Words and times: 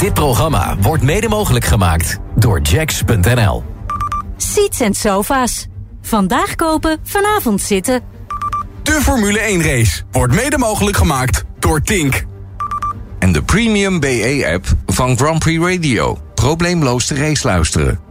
Dit 0.00 0.14
programma 0.14 0.76
wordt 0.80 1.02
mede 1.02 1.28
mogelijk 1.28 1.64
gemaakt 1.64 2.18
door 2.34 2.60
Jacks.nl. 2.60 3.64
Seats 4.36 4.80
and 4.80 4.96
sofa's. 4.96 5.66
Vandaag 6.02 6.54
kopen, 6.54 6.98
vanavond 7.02 7.60
zitten. 7.60 8.02
De 8.82 8.92
Formule 8.92 9.38
1 9.38 9.62
race 9.62 10.02
wordt 10.10 10.34
mede 10.34 10.58
mogelijk 10.58 10.96
gemaakt 10.96 11.44
door 11.58 11.80
Tink. 11.80 12.24
En 13.18 13.32
de 13.32 13.42
Premium 13.42 14.00
BE-app 14.00 14.66
van 14.86 15.16
Grand 15.16 15.38
Prix 15.38 15.64
Radio. 15.64 16.18
Probleemloos 16.34 17.06
de 17.06 17.14
race 17.14 17.46
luisteren. 17.46 18.09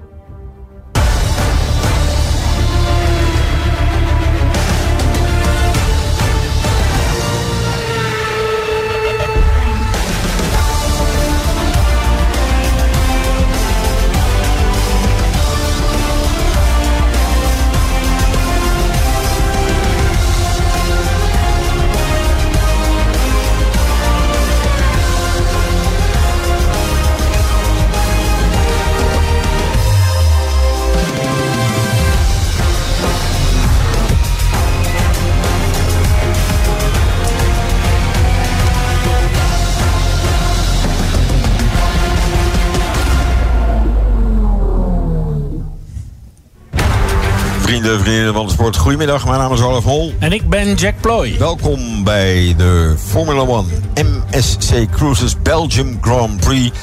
Vrienden, 47.80 48.02
vriendinnen 48.02 48.33
van 48.33 48.45
de 48.45 48.52
sport, 48.52 48.77
goedemiddag. 48.77 49.25
Mijn 49.25 49.39
naam 49.39 49.53
is 49.53 49.61
Olaf 49.61 49.83
Hol. 49.83 50.13
En 50.19 50.31
ik 50.31 50.49
ben 50.49 50.73
Jack 50.73 50.94
Ploy. 51.02 51.35
Welkom 51.38 52.03
bij 52.03 52.53
de 52.58 52.95
Formula 52.97 53.63
1 53.94 54.23
MSC 54.31 54.89
Cruises 54.91 55.41
Belgium 55.41 55.97
Grand 56.02 56.39
Prix 56.39 56.77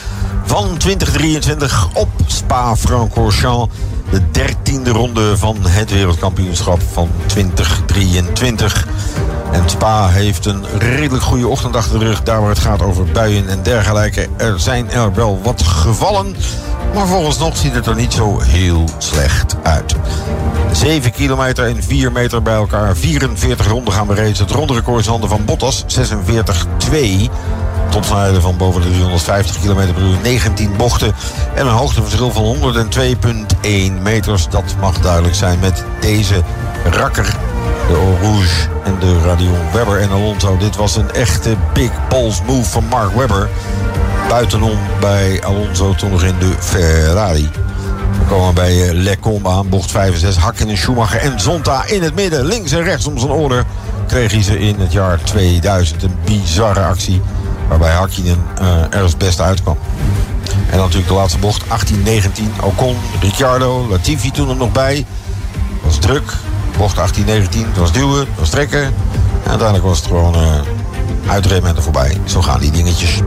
van 0.45 0.77
2023 0.77 1.89
op 1.95 2.09
Spa-Francorchamps. 2.27 3.75
De 4.11 4.31
dertiende 4.31 4.91
ronde 4.91 5.37
van 5.37 5.57
het 5.67 5.91
wereldkampioenschap 5.91 6.81
van 6.93 7.11
2023. 7.27 8.87
En 9.53 9.71
Spa 9.71 10.09
heeft 10.09 10.47
een 10.47 10.65
redelijk 10.79 11.23
goede 11.23 11.49
ochtend 11.49 11.77
achter 11.77 11.99
de 11.99 12.05
rug. 12.05 12.23
Daar 12.23 12.41
waar 12.41 12.51
het 12.51 12.59
gaat 12.59 12.83
over 12.83 13.05
buien 13.05 13.49
en 13.49 13.63
dergelijke. 13.63 14.29
Er 14.37 14.61
zijn 14.61 14.91
er 14.91 15.15
wel 15.15 15.41
wat 15.43 15.63
gevallen. 15.63 16.37
Maar 16.95 17.07
volgens 17.07 17.39
nog 17.39 17.57
ziet 17.57 17.75
het 17.75 17.87
er 17.87 17.95
niet 17.95 18.13
zo 18.13 18.41
heel 18.41 18.85
slecht 18.99 19.57
uit. 19.63 19.95
7 20.73 21.13
kilometer 21.13 21.67
en 21.67 21.83
4 21.83 22.13
meter 22.13 22.43
bij 22.43 22.55
elkaar. 22.55 22.97
44 22.97 23.67
ronden 23.67 23.93
gaan 23.93 24.07
we 24.07 24.15
race. 24.15 24.43
Het 24.43 24.51
ronderecord 24.51 25.01
is 25.01 25.07
handen 25.07 25.29
van 25.29 25.45
Bottas. 25.45 25.85
46-2. 25.87 27.31
Topsnelheden 27.91 28.43
van 28.43 28.57
boven 28.57 28.81
de 28.83 28.89
350 28.89 29.61
km 29.61 29.93
per 29.93 30.03
uur. 30.03 30.17
19 30.23 30.77
bochten. 30.77 31.15
En 31.55 31.67
een 31.67 31.73
hoogteverschil 31.73 32.31
van 32.31 32.57
102,1 33.65 34.03
meters. 34.03 34.49
Dat 34.49 34.75
mag 34.81 34.99
duidelijk 34.99 35.35
zijn 35.35 35.59
met 35.59 35.85
deze 36.01 36.43
rakker. 36.91 37.37
De 37.89 38.17
Rouge 38.23 38.69
en 38.85 38.97
de 38.99 39.21
Radion 39.25 39.73
Webber 39.73 40.01
en 40.01 40.11
Alonso. 40.11 40.57
Dit 40.57 40.77
was 40.77 40.97
een 40.97 41.11
echte 41.13 41.57
big 41.73 41.91
balls 42.09 42.43
move 42.47 42.71
van 42.71 42.85
Mark 42.85 43.15
Webber. 43.15 43.49
Buitenom 44.29 44.79
bij 45.01 45.43
Alonso 45.45 45.95
toen 45.95 46.11
nog 46.11 46.23
in 46.23 46.39
de 46.39 46.53
Ferrari. 46.59 47.51
We 48.19 48.25
komen 48.29 48.55
bij 48.55 48.93
Lecombe 48.93 49.49
aan, 49.49 49.69
bocht 49.69 49.91
5 49.91 50.13
en 50.13 50.21
6. 50.21 50.37
Hakkinen 50.37 50.73
en 50.73 50.79
Schumacher 50.79 51.21
en 51.21 51.41
Zonta 51.41 51.85
in 51.85 52.03
het 52.03 52.15
midden. 52.15 52.45
Links 52.45 52.73
en 52.73 52.83
rechts 52.83 53.07
om 53.07 53.19
zijn 53.19 53.33
oren 53.33 53.67
kreeg 54.07 54.33
hij 54.33 54.43
ze 54.43 54.59
in 54.59 54.81
het 54.81 54.93
jaar 54.93 55.23
2000. 55.23 56.03
Een 56.03 56.17
bizarre 56.25 56.81
actie 56.81 57.23
waarbij 57.69 57.93
Hakkinen 57.93 58.45
uh, 58.61 58.81
er 58.91 59.03
het 59.03 59.19
beste 59.19 59.43
uitkwam. 59.43 59.77
En 60.71 60.77
dan 60.77 60.81
natuurlijk 60.81 61.09
de 61.09 61.15
laatste 61.15 61.39
bocht, 61.39 61.65
18-19. 61.65 61.67
Ocon, 62.63 62.97
Ricciardo, 63.21 63.87
Latifi 63.89 64.31
toen 64.31 64.49
er 64.49 64.57
nog 64.57 64.73
bij. 64.73 65.07
was 65.83 65.99
druk. 65.99 66.33
Bocht 66.77 66.97
18-19, 66.97 67.01
het 67.27 67.77
was 67.77 67.93
duwen, 67.93 68.19
het 68.19 68.39
was 68.39 68.51
trekken. 68.51 68.83
En 68.83 68.93
uiteindelijk 69.51 69.89
was 69.89 69.99
het 69.99 70.07
gewoon 70.07 70.35
uh, 70.35 70.61
uitremmen 71.27 71.77
en 71.77 71.83
voorbij. 71.83 72.17
Zo 72.25 72.43
gaan 72.43 72.61
die 72.61 72.71
dingetjes. 72.71 73.21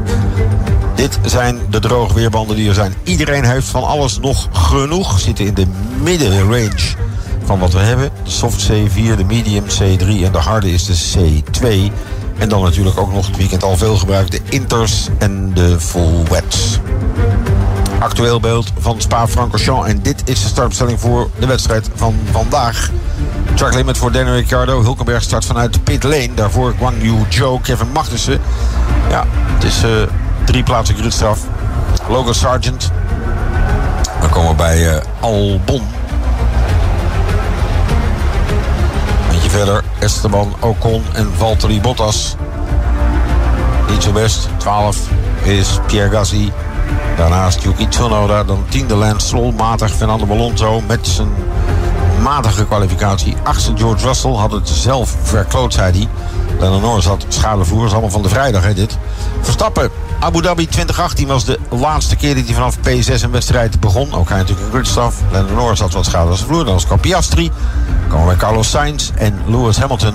Dit 0.95 1.19
zijn 1.25 1.59
de 1.69 1.79
droge 1.79 2.13
weerbanden 2.13 2.55
die 2.55 2.67
er 2.67 2.73
zijn. 2.73 2.93
Iedereen 3.03 3.45
heeft 3.45 3.67
van 3.67 3.83
alles 3.83 4.19
nog 4.19 4.47
genoeg. 4.51 5.19
Zitten 5.19 5.45
in 5.45 5.53
de 5.53 5.67
middenrange 6.01 6.95
van 7.43 7.59
wat 7.59 7.73
we 7.73 7.79
hebben. 7.79 8.09
De 8.23 8.29
soft 8.29 8.69
C4, 8.71 9.15
de 9.17 9.23
medium 9.27 9.63
C3 9.63 10.23
en 10.23 10.31
de 10.31 10.37
harde 10.37 10.71
is 10.71 10.85
de 10.85 11.17
C2. 11.17 11.91
En 12.39 12.49
dan 12.49 12.63
natuurlijk 12.63 12.99
ook 12.99 13.13
nog 13.13 13.27
het 13.27 13.37
weekend 13.37 13.63
al 13.63 13.77
veel 13.77 13.97
gebruikt. 13.97 14.31
De 14.31 14.41
inters 14.49 15.07
en 15.17 15.53
de 15.53 15.79
full 15.79 16.23
wets. 16.29 16.79
Actueel 17.99 18.39
beeld 18.39 18.71
van 18.77 19.01
Spa-Francorchamps. 19.01 19.87
En 19.87 20.01
dit 20.01 20.21
is 20.25 20.41
de 20.41 20.47
startbestelling 20.47 20.99
voor 20.99 21.29
de 21.39 21.45
wedstrijd 21.45 21.89
van 21.95 22.15
vandaag. 22.31 22.89
Track 23.53 23.73
limit 23.73 23.97
voor 23.97 24.11
Daniel 24.11 24.33
Ricciardo. 24.33 24.81
Hulkenberg 24.81 25.23
start 25.23 25.45
vanuit 25.45 25.83
pit 25.83 26.03
lane. 26.03 26.33
Daarvoor 26.35 26.73
Guang 26.77 27.01
Yu 27.01 27.15
Zhou, 27.29 27.61
Kevin 27.61 27.91
Magnussen. 27.93 28.39
Ja, 29.09 29.25
het 29.53 29.63
is... 29.63 29.83
Uh, 29.83 29.89
drie 30.45 30.63
plaatsen 30.63 30.95
gridstraf. 30.95 31.39
Logan 32.07 32.33
Sargent. 32.33 32.91
Dan 34.21 34.29
komen 34.29 34.49
we 34.49 34.55
bij 34.55 34.95
uh, 34.95 35.01
Albon. 35.19 35.98
Verder. 39.49 39.83
Esteban 39.99 40.55
Ocon 40.59 41.03
en 41.13 41.31
Valtteri 41.37 41.81
Bottas. 41.81 42.35
Niet 43.89 44.03
zo 44.03 44.11
best. 44.11 44.49
12 44.57 44.97
is 45.43 45.79
Pierre 45.85 46.09
Gasly. 46.09 46.51
Daarnaast 47.17 47.63
Yuki 47.63 47.87
Tsunoda. 47.87 48.43
Dan 48.43 48.65
tiende 48.69 48.95
Lance 48.95 49.25
Stroll. 49.25 49.51
Matig 49.51 49.91
Fernando 49.91 50.25
Alonso 50.29 50.81
met 50.87 51.07
zijn 51.07 51.29
matige 52.21 52.65
kwalificatie. 52.65 53.35
Achtste 53.43 53.71
George 53.75 54.07
Russell 54.07 54.31
had 54.31 54.51
het 54.51 54.69
zelf 54.69 55.15
verkloot, 55.23 55.73
zei 55.73 55.91
hij. 55.91 56.07
Lennon 56.59 56.81
Norris 56.81 57.05
had 57.05 57.25
schadevoer. 57.27 57.85
Is 57.85 57.91
allemaal 57.91 58.09
van 58.09 58.21
de 58.21 58.29
vrijdag, 58.29 58.63
hè, 58.63 58.73
dit. 58.73 58.97
Verstappen. 59.41 59.91
Abu 60.19 60.41
Dhabi 60.41 60.67
2018 60.67 61.27
was 61.27 61.45
de 61.45 61.59
laatste 61.69 62.15
keer 62.15 62.35
dat 62.35 62.45
hij 62.45 62.53
vanaf 62.53 62.77
P6 62.77 63.23
een 63.23 63.31
wedstrijd 63.31 63.79
begon. 63.79 64.13
Ook 64.13 64.29
hij 64.29 64.37
natuurlijk 64.37 64.65
een 64.65 64.73
gridstaf. 64.73 65.15
Lennon 65.31 65.53
Norris 65.53 65.79
had 65.79 65.93
wat 65.93 66.05
schade 66.05 66.29
als 66.29 66.43
vloer. 66.43 66.65
Dan 66.65 66.73
was 66.73 66.85
Piastri. 67.01 67.51
Dan 68.09 68.25
bij 68.25 68.35
Carlos 68.35 68.69
Sainz 68.69 69.09
en 69.15 69.41
Lewis 69.45 69.77
Hamilton. 69.77 70.13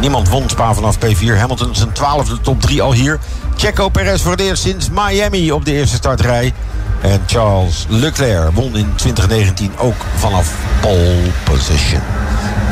Niemand 0.00 0.28
won 0.28 0.48
Spa 0.48 0.74
vanaf 0.74 0.96
P4. 0.96 1.38
Hamilton 1.38 1.74
zijn 1.74 1.92
twaalfde 1.92 2.40
top 2.40 2.60
3 2.60 2.82
al 2.82 2.92
hier. 2.92 3.18
Checo 3.56 3.88
Perez 3.88 4.22
voor 4.22 4.30
het 4.30 4.40
eerst 4.40 4.62
sinds 4.62 4.88
Miami 4.90 5.52
op 5.52 5.64
de 5.64 5.72
eerste 5.72 5.96
startrij. 5.96 6.52
En 7.00 7.22
Charles 7.26 7.86
Leclerc 7.88 8.54
won 8.54 8.76
in 8.76 8.92
2019 8.94 9.72
ook 9.78 9.96
vanaf 10.16 10.52
pole 10.80 11.30
position. 11.44 12.00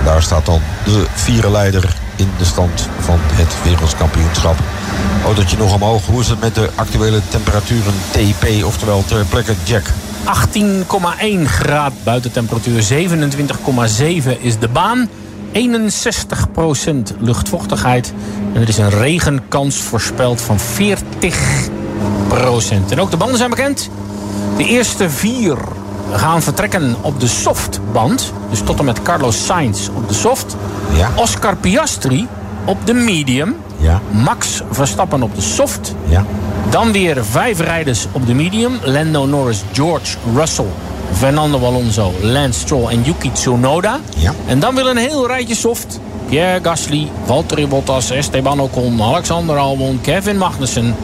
Daar 0.04 0.22
staat 0.22 0.46
dan 0.46 0.60
de 0.84 1.06
vierde 1.14 1.50
leider 1.50 1.94
in 2.20 2.30
de 2.38 2.44
stand 2.44 2.88
van 2.98 3.18
het 3.20 3.54
wereldkampioenschap. 3.62 4.56
Autootje 5.24 5.56
nog 5.56 5.74
omhoog. 5.74 6.06
Hoe 6.06 6.20
is 6.20 6.28
het 6.28 6.40
met 6.40 6.54
de 6.54 6.70
actuele 6.74 7.20
temperaturen 7.28 7.92
TP, 8.10 8.64
oftewel 8.64 9.04
ter 9.04 9.24
plekke 9.24 9.54
Jack? 9.64 9.84
18,1 10.24 11.44
graad 11.44 11.92
buitentemperatuur, 12.04 12.82
27,7 12.82 14.40
is 14.40 14.58
de 14.58 14.68
baan. 14.68 15.08
61% 15.52 15.58
luchtvochtigheid. 17.18 18.12
En 18.52 18.60
er 18.60 18.68
is 18.68 18.78
een 18.78 18.90
regenkans 18.90 19.76
voorspeld 19.76 20.40
van 20.40 20.58
40%. 20.58 20.62
En 22.90 23.00
ook 23.00 23.10
de 23.10 23.16
banden 23.16 23.38
zijn 23.38 23.50
bekend. 23.50 23.90
De 24.56 24.64
eerste 24.64 25.10
vier 25.10 25.58
gaan 26.12 26.42
vertrekken 26.42 26.96
op 27.00 27.20
de 27.20 27.26
softband. 27.26 28.32
Dus 28.50 28.60
tot 28.60 28.78
en 28.78 28.84
met 28.84 29.02
Carlos 29.02 29.46
Sainz 29.46 29.88
op 29.88 30.08
de 30.08 30.14
soft. 30.14 30.56
Ja. 30.94 31.10
Oscar 31.14 31.56
Piastri 31.56 32.26
op 32.64 32.86
de 32.86 32.94
medium. 32.94 33.56
Ja. 33.76 34.00
Max 34.10 34.62
Verstappen 34.70 35.22
op 35.22 35.34
de 35.34 35.40
soft. 35.40 35.94
Ja. 36.08 36.24
Dan 36.70 36.92
weer 36.92 37.24
vijf 37.24 37.60
rijders 37.60 38.06
op 38.12 38.26
de 38.26 38.34
medium. 38.34 38.72
Lando 38.84 39.26
Norris, 39.26 39.62
George 39.72 40.16
Russell, 40.34 40.70
Fernando 41.12 41.58
Alonso, 41.64 42.12
Lance 42.20 42.60
Stroll 42.60 42.88
en 42.88 43.02
Yuki 43.02 43.32
Tsunoda. 43.32 43.98
Ja. 44.16 44.32
En 44.46 44.60
dan 44.60 44.74
weer 44.74 44.86
een 44.86 44.96
heel 44.96 45.26
rijtje 45.26 45.54
soft. 45.54 46.00
Pierre 46.28 46.60
Gasly, 46.62 47.08
Valtteri 47.24 47.66
Bottas, 47.66 48.10
Esteban 48.10 48.60
Ocon, 48.60 49.02
Alexander 49.02 49.56
Albon, 49.56 50.00
Kevin 50.02 50.36
Magnussen... 50.38 50.94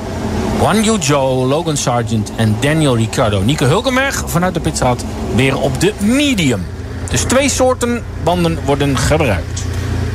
Guan 0.59 0.83
Yu 0.83 0.97
Zhou, 1.03 1.47
Logan 1.47 1.77
Sargent 1.77 2.33
en 2.37 2.57
Daniel 2.61 2.97
Ricciardo. 2.97 3.41
Nico 3.41 3.67
Hulkenberg 3.67 4.23
vanuit 4.27 4.55
de 4.55 4.61
pitstraat 4.61 5.05
weer 5.35 5.59
op 5.59 5.81
de 5.81 5.93
medium. 5.99 6.67
Dus 7.11 7.23
twee 7.23 7.49
soorten 7.49 8.03
banden 8.25 8.59
worden 8.65 8.99
gebruikt. 8.99 9.63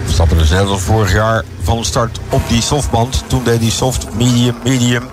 Stappen 0.07 0.37
dus 0.37 0.49
net 0.49 0.67
als 0.67 0.81
vorig 0.81 1.13
jaar 1.13 1.43
van 1.61 1.85
start 1.85 2.19
op 2.29 2.41
die 2.47 2.61
softband. 2.61 3.23
Toen 3.27 3.43
deed 3.43 3.59
hij 3.61 3.69
soft, 3.69 4.07
medium, 4.17 4.55
medium. 4.63 5.03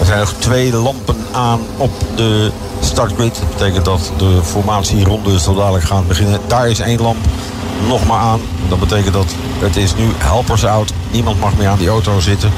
Er 0.00 0.06
zijn 0.06 0.18
nog 0.18 0.32
twee 0.38 0.72
lampen 0.72 1.16
aan 1.32 1.60
op 1.76 1.90
de 2.16 2.50
startgrid. 2.80 3.34
Dat 3.34 3.56
betekent 3.56 3.84
dat 3.84 4.12
de 4.18 4.40
formatieronde 4.42 5.40
zo 5.40 5.54
dadelijk 5.54 5.84
gaan 5.84 6.06
beginnen. 6.06 6.40
Daar 6.46 6.68
is 6.68 6.80
één 6.80 7.00
lamp 7.00 7.18
nog 7.86 8.06
maar 8.06 8.20
aan. 8.20 8.40
Dat 8.68 8.80
betekent 8.80 9.14
dat 9.14 9.34
het 9.58 9.76
is 9.76 9.94
nu 9.94 10.04
helpers 10.18 10.64
out. 10.64 10.92
Niemand 11.10 11.40
mag 11.40 11.56
meer 11.56 11.68
aan 11.68 11.78
die 11.78 11.88
auto 11.88 12.20
zitten. 12.20 12.52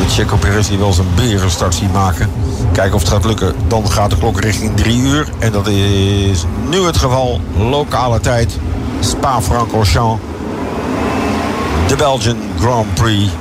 De 0.00 0.08
Checo 0.08 0.36
Perez 0.36 0.68
die 0.68 0.78
wel 0.78 0.92
zijn 0.92 1.06
berenstart 1.14 1.74
zien 1.74 1.90
maken. 1.90 2.30
Kijken 2.72 2.94
of 2.94 3.00
het 3.00 3.10
gaat 3.10 3.24
lukken. 3.24 3.54
Dan 3.68 3.90
gaat 3.90 4.10
de 4.10 4.16
klok 4.16 4.40
richting 4.40 4.76
3 4.76 4.98
uur. 4.98 5.28
En 5.38 5.52
dat 5.52 5.66
is 5.66 6.44
nu 6.68 6.78
het 6.78 6.96
geval. 6.96 7.40
Lokale 7.56 8.20
tijd. 8.20 8.58
Spa-Francorchamps. 9.00 10.22
De 11.88 11.96
Belgian 11.96 12.36
Grand 12.58 12.94
Prix. 12.94 13.32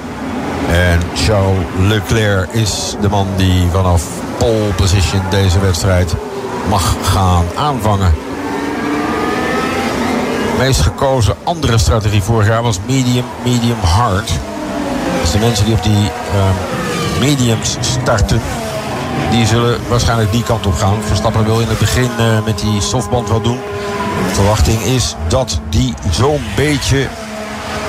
En 0.69 0.99
Charles 1.15 1.65
Leclerc 1.77 2.51
is 2.51 2.95
de 3.01 3.09
man 3.09 3.27
die 3.37 3.67
vanaf 3.71 4.03
pole 4.37 4.73
position 4.75 5.21
deze 5.29 5.59
wedstrijd 5.59 6.15
mag 6.69 6.95
gaan 7.03 7.45
aanvangen. 7.57 8.13
De 10.51 10.65
meest 10.65 10.81
gekozen 10.81 11.35
andere 11.43 11.77
strategie 11.77 12.21
vorig 12.21 12.47
jaar 12.47 12.63
was 12.63 12.79
medium, 12.87 13.25
medium 13.43 13.79
hard. 13.81 14.31
De 15.31 15.39
mensen 15.39 15.65
die 15.65 15.73
op 15.73 15.83
die 15.83 16.03
uh, 16.03 17.19
mediums 17.19 17.77
starten, 17.79 18.41
die 19.31 19.45
zullen 19.45 19.79
waarschijnlijk 19.87 20.31
die 20.31 20.43
kant 20.43 20.65
op 20.65 20.73
gaan. 20.73 20.97
Verstappen 21.07 21.45
wil 21.45 21.59
in 21.59 21.67
het 21.67 21.79
begin 21.79 22.09
uh, 22.19 22.45
met 22.45 22.59
die 22.59 22.81
softband 22.81 23.29
wat 23.29 23.43
doen. 23.43 23.59
De 24.27 24.33
verwachting 24.33 24.81
is 24.81 25.15
dat 25.27 25.59
die 25.69 25.93
zo'n 26.11 26.41
beetje, 26.55 27.07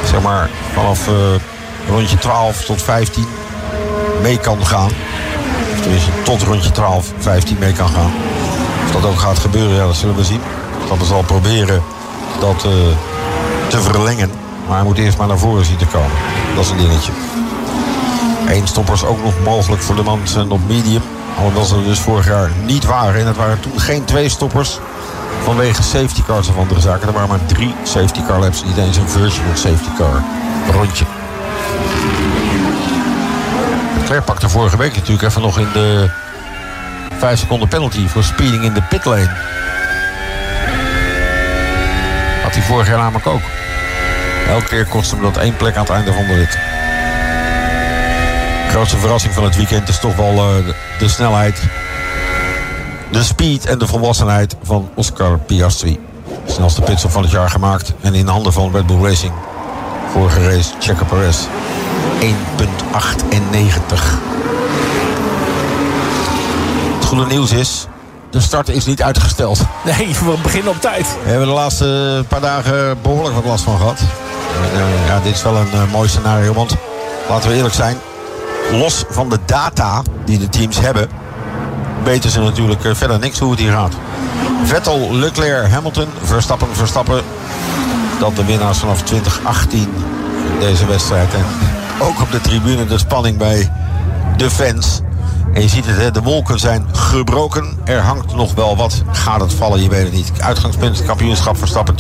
zeg 0.05 0.23
maar, 0.23 0.51
vanaf 0.73 1.09
uh, 1.09 1.15
rondje 1.89 2.19
12 2.19 2.65
tot 2.65 2.83
15 2.83 3.27
mee 4.23 4.39
kan 4.39 4.67
gaan. 4.67 4.91
Of 5.73 5.81
tenminste 5.81 6.11
tot 6.23 6.43
rondje 6.43 6.71
12, 6.71 7.13
15 7.19 7.57
mee 7.59 7.73
kan 7.73 7.89
gaan. 7.89 8.13
Of 8.87 8.93
dat 8.93 9.11
ook 9.11 9.19
gaat 9.19 9.39
gebeuren, 9.39 9.87
dat 9.87 9.97
zullen 9.97 10.17
we 10.17 10.25
zien. 10.25 10.41
Dat 10.89 11.07
zal 11.07 11.23
proberen 11.23 11.83
dat 12.41 12.65
uh, 12.67 12.73
te 13.69 13.81
verlengen. 13.81 14.31
Maar 14.67 14.77
hij 14.77 14.87
moet 14.87 14.99
eerst 14.99 15.19
maar 15.19 15.27
naar 15.27 15.39
voren 15.39 15.65
zien 15.65 15.77
te 15.77 15.87
komen. 15.87 16.17
Dat 16.55 16.65
is 16.65 16.71
een 16.71 16.77
dingetje. 16.77 17.13
Eén 18.51 18.67
stoppers 18.67 19.05
ook 19.05 19.23
nog 19.23 19.35
mogelijk 19.45 19.83
voor 19.83 19.97
de 19.97 20.03
mensen 20.03 20.51
op 20.51 20.69
medium. 20.69 21.03
Alhoewel 21.37 21.65
ze 21.65 21.85
dus 21.85 21.99
vorig 21.99 22.27
jaar 22.27 22.51
niet 22.65 22.85
waren. 22.85 23.21
En 23.21 23.27
het 23.27 23.37
waren 23.37 23.61
toen 23.61 23.81
geen 23.81 24.05
twee 24.05 24.29
stoppers. 24.29 24.79
Vanwege 25.43 25.83
safety 25.83 26.23
cars 26.23 26.49
of 26.49 26.57
andere 26.57 26.81
zaken. 26.81 27.07
Er 27.07 27.13
waren 27.13 27.29
maar 27.29 27.47
drie 27.47 27.75
safety 27.83 28.23
car 28.27 28.39
laps. 28.39 28.65
Niet 28.65 28.77
eens 28.77 28.97
een 28.97 29.09
virtual 29.09 29.55
safety 29.55 29.91
car 29.97 30.23
rondje. 30.73 31.05
Leclerc 33.99 34.25
pakte 34.25 34.49
vorige 34.49 34.77
week 34.77 34.95
natuurlijk 34.95 35.29
even 35.29 35.43
nog 35.43 35.59
in 35.59 35.69
de 35.73 36.11
5 37.19 37.39
seconden 37.39 37.69
penalty 37.69 38.09
voor 38.09 38.23
speeding 38.23 38.65
in 38.65 38.73
de 38.73 38.83
pitlane. 38.83 39.31
Had 42.43 42.55
hij 42.55 42.63
vorig 42.63 42.89
jaar 42.89 42.99
namelijk 42.99 43.27
ook. 43.27 43.43
Elke 44.49 44.67
keer 44.67 44.87
kostte 44.87 45.15
hem 45.15 45.25
dat 45.25 45.37
één 45.37 45.57
plek 45.57 45.77
aan 45.77 45.83
het 45.83 45.91
einde 45.91 46.13
van 46.13 46.27
de 46.27 46.35
rit. 46.35 46.70
Grootste 48.71 48.97
verrassing 48.97 49.35
van 49.35 49.45
het 49.45 49.57
weekend 49.57 49.89
is 49.89 49.99
toch 49.99 50.17
wel 50.17 50.33
uh, 50.35 50.67
de, 50.67 50.75
de, 50.99 51.09
snelheid, 51.09 51.63
de 53.13 53.23
speed 53.23 53.67
en 53.67 53.79
de 53.79 53.87
volwassenheid 53.87 54.57
van 54.63 54.91
Oscar 54.95 55.39
Piastri. 55.39 56.01
Snelste 56.47 56.81
pitstop 56.81 57.11
van 57.11 57.23
het 57.23 57.31
jaar 57.31 57.51
gemaakt 57.51 57.93
en 58.01 58.15
in 58.15 58.27
handen 58.27 58.53
van 58.53 58.73
Red 58.73 58.87
Bull 58.87 59.03
Racing. 59.03 59.33
Vorige 60.13 60.49
race 60.49 60.71
Checo 60.79 61.05
Perez 61.05 61.39
1,98. 62.21 62.29
Het 66.95 67.05
goede 67.05 67.27
nieuws 67.27 67.53
is, 67.53 67.87
de 68.31 68.41
start 68.41 68.69
is 68.69 68.85
niet 68.85 69.03
uitgesteld. 69.03 69.61
Nee, 69.85 70.15
we 70.25 70.35
beginnen 70.43 70.73
op 70.73 70.81
tijd. 70.81 71.17
We 71.23 71.29
hebben 71.29 71.49
de 71.49 71.55
laatste 71.55 72.25
paar 72.29 72.41
dagen 72.41 72.99
behoorlijk 73.03 73.35
wat 73.35 73.45
last 73.45 73.65
van 73.65 73.77
gehad. 73.77 73.99
En, 73.99 74.81
uh, 74.81 75.07
ja, 75.07 75.21
dit 75.21 75.35
is 75.35 75.43
wel 75.43 75.57
een 75.57 75.75
uh, 75.75 75.93
mooi 75.93 76.09
scenario, 76.09 76.53
want 76.53 76.75
laten 77.29 77.51
we 77.51 77.57
eerlijk 77.57 77.75
zijn. 77.75 77.97
Los 78.73 79.05
van 79.09 79.29
de 79.29 79.39
data 79.47 80.03
die 80.25 80.39
de 80.39 80.49
teams 80.49 80.81
hebben, 80.81 81.09
weten 82.05 82.31
ze 82.31 82.41
natuurlijk 82.41 82.85
uh, 82.85 82.95
verder 82.95 83.19
niks 83.19 83.39
hoe 83.39 83.51
het 83.51 83.61
hier 83.61 83.73
gaat. 83.73 83.95
Vettel, 84.65 85.15
Leclerc, 85.15 85.71
Hamilton, 85.71 86.07
Verstappen, 86.23 86.69
Verstappen. 86.73 87.23
Dat 88.19 88.37
de 88.37 88.45
winnaars 88.45 88.79
vanaf 88.79 89.03
2018 89.03 89.81
in 89.81 90.59
deze 90.61 90.87
wedstrijd. 90.87 91.35
En 91.35 91.45
ook 92.01 92.21
op 92.21 92.31
de 92.31 92.41
tribune 92.41 92.87
de 92.87 92.99
spanning 92.99 93.37
bij 93.37 93.73
de 94.37 94.51
fans. 94.51 95.01
En 95.53 95.63
je 95.63 95.69
ziet 95.69 95.85
het, 95.87 96.15
de 96.15 96.23
wolken 96.23 96.59
zijn 96.59 96.87
gebroken. 96.93 97.79
Er 97.85 98.01
hangt 98.01 98.35
nog 98.35 98.55
wel 98.55 98.77
wat. 98.77 99.03
Gaat 99.13 99.41
het 99.41 99.55
vallen? 99.55 99.83
Je 99.83 99.89
weet 99.89 100.05
het 100.05 100.13
niet. 100.13 100.33
Uitgangspunt, 100.41 101.05
kampioenschap 101.05 101.57
Verstappen 101.57 101.95
2,89. 101.95 101.99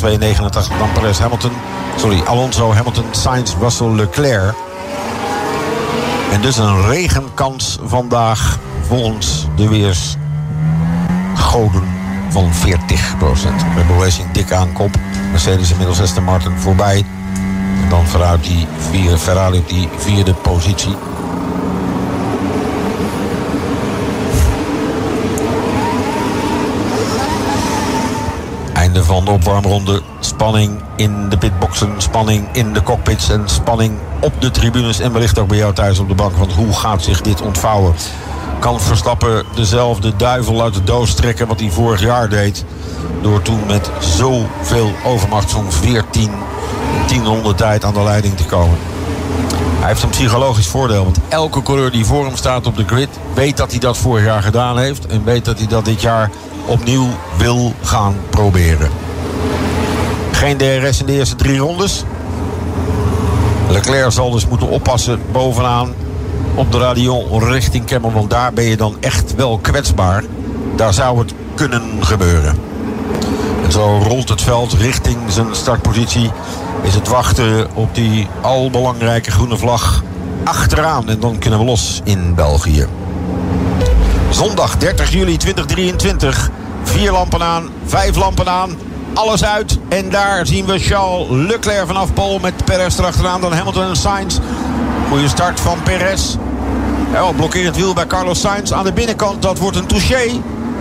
Dan 0.78 0.92
Perez 0.92 1.18
Hamilton. 1.18 1.52
Sorry, 1.96 2.22
Alonso, 2.26 2.72
Hamilton, 2.74 3.04
Sainz, 3.10 3.54
Russell, 3.60 3.94
Leclerc. 3.94 4.54
En 6.30 6.40
dus 6.40 6.56
een 6.56 6.86
regenkans 6.86 7.78
vandaag 7.82 8.58
volgens 8.86 9.46
de 9.56 9.68
weers 9.68 10.16
goden 11.34 11.82
van 12.28 12.54
40 12.54 13.16
procent. 13.18 13.62
Red 13.76 13.86
Bull 13.86 13.98
Racing 13.98 14.30
dik 14.30 14.52
aan 14.52 14.72
kop. 14.72 14.90
Mercedes 15.30 15.70
inmiddels 15.70 16.00
Aston 16.00 16.24
Martin 16.24 16.52
voorbij. 16.56 17.04
En 17.82 17.88
dan 17.88 18.06
vanuit 18.06 18.44
die 18.44 18.66
vier, 18.90 19.16
Ferrari 19.16 19.62
die 19.66 19.88
vierde 19.96 20.34
positie. 20.34 20.96
Einde 28.72 29.04
van 29.04 29.24
de 29.24 29.30
opwarmronde. 29.30 30.02
Spanning 30.40 30.80
in 30.96 31.28
de 31.28 31.38
pitboxen, 31.38 31.94
spanning 31.96 32.48
in 32.52 32.72
de 32.72 32.82
cockpits 32.82 33.28
en 33.28 33.48
spanning 33.48 33.98
op 34.20 34.32
de 34.40 34.50
tribunes. 34.50 35.00
En 35.00 35.12
wellicht 35.12 35.38
ook 35.38 35.48
bij 35.48 35.56
jou 35.56 35.74
thuis 35.74 35.98
op 35.98 36.08
de 36.08 36.14
bank. 36.14 36.36
Want 36.36 36.52
hoe 36.52 36.72
gaat 36.72 37.02
zich 37.02 37.20
dit 37.20 37.40
ontvouwen? 37.40 37.94
Kan 38.58 38.80
Verstappen 38.80 39.44
dezelfde 39.54 40.16
duivel 40.16 40.62
uit 40.62 40.74
de 40.74 40.84
doos 40.84 41.14
trekken 41.14 41.46
wat 41.46 41.60
hij 41.60 41.70
vorig 41.70 42.00
jaar 42.00 42.28
deed? 42.28 42.64
Door 43.22 43.42
toen 43.42 43.66
met 43.66 43.90
zoveel 43.98 44.92
overmacht, 45.04 45.50
zo'n 45.50 45.72
14 45.72 46.30
tienhonderd 47.06 47.56
tijd 47.56 47.84
aan 47.84 47.94
de 47.94 48.02
leiding 48.02 48.36
te 48.36 48.44
komen. 48.44 48.78
Hij 49.78 49.88
heeft 49.88 50.02
een 50.02 50.08
psychologisch 50.08 50.68
voordeel. 50.68 51.04
Want 51.04 51.18
elke 51.28 51.62
coureur 51.62 51.90
die 51.90 52.04
voor 52.04 52.24
hem 52.24 52.36
staat 52.36 52.66
op 52.66 52.76
de 52.76 52.84
grid... 52.86 53.08
weet 53.34 53.56
dat 53.56 53.70
hij 53.70 53.80
dat 53.80 53.98
vorig 53.98 54.24
jaar 54.24 54.42
gedaan 54.42 54.78
heeft. 54.78 55.06
En 55.06 55.24
weet 55.24 55.44
dat 55.44 55.58
hij 55.58 55.66
dat 55.66 55.84
dit 55.84 56.00
jaar 56.00 56.30
opnieuw 56.66 57.08
wil 57.36 57.74
gaan 57.82 58.16
proberen. 58.30 59.09
Geen 60.40 60.56
DRS 60.56 61.00
in 61.00 61.06
de 61.06 61.12
eerste 61.12 61.34
drie 61.34 61.58
rondes. 61.58 62.04
Leclerc 63.68 64.12
zal 64.12 64.30
dus 64.30 64.46
moeten 64.46 64.68
oppassen 64.68 65.20
bovenaan 65.32 65.92
op 66.54 66.72
de 66.72 66.78
radion 66.78 67.44
richting 67.44 67.84
Kemmel. 67.84 68.12
Want 68.12 68.30
daar 68.30 68.52
ben 68.52 68.64
je 68.64 68.76
dan 68.76 68.96
echt 69.00 69.34
wel 69.34 69.58
kwetsbaar. 69.58 70.24
Daar 70.76 70.94
zou 70.94 71.18
het 71.18 71.34
kunnen 71.54 71.82
gebeuren. 72.00 72.58
En 73.64 73.72
zo 73.72 73.98
rolt 73.98 74.28
het 74.28 74.42
veld 74.42 74.72
richting 74.72 75.18
zijn 75.28 75.54
startpositie. 75.54 76.30
Is 76.82 76.94
het 76.94 77.08
wachten 77.08 77.68
op 77.74 77.94
die 77.94 78.28
al 78.40 78.70
belangrijke 78.70 79.30
groene 79.30 79.56
vlag 79.56 80.02
achteraan. 80.44 81.08
En 81.08 81.20
dan 81.20 81.38
kunnen 81.38 81.58
we 81.58 81.64
los 81.64 82.00
in 82.04 82.34
België. 82.34 82.86
Zondag 84.30 84.76
30 84.76 85.12
juli 85.12 85.36
2023. 85.36 86.50
Vier 86.82 87.12
lampen 87.12 87.42
aan, 87.42 87.68
vijf 87.84 88.16
lampen 88.16 88.48
aan. 88.48 88.70
Alles 89.14 89.44
uit. 89.44 89.78
En 89.88 90.10
daar 90.10 90.46
zien 90.46 90.66
we 90.66 90.78
Charles 90.78 91.26
Leclerc 91.30 91.86
vanaf 91.86 92.12
Pol 92.12 92.38
met 92.38 92.64
Perez 92.64 92.98
erachteraan. 92.98 93.40
Dan 93.40 93.52
Hamilton 93.52 93.88
en 93.88 93.96
Sainz. 93.96 94.38
Goede 95.08 95.28
start 95.28 95.60
van 95.60 95.82
Perez. 95.82 96.36
Ja, 97.12 97.32
blokkerend 97.32 97.76
wiel 97.76 97.94
bij 97.94 98.06
Carlos 98.06 98.40
Sainz 98.40 98.72
aan 98.72 98.84
de 98.84 98.92
binnenkant. 98.92 99.42
Dat 99.42 99.58
wordt 99.58 99.76
een 99.76 99.86
touché. 99.86 100.30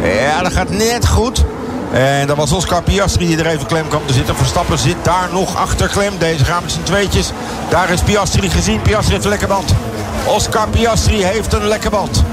Ja, 0.02 0.42
dat 0.42 0.54
gaat 0.54 0.70
net 0.70 1.08
goed. 1.08 1.44
En 1.92 2.28
dat 2.28 2.38
was 2.38 2.52
Oscar 2.52 2.84
Piastri 2.84 3.28
die 3.28 3.38
er 3.38 3.48
even 3.48 3.66
klem 3.66 3.88
kwam 3.88 4.02
te 4.06 4.14
zitten. 4.14 4.36
Verstappen 4.36 4.78
zit 4.78 4.96
daar 5.02 5.30
nog 5.32 5.56
achter 5.56 5.88
klem. 5.88 6.14
Deze 6.18 6.46
gaan 6.46 6.64
met 6.64 6.72
z'n 6.72 6.84
tweetjes. 6.84 7.32
Daar 7.70 7.90
is 7.90 8.02
Piastri 8.02 8.50
gezien. 8.50 8.82
Piastri 8.82 9.12
heeft 9.12 9.24
een 9.24 9.30
lekker 9.30 9.48
band. 9.48 9.74
Oscar 10.26 10.68
Piastri 10.68 11.24
heeft 11.24 11.54
een 11.54 11.68
lekker 11.68 11.90
band. 11.90 12.24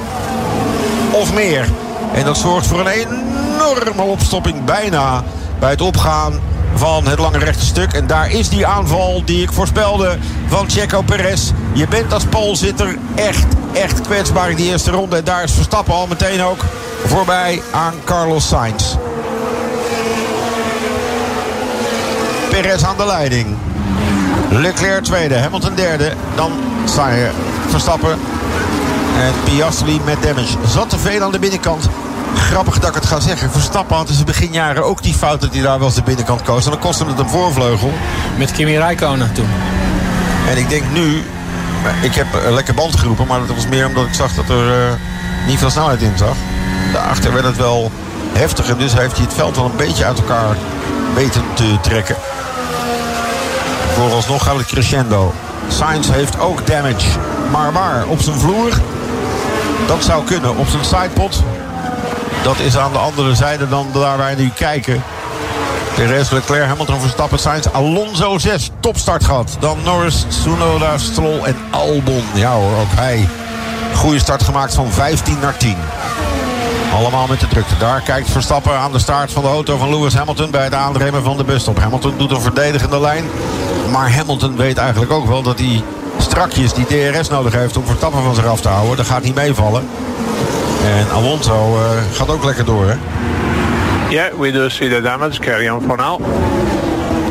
Of 1.11 1.35
meer. 1.35 1.69
En 2.13 2.25
dat 2.25 2.37
zorgt 2.37 2.67
voor 2.67 2.81
een 2.81 2.87
enorme 2.87 4.03
opstopping 4.03 4.65
bijna 4.65 5.25
bij 5.59 5.71
het 5.71 5.81
opgaan 5.81 6.41
van 6.75 7.07
het 7.07 7.19
lange 7.19 7.39
rechte 7.39 7.65
stuk. 7.65 7.93
En 7.93 8.07
daar 8.07 8.31
is 8.31 8.49
die 8.49 8.67
aanval 8.67 9.23
die 9.25 9.43
ik 9.43 9.53
voorspelde 9.53 10.19
van 10.47 10.71
Checo 10.71 11.03
Perez. 11.03 11.51
Je 11.73 11.89
bent 11.89 12.13
als 12.13 12.25
poolzitter 12.25 12.97
echt, 13.15 13.47
echt 13.73 14.01
kwetsbaar 14.01 14.51
in 14.51 14.57
die 14.57 14.71
eerste 14.71 14.91
ronde. 14.91 15.17
En 15.17 15.25
daar 15.25 15.43
is 15.43 15.53
Verstappen 15.53 15.95
al 15.95 16.07
meteen 16.07 16.43
ook 16.43 16.65
voorbij 17.05 17.63
aan 17.73 17.95
Carlos 18.05 18.49
Sainz. 18.49 18.95
Perez 22.51 22.83
aan 22.83 22.97
de 22.97 23.07
leiding. 23.07 23.57
Leclerc 24.51 25.05
tweede, 25.05 25.39
Hamilton 25.39 25.75
derde. 25.75 26.13
Dan 26.35 26.53
Verstappen. 27.69 28.19
En 29.19 29.33
Piastri 29.45 30.01
met 30.05 30.23
damage. 30.23 30.57
Zat 30.67 30.91
te 30.91 30.99
veel 30.99 31.23
aan 31.23 31.33
de 31.33 31.39
binnenkant. 31.39 31.89
Grappig 32.37 32.79
dat 32.79 32.89
ik 32.89 32.95
het 32.95 33.07
ga 33.07 33.21
zeggen. 33.21 33.51
Verstappen 33.51 33.97
had 33.97 34.09
in 34.09 34.15
zijn 34.15 34.27
beginjaren 34.27 34.85
ook 34.85 35.03
die 35.03 35.15
fout 35.15 35.41
dat 35.41 35.53
hij 35.53 35.63
daar 35.63 35.79
wel 35.79 35.87
eens 35.87 35.97
de 35.97 36.03
binnenkant 36.03 36.43
koos. 36.43 36.65
En 36.65 36.71
dan 36.71 36.81
kostte 36.81 37.07
het 37.07 37.19
een 37.19 37.29
voorvleugel. 37.29 37.93
Met 38.39 38.53
Kimi 38.53 38.79
Räikkönen 38.79 39.33
toen. 39.33 39.49
En 40.49 40.59
ik 40.59 40.69
denk 40.69 40.85
nu... 40.93 41.23
Ik 42.03 42.15
heb 42.15 42.27
een 42.47 42.53
lekker 42.53 42.75
band 42.75 42.99
geroepen, 42.99 43.27
maar 43.27 43.39
dat 43.39 43.57
was 43.57 43.67
meer 43.67 43.87
omdat 43.87 44.07
ik 44.07 44.15
zag 44.15 44.35
dat 44.35 44.49
er 44.49 44.89
uh, 44.89 44.93
niet 45.47 45.59
veel 45.59 45.71
snelheid 45.71 46.03
in 46.03 46.19
zag. 46.19 46.37
Daarachter 46.93 47.33
werd 47.33 47.45
het 47.45 47.57
wel 47.57 47.91
heftiger, 48.33 48.79
dus 48.79 48.95
heeft 48.95 49.17
hij 49.17 49.25
het 49.25 49.35
veld 49.35 49.57
wel 49.57 49.65
een 49.65 49.77
beetje 49.77 50.05
uit 50.05 50.19
elkaar 50.19 50.57
weten 51.15 51.43
te 51.55 51.77
trekken. 51.81 52.17
Vooralsnog 53.95 54.45
gaat 54.45 54.57
het 54.57 54.67
crescendo. 54.67 55.33
Sainz 55.69 56.09
heeft 56.11 56.41
ook 56.41 56.67
damage. 56.67 57.19
Maar 57.51 57.73
waar? 57.73 58.07
Op 58.07 58.21
zijn 58.21 58.39
vloer? 58.39 58.73
Dat 59.87 60.05
zou 60.05 60.25
kunnen. 60.25 60.57
Op 60.57 60.69
zijn 60.69 60.85
sidepot? 60.85 61.43
Dat 62.47 62.59
is 62.59 62.77
aan 62.77 62.93
de 62.93 62.99
andere 62.99 63.35
zijde 63.35 63.69
dan 63.69 63.87
daar 63.93 64.19
wij 64.19 64.35
nu 64.35 64.51
kijken. 64.55 65.03
Perez, 65.95 66.31
Leclerc, 66.31 66.67
Hamilton, 66.67 67.01
Verstappen, 67.01 67.39
Sainz, 67.39 67.67
Alonso 67.67 68.39
6. 68.39 68.71
Topstart 68.81 69.25
gehad. 69.25 69.57
Dan 69.61 69.79
Norris, 69.85 70.25
Tsunoda, 70.29 70.99
Stroll 70.99 71.43
en 71.43 71.57
Albon. 71.71 72.23
Ja 72.35 72.53
hoor, 72.53 72.79
ook 72.81 72.91
hij. 72.95 73.29
Goede 73.95 74.19
start 74.19 74.43
gemaakt 74.43 74.75
van 74.75 74.93
15 74.93 75.39
naar 75.41 75.57
10. 75.57 75.77
Allemaal 76.95 77.27
met 77.27 77.41
de 77.41 77.49
drukte. 77.49 77.77
Daar 77.79 78.01
kijkt 78.01 78.31
Verstappen 78.31 78.79
aan 78.79 78.93
de 78.93 78.99
staart 78.99 79.33
van 79.33 79.43
de 79.43 79.49
auto 79.49 79.77
van 79.77 79.89
Lewis 79.89 80.15
Hamilton... 80.15 80.51
bij 80.51 80.65
het 80.65 80.75
aanremmen 80.75 81.23
van 81.23 81.37
de 81.37 81.45
busstop. 81.45 81.79
Hamilton 81.79 82.15
doet 82.19 82.31
een 82.31 82.41
verdedigende 82.41 83.01
lijn. 83.01 83.25
Maar 83.91 84.13
Hamilton 84.13 84.57
weet 84.57 84.79
eigenlijk 84.79 85.13
ook 85.13 85.27
wel 85.27 85.43
dat 85.43 85.59
hij 85.59 85.83
strakjes 86.19 86.73
die 86.73 86.87
DRS 86.87 87.29
nodig 87.29 87.53
heeft... 87.53 87.77
om 87.77 87.87
Verstappen 87.87 88.23
van 88.23 88.35
zich 88.35 88.47
af 88.47 88.61
te 88.61 88.69
houden. 88.69 88.97
Dat 88.97 89.07
gaat 89.07 89.23
niet 89.23 89.35
meevallen. 89.35 89.89
En 90.87 91.11
Alonso 91.11 91.79
uh, 91.79 91.89
gaat 92.13 92.31
ook 92.31 92.45
lekker 92.45 92.65
door, 92.65 92.87
hè? 92.89 92.95
Yeah, 94.09 94.33
we 94.39 94.53
do 94.53 94.69
see 94.69 94.89
the 94.89 95.01
damage. 95.01 95.41
Carry 95.41 95.69
on 95.69 95.83
for 95.83 95.97
now. 95.97 96.21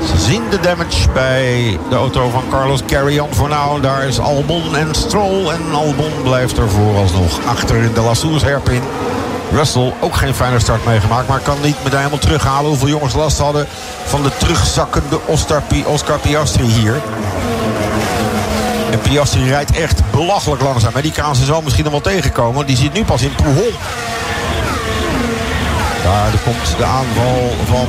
Ze 0.06 0.18
zien 0.18 0.44
de 0.50 0.60
damage 0.60 1.10
bij 1.14 1.80
de 1.90 1.96
auto 1.96 2.30
van 2.30 2.44
Carlos 2.50 2.82
Carry 2.88 3.20
on 3.20 3.34
for 3.34 3.50
now. 3.50 3.84
Daar 3.84 4.08
is 4.08 4.20
Albon 4.20 4.76
en 4.76 4.96
Stroll. 4.96 5.50
En 5.50 5.74
Albon 5.74 6.12
blijft 6.24 6.58
er 6.58 6.70
vooralsnog 6.70 7.46
achter 7.46 7.76
in 7.76 7.94
de 7.94 8.02
Lassoes 8.02 8.44
herpin. 8.44 8.82
Russell 9.52 9.94
ook 10.00 10.16
geen 10.16 10.34
fijne 10.34 10.60
start 10.60 10.86
meegemaakt. 10.86 11.28
Maar 11.28 11.40
kan 11.40 11.58
niet 11.62 11.84
meteen 11.84 11.98
helemaal 11.98 12.20
terughalen 12.20 12.70
hoeveel 12.70 12.88
jongens 12.88 13.14
last 13.14 13.38
hadden 13.38 13.68
van 14.06 14.24
de 14.24 14.32
terugzakkende 14.38 15.20
Oscar, 15.26 15.62
Oscar 15.86 16.20
Piastri 16.20 16.66
hier. 16.66 17.02
En 18.96 19.02
Piastri 19.02 19.50
rijdt 19.50 19.72
echt 19.72 20.12
belachelijk 20.12 20.62
langzaam. 20.62 20.94
Maar 20.94 21.02
die 21.02 21.12
kan 21.12 21.36
ze 21.36 21.46
zo 21.46 21.62
misschien 21.62 21.84
nog 21.84 21.94
wel 21.94 22.02
tegenkomen. 22.02 22.66
Die 22.66 22.78
zit 22.78 22.94
nu 22.94 23.06
pas 23.06 23.22
in 23.22 23.36
Pujol. 23.36 23.72
Daar 26.04 26.32
komt 26.44 26.78
de 26.78 26.84
aanval 26.84 27.56
van 27.68 27.88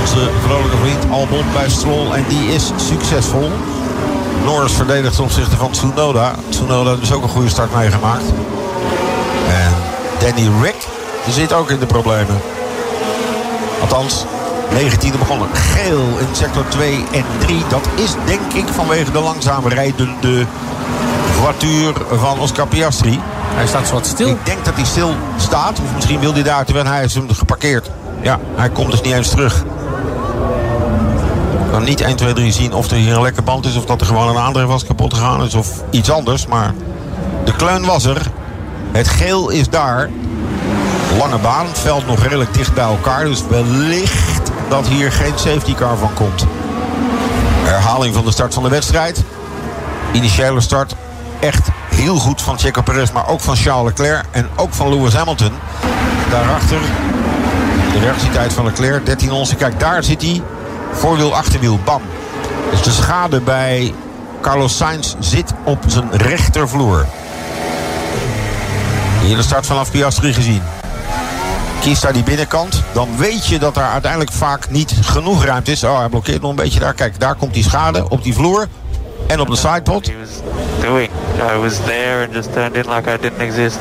onze 0.00 0.30
vrolijke 0.46 0.76
vriend 0.76 1.10
Albon 1.10 1.44
bij 1.52 1.68
Stroll. 1.68 2.10
En 2.12 2.24
die 2.28 2.54
is 2.54 2.70
succesvol. 2.76 3.50
Norris 4.44 4.72
verdedigt 4.72 5.14
ten 5.14 5.24
opzichte 5.24 5.56
van 5.56 5.70
Tsunoda. 5.70 6.34
Tsunoda 6.48 6.94
dus 6.94 7.12
ook 7.12 7.22
een 7.22 7.28
goede 7.28 7.48
start 7.48 7.74
meegemaakt. 7.74 8.24
En 9.48 9.72
Danny 10.18 10.50
Rick 10.62 10.86
zit 11.28 11.52
ook 11.52 11.70
in 11.70 11.78
de 11.78 11.86
problemen. 11.86 12.40
Althans, 13.80 14.24
19e 14.74 15.18
begonnen. 15.18 15.48
Geel 15.52 16.18
in 16.18 16.26
sector 16.32 16.64
2 16.68 17.04
en 17.12 17.24
3. 17.38 17.62
Dat 17.68 17.88
is 17.94 18.14
denk 18.24 18.52
ik 18.52 18.68
vanwege 18.72 19.12
de 19.12 19.20
langzaam 19.20 19.66
rijdende 19.66 20.46
voituur 21.32 21.92
van 22.12 22.38
Oscar 22.38 22.66
Piastri. 22.66 23.20
Hij 23.54 23.66
staat 23.66 23.86
zo 23.86 23.94
wat 23.94 24.06
stil. 24.06 24.28
Ik 24.28 24.44
denk 24.46 24.64
dat 24.64 24.74
hij 24.74 24.84
stil 24.84 25.14
staat. 25.36 25.78
Of 25.78 25.94
misschien 25.94 26.20
wil 26.20 26.32
hij 26.32 26.42
daar 26.42 26.64
terwijl 26.64 26.86
hij 26.86 27.04
is 27.04 27.14
hem 27.14 27.34
geparkeerd. 27.34 27.90
Ja, 28.22 28.38
hij 28.54 28.68
komt 28.68 28.90
dus 28.90 29.00
niet 29.00 29.12
eens 29.12 29.28
terug. 29.28 29.64
Ik 31.64 31.70
kan 31.70 31.84
niet 31.84 32.00
1, 32.00 32.16
2, 32.16 32.32
3 32.32 32.52
zien 32.52 32.72
of 32.72 32.90
er 32.90 32.96
hier 32.96 33.14
een 33.14 33.22
lekker 33.22 33.42
band 33.42 33.66
is... 33.66 33.76
of 33.76 33.84
dat 33.84 34.00
er 34.00 34.06
gewoon 34.06 34.28
een 34.28 34.42
aandrijf 34.42 34.68
was 34.68 34.84
kapot 34.84 35.14
gegaan 35.14 35.42
is 35.42 35.54
of 35.54 35.68
iets 35.90 36.10
anders. 36.10 36.46
Maar 36.46 36.74
de 37.44 37.52
kleun 37.56 37.84
was 37.84 38.04
er. 38.04 38.22
Het 38.92 39.08
geel 39.08 39.50
is 39.50 39.68
daar. 39.68 40.10
Lange 41.18 41.38
baan, 41.38 41.66
het 41.66 41.78
veld 41.78 42.06
nog 42.06 42.22
redelijk 42.22 42.54
dicht 42.54 42.74
bij 42.74 42.84
elkaar. 42.84 43.24
Dus 43.24 43.42
wellicht 43.48 44.33
dat 44.68 44.86
hier 44.86 45.12
geen 45.12 45.32
safety 45.34 45.74
car 45.74 45.96
van 45.96 46.14
komt. 46.14 46.46
Herhaling 47.62 48.14
van 48.14 48.24
de 48.24 48.32
start 48.32 48.54
van 48.54 48.62
de 48.62 48.68
wedstrijd. 48.68 49.22
Initiële 50.12 50.60
start 50.60 50.94
echt 51.40 51.68
heel 51.88 52.16
goed 52.16 52.42
van 52.42 52.58
Checo 52.58 52.82
Perez, 52.82 53.10
maar 53.12 53.28
ook 53.28 53.40
van 53.40 53.56
Charles 53.56 53.84
Leclerc 53.84 54.24
en 54.30 54.48
ook 54.56 54.74
van 54.74 54.88
Lewis 54.88 55.14
Hamilton. 55.14 55.52
Daarachter 56.30 56.78
de 57.92 57.98
reactietijd 57.98 58.52
van 58.52 58.64
Leclerc, 58.64 59.06
13 59.06 59.30
onze. 59.30 59.54
Kijk, 59.54 59.80
daar 59.80 60.02
zit 60.04 60.22
hij. 60.22 60.42
Voorwiel, 60.92 61.34
achterwiel, 61.34 61.78
bam. 61.84 62.02
Dus 62.70 62.82
de 62.82 62.90
schade 62.90 63.40
bij 63.40 63.94
Carlos 64.40 64.76
Sainz 64.76 65.14
zit 65.18 65.52
op 65.64 65.78
zijn 65.86 66.08
rechtervloer. 66.10 67.06
Hier 69.22 69.36
de 69.36 69.42
start 69.42 69.66
vanaf 69.66 69.90
Piastri 69.90 70.32
gezien. 70.32 70.62
Kies 71.84 72.00
daar 72.00 72.12
die 72.12 72.22
binnenkant. 72.22 72.82
Dan 72.92 73.08
weet 73.16 73.46
je 73.46 73.58
dat 73.58 73.74
daar 73.74 73.90
uiteindelijk 73.90 74.32
vaak 74.32 74.70
niet 74.70 74.94
genoeg 75.02 75.44
ruimte 75.44 75.70
is. 75.70 75.84
Oh, 75.84 75.98
hij 75.98 76.08
blokkeert 76.08 76.40
nog 76.40 76.50
een 76.50 76.56
beetje 76.56 76.80
daar. 76.80 76.94
Kijk, 76.94 77.20
daar 77.20 77.34
komt 77.34 77.54
die 77.54 77.62
schade 77.62 78.08
op 78.08 78.22
die 78.22 78.34
vloer. 78.34 78.66
En 79.26 79.40
op 79.40 79.48
de 79.48 79.56
sidepod. 79.56 80.10
Doing. 80.80 81.10
I 81.54 81.58
was 81.58 81.76
there 81.86 82.24
and 82.24 82.34
just 82.34 82.52
turned 82.52 82.74
in 82.74 82.94
like 82.94 83.14
I 83.14 83.16
didn't 83.20 83.40
exist. 83.40 83.76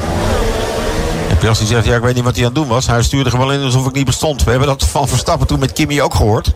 En 1.29 1.38
Piastri 1.38 1.65
zegt, 1.65 1.86
ja, 1.86 1.95
ik 1.95 2.01
weet 2.01 2.15
niet 2.15 2.24
wat 2.24 2.36
hij 2.36 2.45
aan 2.45 2.51
het 2.51 2.60
doen 2.60 2.67
was. 2.67 2.88
Hij 2.88 3.03
stuurde 3.03 3.29
gewoon 3.29 3.53
in 3.53 3.62
alsof 3.62 3.88
ik 3.88 3.93
niet 3.93 4.05
bestond. 4.05 4.43
We 4.43 4.50
hebben 4.50 4.67
dat 4.67 4.83
van 4.83 5.07
Verstappen 5.07 5.48
toen 5.48 5.60
met 5.60 5.74
Kimi 5.74 6.01
ook 6.01 6.15
gehoord. 6.15 6.53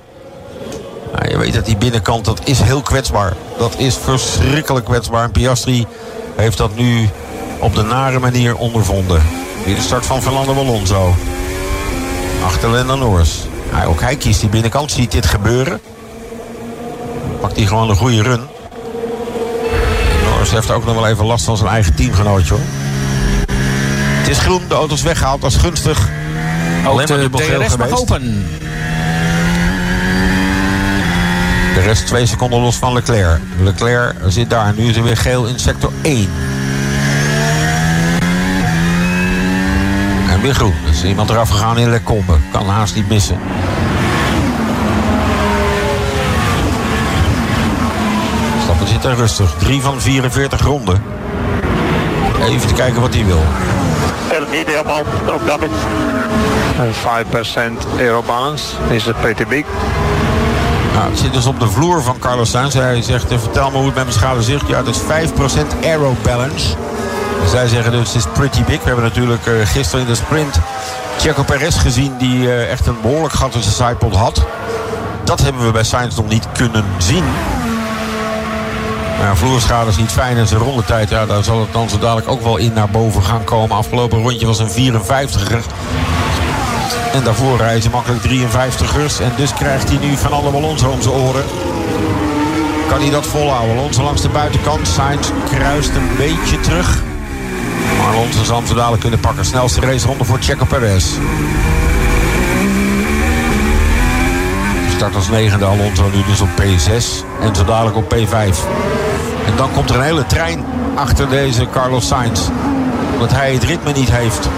Nou, 1.16 1.30
je 1.30 1.38
weet 1.38 1.54
dat 1.54 1.66
die 1.66 1.78
binnenkant, 1.78 2.26
dat 2.26 2.42
is 2.44 2.60
heel 2.60 2.82
kwetsbaar. 2.82 3.34
Dat 3.58 3.74
is 3.78 3.96
verschrikkelijk 3.96 4.86
kwetsbaar. 4.86 5.24
En 5.24 5.32
Piastri 5.32 5.86
heeft 6.36 6.58
dat 6.58 6.76
nu 6.76 7.10
op 7.60 7.76
de 7.76 7.84
nare 7.84 8.20
manier 8.20 8.56
ondervonden. 8.56 9.22
Weer 9.66 9.76
de 9.76 9.82
start 9.82 10.06
van 10.06 10.22
Fernando 10.22 10.54
Alonso. 10.54 11.14
Achter 12.48 12.70
Lando 12.70 12.96
Norris. 12.96 13.48
Ook 13.88 14.02
hij 14.02 14.16
kiest 14.16 14.40
die 14.40 14.50
binnenkant, 14.50 14.92
ziet 14.92 15.12
dit 15.12 15.26
gebeuren. 15.26 15.80
Pakt 17.42 17.56
hij 17.56 17.66
gewoon 17.66 17.90
een 17.90 17.96
goede 17.96 18.22
run. 18.22 18.42
Norris 20.24 20.52
heeft 20.52 20.72
ook 20.72 20.86
nog 20.86 20.96
wel 20.96 21.08
even 21.08 21.26
last 21.26 21.46
van 21.46 21.58
zijn 21.58 21.70
eigen 21.70 21.96
teamgenootje 21.96 22.54
hoor. 22.54 22.64
Het 24.18 24.28
is 24.28 24.38
groen, 24.38 24.62
de 24.68 24.76
auto 24.76 24.94
is 24.94 25.02
weggehaald, 25.02 25.42
dat 25.42 25.52
is 25.52 25.58
gunstig. 25.58 26.00
Ook 26.00 26.86
Alleen 26.86 27.08
maar 27.08 27.18
de 27.18 27.30
DRS 27.30 27.58
mag 27.58 27.72
geweest. 27.72 27.94
open. 27.94 28.46
De 31.74 31.82
rest 31.82 32.06
twee 32.06 32.26
seconden 32.26 32.60
los 32.60 32.76
van 32.76 32.94
Leclerc. 32.94 33.40
Leclerc 33.62 34.16
zit 34.28 34.50
daar. 34.50 34.74
Nu 34.78 34.90
is 34.90 34.96
er 34.96 35.04
weer 35.04 35.18
geel 35.18 35.46
in 35.46 35.60
sector 35.60 35.92
1. 36.02 36.30
Weer 40.48 40.56
groen. 40.56 40.74
Er 40.86 40.90
is 40.90 41.04
iemand 41.04 41.30
eraf 41.30 41.50
gegaan 41.50 41.78
in 41.78 41.90
Lecombe. 41.90 42.34
Kan 42.52 42.68
haast 42.68 42.96
niet 42.96 43.10
missen. 43.10 43.40
Stappen 48.64 48.88
zit 48.88 49.06
er 49.06 49.16
rustig. 49.16 49.54
3 49.58 49.82
van 49.82 50.02
44 50.02 50.62
ronden. 50.62 51.04
Even 52.42 52.68
te 52.68 52.74
kijken 52.74 53.02
wat 53.02 53.14
hij 53.14 53.26
wil. 53.26 53.44
No 55.26 55.40
damage. 55.46 55.70
And 56.80 56.96
5% 56.96 58.00
aero 58.00 58.24
balance 58.24 58.66
is 58.90 59.04
pretty 59.22 59.46
big. 59.46 59.66
Nou, 60.94 61.10
het 61.10 61.20
zit 61.20 61.34
dus 61.34 61.46
op 61.46 61.60
de 61.60 61.68
vloer 61.68 62.04
van 62.04 62.20
Carlos 62.20 62.50
Sainz. 62.50 62.74
Hij 62.74 63.02
zegt, 63.02 63.32
eh, 63.32 63.40
vertel 63.40 63.72
me 63.72 63.78
hoe 63.78 63.86
het 63.86 63.96
met 63.96 64.04
mijn 64.04 64.18
schade 64.18 64.44
zit. 64.44 64.62
Ja, 64.68 64.84
dat 64.84 64.96
is 64.96 65.02
5% 65.02 65.76
aero 65.84 66.16
balance. 66.24 66.76
Zij 67.46 67.68
zeggen 67.68 67.92
dus 67.92 68.14
het 68.14 68.16
is 68.16 68.32
pretty 68.34 68.64
big. 68.64 68.80
We 68.80 68.86
hebben 68.86 69.04
natuurlijk 69.04 69.46
eh, 69.46 69.54
gisteren 69.64 70.02
in 70.02 70.08
de 70.08 70.16
sprint 70.16 70.60
Checo 71.20 71.44
Perez 71.44 71.82
gezien... 71.82 72.18
die 72.18 72.48
eh, 72.48 72.72
echt 72.72 72.88
een 72.88 73.02
behoorlijk 73.02 73.34
gat 73.34 73.56
in 73.56 73.62
zijn 73.62 73.76
sidepod 73.76 74.16
had. 74.16 74.46
Dat 75.24 75.42
hebben 75.42 75.66
we 75.66 75.72
bij 75.72 75.84
Sainz 75.84 76.16
nog 76.16 76.28
niet 76.28 76.48
kunnen 76.52 76.86
zien. 76.98 77.24
Vloerschade 79.34 79.90
is 79.90 79.98
niet 79.98 80.12
fijn 80.12 80.38
en 80.38 80.48
zijn 80.48 80.62
rondetijd... 80.62 81.10
Ja, 81.10 81.26
daar 81.26 81.44
zal 81.44 81.60
het 81.60 81.74
dan 81.74 81.90
zo 81.90 82.00
dadelijk 82.00 82.28
ook 82.28 82.42
wel 82.42 82.58
in 82.58 82.74
naar 82.74 82.90
boven 82.90 83.24
gaan 83.24 83.44
komen. 83.44 83.78
Afgelopen 83.78 84.22
rondje 84.22 84.46
was 84.46 84.60
een 84.60 84.94
54er. 84.94 85.64
En 87.14 87.24
daarvoor 87.24 87.58
rijden 87.58 87.92
makkelijk 87.92 88.24
53ers. 88.24 89.22
En 89.22 89.32
dus 89.36 89.54
krijgt 89.54 89.90
hij 89.90 89.98
nu 89.98 90.18
van 90.18 90.32
alle 90.32 90.52
Alonso 90.52 90.90
om 90.90 91.02
zijn 91.02 91.14
oren. 91.14 91.44
Kan 92.90 93.02
hij 93.02 93.10
dat 93.10 93.26
volhouden? 93.26 93.78
Alonso 93.78 94.04
langs 94.04 94.22
de 94.22 94.30
buitenkant. 94.30 94.88
Sainz 94.88 95.30
kruist 95.50 95.90
een 95.90 96.10
beetje 96.18 96.60
terug. 96.60 97.02
Alonso 98.08 98.44
zal 98.44 98.58
hem 98.58 98.68
zo 98.68 98.74
dadelijk 98.74 99.02
kunnen 99.02 99.20
pakken. 99.20 99.46
Snelste 99.46 99.82
raceronde 99.82 100.24
voor 100.24 100.38
Checo 100.42 100.66
Perez. 100.66 101.06
Start 104.96 105.16
als 105.16 105.30
negende 105.30 105.66
Alonso 105.66 106.04
nu 106.14 106.24
dus 106.28 106.42
op 106.42 106.50
P6. 106.62 107.26
En 107.42 107.56
zo 107.56 107.66
dadelijk 107.66 107.98
op 107.98 108.16
P5. 108.16 108.58
En 109.46 109.56
dan 109.56 109.72
komt 109.72 109.90
er 109.90 109.96
een 109.96 110.02
hele 110.02 110.26
trein 110.26 110.66
achter 110.96 111.30
deze 111.30 111.68
Carlos 111.72 112.08
Sainz. 112.08 112.42
Omdat 113.14 113.32
hij 113.32 113.54
het 113.54 113.64
ritme 113.64 113.92
niet 113.92 114.12
heeft. 114.12 114.50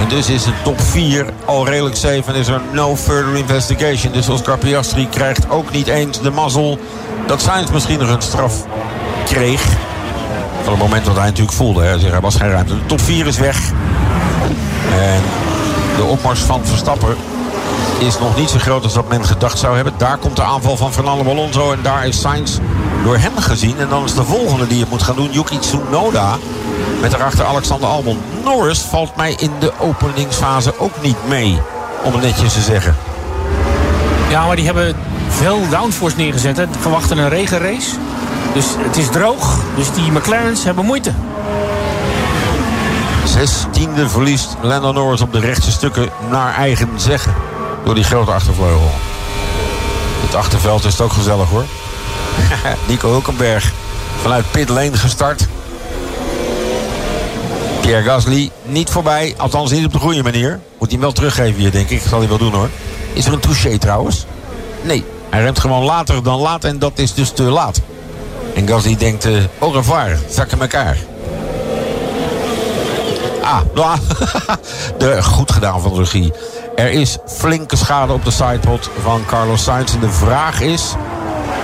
En 0.00 0.08
dus 0.08 0.28
is 0.28 0.44
de 0.44 0.52
top 0.64 0.80
4 0.80 1.26
al 1.44 1.66
redelijk 1.68 1.96
safe 1.96 2.22
en 2.26 2.34
is 2.34 2.48
er 2.48 2.60
no 2.72 2.96
further 2.96 3.36
investigation. 3.36 4.12
Dus 4.12 4.28
Oscar 4.28 4.58
Piastri 4.58 5.08
krijgt 5.08 5.50
ook 5.50 5.72
niet 5.72 5.86
eens 5.86 6.20
de 6.20 6.30
mazzel 6.30 6.78
dat 7.26 7.42
Sainz 7.42 7.70
misschien 7.70 7.98
nog 7.98 8.10
een 8.10 8.22
straf 8.22 8.64
kreeg. 9.24 9.62
Van 10.66 10.74
het 10.74 10.84
moment 10.84 11.04
dat 11.04 11.16
hij 11.16 11.24
natuurlijk 11.24 11.56
voelde. 11.56 11.82
Hè. 11.82 12.12
Er 12.12 12.20
was 12.20 12.36
geen 12.36 12.50
ruimte. 12.50 12.74
De 12.74 12.86
top 12.86 13.00
4 13.00 13.26
is 13.26 13.38
weg. 13.38 13.72
En 14.98 15.22
de 15.96 16.04
opmars 16.04 16.40
van 16.40 16.66
Verstappen 16.66 17.16
is 17.98 18.18
nog 18.18 18.36
niet 18.36 18.50
zo 18.50 18.58
groot 18.58 18.84
als 18.84 18.92
dat 18.92 19.08
men 19.08 19.24
gedacht 19.24 19.58
zou 19.58 19.74
hebben. 19.74 19.92
Daar 19.96 20.16
komt 20.16 20.36
de 20.36 20.42
aanval 20.42 20.76
van 20.76 20.92
Fernando 20.92 21.30
Alonso. 21.30 21.72
En 21.72 21.78
daar 21.82 22.06
is 22.06 22.20
Sainz 22.20 22.58
door 23.04 23.16
hem 23.16 23.36
gezien. 23.36 23.78
En 23.78 23.88
dan 23.88 24.04
is 24.04 24.14
de 24.14 24.24
volgende 24.24 24.66
die 24.66 24.80
het 24.80 24.90
moet 24.90 25.02
gaan 25.02 25.14
doen. 25.16 25.32
Yuki 25.32 25.58
Tsunoda. 25.58 26.36
Met 27.00 27.10
daarachter 27.10 27.44
Alexander 27.44 27.88
Albon. 27.88 28.18
Norris 28.44 28.80
valt 28.80 29.16
mij 29.16 29.34
in 29.38 29.50
de 29.58 29.72
openingsfase 29.78 30.78
ook 30.78 31.02
niet 31.02 31.28
mee. 31.28 31.58
Om 32.02 32.12
het 32.12 32.22
netjes 32.22 32.52
te 32.52 32.60
zeggen. 32.60 32.96
Ja, 34.28 34.46
maar 34.46 34.56
die 34.56 34.64
hebben 34.64 34.96
veel 35.28 35.68
downforce 35.70 36.16
neergezet. 36.16 36.56
Hè. 36.56 36.64
Verwachten 36.80 37.18
een 37.18 37.28
regenrace. 37.28 37.90
Dus 38.56 38.66
het 38.78 38.96
is 38.96 39.08
droog. 39.08 39.60
Dus 39.74 39.92
die 39.92 40.12
McLaren's 40.12 40.64
hebben 40.64 40.84
moeite. 40.84 41.12
Zestiende 43.24 44.08
verliest 44.08 44.56
Lando 44.62 44.92
Norris 44.92 45.20
op 45.20 45.32
de 45.32 45.40
rechte 45.40 45.70
stukken 45.70 46.08
naar 46.30 46.54
eigen 46.54 46.88
zeggen. 46.96 47.34
Door 47.84 47.94
die 47.94 48.04
grote 48.04 48.30
achtervleugel. 48.30 48.90
Het 50.24 50.34
achterveld 50.34 50.84
is 50.84 50.92
het 50.92 51.00
ook 51.00 51.12
gezellig 51.12 51.48
hoor. 51.48 51.64
Nico 52.88 53.08
Hulkenberg 53.08 53.72
vanuit 54.22 54.50
pit 54.50 54.68
lane 54.68 54.96
gestart. 54.96 55.46
Pierre 57.80 58.02
Gasly 58.02 58.50
niet 58.62 58.90
voorbij. 58.90 59.34
Althans 59.36 59.70
niet 59.70 59.86
op 59.86 59.92
de 59.92 59.98
goede 59.98 60.22
manier. 60.22 60.50
Moet 60.50 60.60
hij 60.78 60.90
hem 60.90 61.00
wel 61.00 61.12
teruggeven 61.12 61.60
hier 61.60 61.70
denk 61.70 61.90
ik. 61.90 62.02
Zal 62.08 62.18
hij 62.18 62.28
wel 62.28 62.38
doen 62.38 62.52
hoor. 62.52 62.70
Is 63.12 63.26
er 63.26 63.32
een 63.32 63.40
touché 63.40 63.78
trouwens? 63.78 64.26
Nee. 64.82 65.04
Hij 65.30 65.42
remt 65.42 65.58
gewoon 65.58 65.84
later 65.84 66.22
dan 66.22 66.40
laat 66.40 66.64
en 66.64 66.78
dat 66.78 66.98
is 66.98 67.14
dus 67.14 67.30
te 67.30 67.42
laat. 67.42 67.80
En 68.56 68.68
Gasly 68.68 68.96
denkt, 68.96 69.26
uh, 69.26 69.44
au 69.58 69.72
revoir, 69.72 70.18
zakken 70.28 70.60
elkaar. 70.60 70.96
Ah, 73.42 73.60
nou, 73.74 73.98
de, 74.98 75.22
goed 75.22 75.52
gedaan 75.52 75.80
van 75.80 75.92
de 75.92 75.98
regie. 75.98 76.32
Er 76.76 76.90
is 76.90 77.18
flinke 77.26 77.76
schade 77.76 78.12
op 78.12 78.24
de 78.24 78.30
sidepod 78.30 78.90
van 79.02 79.22
Carlos 79.26 79.62
Sainz. 79.62 79.94
En 79.94 80.00
de 80.00 80.10
vraag 80.10 80.60
is, 80.60 80.94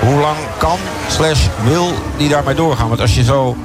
hoe 0.00 0.20
lang 0.20 0.36
kan, 0.58 0.78
slash 1.08 1.46
wil 1.64 1.92
die 2.16 2.28
daarmee 2.28 2.54
doorgaan? 2.54 2.88
Want 2.88 3.00
als 3.00 3.14
je 3.14 3.24
zo 3.24 3.56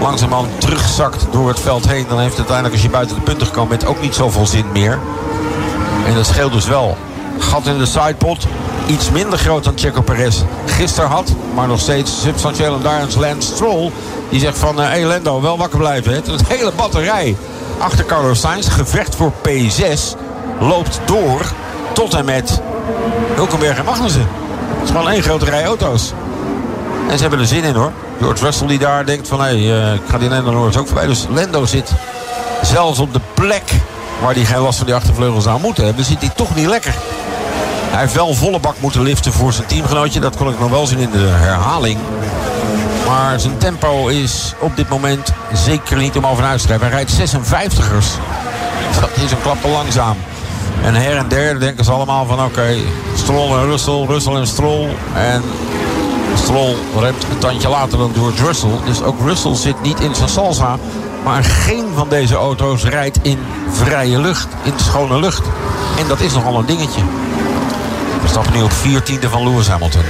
langzamerhand 0.00 0.60
terugzakt 0.60 1.26
door 1.30 1.48
het 1.48 1.60
veld 1.60 1.88
heen... 1.88 2.06
dan 2.08 2.18
heeft 2.18 2.36
het 2.36 2.38
uiteindelijk, 2.38 2.74
als 2.74 2.84
je 2.84 2.90
buiten 2.90 3.16
de 3.16 3.22
punten 3.22 3.46
gekomen 3.46 3.68
bent... 3.68 3.86
ook 3.86 4.00
niet 4.00 4.14
zoveel 4.14 4.46
zin 4.46 4.72
meer. 4.72 4.98
En 6.06 6.14
dat 6.14 6.26
scheelt 6.26 6.52
dus 6.52 6.66
wel. 6.66 6.96
Gat 7.38 7.66
in 7.66 7.78
de 7.78 7.86
sidepod. 7.86 8.46
Iets 8.86 9.10
minder 9.10 9.38
groot 9.38 9.64
dan 9.64 9.72
Checo 9.76 10.00
Perez 10.00 10.42
gisteren 10.66 11.10
had. 11.10 11.32
Maar 11.54 11.68
nog 11.68 11.80
steeds 11.80 12.20
substantieel. 12.22 12.74
En 12.74 12.82
daar 12.82 13.06
is 13.08 13.14
Lance 13.14 13.52
Stroll. 13.54 13.90
Die 14.28 14.40
zegt 14.40 14.58
van, 14.58 14.76
hé 14.76 14.82
hey 14.82 15.04
Lando, 15.04 15.40
wel 15.40 15.58
wakker 15.58 15.78
blijven. 15.78 16.12
Het 16.12 16.46
hele 16.48 16.72
batterij 16.76 17.36
achter 17.78 18.04
Carlos 18.04 18.40
Sainz. 18.40 18.68
Gevecht 18.68 19.14
voor 19.14 19.32
P6 19.48 20.18
loopt 20.60 21.00
door 21.04 21.52
tot 21.92 22.14
en 22.14 22.24
met 22.24 22.60
Hulkenberg 23.34 23.78
en 23.78 23.84
Magnussen. 23.84 24.28
Het 24.74 24.84
is 24.84 24.90
gewoon 24.90 25.10
één 25.10 25.22
grote 25.22 25.44
rij 25.44 25.64
auto's. 25.64 26.12
En 27.08 27.16
ze 27.16 27.20
hebben 27.20 27.40
er 27.40 27.46
zin 27.46 27.64
in 27.64 27.74
hoor. 27.74 27.92
George 28.20 28.44
Russell 28.44 28.66
die 28.66 28.78
daar 28.78 29.06
denkt 29.06 29.28
van 29.28 29.40
hé, 29.40 29.66
hey, 29.66 29.94
ik 29.94 30.00
ga 30.08 30.18
die 30.18 30.28
Lando 30.28 30.50
Norris 30.50 30.76
ook 30.76 30.86
voorbij. 30.86 31.06
Dus 31.06 31.26
Lando 31.30 31.64
zit 31.64 31.92
zelfs 32.62 32.98
op 32.98 33.12
de 33.12 33.20
plek 33.34 33.72
waar 34.22 34.34
hij 34.34 34.44
geen 34.44 34.58
last 34.58 34.76
van 34.76 34.86
die 34.86 34.94
achtervleugels 34.94 35.46
aan 35.46 35.60
moeten 35.60 35.84
hebben. 35.84 36.04
Zit 36.04 36.20
hij 36.20 36.30
toch 36.34 36.54
niet 36.54 36.66
lekker. 36.66 36.94
Hij 37.90 38.00
heeft 38.00 38.14
wel 38.14 38.34
volle 38.34 38.60
bak 38.60 38.74
moeten 38.80 39.02
liften 39.02 39.32
voor 39.32 39.52
zijn 39.52 39.66
teamgenootje. 39.66 40.20
Dat 40.20 40.36
kon 40.36 40.48
ik 40.48 40.58
nog 40.58 40.70
wel 40.70 40.86
zien 40.86 40.98
in 40.98 41.10
de 41.10 41.18
herhaling. 41.18 41.98
Maar 43.06 43.40
zijn 43.40 43.58
tempo 43.58 44.06
is 44.08 44.54
op 44.58 44.76
dit 44.76 44.88
moment 44.88 45.32
zeker 45.52 45.96
niet 45.96 46.16
om 46.16 46.26
over 46.26 46.44
uit 46.44 46.58
te 46.58 46.64
schrijven. 46.64 46.86
Hij 46.86 46.96
rijdt 46.96 47.34
56ers. 47.34 48.06
Dat 49.00 49.10
is 49.24 49.30
een 49.30 49.42
klap 49.42 49.60
te 49.60 49.68
langzaam. 49.68 50.16
En 50.82 50.94
her 50.94 51.16
en 51.16 51.28
der 51.28 51.60
denken 51.60 51.84
ze 51.84 51.90
allemaal 51.90 52.26
van 52.26 52.44
oké, 52.44 52.74
Stroll 53.16 53.58
en 53.58 53.64
Russell, 53.64 54.04
Russell 54.08 54.34
en 54.34 54.46
Stroll. 54.46 54.88
En 55.14 55.42
Stroll 56.36 56.74
remt 56.98 57.24
een 57.30 57.38
tandje 57.38 57.68
later 57.68 57.98
dan 57.98 58.12
George 58.14 58.44
Russell. 58.44 58.78
Dus 58.84 59.02
ook 59.02 59.20
Russell 59.20 59.54
zit 59.54 59.82
niet 59.82 60.00
in 60.00 60.14
zijn 60.14 60.28
salsa. 60.28 60.78
Maar 61.24 61.44
geen 61.44 61.86
van 61.94 62.08
deze 62.08 62.34
auto's 62.34 62.84
rijdt 62.84 63.18
in 63.22 63.38
vrije 63.70 64.20
lucht, 64.20 64.48
in 64.62 64.72
schone 64.76 65.20
lucht. 65.20 65.42
En 65.98 66.08
dat 66.08 66.20
is 66.20 66.32
nogal 66.32 66.58
een 66.58 66.66
dingetje. 66.66 67.00
We 68.22 68.28
stappen 68.28 68.52
nu 68.52 68.62
op 68.62 68.70
14e 68.70 69.30
van 69.30 69.48
Lewis 69.48 69.68
Hamilton. 69.68 70.02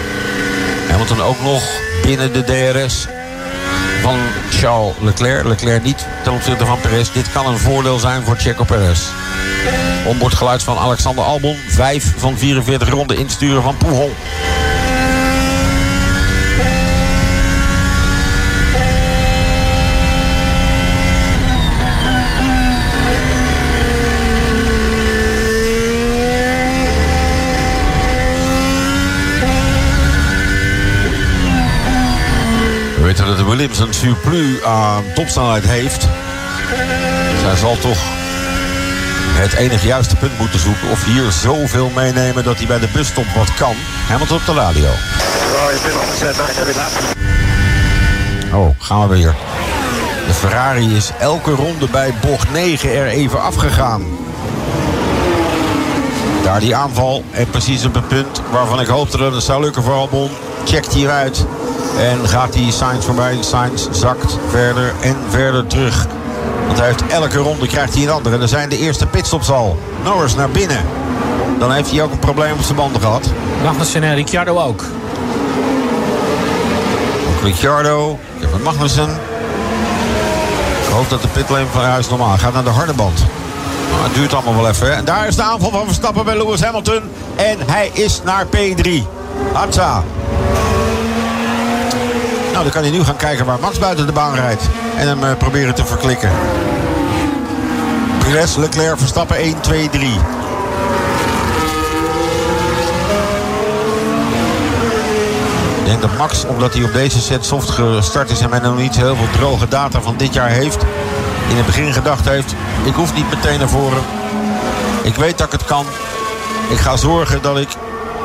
Hamilton 0.90 1.22
ook 1.22 1.40
nog 1.42 1.62
binnen 2.02 2.32
de 2.32 2.44
DRS 2.44 3.06
van 4.02 4.18
Charles 4.50 4.94
Leclerc. 5.00 5.44
Leclerc 5.44 5.82
niet 5.82 6.06
ten 6.24 6.32
opzichte 6.32 6.66
van 6.66 6.80
Perez. 6.80 7.12
Dit 7.12 7.32
kan 7.32 7.46
een 7.46 7.58
voordeel 7.58 7.98
zijn 7.98 8.22
voor 8.22 8.36
Checo 8.36 8.64
Perez. 8.64 9.00
Onboordgeluid 10.06 10.62
van 10.62 10.78
Alexander 10.78 11.24
Albon. 11.24 11.56
5 11.68 12.12
van 12.16 12.38
44 12.38 12.88
ronden 12.88 13.16
insturen 13.16 13.62
van 13.62 13.76
Pujol. 13.76 14.12
Dat 33.36 33.44
de 33.46 33.50
Williams 33.50 33.78
een 33.78 33.94
surplus 33.94 34.62
aan 34.62 35.04
topsnelheid 35.14 35.64
heeft. 35.64 36.08
Zij 37.40 37.56
zal 37.56 37.76
toch 37.78 37.98
het 39.40 39.52
enige 39.52 39.86
juiste 39.86 40.16
punt 40.16 40.38
moeten 40.38 40.60
zoeken. 40.60 40.90
Of 40.90 41.04
hier 41.04 41.30
zoveel 41.30 41.90
meenemen 41.94 42.44
dat 42.44 42.56
hij 42.56 42.66
bij 42.66 42.78
de 42.78 42.88
busstop 42.92 43.24
wat 43.36 43.54
kan. 43.54 43.74
Hamilton 44.08 44.36
op 44.36 44.46
de 44.46 44.52
radio. 44.52 44.88
Oh, 48.52 48.68
gaan 48.78 49.08
we 49.08 49.16
weer. 49.16 49.34
De 50.26 50.34
Ferrari 50.34 50.96
is 50.96 51.10
elke 51.18 51.50
ronde 51.50 51.86
bij 51.90 52.14
bocht 52.20 52.52
9 52.52 52.94
er 52.94 53.06
even 53.06 53.42
afgegaan. 53.42 54.02
Daar 56.42 56.60
die 56.60 56.76
aanval 56.76 57.24
en 57.30 57.50
precies 57.50 57.84
op 57.84 57.94
het 57.94 58.08
punt 58.08 58.42
waarvan 58.50 58.80
ik 58.80 58.86
hoopte 58.86 59.16
dat 59.16 59.32
het 59.32 59.42
zou 59.42 59.62
lukken 59.62 59.82
voor 59.82 59.94
Albon. 59.94 60.30
Checkt 60.64 60.92
hieruit 60.92 61.46
en 61.98 62.28
gaat 62.28 62.52
die 62.52 62.72
Sainz 62.72 63.04
voorbij. 63.04 63.36
Sainz 63.40 63.88
zakt 63.90 64.38
verder 64.48 64.92
en 65.00 65.16
verder 65.28 65.66
terug. 65.66 66.06
Want 66.66 66.78
hij 66.78 66.86
heeft 66.86 67.06
elke 67.06 67.38
ronde 67.38 67.66
krijgt 67.66 67.94
hij 67.94 68.02
een 68.02 68.10
andere. 68.10 68.34
En 68.34 68.40
dan 68.40 68.48
zijn 68.48 68.68
de 68.68 68.78
eerste 68.78 69.06
pitstops 69.06 69.50
al. 69.50 69.78
Norris 70.04 70.34
naar 70.34 70.50
binnen. 70.50 70.80
Dan 71.58 71.72
heeft 71.72 71.90
hij 71.90 72.02
ook 72.02 72.12
een 72.12 72.18
probleem 72.18 72.52
op 72.52 72.62
zijn 72.62 72.76
banden 72.76 73.00
gehad. 73.00 73.30
Magnussen 73.62 74.02
en 74.02 74.14
Ricciardo 74.14 74.58
ook. 74.58 74.84
Ook 77.28 77.42
Ricciardo. 77.42 78.18
Kevin 78.40 78.62
Magnussen. 78.62 79.08
Ik 80.86 80.92
hoop 80.92 81.08
dat 81.08 81.22
de 81.22 81.28
pitlane 81.28 81.66
van 81.72 81.82
huis 81.82 82.08
normaal 82.08 82.38
gaat 82.38 82.52
naar 82.52 82.64
de 82.64 82.70
harde 82.70 82.92
band. 82.92 83.24
Maar 83.92 84.04
het 84.04 84.14
duurt 84.14 84.34
allemaal 84.34 84.54
wel 84.54 84.68
even. 84.68 84.86
Hè? 84.86 84.92
En 84.92 85.04
daar 85.04 85.26
is 85.26 85.36
de 85.36 85.42
aanval 85.42 85.70
van 85.70 85.84
Verstappen 85.86 86.24
bij 86.24 86.36
Lewis 86.36 86.62
Hamilton. 86.62 87.02
En 87.36 87.58
hij 87.66 87.90
is 87.92 88.20
naar 88.24 88.46
P3. 88.46 88.90
Hatsa. 89.52 90.02
Nou, 92.52 92.64
dan 92.64 92.72
kan 92.72 92.82
hij 92.82 92.90
nu 92.90 93.04
gaan 93.04 93.16
kijken 93.16 93.44
waar 93.44 93.60
Max 93.60 93.78
buiten 93.78 94.06
de 94.06 94.12
baan 94.12 94.34
rijdt. 94.34 94.62
En 94.96 95.06
hem 95.06 95.22
uh, 95.22 95.36
proberen 95.38 95.74
te 95.74 95.86
verklikken. 95.86 96.30
Perez, 98.18 98.56
Leclerc, 98.56 98.98
Verstappen 98.98 99.36
1, 99.36 99.60
2, 99.60 99.88
3. 99.88 100.08
Ik 105.78 105.84
denk 105.84 106.00
dat 106.00 106.16
Max, 106.18 106.44
omdat 106.44 106.74
hij 106.74 106.84
op 106.84 106.92
deze 106.92 107.20
set 107.20 107.44
soft 107.44 107.70
gestart 107.70 108.30
is... 108.30 108.40
en 108.40 108.50
men 108.50 108.62
nog 108.62 108.76
niet 108.76 108.96
heel 108.96 109.16
veel 109.16 109.30
droge 109.32 109.68
data 109.68 110.00
van 110.00 110.16
dit 110.16 110.34
jaar 110.34 110.48
heeft... 110.48 110.82
in 111.48 111.56
het 111.56 111.66
begin 111.66 111.92
gedacht 111.92 112.28
heeft... 112.28 112.54
ik 112.84 112.94
hoef 112.94 113.14
niet 113.14 113.30
meteen 113.30 113.58
naar 113.58 113.68
voren. 113.68 114.02
Ik 115.02 115.14
weet 115.14 115.38
dat 115.38 115.46
ik 115.46 115.52
het 115.52 115.64
kan. 115.64 115.86
Ik 116.70 116.78
ga 116.78 116.96
zorgen 116.96 117.42
dat 117.42 117.58
ik, 117.58 117.68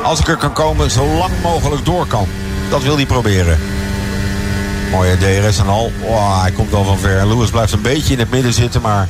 als 0.02 0.20
ik 0.20 0.28
er 0.28 0.36
kan 0.36 0.52
komen... 0.52 0.90
zo 0.90 1.06
lang 1.06 1.32
mogelijk 1.42 1.84
door 1.84 2.06
kan. 2.06 2.28
Dat 2.70 2.82
wil 2.82 2.96
hij 2.96 3.06
proberen. 3.06 3.77
Mooie 4.90 5.16
DRS 5.16 5.58
en 5.58 5.68
al. 5.68 5.92
Oh, 6.02 6.42
hij 6.42 6.50
komt 6.50 6.74
al 6.74 6.84
van 6.84 6.98
ver. 6.98 7.26
Lewis 7.26 7.50
blijft 7.50 7.72
een 7.72 7.82
beetje 7.82 8.12
in 8.12 8.18
het 8.18 8.30
midden 8.30 8.52
zitten. 8.52 8.80
Maar 8.80 9.08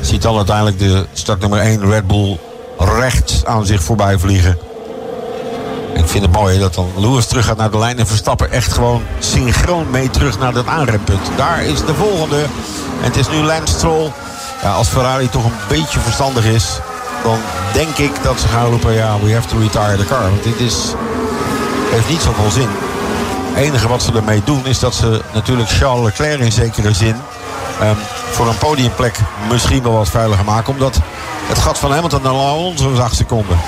ziet 0.00 0.22
dan 0.22 0.36
uiteindelijk 0.36 0.78
de 0.78 1.06
start 1.12 1.40
nummer 1.40 1.58
1 1.58 1.90
Red 1.90 2.06
Bull 2.06 2.38
rechts 2.78 3.44
aan 3.44 3.66
zich 3.66 3.82
voorbij 3.82 4.18
vliegen. 4.18 4.58
Ik 5.94 6.06
vind 6.06 6.24
het 6.24 6.32
mooi 6.32 6.58
dat 6.58 6.74
dan 6.74 6.90
Lewis 6.96 7.26
terug 7.26 7.44
gaat 7.44 7.56
naar 7.56 7.70
de 7.70 7.78
lijn 7.78 7.98
en 7.98 8.06
Verstappen 8.06 8.50
echt 8.50 8.72
gewoon 8.72 9.02
synchroon 9.18 9.90
mee 9.90 10.10
terug 10.10 10.38
naar 10.38 10.52
dat 10.52 10.66
aanrempunt. 10.66 11.30
Daar 11.36 11.64
is 11.64 11.84
de 11.84 11.94
volgende. 11.94 12.42
En 13.00 13.04
het 13.04 13.16
is 13.16 13.28
nu 13.28 13.36
Lance 13.36 13.74
Stroll. 13.74 14.10
Ja, 14.62 14.72
als 14.72 14.88
Ferrari 14.88 15.28
toch 15.28 15.44
een 15.44 15.58
beetje 15.68 16.00
verstandig 16.00 16.44
is, 16.44 16.78
dan 17.22 17.38
denk 17.72 17.96
ik 17.96 18.22
dat 18.22 18.40
ze 18.40 18.48
gaan 18.48 18.70
roepen: 18.70 18.92
ja, 18.92 19.20
we 19.20 19.32
have 19.32 19.48
to 19.48 19.58
retire 19.58 19.96
the 19.96 20.06
car. 20.06 20.30
Want 20.30 20.42
dit 20.42 20.60
is, 20.60 20.76
heeft 21.90 22.08
niet 22.08 22.20
zoveel 22.20 22.50
zin. 22.50 22.68
Enige 23.56 23.88
wat 23.88 24.02
ze 24.02 24.12
ermee 24.12 24.42
doen 24.44 24.66
is 24.66 24.78
dat 24.78 24.94
ze 24.94 25.20
natuurlijk 25.32 25.70
Charles 25.70 26.04
Leclerc 26.04 26.40
in 26.40 26.52
zekere 26.52 26.92
zin 26.94 27.16
ehm, 27.80 27.94
voor 28.30 28.48
een 28.48 28.58
podiumplek 28.58 29.18
misschien 29.50 29.82
wel 29.82 29.92
wat 29.92 30.08
veiliger 30.08 30.44
maken. 30.44 30.72
Omdat 30.72 30.98
het 31.46 31.58
gat 31.58 31.78
van 31.78 31.92
Hamilton 31.92 32.22
naar 32.22 32.32
Alonso 32.32 32.92
is 32.92 32.98
8 32.98 33.16
seconden. 33.16 33.58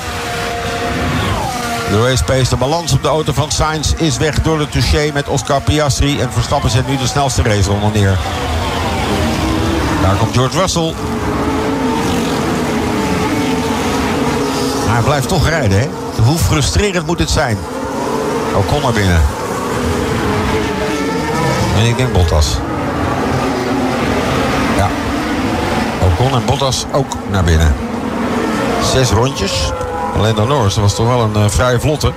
De 1.90 2.02
race 2.02 2.24
pace, 2.24 2.48
de 2.48 2.56
balans 2.56 2.92
op 2.92 3.02
de 3.02 3.08
auto 3.08 3.32
van 3.32 3.50
Sainz 3.50 3.92
is 3.92 4.16
weg 4.16 4.42
door 4.42 4.58
de 4.58 4.68
touché 4.68 5.10
met 5.14 5.28
Oscar 5.28 5.60
Piastri. 5.60 6.20
En 6.20 6.32
Verstappen 6.32 6.70
zet 6.70 6.88
nu 6.88 6.96
de 6.96 7.06
snelste 7.06 7.42
race 7.42 7.70
onder 7.70 7.90
neer. 7.90 8.18
Daar 10.02 10.16
komt 10.16 10.34
George 10.34 10.58
Russell. 10.58 10.94
Maar 14.86 14.94
hij 14.94 15.04
blijft 15.04 15.28
toch 15.28 15.48
rijden, 15.48 15.78
hè? 15.78 15.88
Hoe 16.22 16.38
frustrerend 16.38 17.06
moet 17.06 17.18
het 17.18 17.30
zijn? 17.30 17.58
Ocon 18.54 18.82
naar 18.82 18.92
binnen. 18.92 19.37
En 21.78 21.84
ik 21.84 21.96
denk 21.96 22.12
Bottas. 22.12 22.56
Ja. 24.76 24.88
Ocon 26.06 26.32
en 26.32 26.44
Bottas 26.44 26.86
ook 26.92 27.12
naar 27.30 27.44
binnen. 27.44 27.74
Zes 28.92 29.10
rondjes. 29.10 29.72
Alleen 30.16 30.34
dan 30.34 30.48
Norris, 30.48 30.76
was 30.76 30.94
toch 30.94 31.06
wel 31.06 31.20
een 31.20 31.42
uh, 31.42 31.48
vrij 31.48 31.80
vlotte. 31.80 32.12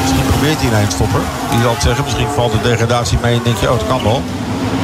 Misschien 0.00 0.26
probeert 0.26 0.58
hij 0.58 0.66
een 0.66 0.74
eindstopper. 0.74 1.20
Die 1.50 1.62
zal 1.62 1.74
zeggen, 1.78 2.04
misschien 2.04 2.28
valt 2.28 2.52
de 2.52 2.60
degradatie 2.62 3.18
mee 3.22 3.34
en 3.34 3.40
denk 3.44 3.56
je, 3.56 3.70
oh, 3.70 3.78
dat 3.78 3.88
kan 3.88 4.02
wel. 4.02 4.22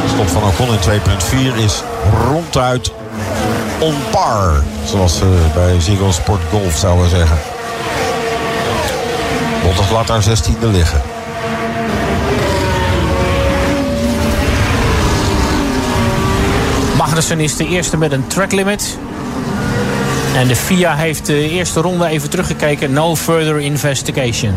De 0.02 0.08
stop 0.08 0.28
van 0.28 0.42
Ocon 0.42 0.68
in 0.68 1.52
2.4 1.54 1.64
is 1.64 1.82
ronduit 2.26 2.92
on 3.78 3.94
par. 4.10 4.62
Zoals 4.84 5.16
ze 5.16 5.46
bij 5.54 5.80
Ziggo 5.80 6.10
Sport 6.10 6.40
Golf 6.50 6.76
zouden 6.76 7.08
zeggen. 7.08 7.38
Bottas 9.62 9.90
laat 9.90 10.06
daar 10.06 10.22
16e 10.22 10.70
liggen. 10.70 11.09
Is 17.20 17.56
de 17.56 17.66
eerste 17.66 17.96
met 17.96 18.12
een 18.12 18.26
track 18.26 18.52
limit. 18.52 18.98
En 20.34 20.48
de 20.48 20.56
FIA 20.56 20.96
heeft 20.96 21.26
de 21.26 21.50
eerste 21.50 21.80
ronde 21.80 22.06
even 22.06 22.30
teruggekeken. 22.30 22.92
No 22.92 23.16
further 23.16 23.58
investigation. 23.58 24.54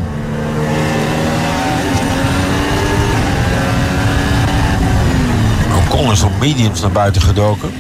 Ocon 5.78 6.12
is 6.12 6.24
op 6.24 6.32
mediums 6.40 6.82
naar 6.82 6.92
buiten 6.92 7.22
gedoken. 7.22 7.72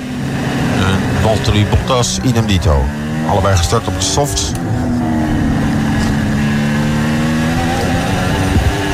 En 0.78 1.22
Valtteri 1.22 1.65
Bottas 1.69 2.19
idem 2.24 2.46
dito. 2.46 2.84
Allebei 3.30 3.56
gestart 3.56 3.88
op 3.88 4.00
de 4.00 4.06
softs. 4.06 4.52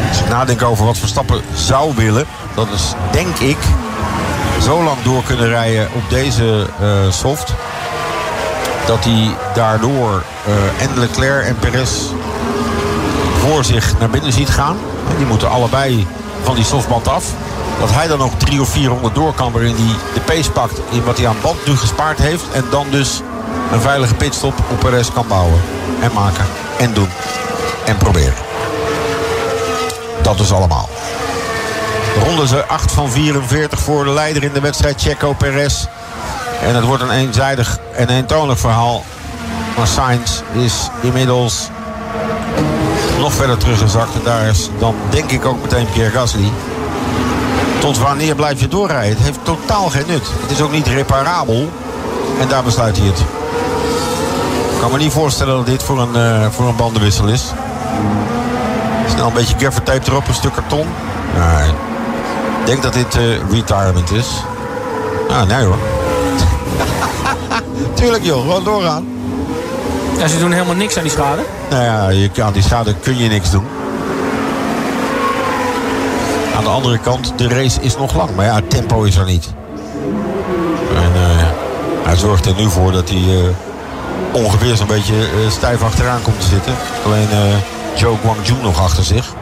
Als 0.10 0.20
ik 0.20 0.30
nadenk 0.30 0.64
over 0.64 0.86
wat 0.86 0.98
Verstappen 0.98 1.42
zou 1.54 1.96
willen... 1.96 2.26
dat 2.56 2.68
is, 2.74 2.94
denk 3.12 3.38
ik, 3.38 3.58
zo 4.62 4.84
lang 4.84 5.02
door 5.04 5.24
kunnen 5.24 5.48
rijden 5.48 5.88
op 5.94 6.10
deze 6.10 6.66
uh, 6.82 7.12
soft... 7.12 7.54
dat 8.86 9.04
hij 9.04 9.36
daardoor 9.54 10.24
uh, 10.48 10.84
en 10.84 11.00
Leclerc 11.00 11.46
en 11.46 11.56
Perez 11.60 11.92
voor 13.40 13.64
zich 13.64 14.00
naar 14.00 14.10
binnen 14.10 14.34
ziet 14.34 14.50
gaan. 14.50 14.78
Die 15.18 15.26
moeten 15.26 15.50
allebei 15.50 16.08
van 16.44 16.56
die 16.56 16.64
softband 16.64 17.08
af. 17.08 17.26
Dat 17.80 17.92
hij 17.92 18.08
dan 18.08 18.18
nog 18.18 18.38
drie 18.38 18.62
of 18.62 18.70
vier 18.70 18.90
honderd 18.90 19.16
door 19.16 19.34
kan 19.34 19.52
waarin 19.52 19.76
hij 19.76 19.96
de 20.14 20.20
pace 20.20 20.52
pakt 20.52 20.80
in 20.90 21.04
wat 21.04 21.18
hij 21.18 21.28
aan 21.28 21.36
band 21.42 21.66
nu 21.68 21.78
gespaard 21.78 22.18
heeft. 22.18 22.44
En 22.52 22.66
dan 22.70 22.86
dus 22.90 23.22
een 23.72 23.82
veilige 23.82 24.16
pitstop 24.16 24.54
op 24.72 24.80
Perez 24.80 25.10
kan 25.14 25.28
bouwen. 25.28 25.62
En 26.02 26.12
maken. 26.14 26.46
En 26.80 26.94
doen. 26.94 27.10
En 27.86 27.98
proberen. 27.98 28.34
Dat 30.22 30.40
is 30.40 30.52
allemaal. 30.52 30.90
Ronden 32.24 32.48
ze 32.48 32.66
8 32.66 32.92
van 32.92 33.10
44 33.10 33.80
voor 33.80 34.04
de 34.04 34.10
leider 34.10 34.44
in 34.44 34.54
de 34.54 34.60
wedstrijd 34.60 35.02
Checo 35.02 35.34
Perez. 35.34 35.86
En 36.62 36.76
het 36.76 36.84
wordt 36.84 37.04
een 37.04 37.12
eenzijdig 37.12 37.78
en 37.96 38.10
eentonig 38.10 38.60
verhaal. 38.60 39.04
Maar 39.78 39.88
Sainz 39.88 40.42
is 40.52 40.90
inmiddels 41.02 41.70
nog 43.20 43.34
verder 43.34 43.58
teruggezakt. 43.58 44.14
En 44.14 44.22
daar 44.24 44.48
is 44.48 44.70
dan 44.80 44.96
denk 45.10 45.32
ik 45.32 45.46
ook 45.46 45.62
meteen 45.62 45.88
Pierre 45.94 46.12
Gasly. 46.12 46.52
Tot 47.80 47.98
wanneer 47.98 48.36
blijf 48.36 48.60
je 48.60 48.68
doorrijden? 48.68 49.18
Het 49.18 49.26
heeft 49.26 49.40
totaal 49.44 49.90
geen 49.90 50.06
nut. 50.08 50.28
Het 50.42 50.52
is 50.52 50.62
ook 50.62 50.72
niet 50.72 50.88
reparabel. 50.88 51.70
En 52.40 52.48
daar 52.48 52.64
besluit 52.64 52.98
hij 52.98 53.08
het. 53.08 53.20
Ik 54.74 54.80
kan 54.80 54.92
me 54.92 54.98
niet 54.98 55.12
voorstellen 55.12 55.56
dat 55.56 55.66
dit 55.66 55.84
voor 55.84 56.00
een, 56.00 56.42
uh, 56.42 56.48
voor 56.52 56.68
een 56.68 56.76
bandenwissel 56.76 57.28
is. 57.28 57.44
Snel 59.10 59.28
een 59.28 59.34
beetje 59.34 59.56
gaffer 59.60 59.84
tape 59.84 60.12
erop, 60.12 60.28
een 60.28 60.34
stuk 60.34 60.54
karton. 60.54 60.88
Nee. 61.36 61.89
Ik 62.70 62.82
denk 62.82 62.94
dat 62.94 63.12
dit 63.12 63.24
uh, 63.24 63.52
retirement 63.52 64.12
is. 64.12 64.28
Ah, 65.30 65.48
nee 65.48 65.64
hoor. 65.64 65.78
Tuurlijk 67.94 68.24
joh, 68.24 68.42
gewoon 68.42 68.64
doorgaan. 68.64 69.08
Ja, 70.18 70.28
ze 70.28 70.40
doen 70.40 70.52
helemaal 70.52 70.76
niks 70.76 70.98
aan 70.98 71.04
die 71.04 71.12
schade. 71.12 71.42
Nou 71.70 71.84
ja, 71.84 72.10
je, 72.10 72.44
aan 72.44 72.54
die 72.54 72.62
schade 72.62 72.96
kun 72.96 73.18
je 73.18 73.30
niks 73.30 73.52
doen. 73.52 73.66
Aan 76.56 76.64
de 76.64 76.70
andere 76.70 76.98
kant, 76.98 77.34
de 77.36 77.48
race 77.48 77.82
is 77.82 77.98
nog 77.98 78.16
lang. 78.16 78.36
Maar 78.36 78.46
ja, 78.46 78.56
het 78.56 78.70
tempo 78.70 79.04
is 79.04 79.16
er 79.16 79.26
niet. 79.26 79.54
En 80.96 81.12
uh, 81.16 81.48
hij 82.04 82.16
zorgt 82.16 82.46
er 82.46 82.56
nu 82.56 82.70
voor 82.70 82.92
dat 82.92 83.10
hij 83.10 83.22
uh, 83.22 83.44
ongeveer 84.32 84.76
zo'n 84.76 84.88
beetje 84.88 85.16
uh, 85.16 85.50
stijf 85.50 85.84
achteraan 85.84 86.22
komt 86.22 86.40
te 86.40 86.48
zitten. 86.48 86.74
Alleen 87.06 87.28
Joe 87.96 88.16
Guangzhou 88.24 88.62
nog 88.62 88.82
achter 88.82 89.04
zich. 89.04 89.34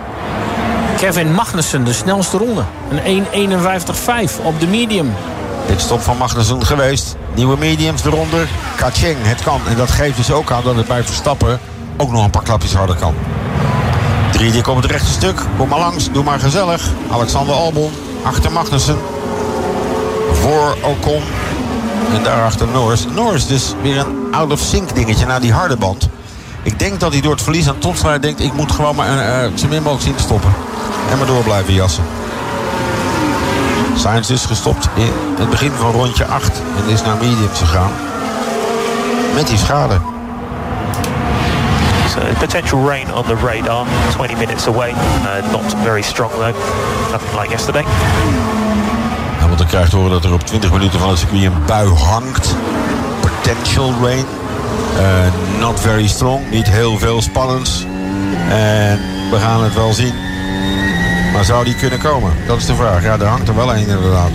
Kevin 0.97 1.33
Magnussen, 1.33 1.83
de 1.83 1.93
snelste 1.93 2.37
ronde. 2.37 2.63
Een 2.89 3.25
1.51.5 3.25 4.43
op 4.43 4.59
de 4.59 4.67
medium. 4.67 5.13
Dit 5.67 5.81
stop 5.81 6.01
van 6.01 6.17
Magnussen 6.17 6.65
geweest. 6.65 7.15
Nieuwe 7.35 7.57
mediums 7.57 8.05
eronder. 8.05 8.47
Kacheng, 8.75 9.17
het 9.19 9.43
kan. 9.43 9.61
En 9.67 9.75
dat 9.75 9.91
geeft 9.91 10.17
dus 10.17 10.31
ook 10.31 10.51
aan 10.51 10.63
dat 10.63 10.75
het 10.75 10.87
bij 10.87 11.03
Verstappen 11.03 11.59
ook 11.97 12.11
nog 12.11 12.23
een 12.23 12.29
paar 12.29 12.43
klapjes 12.43 12.73
harder 12.73 12.95
kan. 12.95 13.13
Drie 14.31 14.51
dik 14.51 14.67
op 14.67 14.75
het 14.75 14.85
rechte 14.85 15.11
stuk. 15.11 15.41
Kom 15.57 15.69
maar 15.69 15.79
langs, 15.79 16.11
doe 16.11 16.23
maar 16.23 16.39
gezellig. 16.39 16.89
Alexander 17.11 17.55
Albon 17.55 17.91
achter 18.23 18.51
Magnussen. 18.51 18.97
Voor 20.31 20.77
Ocon. 20.83 21.21
En 22.13 22.23
daarachter 22.23 22.67
Norris. 22.67 23.05
Norris 23.15 23.47
dus 23.47 23.73
weer 23.81 23.97
een 23.97 24.27
out-of-sync 24.31 24.95
dingetje 24.95 25.25
naar 25.25 25.41
die 25.41 25.53
harde 25.53 25.77
band. 25.77 26.09
Ik 26.63 26.79
denk 26.79 26.99
dat 26.99 27.11
hij 27.11 27.21
door 27.21 27.31
het 27.31 27.41
verlies 27.41 27.67
aan 27.67 27.77
topsnelheid 27.77 28.21
denkt... 28.21 28.39
ik 28.39 28.53
moet 28.53 28.71
gewoon 28.71 28.95
maar 28.95 29.43
uh, 29.43 29.57
zo 29.57 29.67
min 29.67 29.81
mogelijk 29.81 30.03
zien 30.03 30.15
te 30.15 30.23
stoppen. 30.23 30.66
En 31.11 31.17
maar 31.17 31.27
door 31.27 31.43
blijven 31.43 31.73
jassen. 31.73 32.03
Sainz 33.95 34.29
is 34.29 34.45
gestopt 34.45 34.89
in 34.95 35.11
het 35.37 35.49
begin 35.49 35.71
van 35.71 35.91
rondje 35.91 36.25
8. 36.25 36.61
En 36.77 36.93
is 36.93 37.01
naar 37.01 37.17
mediums 37.17 37.59
gegaan. 37.59 37.91
Met 39.33 39.47
die 39.47 39.57
schade. 39.57 39.97
So 42.09 42.19
potential 42.39 42.87
rain 42.87 43.13
on 43.13 43.23
the 43.23 43.35
radar, 43.35 43.85
20 44.11 44.37
minutes 44.37 44.67
away. 44.67 44.89
Uh, 44.89 45.51
not 45.51 45.75
very 45.83 46.01
strong 46.01 46.31
though, 46.31 46.55
nothing 47.11 47.39
like 47.39 47.49
yesterday. 47.49 47.85
Hamilton 49.39 49.67
krijgt 49.67 49.91
horen 49.91 50.11
dat 50.11 50.25
er 50.25 50.33
op 50.33 50.41
20 50.41 50.71
minuten 50.71 50.99
van 50.99 51.09
het 51.09 51.19
circuit 51.19 51.43
een 51.43 51.65
bui 51.65 51.89
hangt. 51.89 52.55
Potential 53.19 53.93
rain. 54.01 54.25
Uh, 54.99 55.59
not 55.59 55.79
very 55.79 56.07
strong, 56.07 56.49
niet 56.49 56.69
heel 56.69 56.97
veel 56.97 57.21
spannends. 57.21 57.85
En 58.49 58.99
we 59.31 59.37
gaan 59.39 59.63
het 59.63 59.73
wel 59.73 59.93
zien. 59.93 60.26
Maar 61.37 61.45
zou 61.45 61.63
die 61.63 61.75
kunnen 61.75 61.99
komen? 61.99 62.33
Dat 62.47 62.57
is 62.57 62.65
de 62.65 62.75
vraag. 62.75 63.03
Ja, 63.03 63.19
er 63.19 63.25
hangt 63.25 63.47
er 63.47 63.55
wel 63.55 63.73
een 63.73 63.87
inderdaad. 63.87 64.29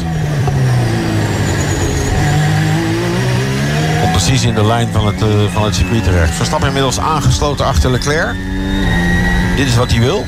Komt 4.00 4.12
precies 4.12 4.42
in 4.42 4.54
de 4.54 4.64
lijn 4.64 4.88
van 4.92 5.06
het, 5.06 5.22
uh, 5.22 5.28
van 5.52 5.64
het 5.64 5.74
circuit 5.74 6.04
terecht. 6.04 6.34
Verstappen 6.34 6.66
inmiddels 6.66 6.98
aangesloten 6.98 7.66
achter 7.66 7.90
Leclerc. 7.90 8.34
Dit 9.56 9.66
is 9.66 9.76
wat 9.76 9.90
hij 9.90 10.00
wil. 10.00 10.26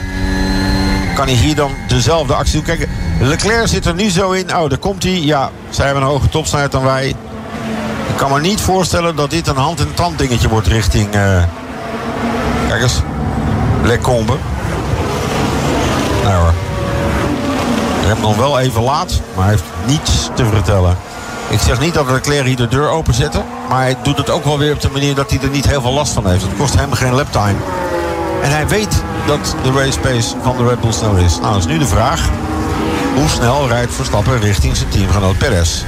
Kan 1.15 1.27
hij 1.27 1.35
hier 1.35 1.55
dan 1.55 1.71
dezelfde 1.89 2.35
actie 2.35 2.55
doen? 2.55 2.65
Kijk, 2.65 2.89
Leclerc 3.21 3.69
zit 3.69 3.87
er 3.87 3.95
nu 3.95 4.11
zo 4.11 4.31
in. 4.31 4.57
Oh, 4.57 4.69
daar 4.69 4.79
komt 4.79 5.03
hij. 5.03 5.21
Ja, 5.21 5.51
zij 5.71 5.85
hebben 5.85 6.03
een 6.03 6.09
hoge 6.09 6.29
topsnelheid 6.29 6.73
dan 6.73 6.85
wij. 6.85 7.09
Ik 8.09 8.17
kan 8.17 8.33
me 8.33 8.41
niet 8.41 8.61
voorstellen 8.61 9.17
dat 9.17 9.31
dit 9.31 9.47
een 9.47 9.57
hand- 9.57 9.81
en 9.81 9.95
tand 9.95 10.19
dingetje 10.19 10.49
wordt 10.49 10.67
richting... 10.67 11.15
Uh... 11.15 11.43
Kijk 12.69 12.83
eens. 12.83 13.01
Lecombe. 13.83 14.37
Nog 18.21 18.37
wel 18.37 18.59
even 18.59 18.83
laat, 18.83 19.21
maar 19.37 19.49
heeft 19.49 19.63
niets 19.87 20.31
te 20.35 20.45
vertellen. 20.45 20.97
Ik 21.49 21.61
zeg 21.61 21.81
niet 21.81 21.95
dat 21.95 22.11
Leclerc 22.11 22.47
hier 22.47 22.57
de 22.57 22.69
deur 22.69 22.89
openzette. 22.89 23.43
Maar 23.69 23.81
hij 23.81 23.97
doet 24.03 24.17
het 24.17 24.31
ook 24.31 24.45
wel 24.45 24.59
weer 24.59 24.73
op 24.73 24.81
de 24.81 24.91
manier 24.91 25.15
dat 25.15 25.31
hij 25.31 25.41
er 25.43 25.49
niet 25.49 25.69
heel 25.69 25.81
veel 25.81 25.93
last 25.93 26.13
van 26.13 26.29
heeft. 26.29 26.43
Het 26.43 26.57
kost 26.57 26.75
hem 26.75 26.93
geen 26.93 27.15
laptime. 27.15 27.59
En 28.43 28.51
hij 28.51 28.69
weet 28.69 29.03
dat 29.27 29.57
de 29.63 29.73
race 29.73 29.99
pace 29.99 30.35
van 30.43 30.57
de 30.57 30.69
Red 30.69 30.81
Bull 30.81 30.93
snel 30.93 31.17
is. 31.17 31.39
Nou, 31.41 31.59
is 31.59 31.67
nu 31.67 31.79
de 31.79 31.87
vraag. 31.87 32.29
Hoe 33.15 33.29
snel 33.29 33.69
rijdt 33.69 33.95
Verstappen 33.95 34.41
richting 34.41 34.77
zijn 34.77 34.89
teamgenoot 34.89 35.39
Perez? 35.39 35.83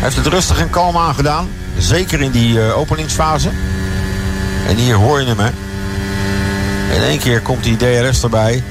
Hij 0.00 0.08
heeft 0.08 0.16
het 0.16 0.26
rustig 0.26 0.60
en 0.60 0.70
kalm 0.70 0.96
aangedaan. 0.96 1.48
Zeker 1.78 2.20
in 2.20 2.30
die 2.30 2.54
uh, 2.54 2.78
openingsfase. 2.78 3.50
En 4.68 4.76
hier 4.76 4.94
hoor 4.94 5.20
je 5.20 5.26
hem, 5.26 5.38
hè. 5.38 5.50
In 6.94 7.02
één 7.02 7.18
keer 7.18 7.40
komt 7.40 7.64
die 7.64 7.76
DRS 7.76 8.22
erbij. 8.22 8.62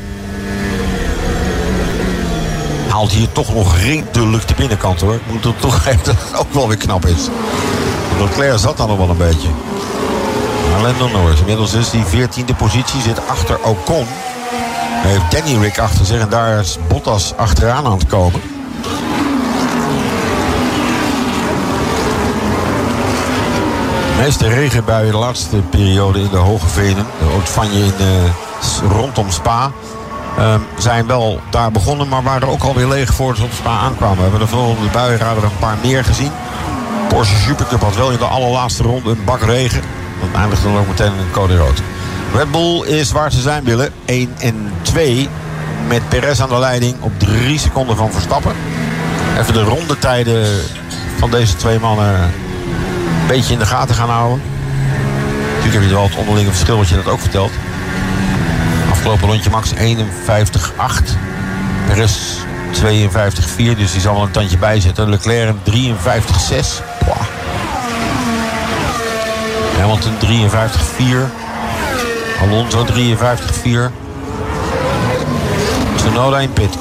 Haalt 2.89 3.11
hier 3.11 3.31
toch 3.31 3.53
nog 3.53 3.77
redelijk 3.77 4.47
de 4.47 4.53
binnenkant, 4.53 5.01
hoor. 5.01 5.19
Moet 5.31 5.43
het 5.43 5.61
toch 5.61 5.85
even 5.85 6.03
dat 6.03 6.15
het 6.19 6.39
ook 6.39 6.53
wel 6.53 6.67
weer 6.67 6.77
knap 6.77 7.05
is. 7.05 7.27
Leclerc 8.19 8.59
zat 8.59 8.77
dan 8.77 8.87
nog 8.87 8.97
wel 8.97 9.09
een 9.09 9.17
beetje. 9.17 9.47
Maar 10.71 10.81
Lando 10.81 11.07
Norris, 11.07 11.39
inmiddels 11.39 11.73
is 11.73 11.89
die 11.89 12.03
14e 12.03 12.57
positie, 12.57 13.01
zit 13.01 13.27
achter 13.27 13.59
Ocon. 13.63 14.05
Hij 15.01 15.11
heeft 15.11 15.31
Danny 15.31 15.61
Rick 15.61 15.79
achter 15.79 16.05
zich 16.05 16.19
en 16.21 16.29
daar 16.29 16.59
is 16.59 16.77
Bottas 16.87 17.33
achteraan 17.35 17.85
aan 17.85 17.97
het 17.97 18.07
komen. 18.07 18.41
De 24.15 24.25
meeste 24.25 24.47
regenbuien 24.47 25.11
de 25.11 25.17
laatste 25.17 25.55
periode 25.55 26.19
in 26.19 26.29
de 26.29 26.37
Hoge 26.37 26.67
Venen, 26.67 27.05
de 27.19 27.67
je 27.71 27.79
in 27.79 27.93
uh, 27.99 28.91
rondom 28.91 29.31
Spa, 29.31 29.71
uh, 30.39 30.55
zijn 30.77 31.07
wel 31.07 31.39
daar 31.49 31.71
begonnen, 31.71 32.07
maar 32.07 32.23
waren 32.23 32.47
ook 32.47 32.63
alweer 32.63 32.87
leeg 32.87 33.13
voor 33.13 33.35
ze 33.35 33.43
op 33.43 33.51
Spa 33.53 33.77
aankwamen. 33.79 34.15
We 34.15 34.21
hebben 34.21 34.39
de 34.39 34.47
volgende 34.47 34.89
buienrader 34.89 35.43
een 35.43 35.57
paar 35.59 35.77
meer 35.83 36.03
gezien. 36.03 36.31
Porsche 37.07 37.35
Supercup 37.35 37.81
had 37.81 37.95
wel 37.95 38.11
in 38.11 38.17
de 38.17 38.25
allerlaatste 38.25 38.83
ronde 38.83 39.09
een 39.09 39.23
bak 39.25 39.41
regen. 39.41 39.81
Dat 40.19 40.41
eindigt 40.41 40.63
dan 40.63 40.77
ook 40.77 40.87
meteen 40.87 41.13
in 41.13 41.19
een 41.19 41.31
code 41.31 41.57
rood. 41.57 41.81
Red 42.33 42.51
Bull 42.51 42.83
is 42.85 43.11
waar 43.11 43.31
ze 43.31 43.41
zijn 43.41 43.63
willen. 43.63 43.91
1 44.05 44.33
en 44.39 44.71
2. 44.81 45.29
Met 45.87 46.09
Perez 46.09 46.39
aan 46.39 46.49
de 46.49 46.59
leiding 46.59 46.95
op 46.99 47.19
3 47.19 47.59
seconden 47.59 47.97
van 47.97 48.11
Verstappen. 48.11 48.53
Even 49.39 49.53
de 49.53 49.63
rondetijden 49.63 50.61
van 51.17 51.31
deze 51.31 51.55
twee 51.55 51.79
mannen 51.79 52.21
een 52.21 53.27
beetje 53.27 53.53
in 53.53 53.59
de 53.59 53.65
gaten 53.65 53.95
gaan 53.95 54.09
houden. 54.09 54.41
Natuurlijk 55.55 55.73
heb 55.73 55.83
je 55.83 55.95
wel 55.95 56.03
het 56.03 56.15
onderlinge 56.15 56.49
verschil 56.49 56.77
wat 56.77 56.87
je 56.87 56.95
dat 56.95 57.07
ook 57.07 57.19
vertelt. 57.19 57.51
Afgelopen 58.99 59.27
rondje 59.27 59.49
Max 59.49 59.73
51-8. 59.73 59.77
Perez 61.87 62.37
52-4, 62.73 63.77
dus 63.77 63.91
die 63.91 64.01
zal 64.01 64.13
wel 64.13 64.23
een 64.23 64.31
tandje 64.31 64.57
bijzetten. 64.57 65.09
Leclerc 65.09 65.55
53-6. 65.63 65.71
Hamilton 69.79 70.13
53-4. 70.19 71.31
Alonso 72.41 72.85
53-4. 72.85 73.91
Tsunoda 75.95 76.39
in 76.39 76.53
pit. 76.53 76.77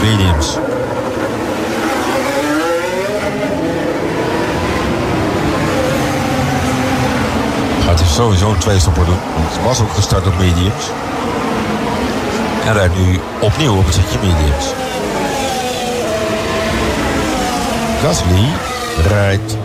Williams. 0.00 0.71
Sowieso 8.12 8.50
een 8.50 8.58
tweestopper 8.58 9.04
doen. 9.04 9.18
Het 9.20 9.64
was 9.64 9.80
ook 9.80 9.92
gestart 9.92 10.26
op 10.26 10.38
mediums. 10.38 10.84
En 12.66 12.72
rijdt 12.72 12.96
nu 12.96 13.20
opnieuw 13.40 13.76
op 13.76 13.84
het 13.84 13.94
setje 13.94 14.18
mediums. 14.18 14.64
Gasly 18.02 18.48
rijdt 19.08 19.56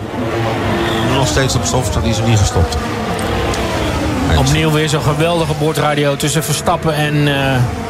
nog 1.13 1.27
steeds 1.27 1.55
op 1.55 1.65
soft. 1.65 2.01
Die 2.01 2.11
is 2.11 2.17
er 2.17 2.27
niet 2.27 2.37
gestopt. 2.37 2.77
Opnieuw 4.37 4.71
weer 4.71 4.89
zo'n 4.89 5.01
geweldige 5.01 5.53
boordradio 5.59 6.15
tussen 6.15 6.43
Verstappen 6.43 6.95
en 6.95 7.15
uh, 7.15 7.35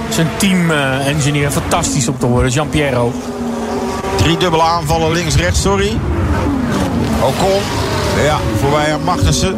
zijn 0.09 0.27
team-engineer. 0.37 1.51
Fantastisch 1.51 2.07
om 2.07 2.17
te 2.17 2.25
horen, 2.25 2.49
Jean-Pierre. 2.49 3.09
Drie 4.15 4.37
dubbele 4.37 4.63
aanvallen 4.63 5.11
links-rechts, 5.11 5.61
sorry. 5.61 5.97
Ocon. 7.21 7.61
Ja, 8.23 8.37
voorbij 8.59 8.93
aan 8.93 9.03
Magnussen. 9.03 9.55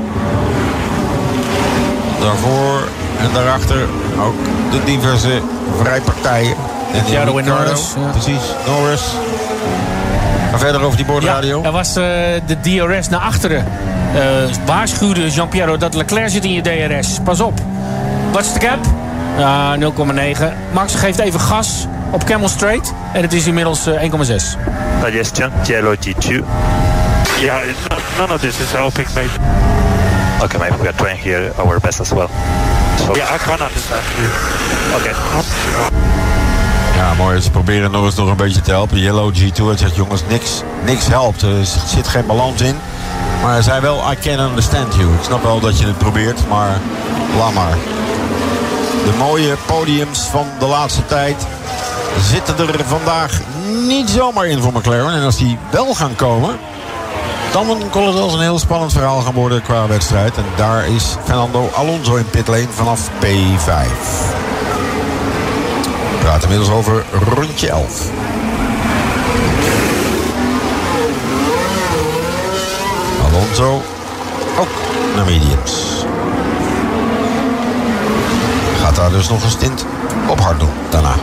Daarvoor 2.20 2.88
en 3.20 3.34
daarachter 3.34 3.88
ook 4.20 4.36
de 4.72 4.84
diverse 4.86 5.42
vrijpartijen. 5.82 6.56
En 6.94 7.00
Ricciardo 7.00 7.38
en 7.38 7.46
Norris. 7.46 7.94
Precies, 8.12 8.42
Norris. 8.68 9.02
Maar 10.50 10.60
verder 10.60 10.82
over 10.82 10.98
die 10.98 11.06
bordradio. 11.06 11.60
Ja, 11.60 11.66
er 11.66 11.72
was 11.72 11.98
uh, 11.98 12.04
de 12.46 12.60
DRS 12.62 13.10
naar 13.10 13.20
achteren. 13.20 13.66
Uh, 14.16 14.22
waarschuwde 14.66 15.30
Jean-Pierre 15.30 15.78
dat 15.78 15.94
Leclerc 15.94 16.30
zit 16.30 16.44
in 16.44 16.54
je 16.54 16.62
DRS. 16.62 17.20
Pas 17.24 17.40
op. 17.40 17.60
Wat 18.32 18.46
is 18.46 18.54
de 18.54 18.60
cap? 18.60 18.80
Uh, 19.38 19.74
0,9. 20.38 20.44
Max 20.72 20.96
geeft 20.96 21.20
even 21.20 21.40
gas 21.40 21.88
op 22.12 22.24
Camel 22.24 22.50
Straight. 22.50 22.94
En 23.14 23.22
het 23.22 23.34
is 23.34 23.48
inmiddels 23.48 23.88
uh, 23.88 24.02
1,6. 24.02 24.08
Suggestion, 25.04 25.52
yellow 25.64 25.96
G2. 25.96 26.44
Yeah, 27.42 27.62
none 28.18 28.34
of 28.34 28.40
this 28.42 28.60
is 28.60 28.72
helping 28.72 29.08
me. 29.16 29.79
Okay, 30.42 30.58
maybe 30.58 30.78
we 30.82 30.88
are 30.88 30.98
trying 30.98 31.18
here 31.18 31.52
our 31.58 31.80
best 31.80 32.00
as 32.00 32.12
well. 32.12 32.30
So, 32.98 33.14
yeah, 33.16 33.36
I 33.36 33.38
can 33.38 33.62
understand 33.62 34.06
you. 34.18 34.30
Okay. 34.96 35.14
Ja, 36.96 37.14
mooi. 37.14 37.42
Ze 37.42 37.52
proberen 37.52 37.92
nog 37.92 38.06
eens 38.06 38.16
nog 38.16 38.30
een 38.30 38.36
beetje 38.36 38.62
te 38.62 38.72
helpen. 38.72 39.00
Yellow 39.00 39.36
G2 39.36 39.64
het 39.64 39.80
zegt 39.80 39.96
jongens, 39.96 40.22
niks, 40.28 40.62
niks 40.86 41.08
helpt. 41.08 41.42
Er 41.42 41.66
zit 41.86 42.08
geen 42.08 42.26
balans 42.26 42.62
in. 42.62 42.76
Maar 43.42 43.52
hij 43.52 43.62
zei 43.62 43.82
wel, 43.82 44.12
I 44.12 44.16
can 44.16 44.40
understand 44.40 44.96
you. 44.96 45.14
Ik 45.14 45.24
snap 45.24 45.44
wel 45.44 45.60
dat 45.60 45.80
je 45.80 45.86
het 45.86 45.98
probeert, 45.98 46.48
maar 46.48 46.80
laat 47.38 47.54
maar. 47.54 47.78
De 49.06 49.14
mooie 49.18 49.56
podiums 49.66 50.20
van 50.20 50.46
de 50.60 50.66
laatste 50.66 51.06
tijd 51.06 51.36
zitten 52.22 52.58
er 52.58 52.86
vandaag 52.86 53.40
niet 53.88 54.10
zomaar 54.10 54.46
in 54.46 54.62
voor 54.62 54.74
McLaren. 54.74 55.14
En 55.14 55.24
als 55.24 55.38
die 55.38 55.58
wel 55.72 55.94
gaan 55.94 56.16
komen, 56.16 56.58
dan 57.52 57.90
kon 57.90 58.06
het 58.06 58.14
wel 58.14 58.34
een 58.34 58.40
heel 58.40 58.60
spannend 58.60 58.92
verhaal 58.92 59.22
gaan 59.22 59.34
worden 59.34 59.62
qua 59.62 59.88
wedstrijd. 59.88 60.38
En 60.38 60.46
daar 60.56 60.88
is 60.88 61.16
Fernando 61.24 61.70
Alonso 61.76 62.16
in 62.16 62.30
pitlane 62.30 62.68
vanaf 62.70 63.10
P5 63.10 64.48
praat 66.30 66.44
inmiddels 66.44 66.70
over 66.70 67.04
rondje 67.36 67.70
11. 67.70 68.10
Alonso 73.26 73.82
ook 74.60 74.68
naar 75.16 75.26
mediums. 75.26 76.06
Gaat 78.82 78.96
daar 78.96 79.10
dus 79.10 79.30
nog 79.30 79.44
een 79.44 79.50
stint 79.50 79.86
op 80.28 80.40
hard 80.40 80.60
doen 80.60 80.70
daarna. 80.90 81.14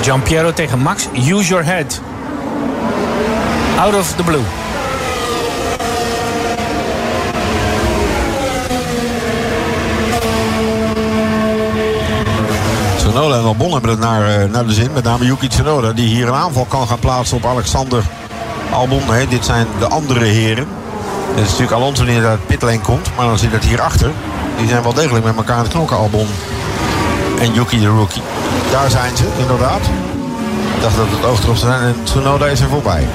Giampiero 0.00 0.52
tegen 0.52 0.78
Max. 0.78 1.08
Use 1.14 1.48
your 1.48 1.64
head. 1.64 2.00
Out 3.78 3.94
of 3.94 4.12
the 4.12 4.22
blue. 4.22 4.63
Tsunoda 13.14 13.38
en 13.38 13.44
Albon 13.44 13.72
hebben 13.72 13.90
het 13.90 13.98
naar, 13.98 14.28
eh, 14.28 14.50
naar 14.50 14.66
de 14.66 14.72
zin. 14.72 14.92
Met 14.92 15.04
name 15.04 15.24
Yuki 15.24 15.48
Tsunoda. 15.48 15.92
Die 15.92 16.06
hier 16.06 16.28
een 16.28 16.34
aanval 16.34 16.64
kan 16.64 16.86
gaan 16.86 16.98
plaatsen 16.98 17.36
op 17.36 17.46
Alexander 17.46 18.02
Albon. 18.72 19.02
Dit 19.28 19.44
zijn 19.44 19.66
de 19.78 19.88
andere 19.88 20.24
heren. 20.24 20.66
Het 21.28 21.44
is 21.44 21.50
natuurlijk 21.50 21.72
Alonso 21.72 22.04
die 22.04 22.20
uit 22.20 22.46
pitlane 22.46 22.80
komt. 22.80 23.10
Maar 23.16 23.26
dan 23.26 23.38
zit 23.38 23.52
het 23.52 23.64
hier 23.64 23.80
achter. 23.80 24.10
Die 24.56 24.68
zijn 24.68 24.82
wel 24.82 24.92
degelijk 24.92 25.24
met 25.24 25.36
elkaar 25.36 25.56
aan 25.56 25.62
het 25.62 25.72
knokken. 25.72 25.96
Albon 25.96 26.26
en 27.40 27.52
Yuki 27.52 27.80
de 27.80 27.86
rookie. 27.86 28.22
Daar 28.70 28.90
zijn 28.90 29.16
ze 29.16 29.24
inderdaad. 29.38 29.80
Ik 30.74 30.82
dacht 30.82 30.96
dat 30.96 31.06
het 31.10 31.24
oog 31.24 31.42
erop 31.42 31.56
zijn. 31.56 31.82
En 31.82 31.96
Tsunoda 32.02 32.46
is 32.46 32.60
er 32.60 32.68
voorbij. 32.68 33.06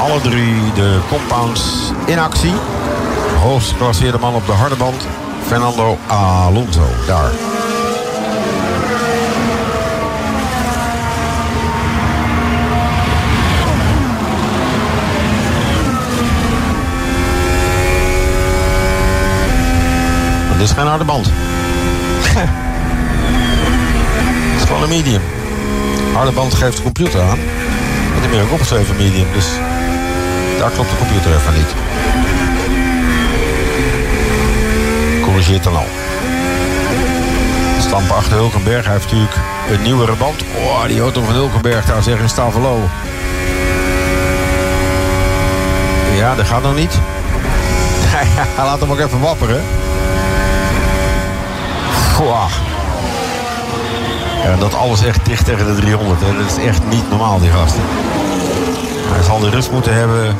Alle 0.00 0.20
drie 0.20 0.72
de 0.74 0.98
compounds 1.08 1.92
in 2.06 2.18
actie 2.18 2.54
hoogst 3.40 3.70
geclasseerde 3.70 4.18
man 4.18 4.34
op 4.34 4.46
de 4.46 4.52
harde 4.52 4.76
band. 4.76 5.06
Fernando 5.46 5.98
Alonso, 6.06 6.86
daar. 7.06 7.30
Dit 20.58 20.68
is 20.68 20.74
geen 20.74 20.86
harde 20.86 21.04
band. 21.04 21.26
Het 24.52 24.60
is 24.60 24.66
gewoon 24.66 24.82
een 24.82 24.88
medium. 24.88 25.22
Harde 26.14 26.32
band 26.32 26.54
geeft 26.54 26.76
de 26.76 26.82
computer 26.82 27.20
aan. 27.20 27.38
En 28.14 28.20
dan 28.20 28.30
ben 28.30 28.42
ik 28.42 28.52
opgeschreven 28.52 28.96
medium, 28.96 29.26
dus 29.32 29.46
daar 30.58 30.70
klopt 30.70 30.90
de 30.90 30.96
computer 30.96 31.36
even 31.36 31.54
niet. 31.54 31.74
Dan 35.46 35.76
al. 35.76 35.86
Stampen 37.78 38.16
achter 38.16 38.32
Hulkenberg. 38.32 38.86
Heeft 38.86 39.04
natuurlijk 39.04 39.34
een 39.70 39.82
nieuwere 39.82 40.14
band. 40.14 40.42
Oh, 40.56 40.84
die 40.86 41.00
auto 41.00 41.22
van 41.22 41.34
Hulkenberg 41.34 41.84
daar 41.84 42.02
zeggen 42.02 42.22
in 42.22 42.28
Stavelo. 42.28 42.78
Ja, 46.14 46.34
dat 46.34 46.46
gaat 46.46 46.62
nog 46.62 46.74
niet. 46.74 46.98
Laat 48.56 48.80
hem 48.80 48.90
ook 48.90 48.98
even 48.98 49.20
wapperen. 49.20 49.62
Goh. 52.14 52.50
Dat 54.58 54.74
alles 54.74 55.04
echt 55.04 55.24
dicht 55.24 55.44
tegen 55.44 55.66
de 55.66 55.80
300. 55.80 56.20
Hè. 56.20 56.36
Dat 56.36 56.58
is 56.58 56.64
echt 56.64 56.80
niet 56.88 57.10
normaal, 57.10 57.40
die 57.40 57.50
gasten. 57.50 57.82
Hij 59.12 59.22
zal 59.22 59.38
de 59.38 59.50
rust 59.50 59.70
moeten 59.70 59.94
hebben 59.94 60.36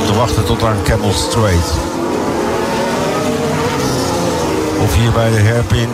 om 0.00 0.06
te 0.06 0.14
wachten 0.14 0.44
tot 0.44 0.64
aan 0.64 0.82
Camel 0.82 1.12
Straight. 1.12 1.89
Of 4.82 4.94
hier 4.94 5.10
bij 5.10 5.30
de 5.30 5.36
herpin 5.36 5.88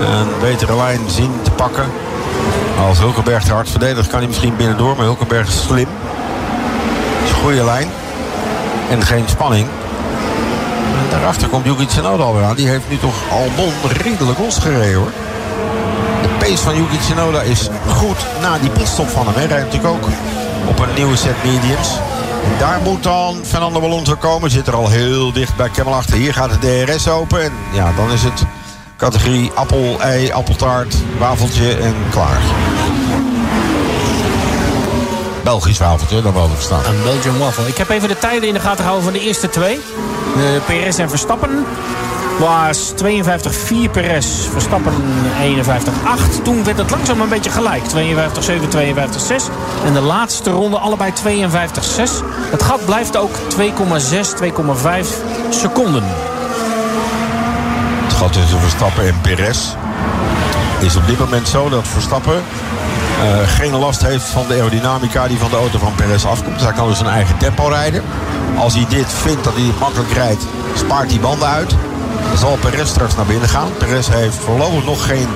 een 0.00 0.28
betere 0.40 0.76
lijn 0.76 1.00
zien 1.06 1.32
te 1.42 1.50
pakken. 1.50 1.84
Als 2.88 2.98
Hulkenberg 2.98 3.44
te 3.44 3.52
hard 3.52 3.70
verdedigt 3.70 4.08
kan 4.08 4.18
hij 4.18 4.28
misschien 4.28 4.56
binnendoor. 4.56 4.96
Maar 4.96 5.04
Hulkenberg 5.04 5.48
is 5.48 5.62
slim. 5.62 5.88
Is 7.24 7.30
een 7.30 7.36
goede 7.36 7.64
lijn. 7.64 7.88
En 8.90 9.02
geen 9.02 9.24
spanning. 9.28 9.66
En 10.98 11.10
daarachter 11.10 11.48
komt 11.48 11.64
Yuki 11.64 11.86
Tsunoda 11.86 12.22
alweer 12.22 12.44
aan. 12.44 12.56
Die 12.56 12.68
heeft 12.68 12.88
nu 12.88 12.98
toch 12.98 13.14
Albon 13.30 13.72
redelijk 14.02 14.38
losgereden 14.38 14.94
hoor. 14.94 15.12
De 16.22 16.28
pace 16.38 16.62
van 16.62 16.76
Yuki 16.76 16.98
Tsunoda 16.98 17.40
is 17.40 17.68
goed 17.88 18.16
na 18.40 18.58
die 18.58 18.70
pitstop 18.70 19.08
van 19.08 19.26
hem. 19.26 19.34
Hij 19.34 19.46
rijdt 19.46 19.64
natuurlijk 19.64 19.94
ook 19.94 20.08
op 20.68 20.78
een 20.78 20.94
nieuwe 20.94 21.16
set 21.16 21.44
mediums. 21.44 21.88
Daar 22.58 22.80
moet 22.82 23.02
dan 23.02 23.40
Fernando 23.44 23.80
Alonso 23.80 24.14
komen. 24.14 24.50
Zit 24.50 24.66
er 24.66 24.74
al 24.74 24.88
heel 24.88 25.32
dicht 25.32 25.56
bij 25.56 25.68
Kemmel 25.68 25.94
achter. 25.94 26.16
Hier 26.16 26.34
gaat 26.34 26.60
de 26.60 26.84
DRS 26.84 27.08
open. 27.08 27.42
En 27.42 27.52
ja, 27.72 27.92
dan 27.96 28.10
is 28.10 28.22
het 28.22 28.44
categorie 28.96 29.50
appel, 29.54 30.00
ei, 30.00 30.32
appeltaart, 30.32 30.94
wafeltje 31.18 31.74
en 31.74 31.94
klaar. 32.10 32.40
Belgisch 35.44 35.78
wafeltje, 35.78 36.22
dat 36.22 36.32
wel 36.32 36.48
verstaan. 36.48 36.84
Een 36.84 37.02
Belgian 37.02 37.38
waffle. 37.38 37.68
Ik 37.68 37.76
heb 37.76 37.88
even 37.88 38.08
de 38.08 38.18
tijden 38.18 38.48
in 38.48 38.54
de 38.54 38.60
gaten 38.60 38.78
gehouden 38.78 39.04
van 39.04 39.12
de 39.12 39.20
eerste 39.20 39.48
twee. 39.48 39.80
De 40.34 40.60
Perez 40.66 40.98
en 40.98 41.08
Verstappen 41.08 41.64
was 42.38 42.92
52-4 42.94 43.90
Perez, 43.92 44.26
Verstappen 44.52 44.92
51-8. 46.40 46.42
Toen 46.42 46.64
werd 46.64 46.78
het 46.78 46.90
langzaam 46.90 47.20
een 47.20 47.28
beetje 47.28 47.50
gelijk. 47.50 47.82
52-7, 47.82 48.68
52-6. 48.68 49.50
En 49.84 49.92
de 49.92 50.00
laatste 50.00 50.50
ronde 50.50 50.78
allebei 50.78 51.12
52-6. 51.12 51.14
Het 52.50 52.62
gat 52.62 52.84
blijft 52.84 53.16
ook 53.16 53.38
2,6, 53.38 53.64
2,5 54.42 54.48
seconden. 55.50 56.04
Het 58.02 58.12
gat 58.12 58.32
tussen 58.32 58.60
Verstappen 58.60 59.06
en 59.06 59.20
Perez 59.20 59.74
is 60.80 60.96
op 60.96 61.06
dit 61.06 61.18
moment 61.18 61.48
zo 61.48 61.68
dat 61.68 61.88
Verstappen 61.88 62.42
uh, 63.22 63.48
geen 63.48 63.76
last 63.76 64.02
heeft 64.02 64.24
van 64.24 64.46
de 64.48 64.54
aerodynamica 64.54 65.28
die 65.28 65.38
van 65.38 65.50
de 65.50 65.56
auto 65.56 65.78
van 65.78 65.94
Perez 65.94 66.24
afkomt. 66.24 66.54
Dus 66.54 66.64
hij 66.64 66.72
kan 66.72 66.88
dus 66.88 66.98
zijn 66.98 67.10
eigen 67.10 67.36
tempo 67.36 67.66
rijden. 67.68 68.02
Als 68.56 68.74
hij 68.74 68.86
dit 68.88 69.12
vindt 69.12 69.44
dat 69.44 69.54
hij 69.54 69.62
het 69.62 69.78
makkelijk 69.78 70.12
rijdt, 70.12 70.42
spaart 70.74 71.10
hij 71.10 71.20
banden 71.20 71.48
uit. 71.48 71.74
Dan 72.28 72.38
zal 72.38 72.56
Perez 72.56 72.88
straks 72.88 73.16
naar 73.16 73.26
binnen 73.26 73.48
gaan. 73.48 73.68
Perez 73.78 74.08
heeft 74.08 74.36
voorlopig 74.36 74.84
nog 74.84 75.06
geen 75.06 75.28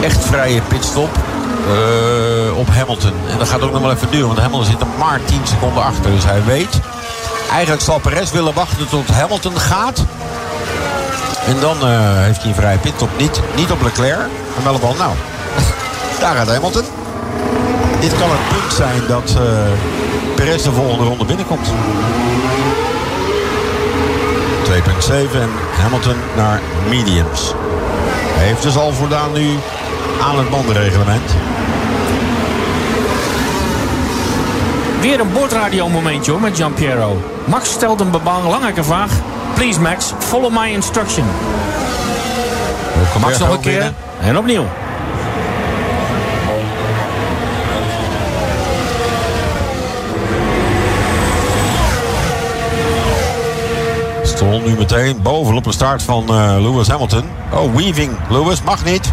echt 0.00 0.24
vrije 0.24 0.60
pitstop 0.60 1.18
uh, 1.68 2.58
op 2.58 2.68
Hamilton. 2.68 3.12
En 3.28 3.38
dat 3.38 3.48
gaat 3.48 3.62
ook 3.62 3.72
nog 3.72 3.80
wel 3.80 3.90
even 3.92 4.10
duren, 4.10 4.26
want 4.26 4.38
Hamilton 4.38 4.66
zit 4.66 4.80
er 4.80 4.86
maar 4.98 5.20
10 5.24 5.40
seconden 5.44 5.84
achter. 5.84 6.10
Dus 6.10 6.24
hij 6.24 6.44
weet, 6.44 6.80
eigenlijk 7.50 7.82
zal 7.82 7.98
Perez 7.98 8.30
willen 8.30 8.54
wachten 8.54 8.88
tot 8.88 9.08
Hamilton 9.08 9.58
gaat. 9.58 10.04
En 11.46 11.60
dan 11.60 11.76
uh, 11.76 12.22
heeft 12.22 12.40
hij 12.40 12.48
een 12.48 12.54
vrije 12.54 12.78
pitstop. 12.78 13.08
Niet, 13.18 13.40
niet 13.56 13.70
op 13.70 13.82
Leclerc, 13.82 14.28
maar 14.54 14.64
wel 14.64 14.74
op 14.74 14.82
al. 14.82 14.94
Nou, 14.94 15.12
daar 16.20 16.36
gaat 16.36 16.48
Hamilton. 16.48 16.84
Dit 18.00 18.18
kan 18.18 18.28
het 18.30 18.58
punt 18.58 18.72
zijn 18.72 19.02
dat 19.08 19.36
uh, 19.38 20.34
Perez 20.34 20.62
de 20.62 20.72
volgende 20.72 21.04
ronde 21.04 21.24
binnenkomt. 21.24 21.66
2.7 24.64 25.12
en 25.40 25.50
Hamilton 25.80 26.16
naar 26.36 26.60
mediums. 26.88 27.52
Hij 28.34 28.46
heeft 28.46 28.62
dus 28.62 28.76
al 28.76 28.92
voldaan 28.92 29.32
nu 29.32 29.58
aan 30.24 30.38
het 30.38 30.50
bandenreglement. 30.50 31.34
Weer 35.00 35.20
een 35.20 35.32
bordradio 35.32 35.88
momentje 35.88 36.30
hoor 36.30 36.40
met 36.40 36.56
Giampiero. 36.56 37.22
Max 37.44 37.70
stelt 37.70 38.00
een 38.00 38.10
belangrijke 38.10 38.84
vraag. 38.84 39.10
Please 39.54 39.80
Max, 39.80 40.12
follow 40.18 40.52
my 40.52 40.68
instruction. 40.68 41.24
Max 43.20 43.38
nog 43.38 43.50
een 43.50 43.60
keer 43.60 43.72
binnen. 43.72 43.94
en 44.20 44.38
opnieuw. 44.38 44.64
Stroll 54.22 54.60
nu 54.64 54.76
meteen 54.76 55.22
bovenop 55.22 55.64
de 55.64 55.72
start 55.72 56.02
van 56.02 56.24
uh, 56.30 56.56
Lewis 56.58 56.88
Hamilton. 56.88 57.24
Oh, 57.52 57.74
weaving. 57.74 58.16
Lewis 58.28 58.62
mag 58.62 58.84
niet. 58.84 59.12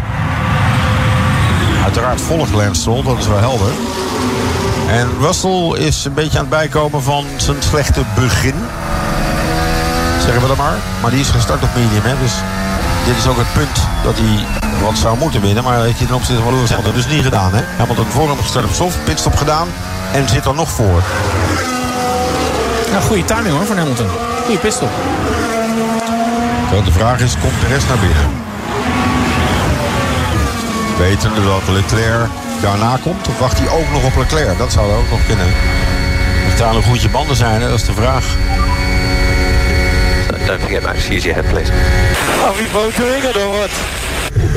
Uiteraard 1.92 2.20
volgt 2.20 2.52
Lance 2.52 2.80
Stroll, 2.80 3.02
dat 3.02 3.18
is 3.18 3.26
wel 3.26 3.38
helder. 3.38 3.72
En 4.88 5.08
Russell 5.20 5.86
is 5.86 6.04
een 6.04 6.14
beetje 6.14 6.38
aan 6.38 6.44
het 6.44 6.54
bijkomen 6.54 7.02
van 7.02 7.24
zijn 7.36 7.62
slechte 7.62 8.02
begin. 8.14 8.54
Zeggen 10.22 10.42
we 10.42 10.48
dat 10.48 10.56
maar. 10.56 10.76
Maar 11.02 11.10
die 11.10 11.20
is 11.20 11.30
gestart 11.30 11.62
op 11.62 11.68
medium, 11.74 12.02
hè. 12.02 12.14
Dus 12.22 12.32
dit 13.04 13.16
is 13.16 13.26
ook 13.26 13.36
het 13.36 13.52
punt 13.52 13.86
dat 14.04 14.14
hij 14.16 14.46
wat 14.82 14.98
zou 14.98 15.18
moeten 15.18 15.40
winnen. 15.40 15.64
Maar 15.64 15.82
heeft 15.82 15.98
hij 15.98 16.06
ten 16.06 16.16
opzichte 16.16 16.42
van 16.42 16.54
Lewis 16.54 16.70
Hamilton 16.70 16.94
dus 16.94 17.06
niet 17.06 17.24
gedaan, 17.24 17.54
hè. 17.54 17.62
Hamilton 17.76 18.06
voor 18.06 18.28
hem 18.28 18.38
gestart 18.38 18.64
op 18.64 18.72
soft, 18.72 19.04
pitstop 19.04 19.36
gedaan. 19.36 19.68
En 20.12 20.28
zit 20.28 20.44
er 20.44 20.54
nog 20.54 20.70
voor. 20.70 21.02
Ja, 22.92 23.00
goede 23.00 23.24
timing 23.24 23.54
hoor 23.54 23.66
van 23.66 23.76
Hamilton. 23.76 24.08
Goeie 24.44 24.58
pistol. 24.58 24.88
De 26.84 26.92
vraag 26.92 27.20
is, 27.20 27.34
komt 27.40 27.60
Perez 27.60 27.86
naar 27.88 27.98
binnen? 27.98 28.41
Wetende 30.98 31.44
dat 31.44 31.68
Leclerc 31.68 32.28
daarna 32.60 32.98
komt? 33.02 33.28
Of 33.28 33.38
wacht 33.38 33.58
hij 33.58 33.68
ook 33.68 33.90
nog 33.92 34.04
op 34.04 34.16
Leclerc? 34.16 34.58
Dat 34.58 34.72
zou 34.72 34.92
ook 34.92 35.10
nog 35.10 35.26
kunnen. 35.26 35.46
Of 36.46 36.54
daar 36.56 36.74
een 36.74 36.82
goede 36.82 37.08
banden 37.08 37.36
zijn, 37.36 37.60
dat 37.60 37.70
is 37.70 37.84
de 37.84 37.92
vraag. 37.92 38.24
Don't 40.46 40.60
forget 40.60 40.82
Max, 40.82 41.08
use 41.08 41.26
your 41.26 41.34
head 41.34 41.52
please. 41.52 41.72
Are 42.42 42.54
we 42.56 42.68
both 42.72 42.96
doing 42.96 43.24
it 43.24 43.36
or 43.36 43.48
what? 43.48 43.70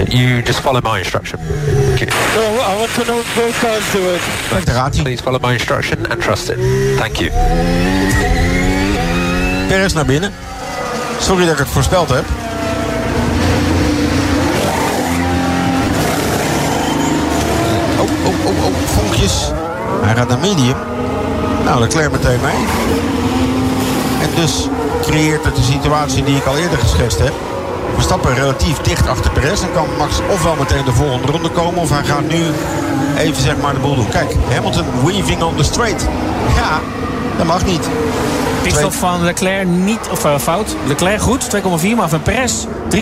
You 0.08 0.42
just 0.42 0.60
follow 0.60 0.82
my 0.82 0.98
instruction. 0.98 1.40
No, 2.36 2.42
I 2.60 2.76
want 2.78 2.94
to 2.94 3.04
know 3.04 3.16
what 3.16 3.36
both 3.36 3.56
guys 3.56 3.92
do 3.92 4.00
it. 4.14 4.22
Kijk, 4.50 4.66
daar 4.66 4.76
gaat 4.76 4.94
hij. 4.94 5.04
Please 5.04 5.24
follow 5.24 5.42
my 5.42 5.52
instruction 5.52 6.10
and 6.10 6.22
trust 6.22 6.50
it. 6.50 6.58
Thank 6.98 7.16
you. 7.16 7.32
Perez 9.68 9.94
naar 9.94 10.06
binnen. 10.06 10.34
Sorry 11.20 11.44
dat 11.46 11.54
ik 11.54 11.60
het 11.60 11.68
voorspeld 11.68 12.10
heb. 12.10 12.26
Oh, 18.06 18.46
oh, 18.46 18.46
oh, 18.46 18.66
oh, 18.66 18.74
vonkjes. 18.86 19.52
Hij 20.02 20.16
gaat 20.16 20.28
naar 20.28 20.40
medium. 20.40 20.76
Nou, 21.64 21.80
Leclerc 21.80 22.12
meteen 22.12 22.40
mee. 22.42 22.66
En 24.22 24.30
dus 24.36 24.68
creëert 25.02 25.46
het 25.46 25.56
de 25.56 25.62
situatie 25.62 26.24
die 26.24 26.36
ik 26.36 26.46
al 26.46 26.58
eerder 26.58 26.78
geschetst 26.78 27.20
heb. 27.20 27.34
Verstappen 27.94 28.34
relatief 28.34 28.78
dicht 28.78 29.08
achter 29.08 29.32
Perez. 29.32 29.62
En 29.62 29.72
kan 29.74 29.88
Max 29.98 30.20
ofwel 30.32 30.56
meteen 30.60 30.86
de 30.86 30.92
volgende 30.94 31.32
ronde 31.32 31.50
komen. 31.50 31.82
Of 31.82 31.90
hij 31.90 32.04
gaat 32.04 32.28
nu 32.28 32.44
even 33.18 33.42
zeg 33.42 33.58
maar 33.62 33.74
de 33.74 33.80
boel 33.80 33.96
doen. 33.96 34.10
Kijk, 34.10 34.36
Hamilton 34.54 34.86
weaving 35.04 35.44
on 35.44 35.56
the 35.56 35.64
straight. 35.64 36.08
Ja, 36.56 36.80
dat 37.38 37.46
mag 37.46 37.66
niet. 37.66 37.90
Pitstop 38.62 38.94
van 38.94 39.24
Leclerc 39.24 39.68
niet, 39.68 40.00
of 40.12 40.26
uh, 40.26 40.38
fout. 40.38 40.76
Leclerc 40.88 41.22
goed, 41.22 41.56
2,4, 41.56 41.62
maar 41.96 42.10
van 42.10 42.22
Perez 42.22 42.66
3,2. 42.90 43.00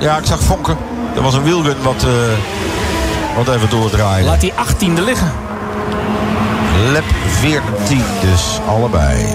Ja, 0.00 0.18
ik 0.18 0.26
zag 0.26 0.40
vonken. 0.40 0.76
Er 1.14 1.22
was 1.22 1.34
een 1.34 1.42
wielgun 1.42 1.76
wat, 1.82 2.04
uh, 2.04 2.10
wat 3.44 3.54
even 3.54 3.70
doordraaien. 3.70 4.26
Laat 4.26 4.40
die 4.40 4.52
18e 4.52 5.02
liggen. 5.04 5.32
Lap 6.92 7.04
14 7.26 8.02
dus, 8.20 8.58
allebei. 8.68 9.26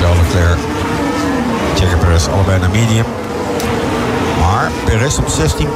Charles 0.00 0.18
Leclerc, 0.22 0.58
Checker 1.74 1.98
Perez, 1.98 2.26
allebei 2.26 2.58
naar 2.60 2.70
medium. 2.70 3.04
Maar 4.40 4.70
Perez 4.84 5.18
op 5.18 5.26
16,5. 5.26 5.68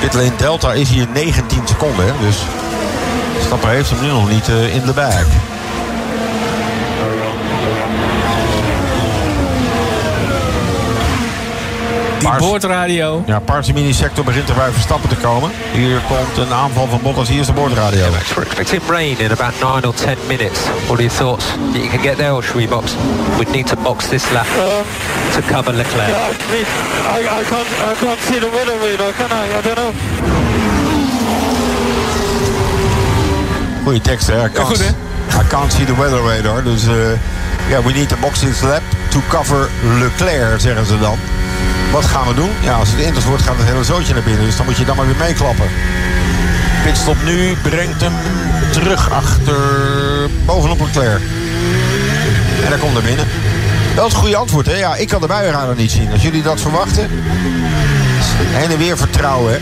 Pitlane 0.00 0.36
Delta 0.36 0.72
is 0.72 0.88
hier 0.88 1.06
19 1.12 1.60
seconden, 1.64 2.14
dus 2.20 2.36
Stapper 3.44 3.68
heeft 3.68 3.90
hem 3.90 4.00
nu 4.00 4.08
nog 4.08 4.30
niet 4.30 4.48
uh, 4.48 4.74
in 4.74 4.82
de 4.84 4.92
bag. 4.92 5.24
Die 12.18 12.28
Paars- 12.28 12.42
boordradio. 12.42 13.22
Ja, 13.26 13.38
paarse 13.38 13.72
mini-sector 13.72 14.24
begint 14.24 14.48
er 14.48 14.54
bij 14.54 14.70
Verstappen 14.70 15.08
te 15.08 15.14
komen. 15.14 15.50
Hier 15.72 16.00
komt 16.08 16.46
een 16.46 16.54
aanval 16.54 16.86
van 16.86 17.00
Bottas. 17.02 17.28
Hier 17.28 17.40
is 17.40 17.46
de 17.46 17.52
boordradio. 17.52 18.10
Max, 18.10 18.34
we're 18.34 18.46
expecting 18.46 18.82
rain 18.88 19.18
in 19.18 19.30
about 19.30 19.52
9 19.60 19.84
or 19.86 19.94
10 19.94 20.16
minutes. 20.26 20.58
What 20.86 20.98
are 20.98 21.02
your 21.02 21.16
thoughts? 21.16 21.44
That 21.72 21.82
you 21.82 21.88
can 21.88 22.00
get 22.00 22.16
there 22.16 22.32
or 22.34 22.42
should 22.42 22.60
we 22.62 22.68
box? 22.68 22.92
We'd 23.38 23.50
need 23.50 23.66
to 23.66 23.76
box 23.76 24.08
this 24.08 24.30
lap 24.30 24.46
to 25.34 25.40
cover 25.52 25.74
Leclerc. 25.74 26.08
Yeah, 26.08 26.28
I 26.28 26.52
mean, 26.52 26.66
I, 27.16 27.40
I 27.40 27.44
can't, 27.50 27.68
I 27.90 27.94
can't 28.04 28.20
see 28.20 28.38
the 28.38 28.50
weather 28.56 28.76
radar, 28.86 29.12
can 29.12 29.30
I? 29.30 29.58
I 29.58 29.62
don't 29.62 29.74
know. 29.76 29.92
Goeie 33.84 34.00
tekst, 34.00 34.26
hè? 34.26 34.44
I 34.44 34.48
can't, 34.52 34.66
goed, 34.66 34.78
hè? 34.78 34.90
I 35.40 35.46
can't 35.48 35.72
see 35.72 35.84
the 35.84 35.94
weather 35.94 36.22
radar. 36.22 36.62
Dus 36.62 36.82
ja, 37.68 37.82
we 37.82 37.92
need 37.92 38.08
to 38.08 38.16
box 38.20 38.38
this 38.40 38.60
lap 38.62 38.82
to 39.08 39.20
cover 39.28 39.68
Leclerc, 40.00 40.60
zeggen 40.60 40.86
ze 40.86 40.98
dan. 40.98 41.18
Wat 41.92 42.04
gaan 42.04 42.28
we 42.28 42.34
doen? 42.34 42.50
Ja, 42.60 42.74
als 42.74 42.90
het 42.90 43.00
inters 43.00 43.24
wordt, 43.24 43.42
gaat 43.42 43.56
het 43.56 43.66
hele 43.66 43.84
zootje 43.84 44.14
naar 44.14 44.22
binnen. 44.22 44.44
Dus 44.44 44.56
dan 44.56 44.66
moet 44.66 44.76
je 44.76 44.84
dan 44.84 44.96
maar 44.96 45.06
weer 45.06 45.16
meeklappen. 45.16 45.66
Pitstop 46.84 47.16
nu 47.24 47.56
brengt 47.62 48.00
hem 48.00 48.12
terug 48.70 49.10
achter 49.10 49.56
bovenop 50.44 50.80
Leclerc. 50.80 51.20
En 52.64 52.70
daar 52.70 52.78
komt 52.78 52.92
naar 52.92 53.02
binnen. 53.02 53.26
Dat 53.94 54.06
is 54.06 54.12
een 54.12 54.18
goede 54.18 54.36
antwoord, 54.36 54.66
hè? 54.66 54.74
Ja, 54.74 54.94
ik 54.94 55.08
kan 55.08 55.20
de 55.20 55.26
buienradar 55.26 55.76
niet 55.76 55.90
zien. 55.90 56.12
Als 56.12 56.22
jullie 56.22 56.42
dat 56.42 56.60
verwachten. 56.60 57.08
Heen 58.36 58.70
en 58.70 58.78
weer 58.78 58.96
vertrouwen, 58.96 59.52
hè? 59.52 59.58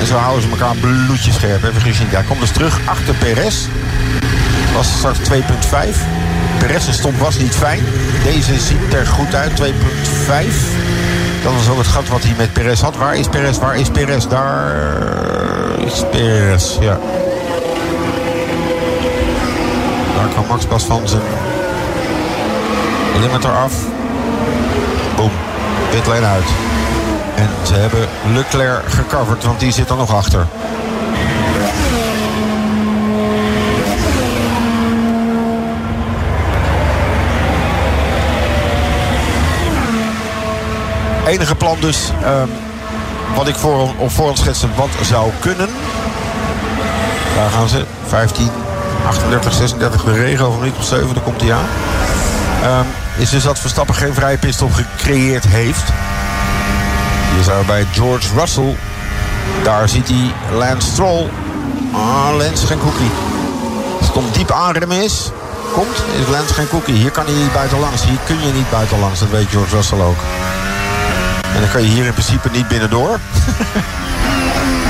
En 0.00 0.06
zo 0.06 0.14
houden 0.14 0.42
ze 0.42 0.48
elkaar 0.50 0.74
bloedje 0.76 1.32
scherp. 1.32 1.62
Hè? 1.62 1.72
Vergis 1.72 1.98
je. 1.98 2.04
Hij 2.08 2.22
komt 2.22 2.40
dus 2.40 2.50
terug 2.50 2.78
achter 2.84 3.14
Perez. 3.14 3.56
Was 4.74 4.92
straks 4.96 5.18
2.5. 5.18 5.26
Perez 6.58 6.90
stop 6.90 7.18
was 7.18 7.38
niet 7.38 7.54
fijn. 7.54 7.84
Deze 8.24 8.60
ziet 8.60 8.94
er 8.94 9.06
goed 9.06 9.34
uit. 9.34 9.60
2.5. 9.60 10.87
Dat 11.42 11.52
was 11.52 11.68
ook 11.68 11.78
het 11.78 11.86
gat 11.86 12.08
wat 12.08 12.22
hij 12.22 12.34
met 12.36 12.52
Perez 12.52 12.80
had. 12.80 12.96
Waar 12.96 13.16
is 13.16 13.28
Perez? 13.28 13.58
Waar 13.58 13.76
is 13.76 13.90
Perez? 13.90 14.26
Daar 14.26 14.74
is 15.78 16.04
Perez. 16.10 16.76
Ja. 16.80 16.98
Daar 20.16 20.28
kan 20.34 20.44
Max 20.48 20.64
pas 20.64 20.84
van 20.84 21.08
zijn 21.08 21.22
limiter 23.20 23.50
af. 23.50 23.72
Boom. 25.16 25.30
Pitlane 25.90 26.26
uit. 26.26 26.46
En 27.34 27.48
ze 27.62 27.74
hebben 27.74 28.08
Leclerc 28.32 28.82
gecoverd, 28.88 29.44
want 29.44 29.60
die 29.60 29.72
zit 29.72 29.90
er 29.90 29.96
nog 29.96 30.14
achter. 30.14 30.46
Enige 41.28 41.54
plan 41.54 41.76
dus, 41.80 42.10
ehm, 42.22 42.48
wat 43.34 43.48
ik 43.48 43.54
voor, 43.54 43.94
op 43.96 44.10
voorhand 44.10 44.38
schetste, 44.38 44.66
wat 44.76 44.88
zou 45.02 45.30
kunnen. 45.40 45.68
Daar 47.34 47.50
gaan 47.50 47.68
ze, 47.68 47.84
15, 48.06 48.50
38, 49.06 49.52
36, 49.52 50.04
de 50.04 50.12
regen 50.12 50.46
over 50.46 50.58
minuut 50.58 50.76
of 50.78 50.84
7, 50.84 51.14
daar 51.14 51.22
komt 51.22 51.40
hij 51.40 51.52
aan. 51.52 51.66
Ehm, 52.62 52.86
is 53.16 53.30
dus 53.30 53.42
dat 53.42 53.58
Verstappen 53.58 53.94
geen 53.94 54.14
vrije 54.14 54.38
pitstop 54.38 54.72
gecreëerd 54.72 55.44
heeft. 55.48 55.88
Je 57.36 57.42
zou 57.42 57.66
bij 57.66 57.86
George 57.92 58.28
Russell. 58.38 58.76
Daar 59.62 59.88
ziet 59.88 60.08
hij 60.08 60.32
Lance 60.58 60.90
Stroll. 60.90 61.26
Ah, 61.92 62.36
Lance 62.36 62.66
geen 62.66 62.80
cookie. 62.80 63.10
Als 63.98 64.06
het 64.06 64.16
om 64.16 64.24
diep 64.32 64.50
aanremmen 64.50 65.02
is, 65.02 65.30
komt, 65.72 66.02
is 66.20 66.28
Lance 66.30 66.54
geen 66.54 66.68
cookie. 66.68 66.94
Hier 66.94 67.10
kan 67.10 67.24
hij 67.24 67.34
niet 67.34 67.52
buitenlangs. 67.52 68.04
Hier 68.04 68.18
kun 68.26 68.40
je 68.40 68.52
niet 68.52 68.70
buitenlangs. 68.70 69.20
Dat 69.20 69.30
weet 69.30 69.48
George 69.48 69.76
Russell 69.76 70.00
ook. 70.00 70.18
En 71.58 71.64
dan 71.64 71.72
kan 71.72 71.82
je 71.82 71.88
hier 71.88 72.04
in 72.04 72.12
principe 72.12 72.50
niet 72.50 72.68
binnendoor. 72.68 73.18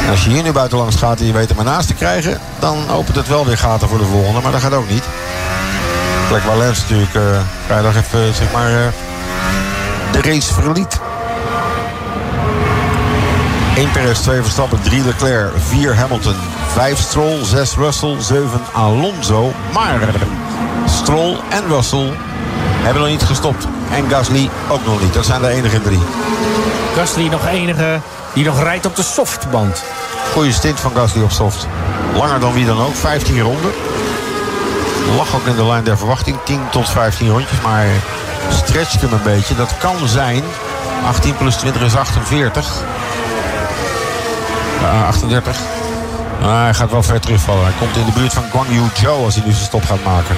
en 0.04 0.10
als 0.10 0.24
je 0.24 0.30
hier 0.30 0.42
nu 0.42 0.52
buitenlangs 0.52 0.96
gaat 0.96 1.20
en 1.20 1.26
je 1.26 1.32
weet 1.32 1.50
er 1.50 1.56
maar 1.56 1.64
naast 1.64 1.86
te 1.86 1.94
krijgen... 1.94 2.40
dan 2.58 2.90
opent 2.90 3.16
het 3.16 3.28
wel 3.28 3.46
weer 3.46 3.58
gaten 3.58 3.88
voor 3.88 3.98
de 3.98 4.04
volgende. 4.04 4.40
Maar 4.40 4.52
dat 4.52 4.60
gaat 4.60 4.72
ook 4.72 4.88
niet. 4.90 5.02
Plek 6.28 6.42
waar 6.42 6.56
Lance 6.56 6.80
natuurlijk 6.80 7.14
eh, 7.14 7.22
vrijdag 7.66 7.96
even, 7.96 8.34
zeg 8.34 8.52
maar, 8.52 8.70
eh, 8.70 8.86
de 10.12 10.22
race 10.22 10.54
verliet. 10.54 11.00
1 13.76 13.90
Perez, 13.90 14.18
2 14.18 14.42
Verstappen, 14.42 14.82
3 14.82 15.04
Leclerc, 15.04 15.52
4 15.68 15.96
Hamilton, 15.96 16.36
5 16.72 16.98
Stroll, 16.98 17.44
6 17.44 17.74
Russell, 17.74 18.16
7 18.18 18.60
Alonso. 18.72 19.52
Maar 19.72 20.00
Stroll 20.86 21.36
en 21.48 21.68
Russell 21.68 22.12
hebben 22.82 23.02
nog 23.02 23.10
niet 23.10 23.22
gestopt. 23.22 23.66
En 23.90 24.08
Gasly 24.10 24.50
ook 24.68 24.84
nog 24.84 25.02
niet. 25.02 25.14
Dat 25.14 25.26
zijn 25.26 25.40
de 25.40 25.48
enige 25.48 25.82
drie. 25.82 26.00
Gasly 26.96 27.28
nog 27.28 27.46
enige 27.46 28.00
die 28.34 28.44
nog 28.44 28.62
rijdt 28.62 28.86
op 28.86 28.96
de 28.96 29.02
softband. 29.02 29.82
Goeie 30.32 30.52
stint 30.52 30.80
van 30.80 30.92
Gasly 30.94 31.22
op 31.22 31.30
soft. 31.30 31.66
Langer 32.14 32.40
dan 32.40 32.52
wie 32.52 32.66
dan 32.66 32.80
ook, 32.80 32.94
15 32.94 33.40
ronden. 33.40 33.70
Lag 35.16 35.34
ook 35.34 35.46
in 35.46 35.56
de 35.56 35.66
lijn 35.66 35.84
der 35.84 35.98
verwachting, 35.98 36.36
10 36.44 36.60
tot 36.70 36.88
15 36.88 37.28
rondjes. 37.28 37.60
Maar 37.60 37.86
stretcht 38.50 39.00
hem 39.00 39.12
een 39.12 39.22
beetje. 39.22 39.54
Dat 39.54 39.78
kan 39.78 40.08
zijn. 40.08 40.42
18 41.06 41.36
plus 41.36 41.54
20 41.54 41.82
is 41.82 41.96
48. 41.96 42.82
Ja, 44.80 45.06
38. 45.06 45.56
Maar 46.40 46.62
hij 46.62 46.74
gaat 46.74 46.90
wel 46.90 47.02
ver 47.02 47.20
terugvallen. 47.20 47.64
Hij 47.64 47.72
komt 47.78 47.96
in 47.96 48.04
de 48.04 48.12
buurt 48.12 48.32
van 48.32 48.44
Guan 48.50 48.66
Yu 48.68 48.82
Zhou 48.94 49.24
als 49.24 49.34
hij 49.34 49.44
nu 49.46 49.52
zijn 49.52 49.64
stop 49.64 49.84
gaat 49.84 50.04
maken. 50.04 50.36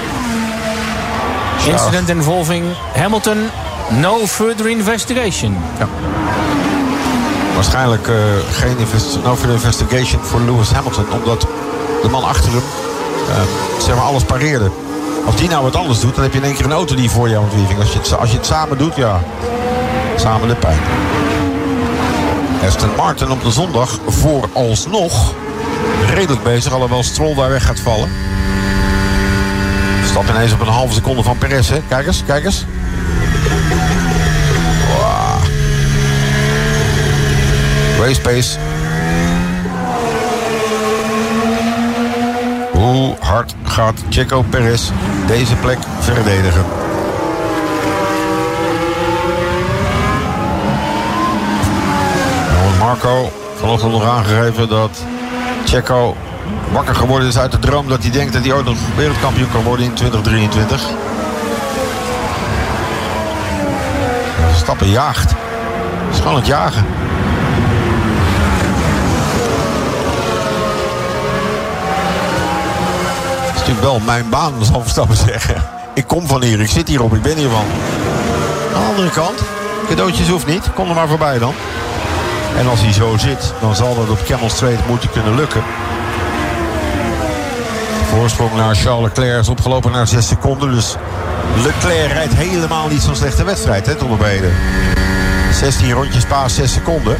Incident 1.65 2.09
involving 2.09 2.65
Hamilton. 2.93 3.49
No 3.99 4.27
further 4.27 4.69
investigation. 4.69 5.57
Waarschijnlijk 7.55 8.07
eh, 8.07 8.15
geen 8.51 8.75
no 9.23 9.35
further 9.35 9.53
investigation 9.53 10.21
voor 10.23 10.39
Lewis 10.39 10.71
Hamilton. 10.71 11.05
Omdat 11.11 11.47
de 12.01 12.09
man 12.09 12.23
achter 12.23 12.51
hem 12.51 12.61
eh, 13.29 13.41
zeg 13.81 13.95
maar 13.95 14.03
alles 14.03 14.23
pareerde. 14.23 14.71
Als 15.25 15.35
die 15.35 15.49
nou 15.49 15.63
wat 15.63 15.75
anders 15.75 15.99
doet, 15.99 16.15
dan 16.15 16.23
heb 16.23 16.33
je 16.33 16.39
in 16.39 16.45
één 16.45 16.55
keer 16.55 16.65
een 16.65 16.71
auto 16.71 16.95
die 16.95 17.09
voor 17.09 17.29
jou 17.29 17.43
ontwieving. 17.43 17.79
Als 17.79 17.91
je 17.91 17.97
het, 17.97 18.17
als 18.17 18.31
je 18.31 18.37
het 18.37 18.45
samen 18.45 18.77
doet, 18.77 18.95
ja. 18.95 19.21
Samen 20.15 20.47
de 20.47 20.55
pijn. 20.55 20.79
Aston 22.65 22.89
Martin 22.97 23.31
op 23.31 23.43
de 23.43 23.51
zondag 23.51 23.99
vooralsnog 24.07 25.33
redelijk 26.15 26.43
bezig. 26.43 26.73
Alhoewel 26.73 27.03
Stroll 27.03 27.35
daar 27.35 27.49
weg 27.49 27.65
gaat 27.65 27.79
vallen. 27.79 28.09
Stap 30.05 30.29
ineens 30.29 30.53
op 30.53 30.59
een 30.59 30.67
halve 30.67 30.93
seconde 30.93 31.23
van 31.23 31.37
Perez. 31.37 31.69
Hè? 31.69 31.81
Kijk 31.87 32.07
eens, 32.07 32.23
kijk 32.25 32.45
eens. 32.45 32.65
Race 38.01 38.21
pace. 38.21 38.57
Hoe 42.71 43.15
hard 43.19 43.55
gaat 43.63 44.03
Checo 44.09 44.41
Perez 44.49 44.89
deze 45.27 45.55
plek 45.55 45.77
verdedigen? 45.99 46.65
Marco 52.79 53.31
vanochtend 53.55 53.91
nog 53.91 54.03
aangegeven 54.03 54.69
dat 54.69 55.03
Checo 55.65 56.15
wakker 56.71 56.95
geworden 56.95 57.27
is 57.27 57.37
uit 57.37 57.51
de 57.51 57.59
droom 57.59 57.87
dat 57.87 58.01
hij 58.01 58.11
denkt 58.11 58.33
dat 58.33 58.43
hij 58.43 58.53
ooit 58.53 58.65
nog 58.65 58.77
wereldkampioen 58.95 59.51
kan 59.51 59.63
worden 59.63 59.85
in 59.85 59.93
2023. 59.93 60.81
Stappen 64.55 64.89
jaagt. 64.89 65.33
Jagen. 66.43 67.00
Natuurlijk 73.71 74.05
wel 74.05 74.15
mijn 74.15 74.29
baan, 74.29 74.53
zal 74.65 74.81
Verstappen 74.81 75.17
zeggen. 75.17 75.55
Ik 75.93 76.07
kom 76.07 76.27
van 76.27 76.43
hier, 76.43 76.59
ik 76.59 76.69
zit 76.69 76.87
hierop, 76.87 77.13
ik 77.13 77.21
ben 77.21 77.37
hiervan. 77.37 77.65
Aan 78.75 78.81
de 78.81 78.89
andere 78.89 79.09
kant, 79.09 79.39
cadeautjes 79.87 80.29
hoeft 80.29 80.47
niet. 80.47 80.73
Kom 80.73 80.89
er 80.89 80.95
maar 80.95 81.07
voorbij 81.07 81.39
dan. 81.39 81.53
En 82.57 82.67
als 82.67 82.81
hij 82.81 82.93
zo 82.93 83.17
zit, 83.17 83.53
dan 83.61 83.75
zal 83.75 83.95
dat 83.95 84.09
op 84.09 84.23
Camel 84.25 84.49
Straight 84.49 84.87
moeten 84.87 85.09
kunnen 85.09 85.35
lukken. 85.35 85.63
De 87.99 88.15
voorsprong 88.15 88.55
naar 88.55 88.75
Charles 88.75 89.03
Leclerc 89.03 89.39
is 89.39 89.49
opgelopen 89.49 89.91
naar 89.91 90.07
6 90.07 90.27
seconden. 90.27 90.71
Dus 90.71 90.95
Leclerc 91.63 92.11
rijdt 92.11 92.33
helemaal 92.33 92.87
niet 92.87 93.01
zo'n 93.01 93.15
slechte 93.15 93.43
wedstrijd, 93.43 93.85
hè, 93.85 93.95
tot 93.95 94.11
op 94.11 94.23
heden. 94.23 94.53
16 95.53 95.91
rondjes 95.91 96.25
paas, 96.25 96.55
6 96.55 96.73
seconden. 96.73 97.17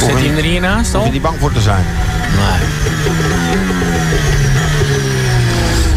Zit 0.00 0.18
hij 0.18 0.36
er 0.36 0.42
hier 0.42 0.60
naast 0.60 0.92
Hoef 0.92 1.00
al? 1.00 1.06
je 1.06 1.12
niet 1.12 1.22
bang 1.22 1.36
voor 1.40 1.52
te 1.52 1.60
zijn. 1.60 1.84
Nee. 2.36 2.68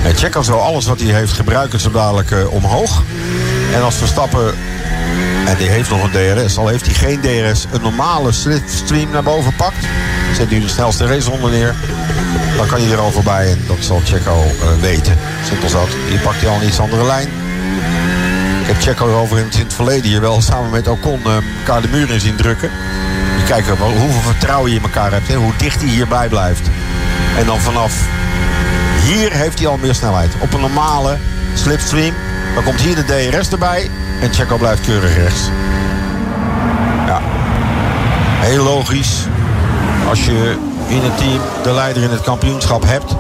Nee, 0.03 0.13
Checo 0.13 0.41
zal 0.41 0.61
alles 0.61 0.85
wat 0.85 0.99
hij 0.99 1.13
heeft 1.13 1.31
gebruiken 1.31 1.79
zo 1.79 1.91
dadelijk 1.91 2.31
eh, 2.31 2.53
omhoog. 2.53 3.01
En 3.73 3.83
als 3.83 3.95
Verstappen, 3.95 4.53
en 5.45 5.57
die 5.57 5.69
heeft 5.69 5.89
nog 5.89 6.03
een 6.03 6.11
DRS, 6.11 6.57
al 6.57 6.67
heeft 6.67 6.85
hij 6.85 6.95
geen 6.95 7.19
DRS, 7.19 7.65
een 7.71 7.81
normale 7.81 8.31
slipstream 8.31 9.11
naar 9.11 9.23
boven 9.23 9.55
pakt. 9.55 9.85
Zet 10.35 10.49
nu 10.49 10.59
de 10.59 10.67
snelste 10.67 11.05
raceronde 11.05 11.49
neer. 11.49 11.75
Dan 12.57 12.67
kan 12.67 12.81
hij 12.81 12.91
er 12.91 12.99
al 12.99 13.11
voorbij 13.11 13.51
en 13.51 13.63
dat 13.67 13.77
zal 13.79 14.01
Checo 14.05 14.43
eh, 14.43 14.81
weten. 14.81 15.17
Simpel 15.47 15.69
zat. 15.69 15.87
Hier 16.09 16.19
pakt 16.19 16.41
hij 16.41 16.49
al 16.49 16.61
een 16.61 16.67
iets 16.67 16.79
andere 16.79 17.05
lijn. 17.05 17.27
heb 18.65 18.81
Checo 18.81 19.19
overigens 19.19 19.55
in 19.55 19.63
het 19.63 19.73
verleden 19.73 20.09
hier 20.09 20.21
wel 20.21 20.41
samen 20.41 20.69
met 20.69 20.87
Ocon 20.87 21.21
eh, 21.25 21.35
elkaar 21.59 21.81
de 21.81 21.87
muur 21.87 22.11
in 22.11 22.19
zien 22.19 22.35
drukken. 22.35 22.69
Je 23.37 23.63
hoeveel 23.77 24.21
vertrouwen 24.21 24.71
je 24.71 24.77
in 24.77 24.83
elkaar 24.83 25.11
hebt. 25.11 25.33
Hoe 25.33 25.53
dicht 25.57 25.81
hij 25.81 25.89
hierbij 25.89 26.27
blijft. 26.27 26.67
En 27.37 27.45
dan 27.45 27.59
vanaf 27.59 27.93
hier 29.03 29.31
heeft 29.31 29.59
hij 29.59 29.67
al 29.67 29.77
meer 29.77 29.95
snelheid. 29.95 30.31
Op 30.39 30.53
een 30.53 30.59
normale 30.59 31.17
slipstream. 31.53 32.13
Dan 32.53 32.63
komt 32.63 32.81
hier 32.81 32.95
de 32.95 33.05
DRS 33.05 33.49
erbij. 33.49 33.89
En 34.21 34.33
Checo 34.33 34.57
blijft 34.57 34.81
keurig 34.81 35.15
rechts. 35.15 35.41
Ja. 37.05 37.21
Heel 38.39 38.63
logisch. 38.63 39.25
Als 40.09 40.25
je 40.25 40.57
in 40.87 41.01
het 41.01 41.17
team 41.17 41.39
de 41.63 41.71
leider 41.71 42.03
in 42.03 42.09
het 42.09 42.21
kampioenschap 42.21 42.83
hebt. 42.85 43.15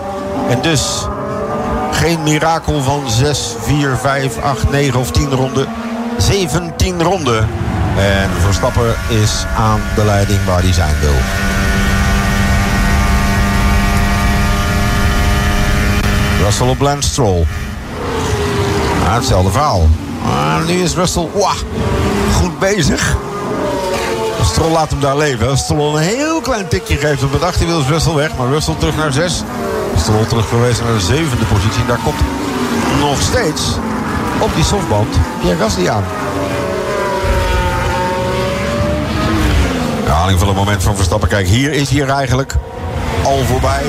En 0.49 0.61
dus 0.61 1.07
geen 1.91 2.23
mirakel 2.23 2.81
van 2.81 3.09
6, 3.09 3.55
4, 3.59 3.97
5, 4.01 4.37
8, 4.41 4.71
9 4.71 4.99
of 4.99 5.11
10 5.11 5.31
ronden. 5.31 5.67
17 6.17 7.03
ronden. 7.03 7.47
En 7.97 8.29
Verstappen 8.39 8.95
is 9.07 9.45
aan 9.57 9.81
de 9.95 10.05
leiding 10.05 10.39
waar 10.45 10.61
hij 10.61 10.73
zijn 10.73 10.95
wil. 11.01 11.15
Russell 16.43 16.67
op 16.67 16.79
Lance 16.79 17.09
Stroll. 17.09 17.45
Ah, 19.05 19.13
hetzelfde 19.13 19.51
verhaal. 19.51 19.89
Nu 20.67 20.73
is 20.73 20.95
Russell 20.95 21.27
wah, 21.33 21.55
goed 22.33 22.59
bezig. 22.59 23.15
Stroll 24.43 24.71
laat 24.71 24.89
hem 24.89 24.99
daar 24.99 25.17
leven. 25.17 25.57
Stroll 25.57 25.95
een 25.95 26.01
heel 26.01 26.41
klein 26.41 26.67
tikje 26.67 26.97
geeft 26.97 27.23
op 27.23 27.33
het 27.33 27.43
achterwiel 27.43 27.79
is 27.79 27.87
Russell 27.87 28.13
weg. 28.13 28.29
Maar 28.37 28.47
Russell 28.47 28.75
terug 28.77 28.95
naar 28.95 29.11
6. 29.11 29.43
Stroll 29.97 30.25
terug 30.25 30.47
verwezen 30.47 30.85
naar 30.85 30.93
de 30.93 30.99
zevende 30.99 31.45
positie. 31.45 31.85
Daar 31.87 31.99
komt 32.03 32.19
nog 32.99 33.21
steeds 33.21 33.61
op 34.39 34.49
die 34.55 34.63
softband 34.63 35.15
Pierre 35.41 35.59
Gasly 35.59 35.89
aan. 35.89 36.03
Herhaling 40.03 40.39
van 40.39 40.47
het 40.47 40.57
moment 40.57 40.83
van 40.83 40.95
Verstappen. 40.95 41.29
Kijk, 41.29 41.47
hier 41.47 41.71
is 41.71 41.89
hier 41.89 42.09
eigenlijk 42.09 42.55
al 43.23 43.43
voorbij. 43.45 43.83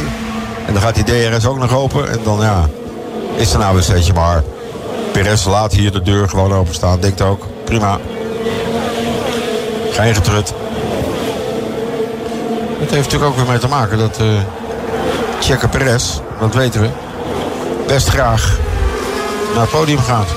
En 0.66 0.72
dan 0.72 0.82
gaat 0.82 0.94
die 0.94 1.04
DRS 1.04 1.46
ook 1.46 1.58
nog 1.58 1.74
open. 1.74 2.10
En 2.10 2.18
dan 2.24 2.40
ja, 2.40 2.68
is 3.36 3.52
er 3.52 3.58
nou 3.58 3.76
een 3.76 3.82
steentje 3.82 4.12
maar. 4.12 4.42
Perez 5.12 5.44
laat 5.44 5.72
hier 5.72 5.92
de 5.92 6.02
deur 6.02 6.28
gewoon 6.28 6.52
openstaan. 6.52 7.00
Denkt 7.00 7.20
ook, 7.20 7.46
prima. 7.64 7.98
Geen 9.90 10.14
getrut. 10.14 10.52
Het 12.78 12.90
heeft 12.90 13.04
natuurlijk 13.04 13.30
ook 13.30 13.36
weer 13.36 13.46
mee 13.46 13.58
te 13.58 13.68
maken 13.68 13.98
dat 13.98 14.20
uh, 14.20 14.26
Checo 15.40 15.68
Perez, 15.68 16.18
dat 16.40 16.54
weten 16.54 16.80
we, 16.80 16.88
best 17.86 18.08
graag 18.08 18.58
naar 19.52 19.62
het 19.62 19.70
podium 19.70 19.98
gaat. 19.98 20.28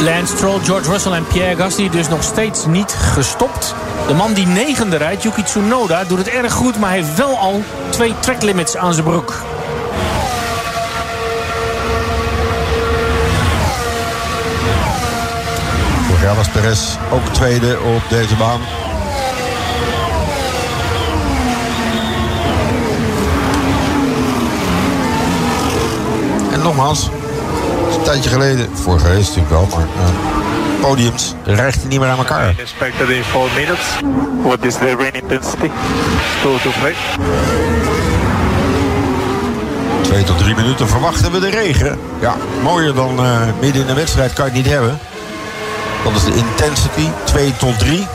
Lance 0.00 0.36
Stroll, 0.36 0.60
George 0.64 0.90
Russell 0.90 1.12
en 1.12 1.26
Pierre 1.26 1.56
Gasly 1.56 1.88
dus 1.88 2.08
nog 2.08 2.22
steeds 2.22 2.66
niet 2.66 2.92
gestopt. 2.92 3.74
De 4.06 4.14
man 4.14 4.32
die 4.32 4.46
negende 4.46 4.96
rijdt, 4.96 5.22
Yuki 5.22 5.42
Tsunoda, 5.42 6.04
doet 6.04 6.18
het 6.18 6.28
erg 6.28 6.52
goed... 6.52 6.78
maar 6.78 6.90
heeft 6.90 7.14
wel 7.16 7.38
al 7.38 7.62
twee 7.90 8.14
track 8.20 8.42
limits 8.42 8.76
aan 8.76 8.92
zijn 8.92 9.06
broek. 9.06 9.44
Was 16.36 16.48
Perez 16.48 16.96
ook 17.12 17.26
tweede 17.32 17.78
op 17.80 18.02
deze 18.08 18.36
baan. 18.36 18.60
En 26.52 26.62
nogmaals, 26.62 27.10
een 27.96 28.02
tijdje 28.02 28.30
geleden, 28.30 28.76
vorige 28.76 29.06
race 29.06 29.18
natuurlijk 29.18 29.48
wel, 29.48 29.66
maar 29.66 29.86
uh, 29.86 30.25
podiums 30.86 31.34
hij 31.44 31.72
niet 31.88 32.00
meer 32.00 32.08
aan 32.08 32.18
elkaar. 32.18 32.54
Expected 32.58 33.08
in 33.08 33.24
4 33.24 33.40
minutes. 33.54 33.86
What 34.42 34.64
is 34.64 34.74
the 34.74 34.94
rain 34.98 35.12
intensity? 35.12 35.70
2 36.40 36.58
to 36.62 36.70
3. 36.80 36.94
Twee 40.02 40.24
tot 40.24 40.38
drie 40.38 40.54
minuten 40.54 40.88
verwachten 40.88 41.32
we 41.32 41.40
de 41.40 41.50
regen. 41.50 41.98
Ja, 42.20 42.36
mooier 42.62 42.94
dan 42.94 43.24
uh, 43.24 43.40
midden 43.60 43.80
in 43.80 43.86
de 43.86 43.94
wedstrijd 43.94 44.32
kan 44.32 44.44
je 44.44 44.50
het 44.50 44.60
niet 44.60 44.72
hebben. 44.72 44.98
Dat 46.04 46.12
is 46.12 46.24
de 46.24 46.34
intensity, 46.34 47.08
2 47.24 47.56
tot 47.56 47.78
3. 47.78 48.06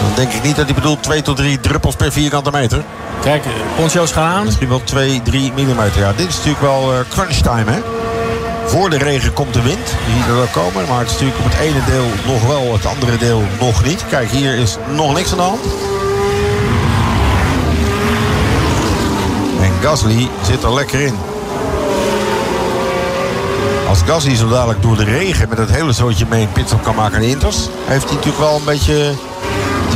Dan 0.00 0.12
denk 0.14 0.32
ik 0.32 0.42
niet 0.42 0.56
dat 0.56 0.64
hij 0.64 0.74
bedoelt 0.74 1.02
2 1.02 1.22
tot 1.22 1.36
3 1.36 1.60
druppels 1.60 1.96
per 1.96 2.12
vierkante 2.12 2.50
meter. 2.50 2.82
Kijk, 3.22 3.44
poncho's 3.76 4.12
gaan 4.12 4.34
aan. 4.34 4.44
Misschien 4.44 4.68
wel 4.68 4.82
2, 4.84 5.22
3 5.22 5.52
millimeter. 5.52 6.00
Ja, 6.00 6.12
dit 6.12 6.28
is 6.28 6.36
natuurlijk 6.36 6.62
wel 6.62 6.92
uh, 6.92 6.98
crunch 7.08 7.36
time, 7.36 7.70
hè? 7.70 7.93
Voor 8.66 8.90
de 8.90 8.98
regen 8.98 9.32
komt 9.32 9.54
de 9.54 9.62
wind. 9.62 9.94
Die 10.06 10.24
er 10.28 10.36
wel 10.36 10.46
komen. 10.52 10.88
Maar 10.88 10.98
het 10.98 11.06
is 11.06 11.12
natuurlijk 11.12 11.38
op 11.38 11.50
het 11.50 11.60
ene 11.60 11.84
deel 11.86 12.06
nog 12.26 12.46
wel, 12.46 12.72
het 12.72 12.86
andere 12.86 13.16
deel 13.16 13.42
nog 13.60 13.84
niet. 13.84 14.04
Kijk, 14.08 14.30
hier 14.30 14.54
is 14.54 14.76
nog 14.88 15.14
niks 15.14 15.30
aan 15.30 15.36
de 15.36 15.42
hand. 15.42 15.64
En 19.60 19.72
Gasly 19.82 20.28
zit 20.42 20.62
er 20.62 20.74
lekker 20.74 21.00
in. 21.00 21.14
Als 23.88 24.02
Gasly 24.06 24.36
zo 24.36 24.48
dadelijk 24.48 24.82
door 24.82 24.96
de 24.96 25.04
regen 25.04 25.48
met 25.48 25.58
het 25.58 25.70
hele 25.70 25.92
zootje 25.92 26.26
mee 26.28 26.42
een 26.42 26.52
pitstop 26.52 26.82
kan 26.82 26.94
maken 26.94 27.14
aan 27.14 27.20
de 27.20 27.28
Inters... 27.28 27.68
heeft 27.84 28.04
hij 28.04 28.14
natuurlijk 28.14 28.44
wel 28.44 28.56
een 28.56 28.64
beetje 28.64 29.12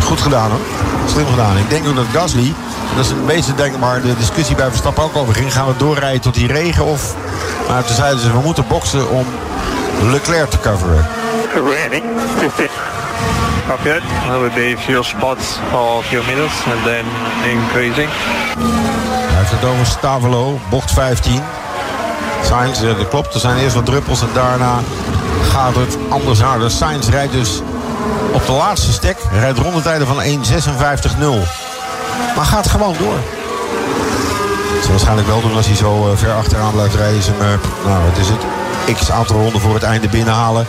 goed 0.05 0.21
gedaan 0.21 0.51
hoor. 0.51 0.61
Slim 1.07 1.27
gedaan. 1.27 1.59
Ik 1.59 1.71
denk 1.71 1.87
ook 1.87 1.97
dat 1.97 2.05
Gasly, 2.13 2.55
dat 2.97 3.05
is 3.05 3.11
een 3.11 3.27
beetje 3.27 3.55
denk 3.55 3.79
maar 3.79 4.03
de 4.03 4.17
discussie 4.17 4.57
bij 4.57 4.69
Verstappen 4.69 5.03
ook 5.05 5.17
over 5.17 5.35
ging. 5.35 5.53
Gaan 5.53 5.67
we 5.67 5.77
doorrijden 5.77 6.21
tot 6.21 6.35
die 6.35 6.47
regen 6.47 6.85
of... 6.85 7.15
Maar 7.69 7.85
toen 7.85 7.97
zeiden 7.97 8.21
ze 8.21 8.33
we 8.33 8.39
moeten 8.39 8.65
boksen 8.69 9.11
om 9.11 9.27
Leclerc 10.03 10.51
te 10.51 10.61
coveren. 10.61 11.07
Raining, 11.55 12.05
15. 12.39 12.69
Copy 13.69 13.89
it. 13.89 14.03
There 14.27 14.41
will 14.41 14.55
be 14.55 14.75
a 14.77 14.81
few 14.81 15.03
spots 15.03 15.59
for 15.71 15.99
a 15.99 16.03
few 16.03 16.23
minutes 16.25 16.53
and 16.73 16.85
then 16.85 17.05
increasing. 17.45 18.09
Hij 18.59 19.37
heeft 19.37 19.51
het 19.51 19.65
over 19.65 19.87
Stavelo, 19.87 20.59
bocht 20.71 20.91
15. 20.91 21.43
Sainz, 22.45 22.81
ja, 22.81 22.93
dat 22.93 23.09
klopt. 23.09 23.35
Er 23.35 23.41
zijn 23.41 23.59
eerst 23.59 23.75
wat 23.75 23.87
druppels 23.87 24.21
en 24.21 24.29
daarna 24.33 24.79
gaat 25.53 25.75
het 25.75 25.97
anders 26.09 26.41
harder. 26.41 26.71
Sainz 26.71 27.09
rijdt 27.09 27.33
dus 27.33 27.61
op 28.33 28.47
de 28.47 28.53
laatste 28.53 28.93
stek. 28.93 29.17
Rijdt 29.33 29.59
rondetijden 29.59 30.07
van 30.07 30.23
1.56.0. 30.23 30.29
Maar 32.37 32.45
gaat 32.45 32.69
gewoon 32.69 32.95
door. 32.99 33.38
Zal 34.81 34.91
waarschijnlijk 34.91 35.29
wel 35.29 35.41
doen 35.41 35.57
als 35.57 35.67
hij 35.67 35.77
zo 35.77 36.13
ver 36.15 36.33
achteraan 36.33 36.73
blijft 36.73 36.95
rijden. 36.95 37.23
Zijn, 37.23 37.37
nou, 37.85 38.05
wat 38.05 38.19
is 38.19 38.29
het? 38.29 38.41
X 38.97 39.11
aantal 39.11 39.37
ronden 39.37 39.61
voor 39.61 39.75
het 39.75 39.83
einde 39.83 40.09
binnenhalen. 40.09 40.67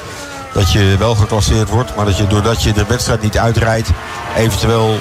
Dat 0.53 0.71
je 0.71 0.95
wel 0.99 1.15
geclasseerd 1.15 1.69
wordt. 1.69 1.95
Maar 1.95 2.05
dat 2.05 2.17
je 2.17 2.27
doordat 2.27 2.63
je 2.63 2.73
de 2.73 2.85
wedstrijd 2.85 3.21
niet 3.21 3.37
uitrijdt... 3.37 3.89
eventueel 4.37 4.97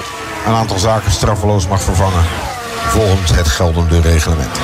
een 0.46 0.54
aantal 0.54 0.78
zaken 0.78 1.11
straffeloos 1.11 1.68
mag 1.68 1.80
vervangen. 1.80 2.24
Volgens 2.88 3.30
het 3.30 3.48
geldende 3.48 4.00
reglement. 4.00 4.59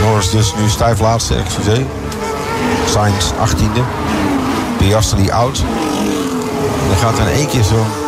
Norris 0.00 0.30
dus 0.30 0.54
nu 0.54 0.68
stijf 0.68 1.00
laatste, 1.00 1.34
excuseer. 1.34 1.86
Sainz 2.88 3.30
18e. 3.30 3.80
Piastri 4.78 5.30
oud. 5.30 5.58
En 6.82 6.88
dan 6.88 6.96
gaat 6.96 7.18
er 7.18 7.28
in 7.28 7.34
één 7.34 7.48
keer 7.48 7.64
zo'n 7.64 8.05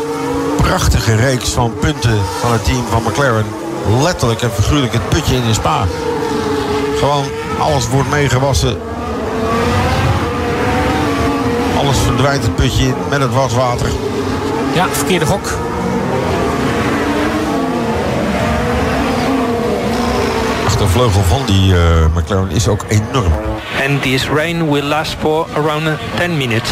prachtige 0.69 1.15
reeks 1.15 1.49
van 1.49 1.75
punten 1.81 2.19
van 2.41 2.53
het 2.53 2.65
team 2.65 2.85
van 2.91 3.03
McLaren. 3.03 3.45
Letterlijk 4.03 4.43
en 4.43 4.51
figuurlijk 4.51 4.93
het 4.93 5.09
putje 5.09 5.35
in 5.35 5.47
de 5.47 5.53
spa. 5.53 5.85
Gewoon 6.99 7.25
alles 7.59 7.89
wordt 7.89 8.11
meegewassen. 8.11 8.79
Alles 11.79 11.99
verdwijnt 11.99 12.43
het 12.43 12.55
putje 12.55 12.85
in 12.85 12.95
met 13.11 13.21
het 13.21 13.33
waswater. 13.35 13.89
Ja, 14.75 14.89
verkeerde 14.89 15.27
gok. 15.27 15.49
De 20.79 20.87
vleugel 20.87 21.23
van 21.23 21.43
die 21.47 21.73
uh, 21.73 21.81
McLaren 22.15 22.51
is 22.51 22.69
ook 22.69 22.85
enorm. 22.89 23.33
And 23.89 24.03
this 24.03 24.29
rain 24.29 24.71
will 24.71 24.85
last 24.85 25.17
for 25.21 25.47
around 25.55 25.99
10 26.17 26.37
minutes. 26.37 26.71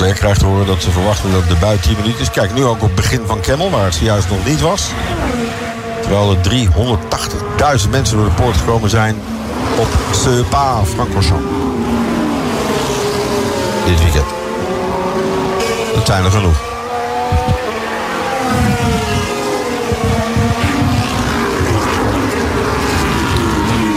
Leclerc 0.00 0.20
krijgt 0.20 0.40
te 0.40 0.46
horen 0.46 0.66
dat 0.66 0.82
ze 0.82 0.90
verwachten 0.90 1.32
dat 1.32 1.48
de 1.48 1.56
bui 1.60 1.78
10 1.78 1.96
minuten 1.96 2.20
is. 2.20 2.30
Kijk, 2.30 2.54
nu 2.54 2.64
ook 2.64 2.74
op 2.74 2.80
het 2.80 2.94
begin 2.94 3.20
van 3.26 3.40
Kemmel, 3.40 3.70
waar 3.70 3.84
het 3.84 3.96
juist 3.96 4.28
nog 4.28 4.46
niet 4.46 4.60
was. 4.60 4.90
Terwijl 6.00 6.30
er 6.30 6.68
380.000 7.84 7.90
mensen 7.90 8.16
door 8.16 8.26
de 8.26 8.34
poort 8.34 8.56
gekomen 8.56 8.90
zijn 8.90 9.16
op 9.78 9.88
Spa 10.10 10.84
Francorchamps. 10.84 11.44
Dit 13.86 14.02
weekend. 14.02 14.26
Dat 15.94 16.06
zijn 16.06 16.24
er 16.24 16.30
genoeg. 16.30 16.68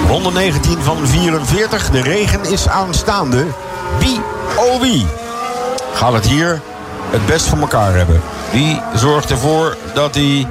119 0.07 0.81
van 0.81 1.07
44. 1.07 1.89
De 1.89 2.01
regen 2.01 2.43
is 2.43 2.67
aanstaande. 2.67 3.45
Wie, 3.99 4.21
oh 4.57 4.81
wie, 4.81 5.05
gaat 5.93 6.13
het 6.13 6.27
hier 6.27 6.61
het 7.09 7.25
best 7.25 7.45
voor 7.45 7.59
elkaar 7.59 7.95
hebben? 7.95 8.21
Wie 8.51 8.81
zorgt 8.95 9.31
ervoor 9.31 9.77
dat 9.93 10.15
hij 10.15 10.47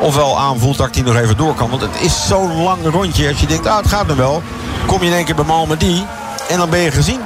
ofwel 0.00 0.38
aanvoelt 0.38 0.76
dat 0.76 0.94
hij 0.94 1.04
nog 1.04 1.16
even 1.16 1.36
door 1.36 1.54
kan. 1.54 1.70
Want 1.70 1.82
het 1.82 2.00
is 2.00 2.26
zo'n 2.26 2.62
lang 2.62 2.78
rondje. 2.84 3.28
Als 3.28 3.40
je 3.40 3.46
denkt, 3.46 3.66
ah, 3.66 3.76
het 3.76 3.88
gaat 3.88 4.06
nog 4.06 4.16
wel. 4.16 4.42
Kom 4.86 5.00
je 5.00 5.06
in 5.06 5.12
één 5.12 5.24
keer 5.24 5.34
bij 5.34 5.44
Malmedy 5.44 6.02
en 6.48 6.58
dan 6.58 6.70
ben 6.70 6.80
je 6.80 6.90
gezien. 6.90 7.20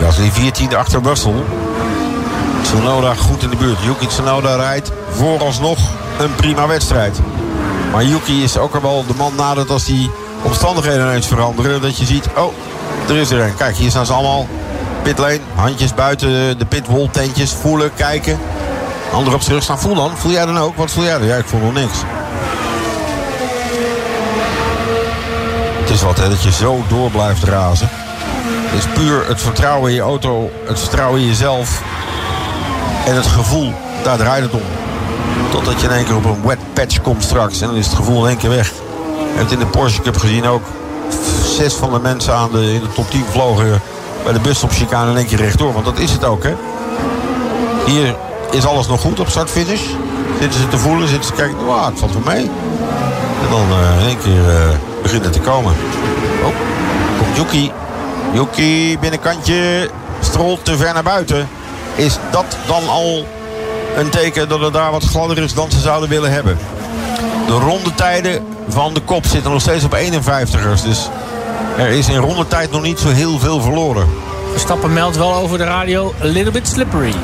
Gasly 0.00 0.30
14e 0.30 0.76
achter 0.76 1.02
Russell. 1.02 1.42
Tsunoda 2.62 3.14
goed 3.14 3.42
in 3.42 3.50
de 3.50 3.56
buurt. 3.56 3.82
Yuki 3.82 4.06
Tsunoda 4.06 4.56
rijdt 4.56 4.92
vooralsnog 5.10 5.78
een 6.18 6.34
prima 6.34 6.66
wedstrijd. 6.66 7.20
Maar 7.92 8.04
Yuki 8.04 8.42
is 8.42 8.58
ook 8.58 8.74
al 8.74 8.80
wel 8.80 9.04
de 9.06 9.14
man 9.16 9.32
nadat 9.36 9.70
als 9.70 9.84
die 9.84 10.10
omstandigheden 10.42 11.06
ineens 11.06 11.26
veranderen. 11.26 11.80
Dat 11.80 11.98
je 11.98 12.04
ziet, 12.04 12.28
oh, 12.36 12.52
er 13.08 13.16
is 13.16 13.30
er 13.30 13.40
een. 13.40 13.54
Kijk, 13.54 13.76
hier 13.76 13.90
staan 13.90 14.06
ze 14.06 14.12
allemaal. 14.12 14.46
Pitlane, 15.02 15.40
handjes 15.54 15.94
buiten 15.94 16.58
de 16.58 16.66
pitwall 16.66 17.08
tentjes. 17.10 17.52
Voelen, 17.52 17.94
kijken. 17.94 18.38
Ander 19.12 19.34
op 19.34 19.40
terug 19.40 19.62
staan. 19.62 19.78
Voel 19.78 19.94
dan. 19.94 20.10
Voel 20.16 20.32
jij 20.32 20.46
dan 20.46 20.58
ook? 20.58 20.76
Wat 20.76 20.90
voel 20.90 21.04
jij 21.04 21.18
dan? 21.18 21.26
Ja, 21.26 21.36
ik 21.36 21.46
voel 21.46 21.60
nog 21.60 21.72
niks. 21.72 21.98
Het 25.80 25.90
is 25.90 26.02
wat, 26.02 26.16
hè, 26.16 26.28
dat 26.28 26.42
je 26.42 26.52
zo 26.52 26.84
door 26.88 27.10
blijft 27.10 27.44
razen. 27.44 27.88
Het 27.90 28.84
is 28.84 28.92
puur 28.92 29.28
het 29.28 29.40
vertrouwen 29.40 29.90
in 29.90 29.96
je 29.96 30.02
auto, 30.02 30.50
het 30.66 30.80
vertrouwen 30.80 31.20
in 31.20 31.26
jezelf 31.26 31.82
en 33.06 33.14
het 33.14 33.26
gevoel. 33.26 33.72
Daar 34.02 34.16
draait 34.16 34.42
het 34.42 34.52
om. 34.52 34.62
Totdat 35.50 35.80
je 35.80 35.86
in 35.86 35.92
één 35.92 36.04
keer 36.04 36.16
op 36.16 36.24
een 36.24 36.46
wet 36.46 36.58
patch 36.72 37.00
komt 37.00 37.22
straks 37.22 37.60
en 37.60 37.66
dan 37.66 37.76
is 37.76 37.86
het 37.86 37.94
gevoel 37.94 38.22
in 38.22 38.28
één 38.28 38.38
keer 38.38 38.50
weg. 38.50 38.68
Je 38.68 39.32
hebt 39.34 39.50
het 39.50 39.52
in 39.52 39.58
de 39.58 39.66
Porsche 39.66 40.02
Cup 40.02 40.16
gezien 40.16 40.46
ook. 40.46 40.62
Zes 41.56 41.74
van 41.74 41.92
de 41.92 41.98
mensen 41.98 42.34
aan 42.34 42.50
de, 42.52 42.72
in 42.72 42.80
de 42.80 42.92
top 42.94 43.10
10 43.10 43.24
vlogen 43.30 43.80
bij 44.24 44.32
de 44.32 44.40
busstopchicane 44.40 45.10
in 45.10 45.16
één 45.16 45.26
keer 45.26 45.38
rechtdoor. 45.38 45.72
Want 45.72 45.84
dat 45.84 45.98
is 45.98 46.10
het 46.10 46.24
ook, 46.24 46.42
hè. 46.42 46.54
Hier 47.86 48.14
is 48.50 48.66
alles 48.66 48.86
nog 48.86 49.00
goed 49.00 49.20
op 49.20 49.28
start-finish. 49.28 49.80
Zitten 50.40 50.60
ze 50.60 50.68
te 50.68 50.78
voelen, 50.78 51.08
zitten 51.08 51.26
ze 51.26 51.32
te 51.32 51.36
kijken. 51.36 51.56
Het 51.84 51.98
valt 51.98 52.12
wel 52.12 52.34
mee. 52.34 52.50
En 53.42 53.50
dan 53.50 53.66
uh, 53.70 54.00
in 54.00 54.06
één 54.06 54.18
keer 54.18 54.48
uh, 54.48 54.68
begint 55.02 55.24
het 55.24 55.32
te 55.32 55.40
komen. 55.40 55.74
Oh, 56.44 56.52
komt 57.18 57.36
Yuki. 57.36 57.72
Yuki, 58.32 58.98
binnenkantje. 58.98 59.90
Strolt 60.20 60.64
te 60.64 60.76
ver 60.76 60.94
naar 60.94 61.02
buiten. 61.02 61.48
Is 61.94 62.18
dat 62.30 62.56
dan 62.66 62.88
al 62.88 63.26
een 63.96 64.08
teken 64.08 64.48
dat 64.48 64.60
het 64.60 64.72
daar 64.72 64.90
wat 64.90 65.04
gladder 65.04 65.38
is 65.38 65.54
dan 65.54 65.70
ze 65.70 65.80
zouden 65.80 66.08
willen 66.08 66.32
hebben? 66.32 66.58
De 67.46 67.52
rondetijden 67.52 68.46
van 68.68 68.94
de 68.94 69.00
kop 69.00 69.26
zitten 69.26 69.50
nog 69.50 69.60
steeds 69.60 69.84
op 69.84 69.96
51ers. 69.96 70.82
Dus 70.84 71.08
er 71.76 71.88
is 71.88 72.08
in 72.08 72.16
rondetijd 72.16 72.70
nog 72.70 72.82
niet 72.82 72.98
zo 72.98 73.08
heel 73.08 73.38
veel 73.38 73.60
verloren. 73.60 74.08
Verstappen 74.50 74.92
meldt 74.92 75.16
wel 75.16 75.34
over 75.34 75.58
de 75.58 75.64
radio. 75.64 76.14
A 76.22 76.24
little 76.24 76.50
bit 76.50 76.68
slippery. 76.68 77.14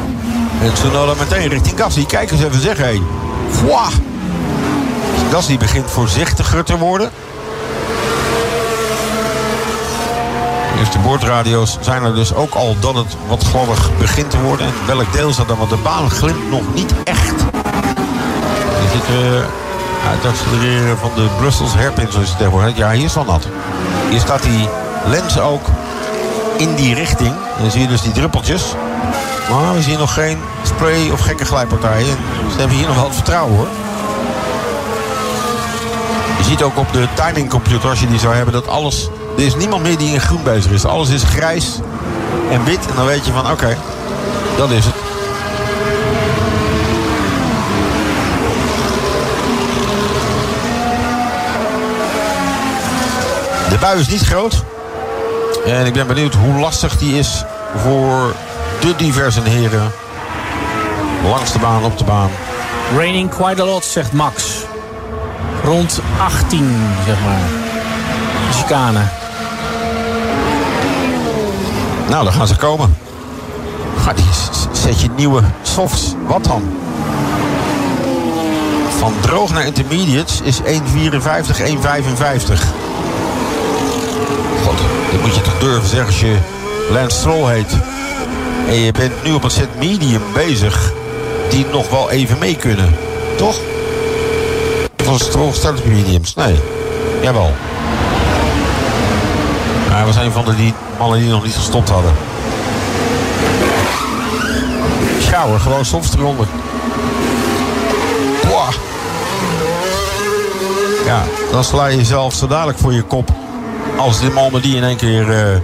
En 0.63 0.73
Tsunoda 0.73 1.15
meteen 1.19 1.49
richting 1.49 1.81
Gasly. 1.81 2.05
Kijk 2.05 2.31
eens 2.31 2.43
even 2.43 2.61
zeggen. 2.61 2.85
Hé. 2.85 3.01
Wow. 3.67 3.89
Gasly 5.31 5.57
begint 5.57 5.91
voorzichtiger 5.91 6.65
te 6.65 6.79
worden. 6.79 7.11
Dus 10.79 10.91
de 10.91 10.99
boordradio's 10.99 11.79
zijn 11.81 12.03
er 12.03 12.15
dus 12.15 12.35
ook 12.35 12.55
al 12.55 12.77
dat 12.81 12.95
het 12.95 13.17
wat 13.29 13.45
gladder 13.45 13.77
begint 13.99 14.31
te 14.31 14.41
worden. 14.41 14.67
En 14.67 14.73
welk 14.87 15.13
deel 15.13 15.35
dat 15.35 15.49
dan? 15.49 15.59
Want 15.59 15.71
de 15.71 15.77
baan 15.77 16.11
glimt 16.11 16.51
nog 16.51 16.63
niet 16.75 16.95
echt. 17.05 17.41
Je 18.81 18.89
zit 18.93 19.17
uh, 19.17 19.45
het 20.03 20.27
accelereren 20.27 20.99
van 20.99 21.11
de 21.15 21.27
Brussels 21.39 21.75
hairpin 21.75 22.07
zoals 22.11 22.29
het 22.29 22.39
tegenwoordig 22.39 22.77
Ja, 22.77 22.91
hier 22.91 23.05
is 23.05 23.15
wel 23.15 23.25
nat. 23.25 23.47
Hier 24.13 24.21
staat 24.21 24.43
die 24.43 24.69
lens 25.07 25.41
ook 25.41 25.67
in 26.57 26.75
die 26.75 26.95
richting. 26.95 27.35
Dan 27.61 27.71
zie 27.71 27.81
je 27.81 27.89
dus 27.89 28.03
die 28.03 28.13
druppeltjes. 28.13 28.63
Maar 29.51 29.75
we 29.75 29.83
zien 29.83 29.99
nog 29.99 30.15
geen 30.15 30.39
spray 30.63 31.11
of 31.11 31.21
gekke 31.21 31.45
glijpartijen. 31.45 32.17
Ze 32.53 32.59
hebben 32.59 32.77
hier 32.77 32.87
nog 32.87 32.97
wel 32.97 33.05
het 33.05 33.15
vertrouwen 33.15 33.57
hoor. 33.57 33.69
Je 36.39 36.45
ziet 36.45 36.63
ook 36.63 36.79
op 36.79 36.93
de 36.93 37.07
timingcomputer, 37.15 37.89
als 37.89 38.01
je 38.01 38.09
die 38.09 38.19
zou 38.19 38.35
hebben, 38.35 38.53
dat 38.53 38.69
alles... 38.69 39.09
Er 39.37 39.45
is 39.45 39.57
niemand 39.57 39.83
meer 39.83 39.99
die 39.99 40.13
in 40.13 40.21
groen 40.21 40.43
bezig 40.43 40.71
is. 40.71 40.85
Alles 40.85 41.09
is 41.09 41.23
grijs 41.23 41.79
en 42.51 42.65
wit. 42.65 42.87
En 42.87 42.97
dan 42.97 43.07
weet 43.07 43.27
je 43.27 43.33
van, 43.33 43.51
oké, 43.51 43.77
dat 44.57 44.71
is 44.71 44.85
het. 44.85 45.02
Bui 53.83 54.01
is 54.01 54.09
niet 54.09 54.21
groot. 54.21 54.63
En 55.67 55.87
ik 55.87 55.93
ben 55.93 56.07
benieuwd 56.07 56.35
hoe 56.35 56.61
lastig 56.61 56.99
die 56.99 57.19
is 57.19 57.45
voor 57.77 58.35
de 58.81 58.97
diverse 58.97 59.41
heren. 59.43 59.93
Langs 61.29 61.53
de 61.53 61.59
baan, 61.59 61.85
op 61.85 61.99
de 61.99 62.05
baan. 62.05 62.31
Raining 62.97 63.31
quite 63.31 63.63
a 63.63 63.65
lot, 63.65 63.85
zegt 63.85 64.13
Max. 64.13 64.45
Rond 65.65 66.01
18, 66.19 66.77
zeg 67.07 67.17
maar. 67.25 67.41
Chicane. 68.55 69.01
Nou, 72.09 72.25
dan 72.25 72.33
gaan 72.33 72.47
ze 72.47 72.57
komen. 72.57 72.97
Ga 74.03 74.13
die 74.13 74.25
zet 74.73 75.01
je 75.01 75.09
nieuwe 75.17 75.43
softs. 75.63 76.15
Wat 76.27 76.45
dan? 76.45 76.63
Van 78.99 79.13
droog 79.21 79.53
naar 79.53 79.67
intermediates 79.67 80.41
is 80.41 80.61
1,54, 80.61 80.65
1,55. 81.61 82.92
Dat 85.13 85.21
moet 85.21 85.35
je 85.35 85.41
toch 85.41 85.59
durven 85.59 85.89
zeggen 85.89 86.07
als 86.07 86.21
je 86.21 86.37
Lance 86.91 87.19
Stroll 87.19 87.53
heet. 87.53 87.77
En 88.69 88.75
je 88.75 88.93
bent 88.93 89.23
nu 89.25 89.33
op 89.33 89.45
een 89.45 89.51
set 89.51 89.79
medium 89.79 90.23
bezig. 90.35 90.93
Die 91.51 91.67
nog 91.67 91.91
wel 91.91 92.11
even 92.11 92.39
mee 92.39 92.57
kunnen. 92.57 92.97
Toch? 93.37 93.57
Van 94.97 95.19
Stroll 95.19 95.53
start 95.53 95.85
mediums. 95.85 96.35
Nee. 96.35 96.55
Jawel. 97.23 97.51
Hij 99.91 100.05
was 100.05 100.17
een 100.17 100.33
van 100.33 100.45
de 100.45 100.57
die 100.57 100.75
mannen 100.99 101.19
die 101.19 101.31
nog 101.31 101.45
niet 101.45 101.55
gestopt 101.55 101.89
hadden. 101.89 102.13
Shower, 105.21 105.61
gewoon 105.61 105.85
soft 105.85 106.15
eronder. 106.15 106.47
Ja, 111.13 111.23
dan 111.51 111.65
sla 111.65 111.87
je 111.87 111.97
jezelf 111.97 112.35
zo 112.35 112.47
dadelijk 112.47 112.79
voor 112.79 112.93
je 112.93 113.03
kop. 113.03 113.42
Als 114.03 114.21
de 114.21 114.59
die 114.63 114.77
in 114.77 114.85
één 114.85 114.97
keer 114.97 115.29
uh, 115.29 115.61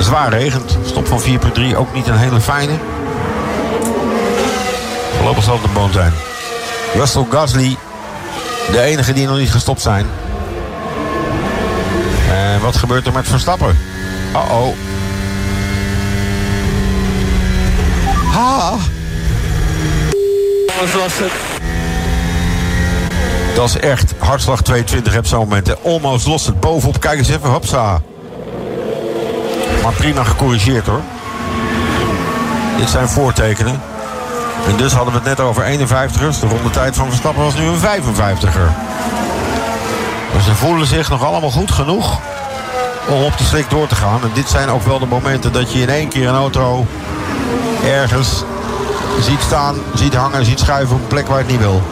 zwaar 0.00 0.32
regent. 0.32 0.78
Stop 0.84 1.06
van 1.06 1.20
4.3, 1.22 1.76
ook 1.76 1.94
niet 1.94 2.06
een 2.06 2.18
hele 2.18 2.40
fijne. 2.40 2.72
Voorlopig 5.16 5.44
zal 5.44 5.54
het 5.54 5.62
de 5.62 5.68
boom 5.68 5.92
zijn. 5.92 6.12
Russell 6.94 7.26
Gasly, 7.30 7.76
de 8.70 8.80
enige 8.80 9.12
die 9.12 9.26
nog 9.26 9.38
niet 9.38 9.50
gestopt 9.50 9.80
zijn. 9.80 10.06
En 12.30 12.60
wat 12.60 12.76
gebeurt 12.76 13.06
er 13.06 13.12
met 13.12 13.28
Verstappen? 13.28 13.78
Uh-oh. 14.32 14.74
Ha! 18.32 18.70
Wat 20.66 20.92
was 20.92 21.18
het? 21.18 21.55
Dat 23.56 23.68
is 23.68 23.78
echt 23.78 24.14
hartslag 24.18 24.62
22 24.62 25.12
heb 25.12 25.26
zo'n 25.26 25.38
moment. 25.38 25.84
Almost 25.84 26.26
lost 26.26 26.46
het 26.46 26.60
bovenop. 26.60 27.00
Kijk 27.00 27.18
eens 27.18 27.28
even, 27.28 27.50
hopsa. 27.50 28.00
Maar 29.82 29.92
prima 29.92 30.24
gecorrigeerd 30.24 30.86
hoor. 30.86 31.00
Dit 32.78 32.88
zijn 32.88 33.08
voortekenen. 33.08 33.80
En 34.66 34.76
dus 34.76 34.92
hadden 34.92 35.12
we 35.12 35.18
het 35.18 35.28
net 35.28 35.40
over 35.46 35.64
51ers. 35.64 36.40
De 36.40 36.46
rondetijd 36.48 36.96
van 36.96 37.06
Verstappen 37.08 37.42
was 37.42 37.54
nu 37.54 37.64
een 37.64 37.80
55er. 37.80 38.68
Maar 40.32 40.42
ze 40.42 40.54
voelen 40.54 40.86
zich 40.86 41.08
nog 41.08 41.24
allemaal 41.24 41.50
goed 41.50 41.70
genoeg 41.70 42.20
om 43.08 43.22
op 43.22 43.38
die 43.38 43.46
slik 43.46 43.70
door 43.70 43.86
te 43.86 43.94
gaan. 43.94 44.22
En 44.22 44.30
dit 44.34 44.48
zijn 44.48 44.68
ook 44.68 44.82
wel 44.82 44.98
de 44.98 45.06
momenten 45.06 45.52
dat 45.52 45.72
je 45.72 45.80
in 45.80 45.88
één 45.88 46.08
keer 46.08 46.28
een 46.28 46.34
auto 46.34 46.86
ergens 47.84 48.44
ziet 49.20 49.40
staan, 49.40 49.76
ziet 49.94 50.14
hangen, 50.14 50.44
ziet 50.44 50.58
schuiven 50.58 50.96
op 50.96 51.02
een 51.02 51.08
plek 51.08 51.26
waar 51.26 51.38
het 51.38 51.48
niet 51.48 51.58
wil. 51.58 51.82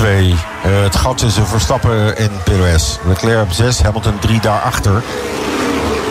Uh, 0.00 0.36
het 0.62 0.96
gat 0.96 1.18
tussen 1.18 1.46
Verstappen 1.46 2.16
en 2.16 2.30
Perez. 2.44 2.96
Leclerc 3.06 3.42
op 3.42 3.52
6, 3.52 3.82
Hamilton 3.82 4.18
3 4.18 4.40
daarachter. 4.40 5.02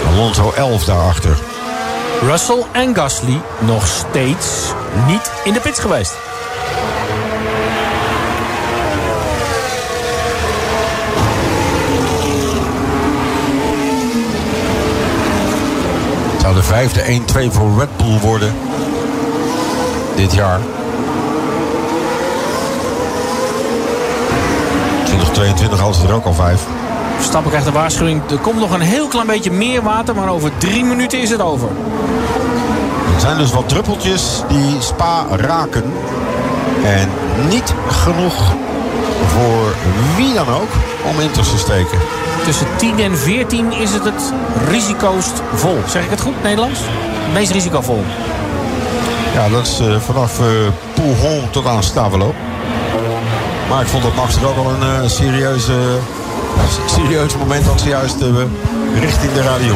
Alonso 0.08 0.52
11 0.52 0.84
daarachter. 0.84 1.38
Russell 2.22 2.64
en 2.72 2.96
Gasly 2.96 3.42
nog 3.60 3.88
steeds 3.88 4.74
niet 5.08 5.32
in 5.44 5.54
de 5.54 5.60
pits 5.60 5.80
geweest. 5.80 6.14
Het 16.32 16.42
zou 16.42 16.56
de 16.56 16.64
vijfde 16.64 17.22
1-2 17.50 17.52
voor 17.52 17.80
Red 17.80 17.98
Bull 17.98 18.20
worden. 18.20 18.54
Dit 20.16 20.34
jaar. 20.34 20.60
2022 25.20 25.80
hadden 25.80 26.02
ze 26.02 26.08
er 26.08 26.14
ook 26.14 26.26
al 26.26 26.34
vijf. 26.34 26.62
Verstappen 27.16 27.50
krijgt 27.50 27.68
de 27.68 27.74
waarschuwing. 27.74 28.22
Er 28.30 28.38
komt 28.38 28.60
nog 28.60 28.72
een 28.72 28.82
heel 28.82 29.08
klein 29.08 29.28
beetje 29.28 29.52
meer 29.52 29.82
water, 29.82 30.16
maar 30.16 30.30
over 30.30 30.52
drie 30.58 30.84
minuten 30.84 31.22
is 31.22 31.30
het 31.30 31.42
over. 31.42 31.68
Er 33.16 33.22
zijn 33.22 33.38
dus 33.38 33.52
wat 33.52 33.70
druppeltjes 33.70 34.44
die 34.48 34.82
Spa 34.82 35.26
raken. 35.30 35.84
En 36.84 37.10
niet 37.50 37.74
genoeg 37.88 38.54
voor 39.28 39.76
wie 40.16 40.34
dan 40.34 40.48
ook 40.50 40.70
om 41.10 41.20
in 41.20 41.32
te 41.32 41.44
steken. 41.44 41.98
Tussen 42.46 42.68
10 42.78 43.00
en 43.00 43.18
14 43.18 43.72
is 43.72 43.92
het 43.92 44.04
het 44.04 44.34
risicoost 44.70 45.42
vol. 45.54 45.78
Zeg 45.88 46.04
ik 46.04 46.10
het 46.10 46.22
goed, 46.22 46.44
Nederlands? 46.44 46.80
Het 46.80 47.34
meest 47.34 47.52
risicovol. 47.52 48.04
Ja, 49.34 49.50
dat 49.50 49.68
is 49.68 49.82
uh, 49.82 50.00
vanaf 50.00 50.40
uh, 50.40 50.46
Pouhon 50.94 51.50
tot 51.50 51.66
aan 51.66 51.84
Stavelo. 51.84 52.34
Maar 53.76 53.84
ik 53.84 53.90
vond 53.90 54.04
dat 54.04 54.16
Max 54.16 54.36
er 54.36 54.48
ook 54.48 54.58
al 54.58 54.70
een 54.70 55.04
uh, 55.04 55.10
serieuze, 55.10 55.74
serieus 56.96 57.38
moment 57.38 57.66
had 57.66 57.82
zojuist 57.82 58.16
richting 59.00 59.34
de 59.34 59.42
radio. 59.42 59.74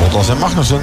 Bottas 0.00 0.28
en 0.28 0.38
Magnussen. 0.38 0.80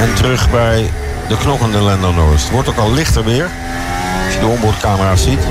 En 0.00 0.14
terug 0.14 0.50
bij 0.50 0.90
de 1.28 1.36
knokkende 1.36 1.78
Lando 1.78 2.12
Norris. 2.12 2.42
Het 2.42 2.50
wordt 2.50 2.68
ook 2.68 2.78
al 2.78 2.92
lichter 2.92 3.24
weer. 3.24 3.48
Als 4.24 4.34
je 4.34 4.40
de 4.40 4.46
onboardcamera's 4.46 5.22
ziet. 5.22 5.46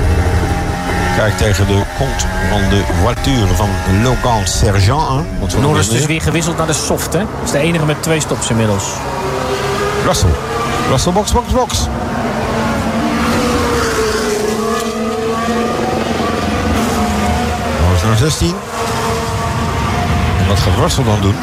Kijk 1.16 1.36
tegen 1.36 1.66
de 1.66 1.82
kont 1.98 2.26
van 2.50 2.60
de 2.68 2.82
voiture 3.02 3.54
van 3.54 3.68
Logan 4.02 4.46
Sergent 4.46 5.08
aan. 5.08 5.26
Norris 5.60 5.88
dus 5.88 6.06
weer 6.06 6.20
gewisseld 6.20 6.56
naar 6.56 6.66
de 6.66 6.72
soft, 6.72 7.12
hè? 7.12 7.18
Dat 7.18 7.44
is 7.44 7.50
de 7.50 7.58
enige 7.58 7.84
met 7.84 8.02
twee 8.02 8.20
stops 8.20 8.50
inmiddels. 8.50 8.84
Russell. 10.04 10.30
Russell, 10.90 11.12
box, 11.12 11.32
box, 11.32 11.52
box. 11.52 11.88
Norris 17.80 18.02
naar 18.02 18.16
16. 18.16 18.54
En 20.38 20.48
wat 20.48 20.58
gaat 20.58 20.78
Russell 20.78 21.04
dan 21.04 21.20
doen? 21.20 21.34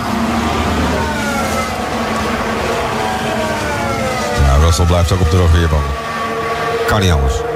Ja, 4.41 4.65
Russell 4.65 4.85
blijft 4.85 5.11
ook 5.11 5.21
op 5.21 5.31
de 5.31 5.37
rogeerbanden. 5.37 5.91
Kan 6.87 6.99
niet 6.99 7.11
anders. 7.11 7.50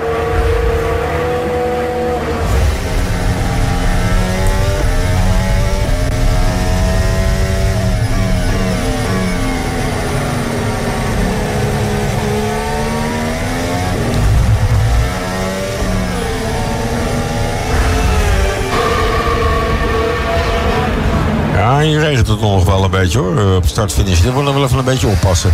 Hier 21.86 22.00
regent 22.00 22.28
het 22.28 22.42
nog 22.42 22.66
wel 22.66 22.84
een 22.84 22.90
beetje 22.90 23.20
hoor, 23.20 23.56
op 23.56 23.66
start-finish. 23.66 24.22
Daar 24.22 24.34
willen 24.34 24.54
we 24.54 24.60
wel 24.60 24.68
even 24.68 24.78
een 24.78 24.86
beetje 24.86 25.08
oppassen. 25.08 25.52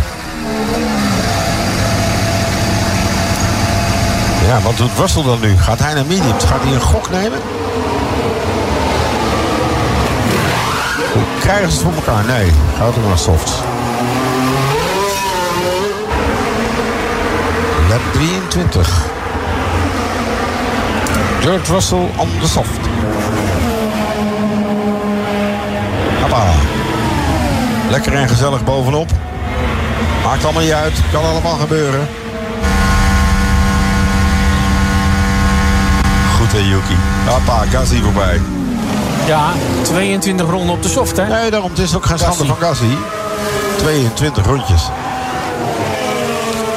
Ja, 4.46 4.60
wat 4.60 4.76
doet 4.76 4.90
Russell 4.98 5.22
dan 5.22 5.40
nu? 5.40 5.58
Gaat 5.58 5.78
hij 5.78 5.94
naar 5.94 6.06
mediums? 6.06 6.44
Gaat 6.44 6.62
hij 6.62 6.72
een 6.72 6.80
gok 6.80 7.10
nemen? 7.10 7.38
Hoe 11.12 11.22
krijgen 11.40 11.70
ze 11.70 11.76
het 11.76 11.84
voor 11.84 11.94
elkaar? 11.94 12.24
Nee, 12.24 12.52
gaat 12.78 12.96
er 12.96 13.02
naar 13.08 13.18
soft. 13.18 13.52
Lap 17.88 18.00
23. 18.12 19.04
George 21.40 21.72
Russell 21.72 22.10
on 22.16 22.28
the 22.40 22.48
soft. 22.48 22.80
Hoppa. 26.20 26.44
Lekker 27.92 28.14
en 28.14 28.28
gezellig 28.28 28.64
bovenop. 28.64 29.10
Maakt 30.24 30.44
allemaal 30.44 30.62
niet 30.62 30.72
uit. 30.72 30.92
Kan 31.12 31.24
allemaal 31.24 31.56
gebeuren. 31.56 32.08
Goed 36.36 36.52
hè 36.52 36.58
Yuki. 36.58 36.96
Hoppa, 37.26 37.64
Gasly 37.70 38.00
voorbij. 38.00 38.40
Ja, 39.26 39.52
22 39.82 40.50
ronden 40.50 40.74
op 40.74 40.82
de 40.82 40.88
soft, 40.88 41.16
hè? 41.16 41.26
Nee, 41.26 41.50
daarom. 41.50 41.70
Het 41.70 41.78
is 41.78 41.96
ook 41.96 42.06
geen 42.06 42.18
schande 42.18 42.44
van 42.44 42.56
Gasly. 42.60 42.96
22 43.76 44.46
rondjes. 44.46 44.82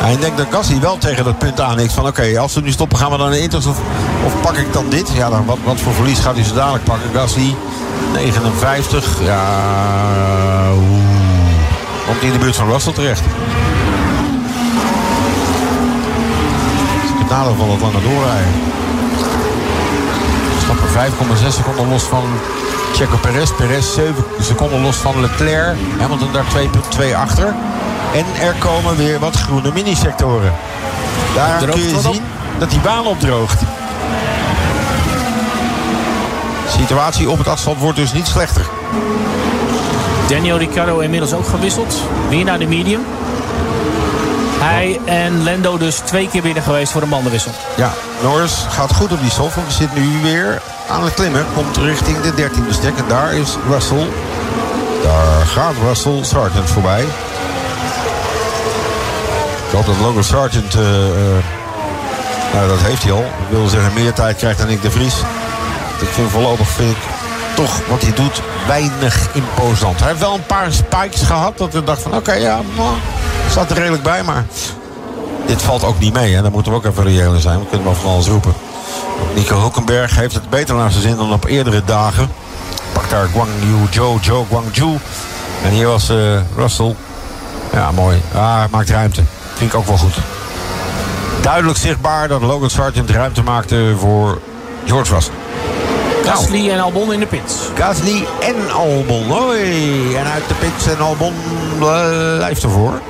En 0.02 0.12
ik 0.12 0.22
denk 0.22 0.38
dat 0.38 0.48
Gasly 0.52 0.80
wel 0.80 0.98
tegen 0.98 1.24
dat 1.24 1.38
punt 1.38 1.62
aanhikt 1.62 1.94
van... 1.94 2.08
oké, 2.08 2.40
als 2.40 2.54
we 2.54 2.62
nu 2.62 2.72
stoppen, 2.72 2.98
gaan 2.98 3.12
we 3.12 3.18
dan 3.18 3.34
in 3.34 3.42
Inters 3.42 3.66
of, 3.66 3.78
of 4.26 4.42
pak 4.42 4.56
ik 4.56 4.74
dan 4.74 4.90
dit? 4.90 5.12
Ja, 5.14 5.30
dan 5.30 5.46
wat, 5.46 5.58
wat 5.64 5.80
voor 5.80 5.94
verlies 5.94 6.20
gaat 6.20 6.36
hij 6.36 6.44
zo 6.44 6.54
dadelijk 6.54 6.84
pakken? 6.84 7.10
Gasly, 7.14 7.56
59. 8.14 9.24
Ja, 9.24 9.44
oeh. 10.74 11.05
Komt 12.06 12.18
hij 12.20 12.28
in 12.28 12.34
de 12.34 12.40
buurt 12.40 12.56
van 12.56 12.72
Russell 12.72 12.94
terecht. 12.94 13.22
Het 17.18 17.30
nadeel 17.30 17.56
van 17.56 17.70
het 17.70 17.82
lange 17.82 18.02
doorrijden. 18.02 18.54
Stappen 20.64 20.90
5,6 21.44 21.48
seconden 21.48 21.90
los 21.90 22.04
van 22.04 22.24
Checo 22.94 23.18
Perez. 23.18 23.52
Perez 23.52 23.94
7 23.94 24.16
seconden 24.40 24.82
los 24.82 24.96
van 24.96 25.22
Leclerc. 25.22 25.76
Hamilton 26.00 26.32
daar 26.32 26.46
2,2 27.00 27.16
achter. 27.16 27.54
En 28.14 28.26
er 28.42 28.54
komen 28.54 28.98
weer 28.98 29.20
wat 29.20 29.36
groene 29.36 29.72
minisectoren. 29.74 30.54
Daar 31.36 31.66
kun 31.66 31.82
je 31.82 32.00
zien 32.02 32.24
dat 32.60 32.70
die 32.70 32.80
baan 32.80 33.06
opdroogt. 33.06 33.60
De 36.66 36.72
situatie 36.80 37.30
op 37.30 37.38
het 37.38 37.48
asfalt 37.48 37.78
wordt 37.78 37.98
dus 37.98 38.14
niet 38.14 38.28
slechter. 38.28 38.66
Daniel 40.28 40.58
Ricciardo 40.58 41.00
inmiddels 41.00 41.34
ook 41.34 41.48
gewisseld. 41.48 41.96
Weer 42.30 42.44
naar 42.44 42.60
de 42.60 42.68
medium. 42.68 43.02
Hij 44.60 45.00
en 45.06 45.44
Lando 45.44 45.78
dus 45.78 45.96
twee 45.96 46.30
keer 46.30 46.42
binnen 46.42 46.64
geweest 46.64 46.92
voor 46.92 47.02
de 47.02 47.08
bandenwissel. 47.08 47.52
Ja, 47.76 47.94
Norris 48.22 48.66
gaat 48.70 48.94
goed 48.94 49.12
op 49.12 49.22
die 49.22 49.30
soft. 49.30 49.56
Want 49.56 49.68
we 49.68 49.74
zitten 49.74 50.02
nu 50.02 50.22
weer 50.22 50.62
aan 50.90 51.04
het 51.04 51.14
klimmen. 51.14 51.46
Komt 51.54 51.78
richting 51.78 52.22
de 52.22 52.32
13e 52.32 52.70
stek. 52.70 52.98
En 52.98 53.08
daar 53.08 53.34
is 53.34 53.58
Russell. 53.70 54.08
Daar 55.04 55.46
gaat 55.46 55.74
Russell 55.88 56.24
Sargent 56.24 56.70
voorbij. 56.70 57.02
Ik 59.68 59.72
hoop 59.72 59.86
dat 59.86 59.96
Logan 60.02 60.24
Sargent... 60.24 60.76
Uh, 60.76 60.82
nou, 62.54 62.68
dat 62.68 62.82
heeft 62.82 63.04
hij 63.04 63.12
al. 63.12 63.24
Ik 63.24 63.50
wil 63.50 63.68
zeggen 63.68 63.94
meer 63.94 64.14
tijd 64.14 64.38
krijgt 64.38 64.60
dan 64.60 64.70
ik 64.70 64.82
de 64.82 64.92
Vries. 64.92 65.16
Ik 66.02 66.08
vind 66.08 66.32
voorlopig 66.32 66.68
vind 66.68 66.92
ik 66.92 66.98
toch 67.56 67.82
wat 67.88 68.02
hij 68.02 68.14
doet 68.14 68.42
weinig 68.68 69.30
imposant. 69.34 70.00
Hij 70.00 70.08
heeft 70.08 70.20
wel 70.20 70.34
een 70.34 70.46
paar 70.46 70.72
spikes 70.72 71.22
gehad. 71.22 71.58
Dat 71.58 71.76
ik 71.76 71.86
dacht 71.86 72.02
van 72.02 72.16
oké, 72.16 72.34
ja, 72.34 72.60
nou, 72.76 72.96
staat 73.50 73.70
er 73.70 73.78
redelijk 73.78 74.04
bij. 74.04 74.24
Maar 74.24 74.46
dit 75.46 75.62
valt 75.62 75.84
ook 75.84 76.00
niet 76.00 76.14
mee. 76.14 76.36
Hè. 76.36 76.42
Daar 76.42 76.52
moeten 76.52 76.72
we 76.72 76.78
ook 76.78 76.86
even 76.86 77.04
reëel 77.04 77.34
in 77.34 77.42
zijn. 77.42 77.60
We 77.60 77.66
kunnen 77.66 77.86
wel 77.86 77.96
van 77.96 78.12
alles 78.12 78.28
roepen. 78.28 78.54
Nico 79.36 79.60
Hulkenberg 79.60 80.16
heeft 80.16 80.34
het 80.34 80.50
beter 80.50 80.76
naar 80.76 80.92
zijn 80.92 81.04
zin 81.04 81.16
dan 81.16 81.34
op 81.34 81.46
eerdere 81.46 81.82
dagen. 81.86 82.30
Pak 82.94 83.10
daar 83.10 83.28
Guang 83.28 83.50
Yu 83.60 83.88
Zhou, 83.90 84.18
Zhou 84.22 84.46
Guangzhou. 84.50 84.98
En 85.64 85.70
hier 85.70 85.88
was 85.88 86.10
uh, 86.10 86.40
Russell. 86.56 86.96
Ja, 87.72 87.92
mooi. 87.92 88.22
Ah, 88.34 88.64
maakt 88.72 88.90
ruimte. 88.90 89.24
Vind 89.54 89.72
ik 89.72 89.78
ook 89.78 89.88
wel 89.88 89.98
goed. 89.98 90.16
Duidelijk 91.42 91.78
zichtbaar 91.78 92.28
dat 92.28 92.42
Logan 92.42 92.70
Sargent 92.70 93.10
ruimte 93.10 93.44
maakte 93.44 93.94
voor 93.98 94.40
George 94.86 95.14
Russell. 95.14 95.34
Gasly 96.26 96.70
en 96.70 96.80
Albon 96.80 97.14
in 97.14 97.20
de 97.20 97.26
pits. 97.26 97.54
Gasly 97.76 98.26
en 98.40 98.72
Albon. 98.72 99.24
Hoi. 99.24 100.16
En 100.16 100.26
uit 100.26 100.48
de 100.48 100.54
pits 100.54 100.88
en 100.88 101.00
Albon 101.00 101.34
blijft 101.78 102.64
ervoor. 102.64 103.02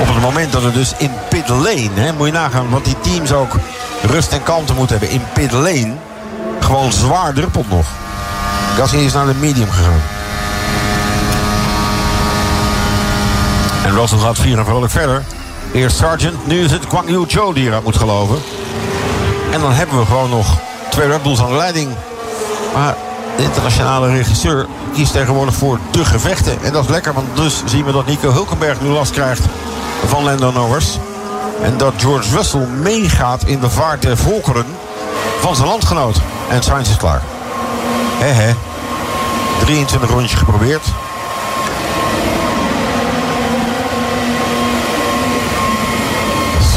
Op 0.00 0.06
het 0.06 0.20
moment 0.20 0.52
dat 0.52 0.62
het 0.62 0.74
dus 0.74 0.94
in 0.98 1.10
pit 1.28 1.48
lane, 1.48 1.90
hè, 1.94 2.12
moet 2.12 2.26
je 2.26 2.32
nagaan, 2.32 2.70
want 2.70 2.84
die 2.84 3.00
teams 3.00 3.32
ook 3.32 3.56
rust 4.02 4.32
en 4.32 4.42
kalmte 4.42 4.74
moeten 4.74 4.98
hebben. 4.98 5.16
In 5.16 5.22
pit 5.32 5.52
lane 5.52 5.92
gewoon 6.60 6.92
zwaar 6.92 7.32
druppelt 7.34 7.70
nog. 7.70 7.86
Gasly 8.76 9.04
is 9.04 9.12
naar 9.12 9.26
de 9.26 9.34
medium 9.34 9.70
gegaan. 9.70 10.02
En 13.84 13.94
Russell 13.94 14.18
gaat 14.18 14.38
vier 14.38 14.58
en 14.58 14.64
vrolijk 14.64 14.92
verder. 14.92 15.22
Eerst 15.72 15.96
Sargent, 15.96 16.46
nu 16.46 16.64
is 16.64 16.70
het 16.70 16.86
Guang 16.88 17.08
Yu 17.08 17.24
Zhou 17.28 17.54
die 17.54 17.70
moet 17.84 17.96
geloven. 17.96 18.38
En 19.50 19.60
dan 19.60 19.72
hebben 19.72 19.98
we 19.98 20.06
gewoon 20.06 20.30
nog 20.30 20.58
twee 20.88 21.06
Red 21.06 21.40
aan 21.40 21.48
de 21.48 21.56
leiding. 21.56 21.90
Maar 22.74 22.96
de 23.36 23.42
internationale 23.42 24.08
regisseur 24.08 24.66
kiest 24.94 25.12
tegenwoordig 25.12 25.54
voor 25.54 25.78
de 25.90 26.04
gevechten. 26.04 26.58
En 26.62 26.72
dat 26.72 26.84
is 26.84 26.90
lekker, 26.90 27.14
want 27.14 27.36
dus 27.36 27.62
zien 27.64 27.84
we 27.84 27.92
dat 27.92 28.06
Nico 28.06 28.32
Hulkenberg 28.32 28.80
nu 28.80 28.88
last 28.88 29.12
krijgt 29.12 29.44
van 30.06 30.24
Lando 30.24 30.52
Norris. 30.52 30.98
En 31.62 31.76
dat 31.76 31.92
George 31.96 32.36
Russell 32.36 32.66
meegaat 32.82 33.44
in 33.44 33.60
de 33.60 33.70
vaart 33.70 34.02
der 34.02 34.16
volkeren 34.16 34.66
van 35.40 35.56
zijn 35.56 35.68
landgenoot. 35.68 36.16
En 36.48 36.62
Sainz 36.62 36.90
is 36.90 36.96
klaar. 36.96 37.22
He 38.18 38.32
he. 38.32 38.54
23 39.60 40.10
rondjes 40.10 40.38
geprobeerd. 40.38 40.82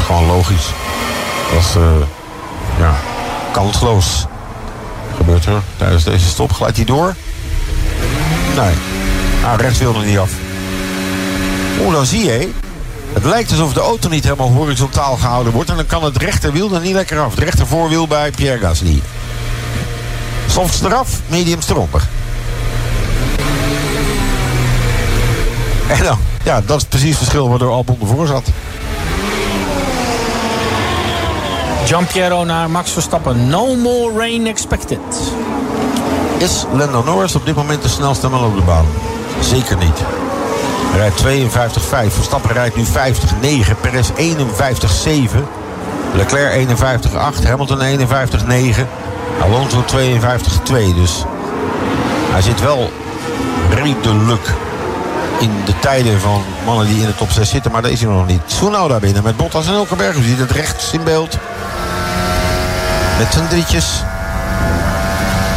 gewoon 0.04 0.26
logisch. 0.26 0.66
Dat 1.52 1.60
is, 1.60 1.74
eh, 1.74 1.82
ja, 2.78 2.94
kansloos. 3.52 4.26
Gebeurt 5.16 5.46
er 5.46 5.62
tijdens 5.76 6.04
deze 6.04 6.28
stop. 6.28 6.52
Glijdt 6.52 6.76
hij 6.76 6.84
door? 6.86 7.14
Nee. 8.56 8.74
Nou, 9.42 9.60
rechts 9.60 9.78
wilde 9.78 10.04
niet 10.04 10.18
af. 10.18 10.30
Oeh, 11.80 11.94
dan 11.94 12.06
zie 12.06 12.24
je. 12.24 12.50
Het 13.12 13.24
lijkt 13.24 13.50
alsof 13.50 13.72
de 13.72 13.80
auto 13.80 14.08
niet 14.08 14.24
helemaal 14.24 14.52
horizontaal 14.52 15.16
gehouden 15.16 15.52
wordt. 15.52 15.70
En 15.70 15.76
dan 15.76 15.86
kan 15.86 16.04
het 16.04 16.16
rechterwiel 16.16 16.74
er 16.74 16.80
niet 16.80 16.94
lekker 16.94 17.20
af. 17.20 17.30
Het 17.30 17.44
rechtervoorwiel 17.44 18.06
bij 18.06 18.30
Pierre 18.30 18.58
Gasly. 18.58 19.02
Softs 20.46 20.82
eraf, 20.82 21.20
mediums 21.26 21.68
eronder. 21.68 22.02
En 25.88 26.02
dan, 26.02 26.18
ja, 26.44 26.60
dat 26.60 26.76
is 26.80 26.84
precies 26.84 27.08
het 27.08 27.18
verschil 27.18 27.48
waardoor 27.48 27.72
Albon 27.72 27.98
ervoor 28.00 28.26
zat. 28.26 28.48
Giampiero 31.84 32.44
naar 32.44 32.70
Max 32.70 32.90
Verstappen. 32.90 33.48
No 33.48 33.74
more 33.74 34.18
rain 34.18 34.46
expected. 34.46 34.98
Is 36.38 36.64
Lando 36.72 37.02
Norris 37.02 37.34
op 37.34 37.46
dit 37.46 37.54
moment 37.54 37.82
de 37.82 37.88
snelste 37.88 38.28
man 38.28 38.44
op 38.44 38.56
de 38.56 38.62
baan? 38.62 38.86
Zeker 39.40 39.76
niet. 39.76 39.98
Hij 40.92 40.98
rijdt 40.98 41.50
52-5. 42.10 42.14
Verstappen 42.14 42.52
rijdt 42.52 42.76
nu 42.76 42.84
50-9. 42.84 43.80
Perez 43.80 44.10
51-7. 44.10 44.14
Leclerc 46.14 46.68
51-8. 47.42 47.46
Hamilton 47.46 47.78
51-9. 47.80 48.86
Alonso 49.42 49.84
52-2. 49.96 50.94
Dus 50.94 51.24
hij 52.30 52.42
zit 52.42 52.60
wel 52.60 52.90
redelijk 53.70 54.52
in 55.40 55.50
de 55.64 55.78
tijden 55.78 56.20
van 56.20 56.42
mannen 56.64 56.86
die 56.86 57.00
in 57.00 57.06
de 57.06 57.14
top 57.14 57.30
6 57.30 57.48
zitten. 57.48 57.72
Maar 57.72 57.82
daar 57.82 57.90
is 57.90 58.00
hij 58.00 58.10
nog 58.10 58.26
niet. 58.26 58.40
Tsunoda 58.46 58.98
binnen 58.98 59.22
met 59.22 59.36
Bottas 59.36 59.66
en 59.66 59.72
Hulkenberg. 59.72 60.16
U 60.16 60.22
ziet 60.22 60.38
het 60.38 60.50
rechts 60.50 60.92
in 60.92 61.04
beeld. 61.04 61.38
Met 63.18 63.32
zijn 63.32 63.48
drietjes. 63.48 64.02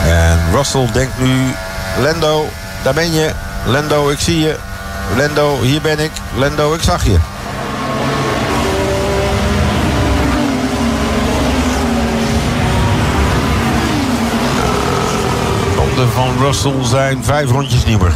En 0.06 0.40
Russell 0.52 0.90
denkt 0.94 1.20
nu... 1.20 1.54
Lando, 2.02 2.50
daar 2.84 2.94
ben 2.94 3.12
je. 3.12 3.32
Lando, 3.66 4.10
ik 4.10 4.20
zie 4.20 4.40
je. 4.40 4.56
Lando, 5.16 5.62
hier 5.62 5.82
ben 5.82 6.00
ik. 6.00 6.12
Lando, 6.36 6.74
ik 6.74 6.82
zag 6.82 7.04
je. 7.04 7.18
Ronden 15.76 16.10
van 16.12 16.30
Russell 16.40 16.84
zijn 16.84 17.24
vijf 17.24 17.52
rondjes 17.52 17.86
nieuwer. 17.86 18.12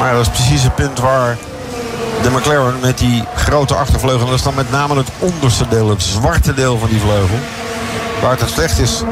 Maar 0.00 0.12
dat 0.12 0.20
is 0.20 0.28
precies 0.28 0.62
het 0.62 0.74
punt 0.74 0.98
waar 0.98 1.36
de 2.22 2.30
McLaren 2.30 2.80
met 2.80 2.98
die 2.98 3.24
grote 3.34 3.74
achtervleugel... 3.74 4.26
dat 4.26 4.34
is 4.34 4.42
dan 4.42 4.54
met 4.54 4.70
name 4.70 4.96
het 4.96 5.08
onderste 5.18 5.68
deel, 5.68 5.88
het 5.88 6.02
zwarte 6.02 6.54
deel 6.54 6.78
van 6.78 6.88
die 6.88 7.00
vleugel... 7.00 7.38
waar 8.22 8.38
het 8.38 8.50
slecht 8.50 8.78
is. 8.78 9.02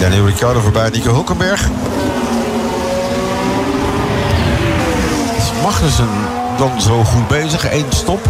Daniel 0.00 0.26
Ricciardo 0.26 0.60
voorbij 0.60 0.90
Nico 0.90 1.12
Hulkenberg. 1.12 1.60
Is 5.36 5.62
Magnussen 5.62 6.08
dan 6.58 6.80
zo 6.80 7.04
goed 7.04 7.28
bezig? 7.28 7.72
Eén 7.72 7.86
stop. 7.88 8.20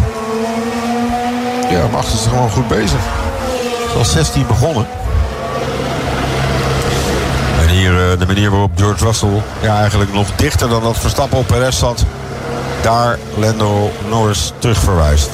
Ja, 1.69 1.87
Magnussen 1.91 2.19
is 2.19 2.27
gewoon 2.27 2.49
goed 2.49 2.67
bezig. 2.67 2.99
Zoals 3.91 4.11
16 4.11 4.47
begonnen. 4.47 4.87
En 7.61 7.67
hier 7.67 7.91
uh, 7.91 8.19
de 8.19 8.25
manier 8.25 8.49
waarop 8.49 8.71
George 8.75 9.05
Russell 9.05 9.41
ja, 9.61 9.79
eigenlijk 9.79 10.13
nog 10.13 10.27
dichter 10.35 10.69
dan 10.69 10.83
dat 10.83 10.97
Verstappen 10.97 11.37
op 11.37 11.47
Perez 11.47 11.79
zat. 11.79 12.05
Daar 12.81 13.17
Lando 13.35 13.91
Norris 14.09 14.53
terug 14.59 14.77
verwijst. 14.77 15.29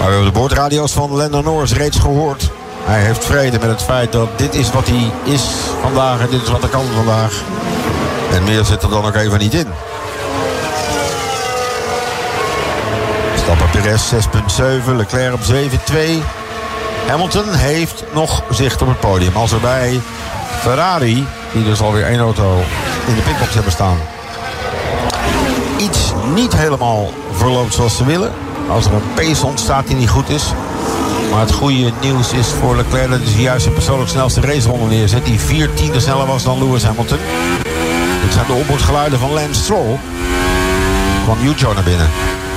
Maar 0.00 0.08
we 0.08 0.14
hebben 0.14 0.32
de 0.32 0.38
boordradio's 0.38 0.92
van 0.92 1.10
Lando 1.10 1.42
Norris 1.42 1.72
reeds 1.72 1.98
gehoord. 1.98 2.50
Hij 2.84 3.00
heeft 3.00 3.24
vrede 3.24 3.58
met 3.58 3.68
het 3.68 3.82
feit 3.82 4.12
dat 4.12 4.38
dit 4.38 4.54
is 4.54 4.70
wat 4.70 4.86
hij 4.86 5.32
is 5.32 5.42
vandaag 5.80 6.20
en 6.20 6.30
dit 6.30 6.42
is 6.42 6.48
wat 6.50 6.60
hij 6.60 6.70
kan 6.70 6.84
vandaag. 6.94 7.42
En 8.32 8.44
meer 8.44 8.64
zit 8.64 8.82
er 8.82 8.90
dan 8.90 9.04
ook 9.04 9.14
even 9.14 9.38
niet 9.38 9.54
in. 9.54 9.66
Stappen 13.36 13.70
Perez 13.70 14.12
6.7, 14.12 14.96
Leclerc 14.96 15.34
op 15.34 15.40
7.2. 15.40 15.96
Hamilton 17.08 17.54
heeft 17.54 18.04
nog 18.12 18.42
zicht 18.50 18.82
op 18.82 18.88
het 18.88 19.00
podium. 19.00 19.36
Als 19.36 19.52
er 19.52 19.60
bij 19.60 20.00
Ferrari, 20.60 21.26
die 21.52 21.64
dus 21.64 21.80
alweer 21.80 22.04
één 22.04 22.20
auto 22.20 22.62
in 23.06 23.14
de 23.14 23.20
pitbox 23.20 23.54
hebben 23.54 23.72
staan... 23.72 23.98
iets 25.76 26.12
niet 26.34 26.56
helemaal 26.56 27.10
verloopt 27.32 27.74
zoals 27.74 27.96
ze 27.96 28.04
willen... 28.04 28.32
als 28.70 28.86
er 28.86 28.92
een 28.92 29.14
pace 29.14 29.46
ontstaat 29.46 29.86
die 29.86 29.96
niet 29.96 30.08
goed 30.08 30.28
is... 30.28 30.52
Maar 31.30 31.40
het 31.40 31.52
goede 31.52 31.92
nieuws 32.00 32.32
is 32.32 32.46
voor 32.46 32.76
Leclerc 32.76 33.10
dat 33.10 33.20
hij 33.22 33.42
juist 33.42 33.64
de 33.64 33.70
persoonlijk 33.70 34.10
snelste 34.10 34.40
raceronde 34.40 34.86
neerzet. 34.86 35.24
Die 35.24 35.40
vier 35.40 35.74
tiende 35.74 36.00
sneller 36.00 36.26
was 36.26 36.42
dan 36.42 36.58
Lewis 36.58 36.82
Hamilton. 36.82 37.18
Dit 38.22 38.32
zijn 38.32 38.46
de 38.46 38.52
opbordgeluiden 38.52 39.18
van 39.18 39.32
Lance 39.32 39.62
Stroll. 39.62 39.98
Van 41.26 41.36
Yujo 41.40 41.72
naar 41.72 41.82
binnen. 41.82 42.08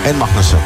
En 0.04 0.18
Magnussen. 0.18 0.60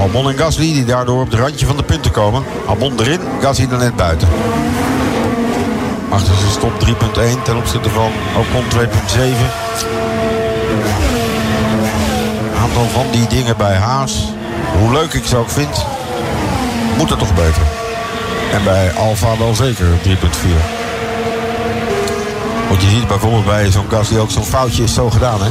Albon 0.00 0.28
en 0.30 0.38
Gasly 0.38 0.72
die 0.72 0.84
daardoor 0.84 1.20
op 1.20 1.30
het 1.30 1.40
randje 1.40 1.66
van 1.66 1.76
de 1.76 1.82
punten 1.82 2.10
komen. 2.10 2.44
Albon 2.66 3.00
erin, 3.00 3.20
Gasly 3.40 3.66
er 3.70 3.78
net 3.78 3.96
buiten. 3.96 4.28
Achter 6.08 6.34
zijn 6.34 6.50
stop 6.50 6.72
3.1 6.86 7.42
ten 7.42 7.56
opzichte 7.56 7.90
van 7.90 8.10
Ocon 8.36 8.64
2.7 8.64 10.08
aantal 12.78 13.02
van 13.02 13.10
die 13.10 13.26
dingen 13.26 13.56
bij 13.56 13.76
Haas. 13.76 14.32
Hoe 14.78 14.92
leuk 14.92 15.12
ik 15.12 15.24
ze 15.24 15.36
ook 15.36 15.50
vind, 15.50 15.84
moet 16.96 17.10
het 17.10 17.18
toch 17.18 17.34
beter. 17.34 17.62
En 18.52 18.64
bij 18.64 18.92
Alfa 18.92 19.38
wel 19.38 19.54
zeker 19.54 19.86
3.4. 19.86 20.10
Want 22.68 22.82
je 22.82 22.88
ziet 22.88 23.06
bijvoorbeeld 23.06 23.44
bij 23.44 23.70
zo'n 23.70 23.86
die 24.08 24.18
ook 24.18 24.30
zo'n 24.30 24.44
foutje 24.44 24.82
is 24.82 24.94
zo 24.94 25.10
gedaan. 25.10 25.42
Hè? 25.42 25.50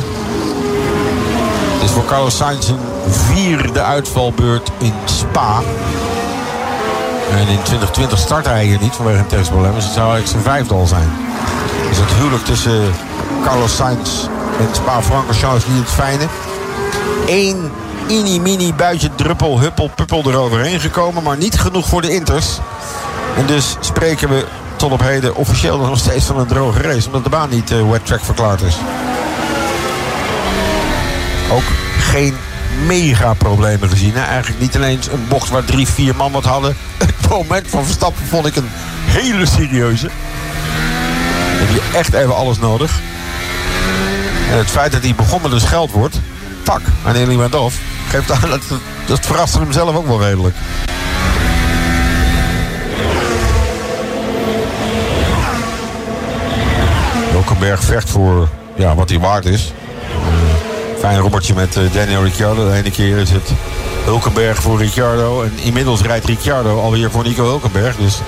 Het 1.73 1.83
is 1.83 1.91
voor 1.91 2.05
Carlos 2.05 2.37
Sainz 2.37 2.69
een 2.69 2.79
vierde 3.09 3.81
uitvalbeurt 3.81 4.71
in 4.77 4.93
Spa. 5.05 5.61
En 7.32 7.47
in 7.47 7.61
2020 7.63 8.19
start 8.19 8.45
hij 8.45 8.65
hier 8.65 8.80
niet 8.82 8.95
vanwege 8.95 9.19
een 9.19 9.28
testprobleem. 9.28 9.73
Dus 9.73 9.84
het 9.84 9.93
zou 9.93 10.11
eigenlijk 10.11 10.43
zijn 10.43 10.55
vijfde 10.55 10.73
al 10.73 10.88
zijn. 10.88 11.09
Dus 11.89 11.97
het 11.97 12.13
huwelijk 12.13 12.45
tussen 12.45 12.93
Carlos 13.43 13.75
Sainz 13.75 14.23
en 14.59 14.67
Spa-Francorchamps 14.71 15.65
is 15.65 15.71
niet 15.71 15.80
het 15.80 15.91
fijne. 15.91 16.28
Eén 17.28 17.71
mini-mini 18.07 18.73
buitje 18.73 19.09
druppel, 19.15 19.59
huppel, 19.59 19.89
puppel 19.95 20.23
eroverheen 20.25 20.80
gekomen. 20.80 21.23
Maar 21.23 21.38
niet 21.38 21.59
genoeg 21.59 21.88
voor 21.88 22.01
de 22.01 22.13
Inters. 22.13 22.57
En 23.38 23.45
dus 23.45 23.75
spreken 23.80 24.30
we 24.30 24.45
tot 24.75 24.91
op 24.91 25.01
heden 25.01 25.36
officieel 25.36 25.78
nog 25.78 25.97
steeds 25.97 26.25
van 26.25 26.39
een 26.39 26.47
droge 26.47 26.82
race. 26.82 27.07
Omdat 27.07 27.23
de 27.23 27.30
baan 27.30 27.49
niet 27.49 27.71
uh, 27.71 27.89
wet 27.89 28.05
track 28.05 28.23
verklaard 28.23 28.61
is. 28.61 28.75
Ook 31.51 31.63
geen 31.99 32.36
mega 32.86 33.34
problemen 33.34 33.89
gezien. 33.89 34.15
Eigenlijk 34.15 34.61
niet 34.61 34.75
ineens 34.75 35.07
een 35.07 35.25
bocht 35.28 35.49
waar 35.49 35.65
drie, 35.65 35.88
vier 35.88 36.15
man 36.15 36.32
wat 36.32 36.43
hadden. 36.45 36.75
Moment 37.30 37.67
van 37.67 37.86
Verstappen 37.86 38.25
vond 38.25 38.45
ik 38.45 38.55
een 38.55 38.69
hele 39.05 39.45
serieuze. 39.45 40.07
Heb 40.09 41.69
je 41.69 41.97
echt 41.97 42.13
even 42.13 42.36
alles 42.36 42.59
nodig. 42.59 42.99
En 44.51 44.57
het 44.57 44.69
feit 44.69 44.91
dat 44.91 45.01
hij 45.01 45.15
begon 45.15 45.41
met 45.41 45.51
een 45.51 45.59
scheldwoord 45.59 46.15
pak 46.63 46.82
aan 47.05 47.15
Elie 47.15 47.38
Wendoff. 47.38 47.80
Geeft 48.09 48.32
aan 48.32 48.49
dat, 48.49 48.61
dat 49.05 49.25
verraste 49.25 49.59
hem 49.59 49.71
zelf 49.71 49.95
ook 49.95 50.07
wel 50.07 50.21
redelijk. 50.21 50.55
Hulkenberg 57.32 57.84
vecht 57.84 58.09
voor 58.09 58.47
ja, 58.75 58.95
wat 58.95 59.09
hij 59.09 59.19
waard 59.19 59.45
is. 59.45 59.73
Fijn 60.99 61.19
robbertje 61.19 61.53
met 61.53 61.75
uh, 61.75 61.93
Daniel 61.93 62.23
Ricciardo. 62.23 62.69
De 62.69 62.75
ene 62.75 62.91
keer 62.91 63.17
is 63.17 63.30
het 63.30 63.51
Hulkenberg 64.07 64.61
voor 64.61 64.77
Ricciardo. 64.77 65.41
En 65.41 65.53
inmiddels 65.55 66.01
rijdt 66.01 66.25
Ricciardo 66.25 66.81
alweer 66.81 67.11
voor 67.11 67.23
Nico 67.23 67.43
Hulkenberg. 67.43 67.95
Dus 67.95 68.19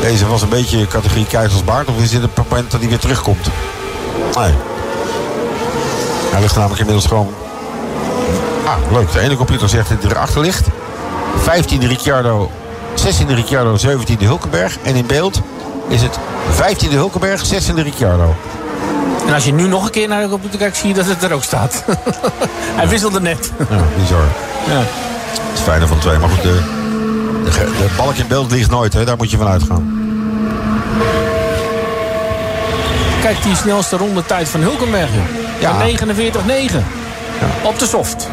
deze 0.00 0.26
was 0.26 0.42
een 0.42 0.48
beetje 0.48 0.86
categorie 0.86 1.26
keizersbaard. 1.26 1.88
Of 1.88 2.02
is 2.02 2.10
dit 2.10 2.22
het 2.22 2.36
moment 2.36 2.70
dat 2.70 2.80
hij 2.80 2.88
weer 2.88 2.98
terugkomt? 2.98 3.46
Nee. 4.36 4.52
Hij 6.30 6.40
ligt 6.40 6.54
namelijk 6.54 6.80
inmiddels 6.80 7.06
gewoon... 7.06 7.28
Ah, 8.64 8.92
leuk. 8.92 9.12
De 9.12 9.20
ene 9.20 9.36
computer 9.36 9.68
zegt 9.68 9.88
dat 9.88 10.02
hij 10.02 10.10
erachter 10.10 10.40
ligt. 10.40 10.66
15e 11.40 11.86
Ricciardo, 11.86 12.50
16e 12.94 13.34
Ricciardo, 13.34 13.76
17e 13.76 14.18
Hulkenberg. 14.18 14.78
En 14.82 14.94
in 14.94 15.06
beeld 15.06 15.40
is 15.88 16.02
het 16.02 16.18
15e 16.52 16.90
Hulkenberg, 16.90 17.44
16e 17.54 17.82
Ricciardo. 17.82 18.34
En 19.26 19.34
als 19.34 19.44
je 19.44 19.52
nu 19.52 19.68
nog 19.68 19.84
een 19.84 19.90
keer 19.90 20.08
naar 20.08 20.22
de 20.22 20.28
computer 20.28 20.58
kijkt, 20.58 20.76
zie 20.76 20.88
je 20.88 20.94
dat 20.94 21.06
het 21.06 21.22
er 21.22 21.32
ook 21.32 21.44
staat. 21.44 21.84
Hij 22.78 22.88
wisselde 22.88 23.20
net. 23.20 23.52
Ja, 23.70 23.82
bizar. 23.98 24.24
Ja. 24.66 24.78
Het 24.78 25.54
is 25.54 25.60
fijner 25.60 25.88
van 25.88 25.98
twee. 25.98 26.18
Maar 26.18 26.28
goed, 26.28 26.42
de, 26.42 26.60
de, 27.44 27.50
de 27.50 27.88
balk 27.96 28.14
in 28.14 28.26
beeld 28.28 28.50
ligt 28.50 28.70
nooit. 28.70 28.92
Hè? 28.92 29.04
Daar 29.04 29.16
moet 29.16 29.30
je 29.30 29.36
van 29.36 29.46
uitgaan. 29.46 30.00
Kijk 33.20 33.42
die 33.42 33.56
snelste 33.56 33.96
rondetijd 33.96 34.48
van 34.48 34.60
Hulkenberg. 34.60 35.10
Ja. 35.60 35.84
Ja. 35.86 36.06
49-9. 36.72 36.76
Op 37.62 37.78
de 37.78 37.86
soft. 37.86 38.28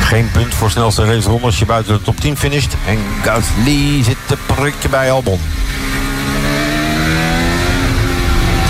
Geen 0.00 0.30
punt 0.32 0.54
voor 0.54 0.70
snelste 0.70 1.04
raceronde 1.04 1.46
als 1.46 1.58
je 1.58 1.66
buiten 1.66 1.94
de 1.94 2.02
top 2.02 2.20
10 2.20 2.36
finisht. 2.36 2.74
En 2.86 2.98
Gasly 3.22 4.02
zit 4.02 4.16
te 4.26 4.36
prikken 4.46 4.90
bij 4.90 5.12
Albon. 5.12 5.40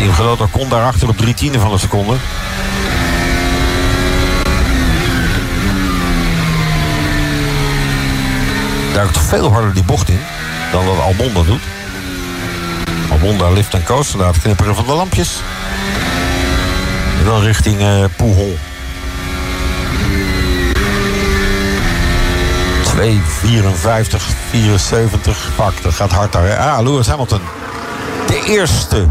Teamgenoot 0.03 0.51
kon 0.51 0.69
daarachter 0.69 1.09
op 1.09 1.17
drie 1.17 1.35
tienden 1.35 1.61
van 1.61 1.73
een 1.73 1.79
seconde. 1.79 2.15
Duikt 8.93 9.19
veel 9.19 9.53
harder 9.53 9.75
die 9.75 9.83
bocht 9.83 10.09
in 10.09 10.21
dan 10.73 10.87
wat 10.87 11.01
Albon 11.01 11.35
dat 11.35 11.47
doet. 11.47 11.63
Albon 13.11 13.39
daar 13.39 13.53
lift 13.53 13.75
en 13.75 13.85
coast, 13.85 14.13
het 14.13 14.41
knipperen 14.41 14.75
van 14.75 14.87
de 14.87 14.93
lampjes. 14.93 15.41
En 17.19 17.25
dan 17.25 17.41
richting 17.41 17.81
eh 17.81 18.05
Poehol. 18.17 18.59
254, 22.85 24.23
74. 24.51 25.51
Fuck, 25.55 25.83
dat 25.83 25.95
gaat 25.95 26.13
hard 26.13 26.33
daar. 26.33 26.57
Ah, 26.57 26.83
Lewis 26.83 27.07
Hamilton. 27.07 27.41
De 28.27 28.43
eerste. 28.47 29.07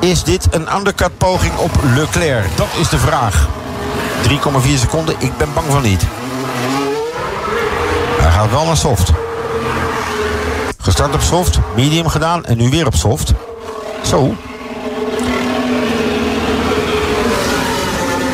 Is 0.00 0.24
dit 0.24 0.46
een 0.50 0.74
undercut 0.76 1.18
poging 1.18 1.56
op 1.56 1.70
Leclerc? 1.94 2.56
Dat 2.56 2.68
is 2.78 2.88
de 2.88 2.98
vraag. 2.98 3.48
3,4 4.28 4.78
seconden. 4.78 5.14
Ik 5.18 5.36
ben 5.36 5.48
bang 5.54 5.66
van 5.70 5.82
niet. 5.82 6.06
Hij 8.20 8.30
gaat 8.30 8.50
wel 8.50 8.64
naar 8.64 8.76
soft. 8.76 9.12
Gestart 10.82 11.14
op 11.14 11.20
soft, 11.20 11.58
medium 11.76 12.08
gedaan 12.08 12.44
en 12.44 12.56
nu 12.56 12.70
weer 12.70 12.86
op 12.86 12.94
soft. 12.94 13.32
Zo. 14.04 14.34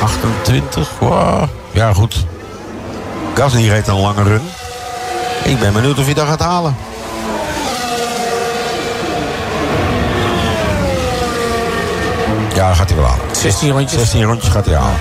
28. 0.02 0.90
Wow. 0.98 1.42
Ja, 1.70 1.92
goed. 1.92 2.26
Gasly 3.34 3.68
reed 3.68 3.88
een 3.88 4.00
lange 4.00 4.22
run. 4.22 4.42
Ik 5.44 5.58
ben 5.58 5.72
benieuwd 5.72 5.98
of 5.98 6.04
hij 6.04 6.14
dat 6.14 6.26
gaat 6.26 6.40
halen. 6.40 6.76
Ja, 12.56 12.74
gaat 12.74 12.88
hij 12.88 12.98
wel 12.98 13.06
halen. 13.06 13.36
16 13.36 13.70
rondjes. 13.70 14.00
16 14.00 14.22
rondjes 14.22 14.50
gaat 14.50 14.66
hij 14.66 14.74
halen. 14.74 15.00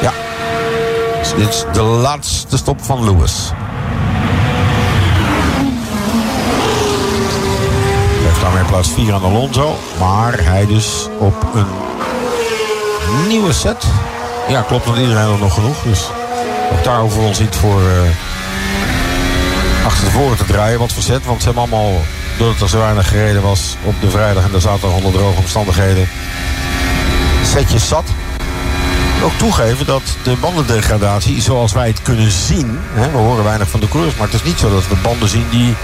Ja. 0.00 0.12
Dit 1.36 1.48
is 1.48 1.64
de 1.72 1.82
laatste 1.82 2.56
stop 2.56 2.84
van 2.84 3.04
Lewis. 3.04 3.50
Hij 8.12 8.28
heeft 8.28 8.40
daarmee 8.40 8.64
plaats 8.64 8.88
4 8.88 9.12
aan 9.12 9.22
Alonso. 9.22 9.76
Maar 9.98 10.44
hij 10.44 10.66
dus 10.66 11.08
op 11.18 11.46
een 11.54 11.66
nieuwe 13.28 13.52
set. 13.52 13.84
Ja, 14.48 14.62
klopt, 14.62 14.84
want 14.84 14.98
iedereen 14.98 15.28
had 15.28 15.38
nog 15.38 15.54
genoeg. 15.54 15.82
Dus 15.82 16.10
ook 16.72 16.84
daar 16.84 17.00
hoeven 17.00 17.20
we 17.20 17.26
ons 17.26 17.38
niet 17.38 17.56
voor 17.56 17.80
eh, 17.80 19.86
achter 19.86 20.04
tevoren 20.04 20.36
te 20.36 20.44
draaien. 20.44 20.78
Wat 20.78 20.92
voor 20.92 21.02
set, 21.02 21.24
want 21.24 21.38
ze 21.38 21.44
hebben 21.44 21.62
allemaal, 21.62 21.92
doordat 22.40 22.60
er 22.60 22.68
zo 22.68 22.78
weinig 22.78 23.08
gereden 23.08 23.42
was 23.42 23.76
op 23.84 23.94
de 24.00 24.10
vrijdag 24.10 24.44
en 24.44 24.50
de 24.50 24.60
zaterdag 24.60 24.96
onder 24.96 25.12
droge 25.12 25.38
omstandigheden, 25.38 26.08
setjes 27.44 27.88
zat. 27.88 28.04
Ook 29.22 29.32
toegeven 29.32 29.86
dat 29.86 30.02
de 30.22 30.36
bandendegradatie, 30.40 31.40
zoals 31.40 31.72
wij 31.72 31.86
het 31.86 32.02
kunnen 32.02 32.30
zien, 32.30 32.78
hè, 32.92 33.10
we 33.10 33.16
horen 33.16 33.44
weinig 33.44 33.68
van 33.68 33.80
de 33.80 33.88
coureurs, 33.88 34.14
maar 34.14 34.26
het 34.26 34.34
is 34.34 34.42
niet 34.42 34.58
zo 34.58 34.70
dat 34.70 34.88
we 34.88 34.94
banden 35.02 35.28
zien 35.28 35.46
die 35.50 35.74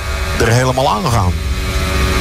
er 0.41 0.49
helemaal 0.49 0.91
aan 0.91 1.07
gaan. 1.07 1.33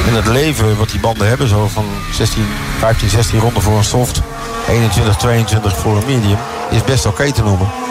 En 0.06 0.14
het 0.14 0.26
leven 0.26 0.76
wat 0.76 0.90
die 0.90 1.00
banden 1.00 1.28
hebben, 1.28 1.48
zo 1.48 1.68
van 1.68 1.84
16, 2.12 2.46
15, 2.78 3.08
16 3.08 3.40
ronden 3.40 3.62
voor 3.62 3.76
een 3.76 3.84
soft, 3.84 4.20
21, 4.68 5.16
22 5.16 5.76
voor 5.76 5.96
een 5.96 6.06
medium, 6.06 6.38
is 6.70 6.84
best 6.84 7.06
oké 7.06 7.32
te 7.32 7.42
noemen. 7.42 7.85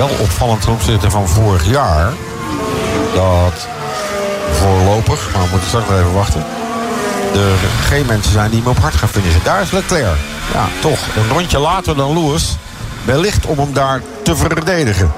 Wel 0.00 0.10
opvallend 0.20 0.60
ten 0.60 0.72
opzichte 0.72 1.10
van 1.10 1.28
vorig 1.28 1.66
jaar. 1.66 2.12
Dat 3.14 3.66
voorlopig, 4.52 5.28
maar 5.32 5.42
we 5.42 5.48
moeten 5.50 5.68
straks 5.68 5.88
nog 5.88 5.98
even 5.98 6.12
wachten. 6.14 6.44
Er 7.34 7.86
geen 7.86 8.06
mensen 8.06 8.32
zijn 8.32 8.50
die 8.50 8.60
hem 8.60 8.68
op 8.68 8.78
hard 8.78 8.94
gaan 8.94 9.08
finishen. 9.08 9.40
Daar 9.44 9.62
is 9.62 9.70
Leclerc. 9.70 10.16
Ja, 10.52 10.68
toch. 10.80 10.98
Een 11.16 11.28
rondje 11.28 11.58
later 11.58 11.96
dan 11.96 12.12
Lewis. 12.14 12.56
Wellicht 13.04 13.46
om 13.46 13.58
hem 13.58 13.72
daar 13.72 14.02
te 14.22 14.36
verdedigen. 14.36 15.12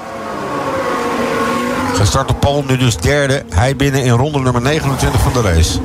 Gestart 1.95 2.29
op 2.29 2.39
Paul, 2.39 2.63
nu 2.67 2.77
dus 2.77 2.97
derde. 2.97 3.43
Hij 3.49 3.75
binnen 3.75 4.03
in 4.03 4.11
ronde 4.11 4.39
nummer 4.39 4.61
29 4.61 5.21
van 5.21 5.33
de 5.33 5.41
race. 5.41 5.79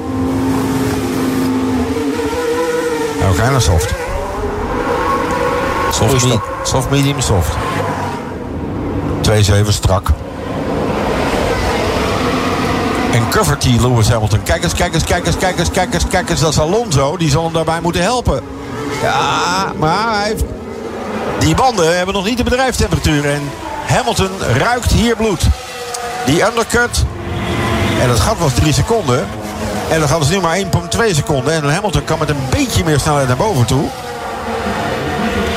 Nou, 3.20 3.50
naar 3.50 3.62
soft. 3.62 3.94
Soft, 5.92 6.26
me- 6.26 6.40
soft, 6.62 6.90
medium, 6.90 7.20
soft. 7.20 7.56
2-7 9.28 9.68
strak. 9.68 10.08
En 13.12 13.28
covert 13.30 13.62
die 13.62 13.80
Lewis 13.80 14.08
Hamilton. 14.08 14.42
Kijk 14.42 14.62
eens, 14.62 14.74
kijk 14.74 14.94
eens, 14.94 15.04
kijk 15.04 15.26
eens, 15.26 15.36
kijk 15.36 15.58
eens, 15.58 15.70
kijk 15.70 15.94
eens, 15.94 16.06
kijk 16.08 16.30
eens. 16.30 16.40
Dat 16.40 16.52
is 16.52 16.58
Alonso. 16.58 17.16
Die 17.16 17.30
zal 17.30 17.44
hem 17.44 17.52
daarbij 17.52 17.80
moeten 17.80 18.02
helpen. 18.02 18.42
Ja, 19.02 19.72
maar 19.78 20.16
hij 20.16 20.28
heeft... 20.28 20.44
Die 21.38 21.54
banden 21.54 21.96
hebben 21.96 22.14
nog 22.14 22.24
niet 22.24 22.36
de 22.36 22.44
bedrijfstemperatuur. 22.44 23.30
En 23.30 23.50
Hamilton 23.86 24.30
ruikt 24.58 24.92
hier 24.92 25.16
bloed. 25.16 25.42
Die 26.26 26.46
undercut. 26.46 27.04
En 28.00 28.08
het 28.08 28.20
gat 28.20 28.38
was 28.38 28.52
3 28.54 28.72
seconden. 28.72 29.26
En 29.88 29.98
dan 29.98 30.08
gaat 30.08 30.20
het 30.20 30.30
nu 30.30 30.40
maar 30.40 30.58
1,2 30.58 30.64
seconden. 31.10 31.52
En 31.52 31.72
Hamilton 31.74 32.04
kan 32.04 32.18
met 32.18 32.28
een 32.28 32.46
beetje 32.50 32.84
meer 32.84 33.00
snelheid 33.00 33.28
naar 33.28 33.36
boven 33.36 33.66
toe. 33.66 33.88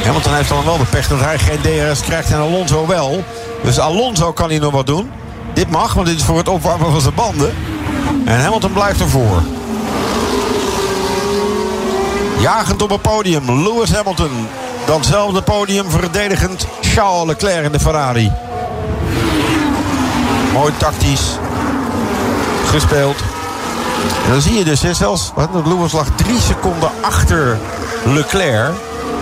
Hamilton 0.05 0.33
heeft 0.33 0.49
dan 0.49 0.65
wel 0.65 0.77
de 0.77 0.85
pech 0.85 1.07
dat 1.07 1.19
hij 1.19 1.39
geen 1.39 1.61
DRS 1.61 2.01
krijgt 2.01 2.31
en 2.31 2.37
Alonso 2.37 2.87
wel. 2.87 3.23
Dus 3.63 3.79
Alonso 3.79 4.31
kan 4.31 4.49
hier 4.49 4.59
nog 4.59 4.71
wat 4.71 4.87
doen. 4.87 5.11
Dit 5.53 5.69
mag, 5.69 5.93
want 5.93 6.07
dit 6.07 6.15
is 6.15 6.23
voor 6.23 6.37
het 6.37 6.47
opwarmen 6.47 6.91
van 6.91 7.01
zijn 7.01 7.13
banden. 7.13 7.53
En 8.25 8.41
Hamilton 8.41 8.73
blijft 8.73 8.99
ervoor. 8.99 9.41
Jagend 12.39 12.81
op 12.81 12.89
het 12.89 13.01
podium, 13.01 13.63
Lewis 13.63 13.91
Hamilton. 13.91 14.47
Danzelfde 14.85 15.41
podium 15.41 15.89
verdedigend 15.89 16.67
Charles 16.81 17.27
Leclerc 17.27 17.65
in 17.65 17.71
de 17.71 17.79
Ferrari. 17.79 18.31
Mooi 20.53 20.73
tactisch. 20.77 21.37
Gespeeld. 22.65 23.17
En 24.25 24.31
dan 24.31 24.41
zie 24.41 24.57
je 24.57 24.63
dus, 24.63 24.81
zelfs 24.91 25.31
Lewis 25.65 25.91
lag 25.91 26.07
drie 26.15 26.39
seconden 26.39 26.89
achter 27.01 27.57
Leclerc. 28.03 28.71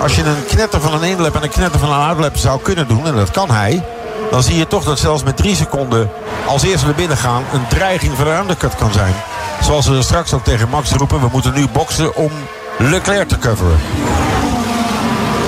Als 0.02 0.16
je 0.16 0.24
een 0.24 0.46
knetter 0.48 0.82
van 0.82 0.94
een 0.94 1.10
inlap 1.10 1.36
en 1.36 1.44
een 1.44 1.50
knetter 1.50 1.80
van 1.80 1.92
een 1.92 2.08
uitlap 2.08 2.38
zou 2.38 2.62
kunnen 2.62 2.88
doen, 2.88 3.06
en 3.06 3.16
dat 3.16 3.32
kan 3.32 3.52
hij. 3.52 3.84
Dan 4.32 4.44
zie 4.44 4.58
je 4.58 4.68
toch 4.68 4.84
dat 4.84 5.00
zelfs 5.00 5.24
met 5.24 5.38
drie 5.38 5.56
seconden 5.56 6.10
als 6.48 6.64
eerste 6.64 6.86
naar 6.86 6.96
binnen 6.96 7.18
gaan 7.18 7.44
een 7.54 7.68
dreiging 7.68 8.16
voor 8.16 8.26
de 8.26 8.38
undercut 8.42 8.76
kan 8.76 8.92
zijn. 8.92 9.14
Zoals 9.62 9.88
we 9.88 10.02
straks 10.02 10.34
ook 10.34 10.44
tegen 10.44 10.70
Max 10.70 10.92
roepen, 10.92 11.20
we 11.20 11.28
moeten 11.32 11.54
nu 11.54 11.68
boksen 11.68 12.16
om 12.16 12.32
Leclerc 12.78 13.28
te 13.28 13.38
coveren. 13.38 13.80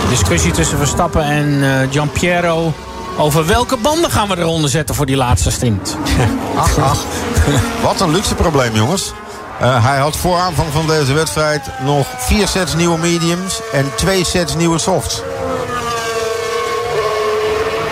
Discussie 0.10 0.52
tussen 0.52 0.78
Verstappen 0.78 1.24
en 1.24 1.90
Giampiero. 1.92 2.74
Over 3.18 3.46
welke 3.46 3.78
banden 3.78 4.12
gaan 4.12 4.28
we 4.28 4.38
eronder 4.38 4.70
zetten 4.70 4.96
voor 4.96 5.06
die 5.06 5.16
laatste 5.16 5.52
stint? 5.52 5.98
Ach, 6.56 6.78
ach. 6.78 7.04
Wat 7.82 8.00
een 8.00 8.12
luxe 8.12 8.36
probleem, 8.36 8.76
jongens. 8.76 9.14
Eh, 9.62 9.86
hij 9.86 9.98
had 9.98 10.18
voor 10.18 10.38
aanvang 10.38 10.68
van 10.72 10.88
deze 10.88 11.14
wedstrijd 11.14 11.62
nog 11.80 12.08
vier 12.18 12.48
sets 12.48 12.76
nieuwe 12.76 12.98
mediums 12.98 13.62
en 13.72 13.92
twee 13.96 14.26
sets 14.26 14.56
nieuwe 14.56 14.78
softs. 14.80 15.22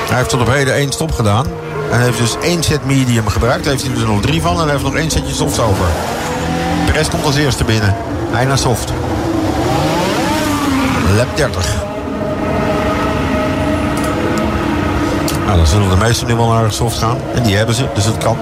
Hij 0.08 0.18
heeft 0.18 0.30
tot 0.30 0.42
op 0.42 0.48
heden 0.48 0.74
één 0.74 0.92
stop 0.92 1.12
gedaan. 1.12 1.46
En 1.92 2.02
heeft 2.02 2.18
dus 2.18 2.36
één 2.42 2.64
set 2.64 2.86
medium 2.86 3.28
gebruikt. 3.28 3.64
Daar 3.64 3.74
heeft 3.74 3.86
hij 3.86 3.94
dus 3.94 4.04
nog 4.04 4.22
drie 4.22 4.42
van 4.42 4.62
en 4.62 4.70
heeft 4.70 4.84
nog 4.84 4.96
één 4.96 5.12
setje 5.12 5.34
softs 5.34 5.60
over. 5.60 5.86
De 6.86 6.92
rest 6.92 7.10
komt 7.10 7.26
als 7.26 7.36
eerste 7.36 7.64
binnen. 7.64 7.96
Hij 8.32 8.46
naar 8.46 8.58
soft. 8.58 8.94
Lap 11.16 11.38
30. 11.38 11.76
Nou, 15.46 15.58
dan 15.58 15.68
zullen 15.68 15.90
de 15.90 15.96
meesten 15.96 16.28
nu 16.28 16.36
wel 16.36 16.48
naar 16.48 16.72
soft 16.72 16.98
gaan. 16.98 17.18
En 17.36 17.44
die 17.44 17.56
hebben 17.56 17.76
ze, 17.76 17.86
dus 17.94 18.06
het 18.06 18.18
kan. 18.18 18.38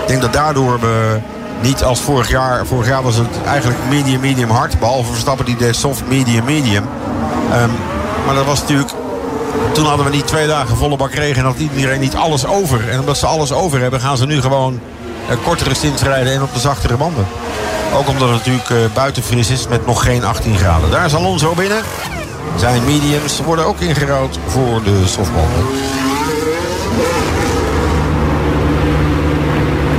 Ik 0.00 0.08
denk 0.08 0.20
dat 0.20 0.32
daardoor 0.32 0.80
we 0.80 1.18
niet 1.60 1.84
als 1.84 2.00
vorig 2.00 2.30
jaar... 2.30 2.66
Vorig 2.66 2.86
jaar 2.86 3.02
was 3.02 3.16
het 3.16 3.42
eigenlijk 3.46 3.78
medium, 3.88 4.20
medium 4.20 4.50
hard. 4.50 4.78
Behalve 4.78 5.10
Verstappen 5.10 5.44
die 5.44 5.56
deed 5.56 5.76
soft, 5.76 6.02
medium, 6.08 6.44
medium. 6.44 6.84
Ehm, 7.52 7.70
maar 8.26 8.34
dat 8.34 8.44
was 8.44 8.60
natuurlijk... 8.60 8.90
Toen 9.72 9.86
hadden 9.86 10.06
we 10.06 10.12
niet 10.12 10.26
twee 10.26 10.46
dagen 10.46 10.76
volle 10.76 10.96
bak 10.96 11.12
regen 11.14 11.36
en 11.36 11.44
had 11.44 11.58
iedereen 11.58 12.00
niet 12.00 12.14
alles 12.14 12.46
over. 12.46 12.88
En 12.90 13.00
omdat 13.00 13.18
ze 13.18 13.26
alles 13.26 13.52
over 13.52 13.80
hebben, 13.80 14.00
gaan 14.00 14.16
ze 14.16 14.26
nu 14.26 14.40
gewoon 14.40 14.80
eh, 15.28 15.36
kortere 15.44 15.74
stints 15.74 16.02
rijden 16.02 16.32
en 16.32 16.42
op 16.42 16.54
de 16.54 16.60
zachtere 16.60 16.96
banden. 16.96 17.26
Ook 17.94 18.08
omdat 18.08 18.28
het 18.28 18.36
natuurlijk 18.36 18.70
eh, 18.70 18.76
buiten 18.94 19.22
fris 19.22 19.50
is 19.50 19.68
met 19.68 19.86
nog 19.86 20.02
geen 20.02 20.24
18 20.24 20.56
graden. 20.56 20.90
Daar 20.90 21.04
is 21.04 21.14
Alonso 21.14 21.54
binnen. 21.54 21.82
zijn 22.56 22.84
mediums 22.84 23.40
worden 23.40 23.66
ook 23.66 23.80
ingeruild 23.80 24.38
voor 24.46 24.82
de 24.82 25.02
softbanden. 25.06 25.66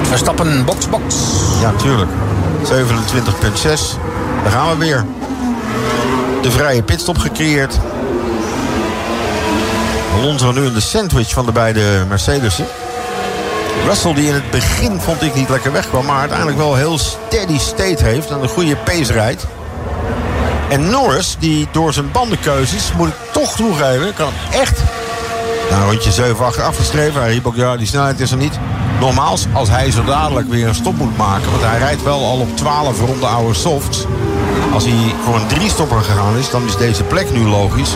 Verstappen, 0.10 0.66
box, 0.66 0.89
box. 0.89 1.16
Ja, 1.62 1.72
tuurlijk. 1.72 2.10
27,6. 2.64 3.70
Daar 4.43 4.51
gaan 4.51 4.70
we 4.70 4.78
weer. 4.78 5.05
De 6.41 6.51
vrije 6.51 6.84
pitstop 6.84 7.18
gecreëerd. 7.18 7.80
Alonso 10.16 10.51
nu 10.51 10.66
in 10.66 10.74
de 10.74 10.80
sandwich 10.80 11.30
van 11.30 11.45
de 11.45 11.51
beide 11.51 12.05
Mercedes'en. 12.07 12.66
Russell 13.86 14.14
die 14.14 14.28
in 14.28 14.34
het 14.34 14.51
begin 14.51 14.99
vond 14.99 15.22
ik 15.22 15.36
niet 15.36 15.49
lekker 15.49 15.72
wegkwam... 15.72 16.05
maar 16.05 16.20
uiteindelijk 16.20 16.57
wel 16.57 16.76
heel 16.76 16.97
steady 16.97 17.60
state 17.60 18.03
heeft 18.03 18.30
en 18.30 18.41
een 18.41 18.49
goede 18.49 18.76
pace 18.76 19.14
rijdt. 19.14 19.45
En 20.70 20.89
Norris, 20.89 21.36
die 21.39 21.68
door 21.72 21.93
zijn 21.93 22.12
bandenkeuzes, 22.12 22.91
moet 22.97 23.07
ik 23.07 23.16
toch 23.32 23.55
toegeven... 23.55 24.14
kan 24.14 24.32
echt 24.51 24.80
nou, 25.70 25.89
rondje 25.89 26.12
7, 26.12 26.45
8 26.45 26.60
afgeschreven. 26.60 27.22
Hij 27.22 27.32
riep 27.32 27.47
ook, 27.47 27.55
ja, 27.55 27.78
die 27.78 27.88
snelheid 27.88 28.20
is 28.20 28.32
er 28.32 28.38
niet. 28.38 28.60
Nogmaals, 28.99 29.45
als 29.53 29.69
hij 29.69 29.91
zo 29.91 30.03
dadelijk 30.03 30.49
weer 30.49 30.67
een 30.67 30.75
stop 30.75 30.97
moet 30.97 31.17
maken... 31.17 31.51
want 31.51 31.63
hij 31.63 31.77
rijdt 31.77 32.03
wel 32.03 32.25
al 32.25 32.39
op 32.39 32.57
12 32.57 32.99
ronde 32.99 33.25
oude 33.25 33.53
softs. 33.53 34.05
Als 34.73 34.83
hij 34.83 35.13
voor 35.23 35.35
een 35.35 35.47
drie-stopper 35.47 36.01
gegaan 36.01 36.37
is, 36.37 36.49
dan 36.49 36.65
is 36.65 36.77
deze 36.77 37.03
plek 37.03 37.31
nu 37.31 37.47
logisch. 37.47 37.95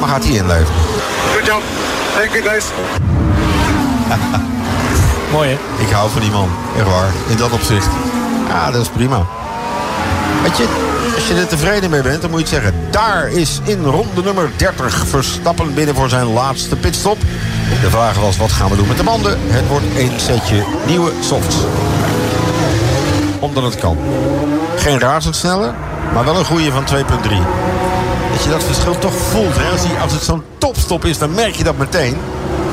Maar 0.00 0.08
gaat 0.08 0.24
hij 0.24 0.34
inleveren. 0.34 0.80
Good 1.34 1.46
job. 1.46 1.62
Thank 2.16 2.30
you, 2.30 2.42
guys. 2.42 2.64
Mooi, 5.32 5.48
hè? 5.48 5.84
Ik 5.84 5.90
hou 5.90 6.10
van 6.10 6.20
die 6.20 6.30
man, 6.30 6.48
echt 6.76 6.86
waar, 6.86 7.12
in 7.28 7.36
dat 7.36 7.50
opzicht. 7.50 7.88
Ja, 8.48 8.70
dat 8.70 8.82
is 8.82 8.88
prima. 8.88 9.26
Weet 10.42 10.56
je, 10.56 10.66
als 11.14 11.28
je 11.28 11.34
er 11.34 11.46
tevreden 11.46 11.90
mee 11.90 12.02
bent, 12.02 12.20
dan 12.20 12.30
moet 12.30 12.48
je 12.48 12.54
het 12.54 12.64
zeggen... 12.64 12.90
daar 12.90 13.28
is 13.28 13.60
in 13.64 13.84
ronde 13.84 14.22
nummer 14.22 14.50
30 14.56 15.06
Verstappen 15.06 15.74
binnen 15.74 15.94
voor 15.94 16.08
zijn 16.08 16.26
laatste 16.26 16.76
pitstop. 16.76 17.18
De 17.68 17.90
vraag 17.90 18.18
was, 18.18 18.36
wat 18.36 18.52
gaan 18.52 18.70
we 18.70 18.76
doen 18.76 18.88
met 18.88 18.96
de 18.96 19.02
banden? 19.02 19.38
Het 19.46 19.68
wordt 19.68 19.84
één 19.96 20.20
setje 20.20 20.64
nieuwe 20.86 21.12
softs. 21.20 21.56
Omdat 23.38 23.62
het 23.62 23.76
kan. 23.76 23.98
Geen 24.76 24.98
razendsnelle, 24.98 25.72
maar 26.14 26.24
wel 26.24 26.36
een 26.36 26.44
goede 26.44 26.72
van 26.72 26.84
2.3. 26.86 26.96
Dat 28.32 28.42
je 28.44 28.50
dat 28.50 28.64
verschil 28.64 28.98
toch 28.98 29.14
voelt. 29.14 29.56
Hè? 29.56 29.70
Als, 29.70 29.82
die, 29.82 29.98
als 30.02 30.12
het 30.12 30.22
zo'n 30.22 30.42
topstop 30.58 31.04
is, 31.04 31.18
dan 31.18 31.34
merk 31.34 31.54
je 31.54 31.64
dat 31.64 31.78
meteen. 31.78 32.16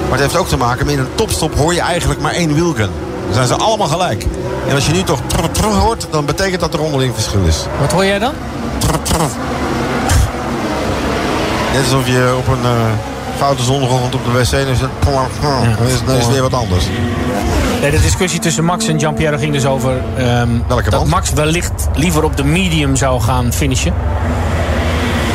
Maar 0.01 0.19
het 0.19 0.21
heeft 0.21 0.37
ook 0.37 0.47
te 0.47 0.57
maken 0.57 0.85
met 0.85 0.95
in 0.95 0.99
een 0.99 1.15
topstop 1.15 1.55
hoor 1.55 1.73
je 1.73 1.81
eigenlijk 1.81 2.21
maar 2.21 2.33
één 2.33 2.53
wielgun. 2.53 2.89
Dan 3.25 3.33
zijn 3.33 3.47
ze 3.47 3.55
allemaal 3.55 3.87
gelijk. 3.87 4.25
En 4.67 4.75
als 4.75 4.85
je 4.85 4.93
nu 4.93 5.03
toch 5.03 5.19
trrr, 5.27 5.51
trrr 5.51 5.73
hoort, 5.73 6.07
dan 6.11 6.25
betekent 6.25 6.61
dat 6.61 6.73
er 6.73 6.79
onderling 6.81 7.13
verschil 7.13 7.45
is. 7.45 7.65
Wat 7.79 7.91
hoor 7.91 8.05
jij 8.05 8.19
dan? 8.19 8.33
Trrr, 8.77 9.01
trrr. 9.01 9.29
Net 11.73 11.83
alsof 11.83 12.07
je 12.07 12.35
op 12.37 12.47
een 12.47 12.63
eh, 12.63 13.14
foute 13.37 13.63
zondagochtend 13.63 14.15
op 14.15 14.21
de 14.25 14.31
wc 14.31 14.51
en. 14.51 14.65
Dan 15.77 15.87
is, 15.87 16.03
dan 16.05 16.15
is 16.15 16.23
het 16.23 16.31
weer 16.31 16.41
wat 16.41 16.53
anders. 16.53 16.85
Nee, 17.81 17.91
de 17.91 18.01
discussie 18.01 18.39
tussen 18.39 18.63
Max 18.63 18.87
en 18.87 18.99
Giampiero 18.99 19.37
ging 19.37 19.53
dus 19.53 19.65
over... 19.65 20.01
ehm, 20.17 20.49
Welke 20.67 20.89
dat 20.89 20.99
band? 20.99 21.07
Max 21.11 21.33
wellicht 21.33 21.87
liever 21.93 22.23
op 22.23 22.37
de 22.37 22.43
medium 22.43 22.95
zou 22.95 23.21
gaan 23.21 23.53
finishen. 23.53 23.93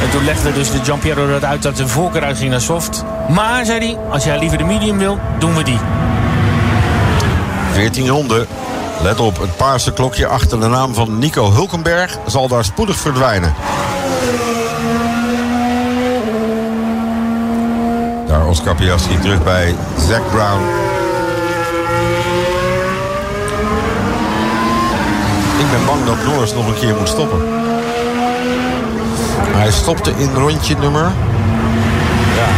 En 0.03 0.11
toen 0.11 0.25
legde 0.25 0.53
dus 0.53 0.71
de 0.71 0.79
Giampiero 0.85 1.29
dat 1.29 1.45
uit 1.45 1.63
dat 1.63 1.77
de 1.77 1.89
voorkeur 1.89 2.23
uitging 2.23 2.51
naar 2.51 2.61
soft. 2.61 3.05
Maar, 3.29 3.65
zei 3.65 3.79
hij, 3.79 3.99
als 4.11 4.25
jij 4.25 4.39
liever 4.39 4.59
de 4.59 4.65
medium 4.65 4.99
wil, 4.99 5.19
doen 5.39 5.57
we 5.57 5.63
die. 5.63 5.79
14 7.73 8.09
ronden. 8.09 8.47
Let 9.03 9.21
op, 9.21 9.39
het 9.41 9.57
paarse 9.57 9.93
klokje 9.93 10.27
achter 10.27 10.61
de 10.61 10.67
naam 10.67 10.95
van 10.95 11.19
Nico 11.19 11.53
Hulkenberg 11.53 12.19
zal 12.27 12.49
daar 12.49 12.65
spoedig 12.65 12.97
verdwijnen. 12.97 13.55
Daar 18.31 18.47
Oscar 18.47 18.75
Piastri 18.75 19.19
terug 19.19 19.43
bij 19.43 19.75
Zack 20.09 20.31
Brown. 20.31 20.63
Ik 25.59 25.71
ben 25.71 25.87
bang 25.87 26.05
dat 26.05 26.25
Norris 26.25 26.55
nog 26.55 26.67
een 26.67 26.75
keer 26.75 26.95
moet 26.95 27.09
stoppen. 27.09 27.41
Hij 29.57 29.71
stopte 29.71 30.13
in 30.17 30.35
rondje 30.35 30.77
nummer... 30.77 31.13
Ja, 32.37 32.49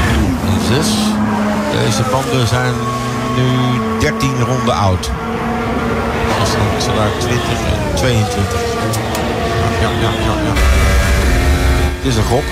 6. 0.75 0.87
Deze 1.85 2.03
banden 2.11 2.47
zijn 2.47 2.75
nu 3.37 3.47
13 4.01 4.31
ronden 4.41 4.75
oud. 4.75 5.11
Als 6.41 6.51
dan 6.53 6.81
ze 6.83 6.95
daar 6.95 7.11
20 7.19 7.43
en 7.49 7.95
22. 7.95 8.61
Ja, 9.81 9.89
ja, 9.89 10.11
ja, 10.11 10.35
ja. 10.45 10.53
Dit 12.03 12.13
is 12.13 12.17
een 12.17 12.25
gok. 12.25 12.45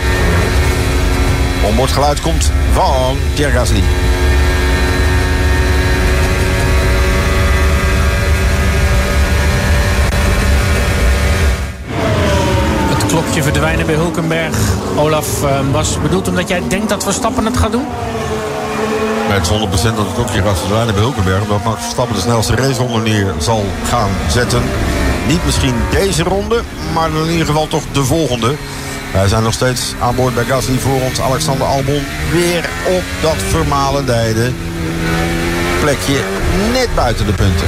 Onboord 1.65 1.91
geluid 1.91 2.21
komt 2.21 2.51
van 2.73 3.17
Pierre 3.35 3.53
Gasly. 3.53 3.83
Het 12.89 13.07
klokje 13.07 13.43
verdwijnen 13.43 13.87
bij 13.87 13.95
Hulkenberg. 13.95 14.57
Olaf, 14.97 15.43
eh, 15.43 15.61
was 15.73 16.01
bedoeld 16.03 16.29
omdat 16.29 16.49
jij 16.49 16.63
denkt 16.69 16.89
dat 16.89 17.03
Verstappen 17.03 17.45
het 17.45 17.57
gaat 17.57 17.73
doen? 17.73 17.87
Met 19.29 19.49
100% 19.49 19.97
dat 19.97 20.07
het 20.07 20.15
klokje 20.15 20.43
gaat 20.43 20.59
verdwijnen 20.59 20.95
bij 20.95 21.03
Hulkenberg. 21.03 21.43
Omdat 21.43 21.65
Max 21.65 21.81
Verstappen 21.81 22.15
de 22.15 22.23
snelste 22.23 22.55
raceronde 22.55 23.01
neer 23.01 23.35
zal 23.39 23.65
gaan 23.85 24.11
zetten. 24.29 24.63
Niet 25.29 25.45
misschien 25.45 25.75
deze 25.91 26.23
ronde, 26.23 26.61
maar 26.95 27.11
in 27.11 27.31
ieder 27.31 27.47
geval 27.47 27.69
toch 27.69 27.83
de 27.93 28.05
volgende. 28.05 28.55
Wij 29.13 29.29
zijn 29.29 29.43
nog 29.43 29.53
steeds 29.53 29.95
aan 30.01 30.15
boord 30.15 30.35
bij 30.35 30.45
Gasly 30.45 30.79
voor 30.79 31.01
ons. 31.01 31.21
Alexander 31.21 31.67
Albon 31.67 32.03
weer 32.33 32.69
op 32.87 33.03
dat 33.23 33.37
vermalendijde 33.37 34.53
plekje 35.81 36.21
net 36.73 36.89
buiten 36.95 37.27
de 37.27 37.33
punten. 37.33 37.67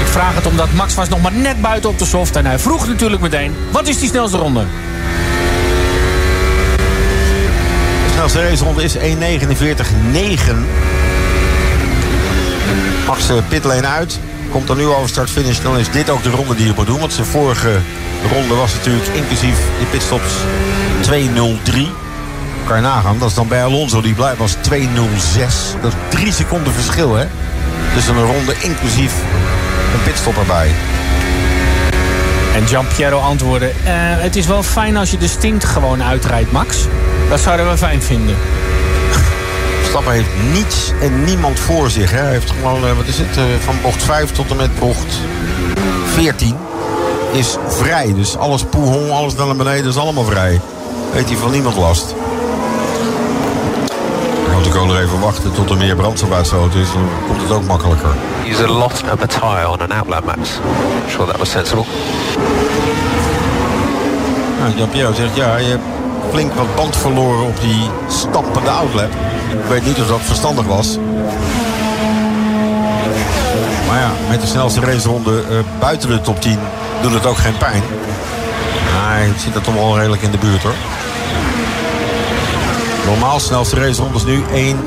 Ik 0.00 0.06
vraag 0.06 0.34
het 0.34 0.46
omdat 0.46 0.72
Max 0.72 0.94
was 0.94 1.08
nog 1.08 1.22
maar 1.22 1.32
net 1.32 1.60
buiten 1.60 1.90
op 1.90 1.98
de 1.98 2.04
soft. 2.04 2.36
En 2.36 2.46
hij 2.46 2.58
vroeg 2.58 2.86
natuurlijk 2.86 3.22
meteen, 3.22 3.54
wat 3.70 3.88
is 3.88 3.98
die 3.98 4.08
snelste 4.08 4.36
ronde? 4.36 4.64
De 8.06 8.12
snelste 8.12 8.48
raceronde 8.48 8.82
is 8.82 8.96
1.49.9. 8.96 9.00
Max 13.06 13.28
eh, 13.28 13.36
pitlane 13.48 13.86
uit. 13.86 14.18
Komt 14.50 14.68
er 14.68 14.76
nu 14.76 14.86
over 14.86 15.08
start-finish. 15.08 15.60
Dan 15.60 15.78
is 15.78 15.90
dit 15.90 16.10
ook 16.10 16.22
de 16.22 16.30
ronde 16.30 16.54
die 16.54 16.66
je 16.66 16.72
moet 16.76 16.86
doen. 16.86 16.98
Want 16.98 17.12
zijn 17.12 17.26
vorige 17.26 17.80
ronde 18.32 18.54
was 18.54 18.74
natuurlijk 18.74 19.06
inclusief 19.06 19.56
de 19.78 19.86
pitstops 19.90 20.32
2.03. 21.02 21.12
Kan 22.66 22.76
je 22.76 22.82
nagaan. 22.82 23.18
Dat 23.18 23.28
is 23.28 23.34
dan 23.34 23.48
bij 23.48 23.64
Alonso 23.64 24.00
die 24.00 24.14
blij 24.14 24.36
was 24.36 24.56
2.06. 24.56 24.62
Dat 25.82 25.92
is 25.92 26.18
drie 26.18 26.32
seconden 26.32 26.72
verschil 26.72 27.14
hè. 27.14 27.26
Tussen 27.94 28.16
een 28.16 28.26
ronde 28.26 28.54
inclusief 28.60 29.12
een 29.94 30.02
pitstop 30.02 30.36
erbij. 30.36 30.70
En 32.54 32.66
Giampiero 32.66 33.18
antwoordde, 33.18 33.66
eh, 33.66 33.92
het 33.96 34.36
is 34.36 34.46
wel 34.46 34.62
fijn 34.62 34.96
als 34.96 35.10
je 35.10 35.18
de 35.18 35.28
stint 35.28 35.64
gewoon 35.64 36.02
uitrijdt, 36.02 36.52
Max. 36.52 36.86
Dat 37.28 37.40
zouden 37.40 37.70
we 37.70 37.76
fijn 37.76 38.02
vinden. 38.02 38.36
Verstappen 39.90 40.22
heeft 40.22 40.52
niets 40.52 40.92
en 41.00 41.24
niemand 41.24 41.60
voor 41.60 41.90
zich. 41.90 42.10
Hè. 42.10 42.18
Hij 42.18 42.30
heeft 42.30 42.50
gewoon, 42.50 42.86
eh, 42.86 42.96
wat 42.96 43.06
is 43.06 43.18
het, 43.18 43.36
eh, 43.36 43.44
van 43.64 43.74
bocht 43.82 44.02
5 44.02 44.32
tot 44.32 44.50
en 44.50 44.56
met 44.56 44.78
bocht 44.78 45.20
14 46.04 46.56
is 47.32 47.56
vrij. 47.68 48.14
Dus 48.14 48.36
alles 48.36 48.64
poehong, 48.64 49.10
alles 49.10 49.34
naar 49.34 49.56
beneden 49.56 49.86
is 49.86 49.96
allemaal 49.96 50.24
vrij. 50.24 50.60
Weet 51.12 51.28
hij 51.28 51.36
van 51.36 51.50
niemand 51.50 51.76
last. 51.76 52.14
Moet 54.52 54.66
ik 54.66 54.74
nog 54.74 54.98
even 54.98 55.20
wachten 55.20 55.52
tot 55.52 55.70
er 55.70 55.76
meer 55.76 55.96
brandstof 55.96 56.32
uitstoten 56.32 56.80
is. 56.80 56.92
Dan 56.92 57.08
komt 57.26 57.42
het 57.42 57.50
ook 57.50 57.66
makkelijker. 57.66 58.10
Use 58.46 58.64
a 58.64 58.68
lot 58.68 59.02
of 59.12 59.22
a 59.22 59.26
tire 59.26 59.68
on 59.68 59.80
an 59.80 59.92
outlet, 59.92 60.24
Max. 60.24 60.38
I'm 60.38 61.10
sure 61.10 61.26
that 61.26 61.38
was 61.38 61.50
sensible. 61.50 61.84
Nou, 64.60 64.76
Jean-Pierre 64.76 65.14
zegt 65.14 65.36
ja, 65.36 65.56
je 65.56 65.68
hebt 65.68 65.99
flink 66.30 66.54
wat 66.54 66.74
band 66.74 66.96
verloren 66.96 67.46
op 67.46 67.60
die 67.60 67.90
stampende 68.08 68.70
outlap. 68.70 69.10
Ik 69.50 69.68
weet 69.68 69.86
niet 69.86 70.00
of 70.00 70.06
dat 70.06 70.20
verstandig 70.22 70.66
was. 70.66 70.98
Maar 73.86 73.98
ja, 73.98 74.10
met 74.28 74.40
de 74.40 74.46
snelste 74.46 74.80
raceronde 74.80 75.42
eh, 75.50 75.56
buiten 75.80 76.08
de 76.08 76.20
top 76.20 76.40
10 76.40 76.58
doet 77.02 77.12
het 77.12 77.26
ook 77.26 77.36
geen 77.36 77.56
pijn. 77.56 77.82
Hij 78.84 79.32
zit 79.38 79.54
er 79.54 79.62
toch 79.62 79.74
wel 79.74 79.98
redelijk 79.98 80.22
in 80.22 80.30
de 80.30 80.38
buurt 80.38 80.62
hoor. 80.62 80.74
Normaal 83.06 83.40
snelste 83.40 83.76
raceronde 83.76 84.18
is 84.18 84.24
nu 84.24 84.42
1.49.907. 84.42 84.78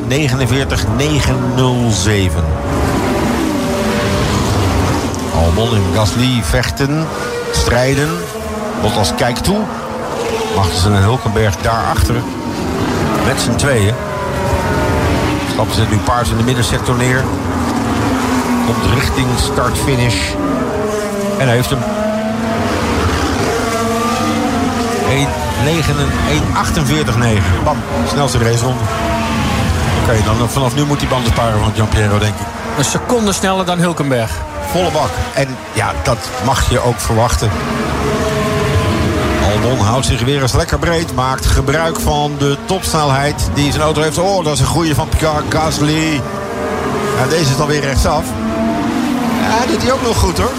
Albon 5.36 5.76
en 5.76 5.84
Gasly 5.94 6.41
vechten, 6.44 7.07
strijden. 7.52 8.10
Bottas 8.82 9.15
kijkt 9.15 9.44
toe. 9.44 9.61
Magnussen 10.55 10.95
en 10.95 11.01
Hulkenberg 11.01 11.57
daarachter. 11.57 12.15
Met 13.25 13.41
z'n 13.41 13.55
tweeën. 13.55 13.93
Stappen 15.51 15.75
zit 15.75 15.91
nu 15.91 15.97
paars 15.97 16.30
in 16.30 16.38
de 16.38 16.43
middensector 16.43 16.95
neer. 16.95 17.23
Komt 18.65 18.93
richting 18.93 19.27
start-finish. 19.38 20.31
En 21.38 21.47
hij 21.47 21.55
heeft 21.55 21.69
hem. 21.69 21.80
1.48.9. 25.13 27.63
Bam, 27.63 27.77
snelste 28.07 28.38
raceronde. 28.38 28.84
Oké, 30.03 30.23
dan 30.25 30.49
vanaf 30.49 30.75
nu 30.75 30.84
moet 30.84 30.99
die 30.99 31.07
banden 31.07 31.31
sparen 31.31 31.59
van 31.59 31.71
Giampiero, 31.73 32.19
denk 32.19 32.34
ik. 32.34 32.45
Een 32.77 32.85
seconde 32.85 33.34
sneller 33.34 33.65
dan 33.65 33.80
Hulkenberg. 33.80 34.31
Volle 34.71 34.91
bak. 34.91 35.09
En 35.34 35.57
ja, 35.73 35.91
dat 36.03 36.17
mag 36.45 36.69
je 36.69 36.80
ook 36.80 36.99
verwachten. 36.99 37.49
Albon 39.52 39.86
houdt 39.86 40.06
zich 40.06 40.22
weer 40.22 40.41
eens 40.41 40.53
lekker 40.53 40.80
breed. 40.80 41.15
Maakt 41.15 41.45
gebruik 41.45 41.99
van 41.99 42.36
de 42.38 42.57
topsnelheid 42.65 43.49
die 43.53 43.72
zijn 43.72 43.84
auto 43.84 44.02
heeft. 44.02 44.18
Oh, 44.18 44.44
dat 44.44 44.53
is 44.53 44.60
een 44.60 44.65
goeie 44.65 44.95
van 44.95 45.10
Pierre 45.10 45.41
Gasly. 45.49 46.22
Ja, 47.18 47.28
deze 47.30 47.52
is 47.52 47.57
dan 47.57 47.68
weer 47.68 47.82
rechtsaf. 47.82 48.26
Ja, 49.41 49.65
doet 49.65 49.82
hij 49.84 49.91
ook 49.91 50.02
nog 50.02 50.18
goed 50.18 50.38
hoor. 50.38 50.52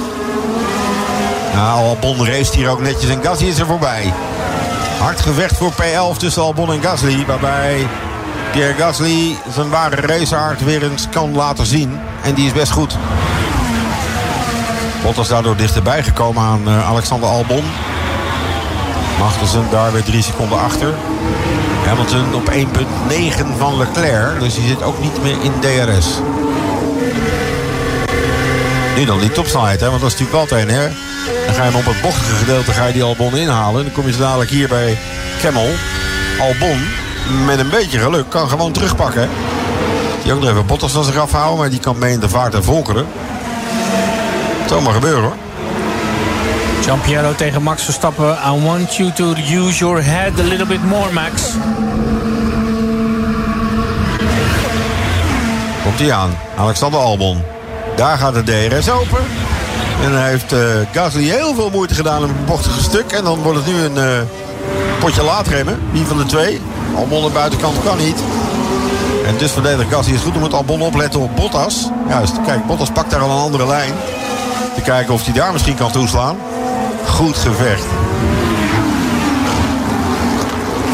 Albon 1.58 2.26
race 2.26 2.56
hier 2.56 2.68
ook 2.68 2.80
netjes 2.80 3.10
en 3.10 3.22
Gasly 3.22 3.46
is 3.46 3.58
er 3.58 3.66
voorbij. 3.66 4.12
Hard 4.98 5.20
gevecht 5.20 5.56
voor 5.56 5.72
P11 5.72 6.16
tussen 6.18 6.42
Albon 6.42 6.72
en 6.72 6.82
Gasly. 6.82 7.24
Waarbij 7.26 7.86
Pierre 8.52 8.74
Gasly 8.74 9.36
zijn 9.54 9.68
ware 9.68 9.96
racehart 9.96 10.64
weer 10.64 10.90
eens 10.90 11.08
kan 11.10 11.34
laten 11.34 11.66
zien. 11.66 12.00
En 12.22 12.34
die 12.34 12.46
is 12.46 12.52
best 12.52 12.72
goed. 12.72 12.96
Bottas 15.02 15.28
daardoor 15.28 15.56
dichterbij 15.56 16.02
gekomen 16.02 16.42
aan 16.42 16.62
uh, 16.66 16.88
Alexander 16.88 17.28
Albon. 17.28 17.64
Magnussen 19.18 19.64
daar 19.70 19.92
weer 19.92 20.02
drie 20.02 20.22
seconden 20.22 20.58
achter. 20.58 20.94
Hamilton 21.86 22.34
op 22.34 22.50
1.9 22.50 23.58
van 23.58 23.76
Leclerc. 23.76 24.40
Dus 24.40 24.54
die 24.54 24.66
zit 24.66 24.82
ook 24.82 25.00
niet 25.00 25.22
meer 25.22 25.36
in 25.42 25.52
DRS. 25.60 26.06
Nu 28.96 29.04
dan 29.04 29.20
die 29.20 29.32
topsnelheid, 29.32 29.80
hè? 29.80 29.88
want 29.88 30.00
dat 30.00 30.12
is 30.12 30.18
natuurlijk 30.18 30.50
altijd. 30.50 30.70
Hè? 30.70 30.88
Dan 31.46 31.54
ga 31.54 31.64
je 31.64 31.70
hem 31.70 31.78
op 31.78 31.84
het 31.84 32.02
bochtige 32.02 32.34
gedeelte 32.34 32.72
ga 32.72 32.86
je 32.86 32.92
die 32.92 33.02
Albon 33.02 33.36
inhalen. 33.36 33.84
Dan 33.84 33.92
kom 33.92 34.06
je 34.06 34.12
zo 34.12 34.18
dadelijk 34.18 34.50
hier 34.50 34.68
bij 34.68 34.98
Kemmel. 35.40 35.70
Albon, 36.40 36.78
met 37.46 37.58
een 37.58 37.70
beetje 37.70 37.98
geluk, 37.98 38.28
kan 38.28 38.48
gewoon 38.48 38.72
terugpakken. 38.72 39.28
Die 40.22 40.32
ook 40.32 40.40
nog 40.40 40.50
even 40.50 40.66
Bottas 40.66 40.92
van 40.92 41.04
zich 41.04 41.16
afhouden. 41.16 41.58
Maar 41.58 41.70
die 41.70 41.80
kan 41.80 41.98
mee 41.98 42.12
in 42.12 42.20
de 42.20 42.28
vaart 42.28 42.54
en 42.54 42.64
volkeren. 42.64 43.06
Het 44.62 44.80
maar 44.80 44.92
gebeuren 44.94 45.22
hoor. 45.22 45.43
Giampiero 46.84 47.34
tegen 47.34 47.62
Max 47.62 47.82
Verstappen. 47.82 48.36
I 48.44 48.64
want 48.64 48.96
you 48.96 49.12
to 49.12 49.34
use 49.34 49.78
your 49.78 50.02
head 50.02 50.38
a 50.38 50.42
little 50.42 50.66
bit 50.66 50.84
more, 50.84 51.12
Max. 51.12 51.42
Komt 55.82 55.98
hij 55.98 56.12
aan. 56.12 56.30
Alexander 56.56 57.00
Albon. 57.00 57.42
Daar 57.96 58.18
gaat 58.18 58.34
de 58.34 58.42
DRS 58.42 58.90
open. 58.90 59.18
En 60.02 60.12
dan 60.12 60.20
heeft 60.20 60.52
uh, 60.52 60.60
Gasly 60.92 61.22
heel 61.22 61.54
veel 61.54 61.70
moeite 61.70 61.94
gedaan 61.94 62.22
op 62.22 62.28
een 62.28 62.44
bochtige 62.46 62.82
stuk. 62.82 63.12
En 63.12 63.24
dan 63.24 63.42
wordt 63.42 63.58
het 63.58 63.66
nu 63.66 63.82
een 63.82 63.96
uh, 63.96 64.20
potje 64.98 65.22
laadremmen. 65.22 65.80
Wie 65.90 66.04
van 66.04 66.18
de 66.18 66.26
twee? 66.26 66.60
Albon 66.96 67.18
aan 67.18 67.26
de 67.28 67.32
buitenkant 67.32 67.82
kan 67.84 67.98
niet. 67.98 68.18
En 69.26 69.36
dus 69.38 69.52
verdedigt 69.52 69.90
Gasly 69.90 70.14
is 70.14 70.20
goed. 70.20 70.36
om 70.36 70.42
het 70.42 70.54
Albon 70.54 70.80
opletten 70.80 71.20
op 71.20 71.36
Bottas. 71.36 71.88
Juist, 72.08 72.34
kijk, 72.46 72.66
Bottas 72.66 72.90
pakt 72.90 73.10
daar 73.10 73.20
al 73.20 73.30
een 73.30 73.44
andere 73.44 73.66
lijn. 73.66 73.92
Te 74.74 74.80
kijken 74.80 75.14
of 75.14 75.24
hij 75.24 75.34
daar 75.34 75.52
misschien 75.52 75.76
kan 75.76 75.92
toeslaan. 75.92 76.36
Goed 77.14 77.36
gevecht. 77.36 77.84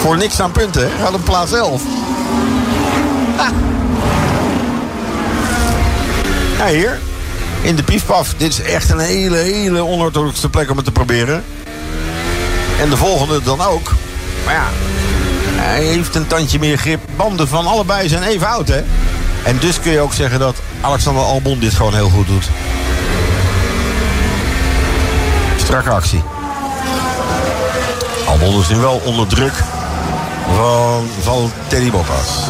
Voor 0.00 0.16
niks 0.16 0.40
aan 0.40 0.50
punten? 0.50 0.90
Gaat 1.00 1.14
op 1.14 1.24
plaats 1.24 1.52
11. 1.52 1.82
Ja, 6.58 6.66
hier. 6.66 6.98
In 7.62 7.76
de 7.76 7.82
piefpaf. 7.82 8.34
Dit 8.36 8.52
is 8.52 8.62
echt 8.62 8.90
een 8.90 8.98
hele, 8.98 9.36
hele 9.36 9.84
onorthodoxe 9.84 10.48
plek 10.48 10.70
om 10.70 10.76
het 10.76 10.84
te 10.84 10.92
proberen. 10.92 11.44
En 12.80 12.90
de 12.90 12.96
volgende 12.96 13.42
dan 13.42 13.60
ook. 13.60 13.92
Maar 14.44 14.54
ja, 14.54 14.68
hij 15.54 15.82
heeft 15.82 16.14
een 16.14 16.26
tandje 16.26 16.58
meer 16.58 16.76
grip. 16.76 17.00
Banden 17.16 17.48
van 17.48 17.66
allebei 17.66 18.08
zijn 18.08 18.22
even 18.22 18.48
oud, 18.48 18.68
hè? 18.68 18.82
En 19.44 19.58
dus 19.58 19.80
kun 19.80 19.92
je 19.92 20.00
ook 20.00 20.14
zeggen 20.14 20.38
dat 20.38 20.56
Alexander 20.80 21.22
Albon 21.22 21.58
dit 21.58 21.74
gewoon 21.74 21.94
heel 21.94 22.08
goed 22.08 22.26
doet. 22.26 22.48
Strakke 25.70 25.90
actie. 25.90 26.22
Albon 28.26 28.60
is 28.60 28.68
nu 28.68 28.76
wel 28.76 29.00
onder 29.04 29.26
druk 29.26 29.52
van, 31.20 31.52
Teddy 31.66 31.90
Bottas. 31.90 32.48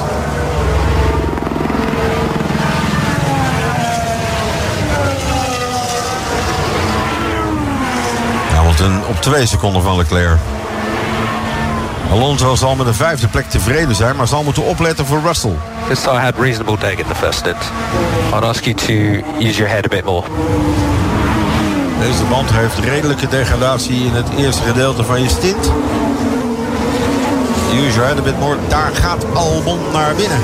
Hamilton 8.54 9.06
op 9.08 9.20
twee 9.20 9.46
seconden 9.46 9.82
van 9.82 9.96
Leclerc. 9.96 10.38
Alonso 12.10 12.54
zal 12.54 12.74
met 12.76 12.86
de 12.86 12.94
vijfde 12.94 13.28
plek 13.28 13.50
tevreden 13.50 13.94
zijn, 13.94 14.16
maar 14.16 14.28
zal 14.28 14.42
moeten 14.42 14.62
opletten 14.62 15.06
voor 15.06 15.20
Russell. 15.24 15.56
This 15.88 16.04
I 16.04 16.08
had 16.08 16.34
reasonable 16.38 16.78
take 16.78 16.96
in 16.96 17.06
the 17.06 17.14
first 17.14 17.38
stint. 17.38 17.72
I'd 18.34 18.44
ask 18.44 18.64
you 18.64 18.74
to 18.74 18.92
use 19.38 19.56
your 19.56 19.68
head 19.68 19.84
a 19.84 19.88
bit 19.88 20.04
more. 20.04 20.26
Deze 22.00 22.24
band 22.24 22.50
heeft 22.52 22.78
redelijke 22.78 23.28
degradatie 23.28 24.04
in 24.04 24.12
het 24.12 24.28
eerste 24.36 24.62
gedeelte 24.62 25.04
van 25.04 25.22
je 25.22 25.28
stint. 25.28 25.70
Head 28.00 28.18
a 28.18 28.22
bit 28.22 28.38
more. 28.38 28.56
Daar 28.68 28.90
gaat 28.92 29.24
Albon 29.34 29.78
naar 29.92 30.14
binnen. 30.14 30.38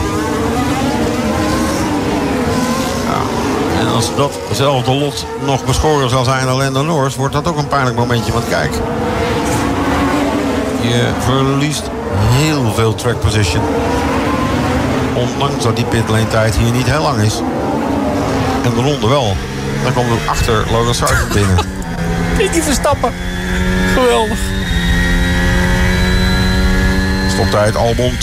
En 3.80 3.88
als 3.88 4.10
datzelfde 4.16 4.92
lot 4.92 5.26
nog 5.44 5.64
beschoren 5.64 6.10
zal 6.10 6.24
zijn 6.24 6.48
aan 6.48 6.56
Lando 6.56 6.82
Norris... 6.82 7.16
wordt 7.16 7.34
dat 7.34 7.48
ook 7.48 7.56
een 7.56 7.68
pijnlijk 7.68 7.96
momentje. 7.96 8.32
Want 8.32 8.48
kijk, 8.48 8.72
je 10.80 11.10
verliest 11.18 11.90
heel 12.16 12.72
veel 12.74 12.94
track 12.94 13.20
position. 13.20 13.62
Ondanks 15.14 15.64
dat 15.64 15.76
die 15.76 15.84
pitlane 15.84 16.28
tijd 16.28 16.56
hier 16.56 16.72
niet 16.72 16.90
heel 16.90 17.02
lang 17.02 17.20
is. 17.20 17.40
En 18.64 18.74
de 18.74 18.82
ronde 18.82 19.08
wel. 19.08 19.36
Dan 19.86 19.94
komt 19.94 20.20
er 20.20 20.28
achter 20.28 20.64
Logan 20.70 20.94
Sargent 20.94 21.32
binnen. 21.32 21.56
Pinky 22.36 22.60
Verstappen. 22.60 23.12
Geweldig. 23.94 24.38
Stoptijd 27.28 27.76
Albon 27.76 28.12
2.9. 28.12 28.18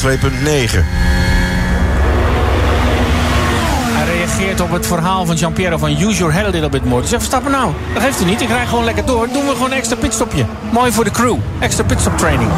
Hij 3.91 4.15
reageert 4.15 4.61
op 4.61 4.71
het 4.71 4.87
verhaal 4.87 5.25
van 5.25 5.35
Jean-Pierre 5.35 5.77
van 5.77 5.89
use 5.89 6.17
your 6.17 6.33
head 6.33 6.45
a 6.45 6.49
little 6.49 6.69
bit 6.69 6.85
more. 6.85 7.01
Dus 7.01 7.09
Verstappen 7.09 7.51
nou, 7.51 7.71
dat 7.93 8.03
geeft 8.03 8.17
hij 8.17 8.25
niet. 8.25 8.41
Ik 8.41 8.47
rij 8.47 8.65
gewoon 8.65 8.83
lekker 8.83 9.05
door. 9.05 9.27
Doen 9.27 9.45
we 9.45 9.51
gewoon 9.51 9.71
een 9.71 9.77
extra 9.77 9.95
pitstopje. 9.95 10.45
Mooi 10.71 10.91
voor 10.91 11.03
de 11.03 11.11
crew. 11.11 11.37
Extra 11.59 11.83
pitstop 11.83 12.17
training. 12.17 12.51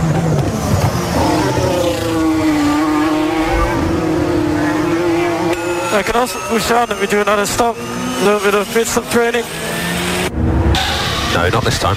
I 5.99 6.03
can 6.03 6.21
also 6.21 6.37
push 6.49 6.71
on 6.71 6.77
and 6.77 6.99
we 6.99 7.07
do 7.07 7.21
another 7.21 7.47
stop. 7.47 7.75
A 8.21 8.23
little 8.23 8.51
bit 8.51 8.55
of 8.55 8.73
pit 8.73 8.87
stop 8.87 9.09
training. 9.09 9.43
No, 11.33 11.49
not 11.49 11.63
this 11.63 11.77
time. 11.77 11.95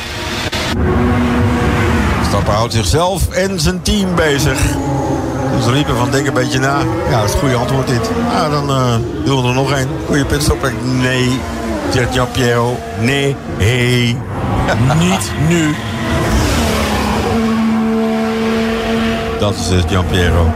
Stappen 2.29 2.53
houdt 2.53 2.73
zichzelf 2.73 3.29
en 3.31 3.61
zijn 3.61 3.83
team 3.83 4.15
bezig. 4.15 4.59
Dus 5.57 5.65
we 5.65 5.73
liepen 5.73 5.97
van 5.97 6.11
denk 6.11 6.27
een 6.27 6.35
beetje 6.35 6.59
na. 6.59 6.79
Ja, 7.11 7.21
dat 7.21 7.29
is 7.29 7.33
een 7.33 7.39
goede 7.39 7.55
antwoord 7.55 7.87
dit. 7.87 8.11
Nou, 8.33 8.51
dan 8.51 8.71
uh, 8.71 8.95
doen 9.25 9.43
we 9.43 9.49
er 9.49 9.55
nog 9.55 9.73
één. 9.73 9.89
Goede 10.07 10.25
pitstop. 10.25 10.71
Nee, 10.83 11.41
zegt 11.93 12.13
Giampiero. 12.13 12.77
Nee, 13.01 13.37
hey. 13.59 14.17
Niet 14.99 15.33
nu. 15.49 15.75
Dat 19.39 19.55
is 19.55 19.69
dus 19.69 19.83
Giampiero. 19.89 20.53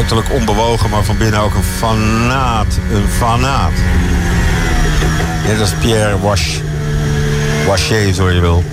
Uiterlijk 0.00 0.32
onbewogen, 0.32 0.90
maar 0.90 1.04
van 1.04 1.16
binnen 1.18 1.40
ook 1.40 1.54
een 1.54 1.62
fanaat. 1.62 2.78
Een 2.92 3.08
fanaat. 3.08 3.72
Net 5.46 5.60
als 5.60 5.72
Pierre 5.80 6.18
Wash. 6.20 6.58
Waché, 7.66 8.12
zo 8.12 8.30
je 8.30 8.40
wil. 8.40 8.64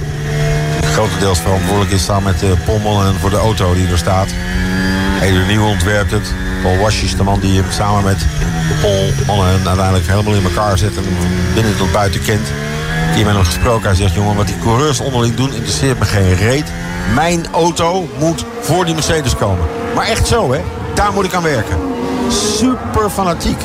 Grotendeels 0.91 1.39
verantwoordelijk 1.39 1.91
is 1.91 2.03
samen 2.03 2.23
met 2.23 2.43
uh, 2.43 2.49
Pommel 2.65 3.03
en 3.03 3.13
voor 3.19 3.29
de 3.29 3.35
auto 3.37 3.73
die 3.73 3.87
er 3.87 3.97
staat. 3.97 4.27
Eder 5.21 5.45
Nieuw 5.45 5.65
ontwerpt 5.65 6.11
het. 6.11 6.33
Paul 6.61 6.77
Wash 6.77 7.03
is 7.03 7.15
de 7.15 7.23
man 7.23 7.39
die 7.39 7.61
samen 7.69 8.03
met 8.03 8.25
Paul 9.25 9.45
en 9.45 9.67
uiteindelijk 9.67 10.07
helemaal 10.07 10.33
in 10.33 10.43
elkaar 10.43 10.77
zet 10.77 10.97
en 10.97 11.03
binnen 11.53 11.77
tot 11.77 11.91
buiten 11.91 12.21
kent. 12.21 12.47
Die 13.15 13.25
met 13.25 13.35
hem 13.35 13.43
gesproken. 13.43 13.87
Hij 13.87 13.95
zegt, 13.95 14.13
jongen, 14.13 14.35
wat 14.35 14.47
die 14.47 14.59
coureurs 14.63 14.99
onderling 14.99 15.35
doen, 15.35 15.53
interesseert 15.53 15.99
me 15.99 16.05
geen 16.05 16.35
reet. 16.35 16.71
Mijn 17.13 17.45
auto 17.51 18.09
moet 18.19 18.45
voor 18.61 18.85
die 18.85 18.93
Mercedes 18.93 19.35
komen. 19.35 19.65
Maar 19.95 20.05
echt 20.05 20.27
zo, 20.27 20.51
hè. 20.51 20.59
Daar 20.97 21.13
moet 21.13 21.25
ik 21.25 21.33
aan 21.33 21.43
werken. 21.43 21.77
Super 22.31 23.09
fanatiek. 23.09 23.61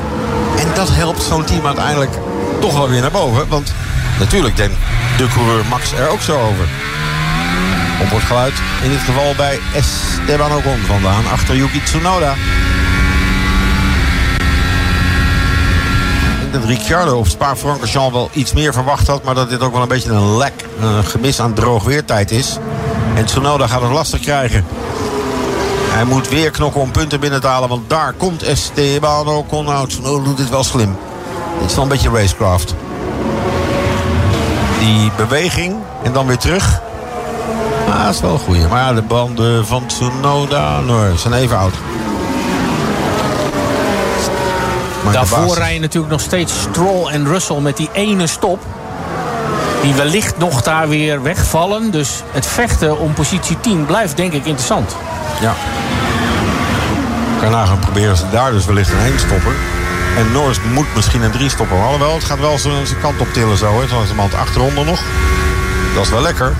En 0.58 0.68
dat 0.74 0.88
helpt 0.90 1.22
zo'n 1.22 1.44
team 1.44 1.66
uiteindelijk 1.66 2.10
toch 2.60 2.76
wel 2.76 2.88
weer 2.88 3.00
naar 3.00 3.10
boven. 3.10 3.48
Want 3.48 3.72
natuurlijk 4.18 4.56
denkt 4.56 4.76
de 5.16 5.28
coureur 5.34 5.64
Max 5.70 5.92
er 5.92 6.08
ook 6.08 6.20
zo 6.20 6.32
over. 6.32 6.68
Op 8.00 8.08
wordt 8.08 8.26
geluid 8.26 8.52
in 8.82 8.90
dit 8.90 8.98
geval 8.98 9.34
bij 9.36 9.58
Esteban 9.74 10.52
Ocon 10.52 10.78
vandaan 10.86 11.22
achter 11.32 11.56
Yuki 11.56 11.82
Tsunoda. 11.82 12.34
dat 16.52 16.64
Ricciardo 16.64 17.18
op 17.18 17.26
Spa-Francorchamps 17.26 18.12
wel 18.12 18.30
iets 18.32 18.52
meer 18.52 18.72
verwacht 18.72 19.06
had. 19.06 19.24
Maar 19.24 19.34
dat 19.34 19.50
dit 19.50 19.60
ook 19.60 19.72
wel 19.72 19.82
een 19.82 19.88
beetje 19.88 20.10
een 20.10 20.36
lek, 20.36 20.64
een 20.80 21.04
gemis 21.04 21.40
aan 21.40 21.54
droog 21.54 21.84
weertijd 21.84 22.30
is. 22.30 22.58
En 23.14 23.24
Tsunoda 23.24 23.66
gaat 23.66 23.82
het 23.82 23.90
lastig 23.90 24.20
krijgen. 24.20 24.64
Hij 25.92 26.04
moet 26.04 26.28
weer 26.28 26.50
knokken 26.50 26.80
om 26.80 26.90
punten 26.90 27.20
binnen 27.20 27.40
te 27.40 27.46
halen. 27.46 27.68
Want 27.68 27.90
daar 27.90 28.12
komt 28.12 28.42
Esteban 28.42 29.28
Ocon. 29.28 29.64
Nou, 29.64 29.88
Tsunoda 29.88 30.24
doet 30.24 30.36
dit 30.36 30.50
wel 30.50 30.64
slim. 30.64 30.96
Dit 31.60 31.70
is 31.70 31.74
wel 31.74 31.84
een 31.84 31.90
beetje 31.90 32.10
racecraft. 32.10 32.74
Die 34.78 35.10
beweging 35.16 35.76
en 36.02 36.12
dan 36.12 36.26
weer 36.26 36.38
terug. 36.38 36.80
Ah, 37.88 38.04
dat 38.04 38.14
is 38.14 38.20
wel 38.20 38.32
een 38.32 38.38
goeie. 38.38 38.66
Maar 38.66 38.94
de 38.94 39.02
banden 39.02 39.66
van 39.66 39.86
Tsunoda 39.86 40.80
nou, 40.80 41.16
zijn 41.16 41.34
even 41.34 41.58
oud. 41.58 41.74
Maar 45.04 45.12
Daarvoor 45.12 45.54
rijden 45.54 45.80
natuurlijk 45.80 46.12
nog 46.12 46.20
steeds 46.20 46.52
Stroll 46.60 47.06
en 47.10 47.26
Russell 47.26 47.60
met 47.60 47.76
die 47.76 47.88
ene 47.92 48.26
stop. 48.26 48.60
Die 49.82 49.94
wellicht 49.94 50.38
nog 50.38 50.62
daar 50.62 50.88
weer 50.88 51.22
wegvallen. 51.22 51.90
Dus 51.90 52.22
het 52.30 52.46
vechten 52.46 52.98
om 52.98 53.12
positie 53.12 53.60
10 53.60 53.86
blijft 53.86 54.16
denk 54.16 54.32
ik 54.32 54.44
interessant. 54.44 54.96
Ja. 55.40 55.54
Kan 57.42 57.50
nagaan 57.50 57.78
proberen 57.78 58.16
ze 58.16 58.24
daar 58.30 58.52
dus 58.52 58.64
wellicht 58.64 58.90
een 58.90 59.18
stoppen. 59.18 59.54
En 60.16 60.32
Norris 60.32 60.60
moet 60.74 60.94
misschien 60.94 61.22
een 61.22 61.30
drie 61.30 61.48
stoppen. 61.48 61.76
Alhoewel, 61.76 62.14
het 62.14 62.24
gaat 62.24 62.38
wel 62.38 62.58
zijn 62.58 63.00
kant 63.00 63.20
op 63.20 63.32
tillen 63.32 63.56
zo. 63.56 63.80
Hè. 63.80 63.86
De 63.86 64.14
man 64.14 64.30
achteronder 64.34 64.84
nog. 64.84 65.00
Dat 65.94 66.04
is 66.04 66.10
wel 66.10 66.20
lekker. 66.22 66.54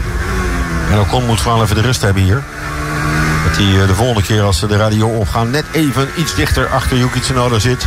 En 0.91 1.01
Ocon 1.01 1.27
moet 1.27 1.41
gewoon 1.41 1.63
even 1.63 1.77
de 1.77 1.83
rust 1.83 2.03
hebben 2.03 2.23
hier. 2.23 2.43
Dat 3.49 3.57
hij 3.57 3.81
eh, 3.81 3.87
de 3.87 3.95
volgende 3.95 4.23
keer 4.23 4.43
als 4.43 4.59
ze 4.59 4.67
de 4.67 4.77
radio 4.77 5.09
opgaan... 5.09 5.51
net 5.51 5.65
even 5.73 6.09
iets 6.17 6.35
dichter 6.35 6.69
achter 6.69 6.97
Yuki 6.97 7.21
Tsunoda 7.21 7.59
zit. 7.59 7.87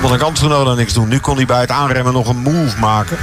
Want 0.00 0.08
dan 0.08 0.18
kan 0.18 0.32
Tsunoda 0.32 0.74
niks 0.74 0.92
doen. 0.92 1.08
Nu 1.08 1.18
kon 1.18 1.36
hij 1.36 1.46
bij 1.46 1.60
het 1.60 1.70
aanremmen 1.70 2.12
nog 2.12 2.28
een 2.28 2.36
move 2.36 2.78
maken. 2.78 3.16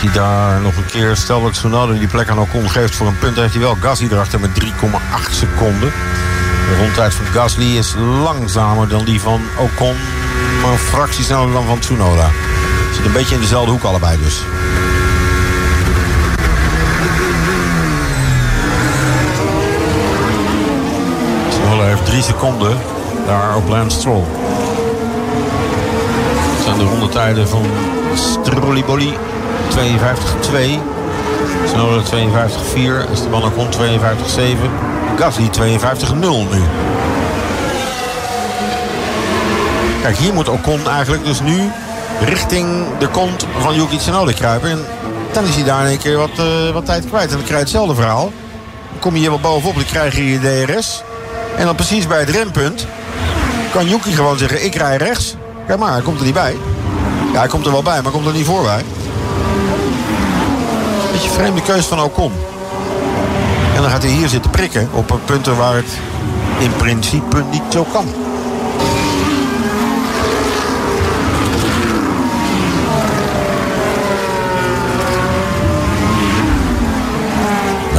Heeft 0.00 0.14
hij 0.14 0.24
daar 0.24 0.60
nog 0.60 0.76
een 0.76 0.86
keer... 0.86 1.16
Stel 1.16 1.42
dat 1.42 1.52
Tsunoda 1.52 1.92
die 1.92 2.06
plek 2.06 2.28
aan 2.28 2.38
Ocon 2.38 2.70
geeft 2.70 2.94
voor 2.94 3.06
een 3.06 3.18
punt... 3.18 3.36
heeft 3.36 3.52
hij 3.52 3.62
wel 3.62 3.76
Gasly 3.80 4.08
erachter 4.10 4.40
met 4.40 4.50
3,8 4.64 4.66
seconden. 5.30 5.92
De 6.68 6.76
rondtijd 6.80 7.14
van 7.14 7.26
Gasly 7.26 7.76
is 7.76 7.94
langzamer 8.22 8.88
dan 8.88 9.04
die 9.04 9.20
van 9.20 9.40
Ocon. 9.58 9.94
Maar 10.62 10.72
een 10.72 10.78
fractie 10.78 11.24
sneller 11.24 11.52
dan 11.52 11.66
van 11.66 11.78
Tsunoda. 11.78 12.30
Zit 12.94 13.04
een 13.04 13.12
beetje 13.12 13.34
in 13.34 13.40
dezelfde 13.40 13.70
hoek 13.70 13.82
allebei 13.82 14.18
dus. 14.22 14.42
Tsunoda 21.48 21.84
heeft 21.84 22.06
drie 22.06 22.22
seconden 22.22 22.78
daar 23.26 23.56
op 23.56 23.68
Lance 23.68 23.98
Stroll. 23.98 24.24
Dat 26.56 26.64
zijn 26.64 26.78
de 26.78 26.84
rondetijden 26.84 27.48
van 27.48 27.64
Stroliboli 28.14 29.14
52-2. 29.76 29.78
Tsunoda 31.66 32.02
52-4. 32.02 33.10
Esteban 33.12 33.44
Ocon 33.44 33.68
52-7. 33.68 34.70
Gasly 35.18 35.48
52-0 35.48 36.18
nu. 36.50 36.62
Kijk, 40.02 40.16
hier 40.16 40.34
moet 40.34 40.48
Ocon 40.48 40.88
eigenlijk 40.88 41.24
dus 41.24 41.40
nu 41.40 41.70
richting 42.20 42.84
de 42.98 43.08
kont 43.08 43.46
van 43.58 43.74
Yuki 43.74 43.96
Tsunoda 43.96 44.32
kruipen. 44.32 44.70
En 44.70 44.86
dan 45.32 45.44
is 45.44 45.54
hij 45.54 45.64
daar 45.64 45.90
in 45.90 45.98
keer 45.98 46.16
wat, 46.16 46.38
eh, 46.38 46.70
wat 46.72 46.86
tijd 46.86 47.06
kwijt. 47.08 47.30
En 47.30 47.36
dan 47.36 47.44
krijg 47.44 47.58
je 47.58 47.64
hetzelfde 47.66 47.94
verhaal. 47.94 48.32
Dan 48.90 48.98
kom 48.98 49.14
je 49.14 49.20
hier 49.20 49.30
wel 49.30 49.40
bovenop, 49.40 49.74
dan 49.74 49.84
krijg 49.84 50.16
je 50.16 50.30
je 50.30 50.64
DRS. 50.66 51.02
En 51.56 51.64
dan 51.64 51.74
precies 51.74 52.06
bij 52.06 52.18
het 52.18 52.30
rempunt 52.30 52.86
kan 53.72 53.88
Yuki 53.88 54.12
gewoon 54.12 54.38
zeggen, 54.38 54.64
ik 54.64 54.74
rij 54.74 54.96
rechts. 54.96 55.34
Kijk 55.66 55.78
maar, 55.78 55.92
hij 55.92 56.02
komt 56.02 56.18
er 56.18 56.24
niet 56.24 56.34
bij. 56.34 56.56
Ja, 57.32 57.38
hij 57.38 57.48
komt 57.48 57.66
er 57.66 57.72
wel 57.72 57.82
bij, 57.82 58.02
maar 58.02 58.12
komt 58.12 58.26
er 58.26 58.32
niet 58.32 58.46
voorbij. 58.46 58.84
Beetje 61.12 61.30
vreemde 61.30 61.62
keus 61.62 61.86
van 61.86 62.00
Ocon. 62.00 62.32
En 63.74 63.82
dan 63.82 63.90
gaat 63.90 64.02
hij 64.02 64.12
hier 64.12 64.28
zitten 64.28 64.50
prikken 64.50 64.88
op 64.92 65.18
punten 65.24 65.56
waar 65.56 65.74
het 65.74 65.98
in 66.58 66.72
principe 66.76 67.42
niet 67.50 67.62
zo 67.68 67.86
kan. 67.92 68.06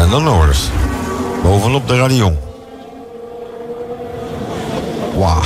En 0.08 0.10
dan 0.10 0.24
Norris. 0.24 0.70
Bovenop 1.44 1.88
de 1.88 1.98
radion. 1.98 2.38
Wauw. 5.18 5.42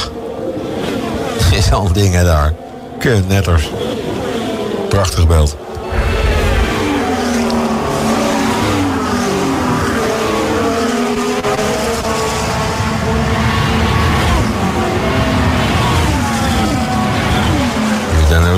Is 1.57 1.71
al 1.71 1.93
dingen 1.93 2.25
daar. 2.25 2.53
Kutnetters. 2.99 3.69
Prachtig 4.89 5.27
beeld. 5.27 5.57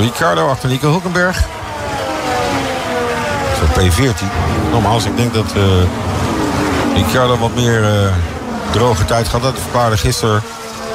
Ricciardo 0.03 0.49
achter 0.49 0.69
Nico 0.69 0.89
Hulkenberg. 0.89 1.43
Zo 3.59 3.81
P14. 3.81 4.25
Nogmaals, 4.71 5.05
ik 5.05 5.17
denk 5.17 5.33
dat 5.33 5.53
eh 5.55 5.61
Ricciardo 6.95 7.37
wat 7.37 7.55
meer 7.55 7.83
eh, 7.83 8.11
droge 8.71 9.05
tijd 9.05 9.25
gehad. 9.27 9.41
Dat 9.41 9.61
verklaarde 9.61 9.97
gisteren. 9.97 10.41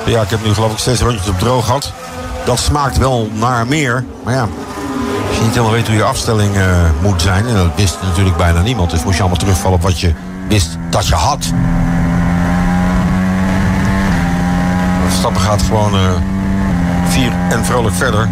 Ja, 0.04 0.22
ik 0.22 0.30
heb 0.30 0.44
nu 0.44 0.54
geloof 0.54 0.72
ik 0.72 0.78
zes 0.78 1.00
rondjes 1.00 1.28
op 1.28 1.38
droog 1.38 1.64
gehad. 1.64 1.92
Dat 2.44 2.58
smaakt 2.58 2.98
wel 2.98 3.30
naar 3.32 3.66
meer. 3.66 4.04
Maar 4.24 4.34
ja, 4.34 4.48
als 5.28 5.36
je 5.36 5.42
niet 5.42 5.50
helemaal 5.50 5.72
weet 5.72 5.86
hoe 5.86 5.96
je 5.96 6.02
afstelling 6.02 6.56
eh, 6.56 6.64
moet 7.02 7.22
zijn. 7.22 7.46
En 7.46 7.54
dat 7.54 7.70
wist 7.76 7.96
natuurlijk 8.02 8.36
bijna 8.36 8.60
niemand. 8.60 8.90
Dus 8.90 9.04
moest 9.04 9.16
je 9.16 9.20
allemaal 9.20 9.40
terugvallen 9.40 9.76
op 9.76 9.82
wat 9.82 10.00
je 10.00 10.12
wist 10.48 10.76
dat 10.90 11.06
je 11.06 11.14
had. 11.14 11.52
Verstappen 15.06 15.40
gaat 15.40 15.62
gewoon 15.62 15.92
vier 17.08 17.32
en 17.50 17.64
vrolijk 17.64 17.94
verder. 17.94 18.28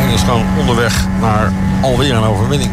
En 0.00 0.08
is 0.20 0.26
gewoon 0.26 0.46
onderweg 0.58 1.06
naar 1.20 1.52
alweer 1.80 2.14
een 2.14 2.24
overwinning. 2.24 2.70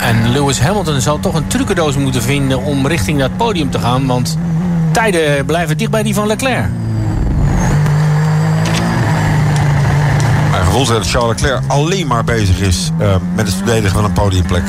En 0.00 0.28
Lewis 0.30 0.60
Hamilton 0.60 1.00
zal 1.00 1.20
toch 1.20 1.34
een 1.34 1.46
trucendoos 1.46 1.96
moeten 1.96 2.22
vinden 2.22 2.62
om 2.62 2.86
richting 2.86 3.18
dat 3.18 3.36
podium 3.36 3.70
te 3.70 3.78
gaan. 3.78 4.06
Want 4.06 4.38
tijden 4.90 5.44
blijven 5.46 5.78
dicht 5.78 5.90
bij 5.90 6.02
die 6.02 6.14
van 6.14 6.26
Leclerc. 6.26 6.66
Mijn 10.50 10.64
gevoel 10.64 10.86
zegt 10.86 10.98
dat 10.98 11.08
Charles 11.10 11.40
Leclerc 11.40 11.62
alleen 11.66 12.06
maar 12.06 12.24
bezig 12.24 12.60
is 12.60 12.90
eh, 12.98 13.14
met 13.34 13.46
het 13.46 13.54
verdedigen 13.54 13.90
van 13.90 14.04
een 14.04 14.12
podiumplek. 14.12 14.64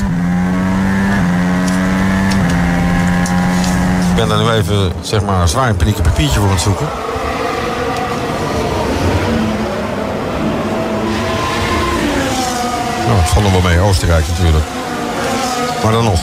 Ik 4.09 4.15
ben 4.15 4.27
daar 4.27 4.37
nu 4.37 4.49
even 4.49 4.91
zeg 5.01 5.23
maar, 5.23 5.47
zwaar 5.47 5.69
in 5.69 5.75
paniek 5.75 5.97
een 5.97 6.03
papiertje 6.03 6.39
voor 6.39 6.47
aan 6.47 6.53
het 6.53 6.63
zoeken. 6.63 6.87
Nou, 13.13 13.25
valt 13.25 13.43
nog 13.43 13.51
wel 13.51 13.61
mee, 13.61 13.79
Oostenrijk 13.79 14.27
natuurlijk. 14.27 14.65
Maar 15.83 15.91
dan 15.91 16.03
nog. 16.03 16.19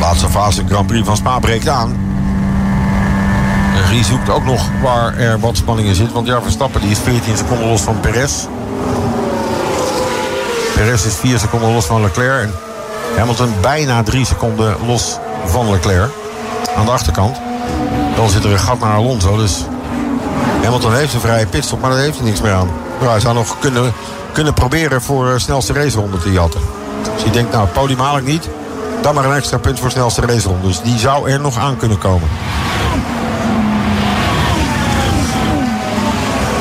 Laatste 0.00 0.28
fase 0.28 0.64
Grand 0.68 0.86
Prix 0.86 1.06
van 1.06 1.16
Spa 1.16 1.38
breekt 1.38 1.68
aan. 1.68 1.98
En 3.76 3.88
Ries 3.88 4.06
zoekt 4.06 4.30
ook 4.30 4.44
nog 4.44 4.68
waar 4.82 5.16
er 5.16 5.40
wat 5.40 5.56
spanning 5.56 5.88
in 5.88 5.94
zit. 5.94 6.12
Want 6.12 6.26
ja, 6.26 6.42
Verstappen 6.42 6.80
die 6.80 6.90
is 6.90 6.98
14 6.98 7.36
seconden 7.36 7.68
los 7.68 7.80
van 7.80 8.00
Perez. 8.00 8.46
Perez 10.74 11.04
is 11.04 11.14
4 11.14 11.38
seconden 11.38 11.72
los 11.72 11.84
van 11.84 12.00
Leclerc. 12.00 12.42
En 12.42 12.52
Hamilton 13.16 13.54
bijna 13.60 14.02
3 14.02 14.26
seconden 14.26 14.76
los 14.86 15.18
van 15.44 15.70
Leclerc. 15.70 16.10
Aan 16.76 16.84
de 16.84 16.90
achterkant. 16.90 17.48
Dan 18.20 18.30
zit 18.30 18.44
er 18.44 18.52
een 18.52 18.58
gat 18.58 18.80
naar 18.80 18.94
Alonso. 18.94 19.36
Dus 19.36 19.64
Hamilton 20.62 20.94
heeft 20.94 21.14
een 21.14 21.20
vrije 21.20 21.46
pitstop, 21.46 21.80
maar 21.80 21.90
daar 21.90 21.98
heeft 21.98 22.16
hij 22.16 22.26
niks 22.26 22.40
meer 22.40 22.52
aan. 22.52 22.70
Hij 22.98 23.20
zou 23.20 23.34
nog 23.34 23.58
kunnen, 23.58 23.92
kunnen 24.32 24.54
proberen 24.54 25.02
voor 25.02 25.28
uh, 25.28 25.38
snelste 25.38 25.72
raceronde 25.72 26.18
te 26.18 26.32
jatten. 26.32 26.60
Dus 27.14 27.22
je 27.22 27.30
denkt, 27.30 27.52
nou, 27.52 27.68
podium 27.68 27.98
haal 27.98 28.16
ik 28.16 28.24
niet. 28.24 28.48
Dan 29.02 29.14
maar 29.14 29.24
een 29.24 29.36
extra 29.36 29.58
punt 29.58 29.80
voor 29.80 29.90
snelste 29.90 30.20
raceronde. 30.20 30.66
Dus 30.66 30.82
die 30.82 30.98
zou 30.98 31.30
er 31.30 31.40
nog 31.40 31.58
aan 31.58 31.76
kunnen 31.76 31.98
komen. 31.98 32.28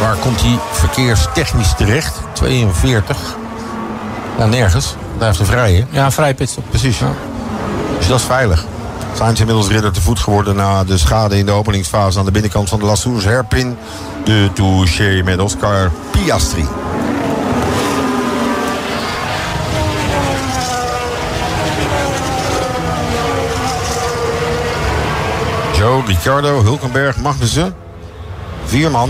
Waar 0.01 0.15
komt 0.15 0.41
hij 0.41 0.59
verkeerstechnisch 0.71 1.73
terecht? 1.77 2.19
42. 2.33 3.17
Ja, 4.37 4.45
nergens. 4.45 4.95
Daar 5.17 5.27
heeft 5.27 5.39
een 5.39 5.45
vrije. 5.45 5.85
Ja, 5.89 6.11
vrij 6.11 6.33
pitstop. 6.33 6.63
Precies. 6.69 6.99
Dus 7.97 8.07
dat 8.07 8.19
is 8.19 8.25
veilig. 8.25 8.65
Zijn 9.19 9.35
ze 9.35 9.41
inmiddels 9.41 9.67
ridder 9.67 9.91
te 9.91 10.01
voet 10.01 10.19
geworden 10.19 10.55
na 10.55 10.83
de 10.83 10.97
schade 10.97 11.37
in 11.37 11.45
de 11.45 11.51
openingsfase 11.51 12.19
aan 12.19 12.25
de 12.25 12.31
binnenkant 12.31 12.69
van 12.69 12.79
de 12.79 12.85
Lassoens 12.85 13.23
Herpin. 13.23 13.77
De 14.23 14.49
touché 14.53 15.21
met 15.23 15.39
Oscar 15.39 15.91
Piastri. 16.11 16.67
Joe, 25.77 26.05
Ricciardo, 26.05 26.63
Hulkenberg, 26.63 27.17
Magnussen. 27.17 27.75
Vier 28.65 28.91
man. 28.91 29.09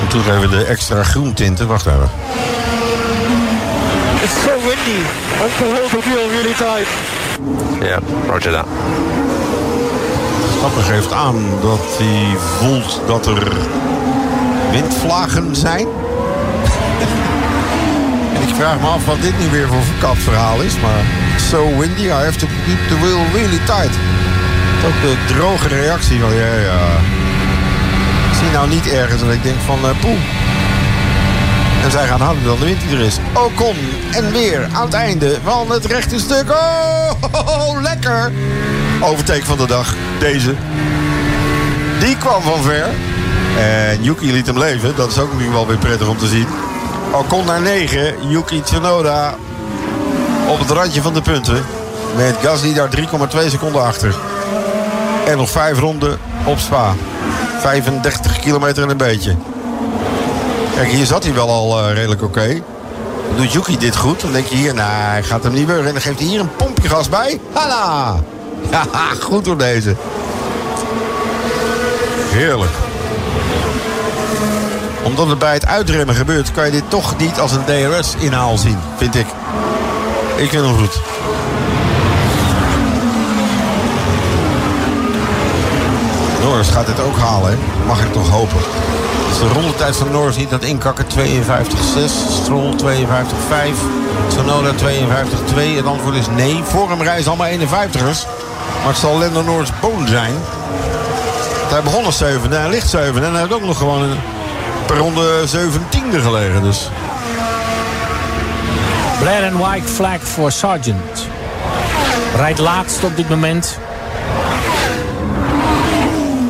En 0.00 0.08
toen 0.08 0.22
geven 0.22 0.40
we 0.40 0.48
de 0.48 0.64
extra 0.64 1.02
groentinten. 1.02 1.66
Wacht 1.66 1.86
even. 1.86 2.10
It's 4.28 4.44
so 4.44 4.54
windy. 4.68 5.00
I 5.44 5.48
can 5.56 5.68
hold 5.76 5.90
the 5.90 6.02
wheel 6.04 6.28
really 6.36 6.52
tight. 6.52 6.88
Yeah, 7.80 8.00
roger 8.28 8.52
that. 8.52 8.66
Stappen 10.56 10.82
geeft 10.82 11.12
aan 11.12 11.36
dat 11.60 11.80
hij 11.98 12.36
voelt 12.58 13.00
dat 13.06 13.26
er 13.26 13.56
windvlagen 14.70 15.56
zijn. 15.56 15.86
en 18.34 18.42
ik 18.48 18.54
vraag 18.54 18.80
me 18.80 18.86
af 18.86 19.06
wat 19.06 19.22
dit 19.22 19.38
nu 19.38 19.50
weer 19.50 19.68
voor 19.68 19.82
verkapt 19.82 20.22
verhaal 20.22 20.60
is. 20.60 20.80
Maar 20.80 21.04
so 21.50 21.78
windy, 21.78 22.04
I 22.04 22.08
have 22.28 22.38
to 22.38 22.46
keep 22.66 22.88
the 22.88 22.98
wheel 23.00 23.24
really 23.32 23.60
tight. 23.64 23.96
Ook 24.86 25.00
de 25.00 25.16
droge 25.34 25.68
reactie 25.68 26.20
van 26.20 26.34
ja, 26.34 26.54
ja. 26.54 26.86
Ik 28.30 28.34
zie 28.38 28.50
nou 28.50 28.68
niet 28.68 28.88
ergens 28.88 29.20
dat 29.20 29.32
ik 29.32 29.42
denk 29.42 29.60
van 29.66 29.78
uh, 29.84 30.00
poeh. 30.00 30.37
En 31.84 31.90
zij 31.90 32.06
gaan 32.06 32.20
harder 32.20 32.44
dan 32.44 32.58
de 32.58 32.64
wind 32.64 32.80
die 32.80 32.98
er 32.98 33.04
is. 33.04 33.18
Ocon 33.32 33.76
en 34.12 34.32
weer 34.32 34.68
aan 34.72 34.84
het 34.84 34.94
einde 34.94 35.38
van 35.44 35.70
het 35.70 35.84
rechte 35.84 36.18
stuk. 36.18 36.50
Oh, 36.50 37.80
lekker. 37.90 38.32
Overtake 39.00 39.44
van 39.44 39.56
de 39.56 39.66
dag. 39.66 39.94
Deze. 40.18 40.54
Die 42.00 42.16
kwam 42.16 42.42
van 42.42 42.62
ver. 42.62 42.86
En 43.58 44.02
Yuki 44.02 44.32
liet 44.32 44.46
hem 44.46 44.58
leven. 44.58 44.96
Dat 44.96 45.10
is 45.10 45.18
ook 45.18 45.38
nu 45.38 45.48
wel 45.50 45.66
weer 45.66 45.76
prettig 45.76 46.08
om 46.08 46.16
te 46.16 46.26
zien. 46.26 46.46
Ocon 47.12 47.44
naar 47.44 47.60
9. 47.60 48.14
Yuki 48.28 48.62
Tsunoda 48.62 49.34
op 50.48 50.58
het 50.58 50.70
randje 50.70 51.02
van 51.02 51.14
de 51.14 51.22
punten. 51.22 51.64
Met 52.16 52.36
Gasly 52.42 52.74
daar 52.74 52.88
3,2 52.96 53.48
seconden 53.48 53.82
achter. 53.82 54.14
En 55.26 55.36
nog 55.36 55.50
vijf 55.50 55.78
ronden 55.78 56.18
op 56.44 56.58
Spa. 56.58 56.94
35 57.60 58.40
kilometer 58.40 58.82
en 58.82 58.88
een 58.90 58.96
beetje. 58.96 59.36
Kijk, 60.78 60.90
hier 60.90 61.06
zat 61.06 61.24
hij 61.24 61.34
wel 61.34 61.50
al 61.50 61.80
uh, 61.80 61.94
redelijk 61.94 62.22
oké. 62.22 62.62
Doet 63.36 63.52
Yuki 63.52 63.78
dit 63.78 63.96
goed? 63.96 64.20
Dan 64.20 64.32
denk 64.32 64.46
je 64.46 64.56
hier, 64.56 64.74
nou, 64.74 64.90
hij 64.90 65.22
gaat 65.22 65.42
hem 65.42 65.52
niet 65.52 65.66
beuren. 65.66 65.86
En 65.86 65.92
dan 65.92 66.02
geeft 66.02 66.18
hij 66.18 66.28
hier 66.28 66.40
een 66.40 66.56
pompje 66.56 66.88
gas 66.88 67.08
bij. 67.08 67.40
Hala! 67.52 68.16
Ja, 68.70 68.84
goed 69.20 69.44
door 69.44 69.56
deze. 69.56 69.96
Heerlijk. 72.30 72.70
Omdat 75.02 75.28
het 75.28 75.38
bij 75.38 75.52
het 75.52 75.66
uitremmen 75.66 76.14
gebeurt... 76.14 76.52
kan 76.52 76.64
je 76.64 76.70
dit 76.70 76.90
toch 76.90 77.18
niet 77.18 77.40
als 77.40 77.52
een 77.52 77.64
DRS-inhaal 77.64 78.58
zien, 78.58 78.78
vind 78.96 79.14
ik. 79.14 79.26
Ik 80.36 80.50
vind 80.50 80.64
hem 80.64 80.76
goed. 80.78 81.00
Norris 86.42 86.68
gaat 86.68 86.86
dit 86.86 87.00
ook 87.00 87.16
halen, 87.16 87.58
mag 87.86 88.04
ik 88.04 88.12
toch 88.12 88.28
hopen. 88.28 88.60
Dus 89.28 89.38
de 89.38 89.48
rondetijd 89.52 89.96
van 89.96 90.10
Norris 90.10 90.36
niet 90.36 90.50
dat 90.50 90.62
inkakken 90.62 91.04
52-6. 91.06 91.10
Stroll 92.42 92.74
52-5. 92.76 92.84
Sonoda 94.28 94.72
52-2. 94.72 95.76
Het 95.76 95.86
antwoord 95.86 96.14
is 96.14 96.26
nee. 96.26 96.62
Voor 96.64 96.88
hem 96.88 97.02
reizen 97.02 97.30
allemaal 97.30 97.58
51ers. 97.58 98.26
Maar 98.82 98.92
het 98.92 98.96
zal 98.96 99.18
Lando 99.18 99.42
Norris 99.42 99.72
boon 99.80 100.06
zijn. 100.06 100.34
Hij 101.68 101.82
begon 101.82 102.04
als 102.04 102.18
7 102.18 102.52
en 102.52 102.60
hij 102.60 102.70
ligt 102.70 102.88
7. 102.88 103.24
En 103.24 103.30
hij 103.30 103.40
heeft 103.40 103.52
ook 103.52 103.64
nog 103.64 103.78
gewoon 103.78 104.16
per 104.86 104.96
ronde 104.96 105.48
17e 105.48 106.20
gelegen. 106.22 106.62
Dus. 106.62 106.88
Blair 109.18 109.52
and 109.52 109.60
white 109.60 109.88
flag 109.88 110.22
voor 110.22 110.52
Sargent. 110.52 111.26
Rijdt 112.36 112.58
laatst 112.58 113.04
op 113.04 113.16
dit 113.16 113.28
moment. 113.28 113.78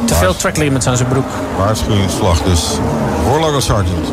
Te 0.04 0.14
veel 0.14 0.36
track 0.36 0.56
limits 0.56 0.86
aan 0.86 0.96
zijn 0.96 1.08
broek. 1.08 1.28
Waarschuwingsvlag 1.58 2.42
dus. 2.42 2.78
Voor 3.24 3.40
Logan 3.40 3.62
Sargent. 3.62 4.06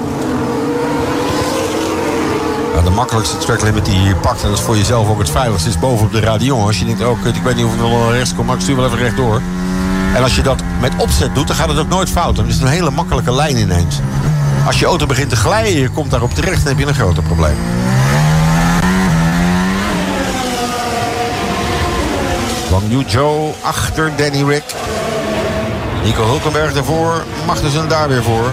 De 2.84 2.89
makkelijkste 2.89 3.38
track 3.38 3.61
limit 3.61 3.85
die 3.85 3.93
je 3.93 3.99
hier 3.99 4.15
pakt, 4.15 4.43
en 4.43 4.49
dat 4.49 4.57
is 4.57 4.63
voor 4.63 4.77
jezelf 4.77 5.09
ook 5.09 5.19
het 5.19 5.30
veiligste, 5.30 5.69
is 5.69 5.80
bovenop 5.80 6.11
de 6.11 6.19
radion. 6.19 6.65
Als 6.65 6.80
je 6.80 6.85
denkt, 6.85 7.03
oh, 7.03 7.26
ik 7.26 7.41
weet 7.43 7.55
niet 7.55 7.65
of 7.65 7.73
ik 7.73 7.80
wel 7.80 8.11
rechts 8.11 8.35
kom, 8.35 8.45
maar 8.45 8.55
ik 8.55 8.61
stuur 8.61 8.76
wel 8.76 8.85
even 8.85 8.97
rechtdoor. 8.97 9.41
En 10.15 10.23
als 10.23 10.35
je 10.35 10.41
dat 10.41 10.61
met 10.81 10.91
opzet 10.97 11.35
doet, 11.35 11.47
dan 11.47 11.55
gaat 11.55 11.67
het 11.67 11.80
ook 11.80 11.89
nooit 11.89 12.09
fout. 12.09 12.35
Dan 12.35 12.47
is 12.47 12.53
het 12.53 12.63
een 12.63 12.69
hele 12.69 12.91
makkelijke 12.91 13.34
lijn 13.34 13.57
ineens. 13.57 13.99
Als 14.65 14.80
je 14.80 14.85
auto 14.85 15.05
begint 15.05 15.30
te 15.30 15.35
glijden, 15.35 15.81
je 15.81 15.89
komt 15.89 16.11
daarop 16.11 16.34
terecht, 16.34 16.57
dan 16.57 16.67
heb 16.67 16.77
je 16.77 16.85
een 16.85 16.93
groter 16.93 17.23
probleem. 17.23 17.57
Wang 22.69 22.84
Yu 22.89 23.03
Zhou 23.07 23.53
achter 23.61 24.11
Danny 24.15 24.43
Rick. 24.43 24.63
Nico 26.06 26.26
Hulkenberg 26.26 26.73
daarvoor. 26.73 27.23
Magnussen 27.45 27.90
daar 27.90 28.07
weer 28.07 28.23
voor. 28.23 28.52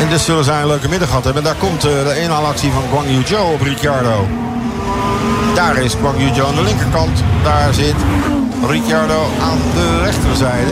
En 0.00 0.08
dus 0.08 0.24
zullen 0.24 0.44
zij 0.44 0.60
een 0.60 0.66
leuke 0.66 0.88
middag 0.88 1.22
hebben. 1.24 1.42
Daar 1.42 1.54
komt 1.54 1.80
de 1.80 2.20
inhaalactie 2.20 2.70
van 2.72 2.82
Guang 2.90 3.28
Yu 3.28 3.36
op 3.36 3.60
Ricciardo. 3.60 4.26
Daar 5.54 5.76
is 5.76 5.94
Guang 5.94 6.18
Yu 6.18 6.44
aan 6.44 6.54
de 6.54 6.62
linkerkant. 6.62 7.22
Daar 7.42 7.74
zit 7.74 7.94
Ricciardo 8.68 9.26
aan 9.40 9.58
de 9.74 10.00
rechterzijde. 10.02 10.70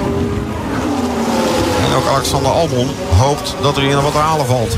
En 1.87 1.97
ook 1.97 2.07
Alexander 2.07 2.53
Albon 2.53 2.91
hoopt 3.19 3.55
dat 3.63 3.77
er 3.77 3.83
hier 3.83 3.95
nog 3.95 4.05
wat 4.05 4.13
te 4.13 4.19
halen 4.19 4.47
valt. 4.47 4.77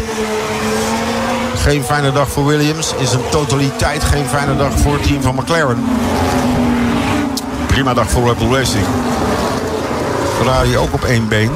Geen 1.57 1.85
fijne 1.85 2.13
dag 2.13 2.29
voor 2.29 2.47
Williams. 2.47 2.95
Is 2.99 3.13
een 3.13 3.29
totaliteit 3.31 4.05
geen 4.05 4.27
fijne 4.27 4.57
dag 4.57 4.79
voor 4.79 4.93
het 4.93 5.03
team 5.03 5.23
van 5.23 5.35
McLaren. 5.35 5.85
Prima 7.75 7.95
dag 7.95 8.11
voor 8.11 8.27
Red 8.27 8.39
Bull 8.39 8.59
Racing. 8.59 8.85
Ferrari 10.37 10.77
ook 10.77 10.93
op 10.93 11.05
één 11.05 11.29
been. 11.29 11.51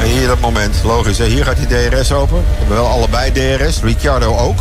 En 0.00 0.06
hier 0.06 0.26
dat 0.26 0.40
moment, 0.40 0.80
logisch. 0.84 1.18
Hè? 1.18 1.24
Hier 1.24 1.44
gaat 1.44 1.56
die 1.56 1.66
DRS 1.66 2.12
open. 2.12 2.36
We 2.36 2.58
hebben 2.58 2.76
wel 2.76 2.86
allebei 2.86 3.32
DRS. 3.32 3.80
Ricciardo 3.82 4.36
ook. 4.36 4.60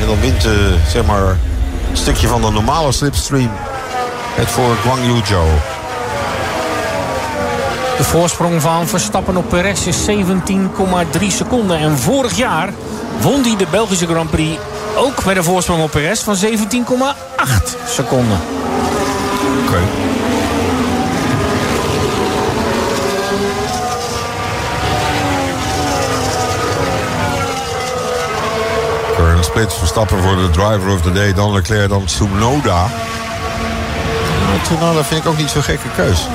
En 0.00 0.06
dan 0.06 0.20
wint 0.20 0.44
uh, 0.44 0.52
zeg 0.88 1.04
maar 1.06 1.28
een 1.90 1.96
stukje 1.96 2.28
van 2.28 2.40
de 2.40 2.50
normale 2.50 2.92
slipstream. 2.92 3.50
Het 4.34 4.48
voor 4.48 4.76
Guang 4.82 5.04
Yu 5.04 5.20
Zhou. 5.24 5.48
De 7.96 8.04
voorsprong 8.04 8.62
van 8.62 8.86
Verstappen 8.86 9.36
op 9.36 9.48
Perez 9.48 9.86
is 9.86 10.06
17,3 10.08 11.26
seconden. 11.26 11.78
En 11.78 11.98
vorig 11.98 12.36
jaar 12.36 12.72
won 13.20 13.42
hij 13.42 13.56
de 13.56 13.66
Belgische 13.70 14.06
Grand 14.06 14.30
Prix 14.30 14.60
ook 14.96 15.24
met 15.24 15.36
een 15.36 15.44
voorsprong 15.44 15.82
op 15.82 15.90
Perez 15.90 16.22
van 16.22 16.36
17,8 16.36 16.42
seconden. 17.88 18.40
Oké. 19.62 19.68
Okay. 19.68 19.82
Current 29.16 29.44
split 29.44 29.72
Verstappen 29.72 30.22
voor 30.22 30.36
de 30.36 30.50
driver 30.50 30.92
of 30.92 31.00
the 31.02 31.12
day. 31.12 31.34
Dan 31.34 31.52
Leclerc, 31.52 31.88
dan 31.88 32.04
Tsunoda. 32.04 32.86
Tsunoda 34.62 35.04
vind 35.04 35.20
ik 35.20 35.30
ook 35.30 35.36
niet 35.36 35.50
zo'n 35.50 35.62
gekke 35.62 35.88
keus. 35.96 36.28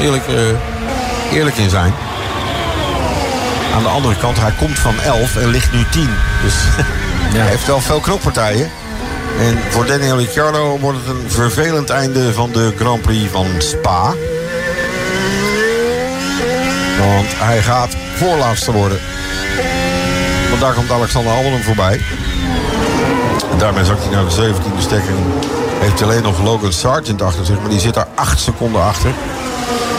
Eerlijk, 0.00 0.28
uh, 0.28 1.36
eerlijk 1.36 1.56
in 1.56 1.70
zijn. 1.70 1.94
Aan 3.74 3.82
de 3.82 3.88
andere 3.88 4.16
kant, 4.16 4.40
hij 4.40 4.52
komt 4.58 4.78
van 4.78 5.00
11 5.00 5.36
en 5.36 5.48
ligt 5.48 5.72
nu 5.72 5.84
10. 5.90 6.08
Dus 6.42 6.54
ja. 7.32 7.38
hij 7.38 7.48
heeft 7.48 7.66
wel 7.66 7.80
veel 7.80 8.00
knoppartijen. 8.00 8.70
En 9.38 9.58
voor 9.68 9.86
Daniel 9.86 10.18
Ricciardo 10.18 10.78
wordt 10.78 10.98
het 10.98 11.16
een 11.16 11.30
vervelend 11.30 11.90
einde 11.90 12.32
van 12.34 12.50
de 12.52 12.72
Grand 12.76 13.02
Prix 13.02 13.30
van 13.30 13.46
Spa. 13.58 14.14
Want 16.98 17.28
hij 17.28 17.62
gaat 17.62 17.96
voorlaatste 18.16 18.72
worden. 18.72 18.98
Want 20.48 20.60
daar 20.60 20.72
komt 20.72 20.90
Alexander 20.90 21.32
Albon 21.32 21.62
voorbij. 21.62 22.00
En 23.50 23.58
daarmee 23.58 23.84
zakt 23.84 24.02
hij 24.04 24.12
naar 24.12 24.24
de 24.24 24.52
17e 24.54 24.80
stekker. 24.80 25.14
Heeft 25.78 25.98
hij 26.00 26.08
alleen 26.08 26.22
nog 26.22 26.42
Logan 26.42 26.72
Sargent 26.72 27.22
achter 27.22 27.44
zich. 27.44 27.60
Maar 27.60 27.70
die 27.70 27.80
zit 27.80 27.94
daar 27.94 28.08
8 28.14 28.40
seconden 28.40 28.82
achter. 28.82 29.10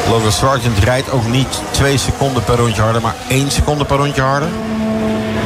Logan 0.10 0.32
Sargent 0.32 0.78
rijdt 0.78 1.12
ook 1.12 1.28
niet 1.28 1.62
2 1.72 1.98
seconden 1.98 2.44
per 2.44 2.56
rondje 2.56 2.82
harder, 2.82 3.02
maar 3.02 3.16
1 3.28 3.52
seconde 3.52 3.86
per 3.86 3.98
rondje 3.98 4.22
harder. 4.22 4.49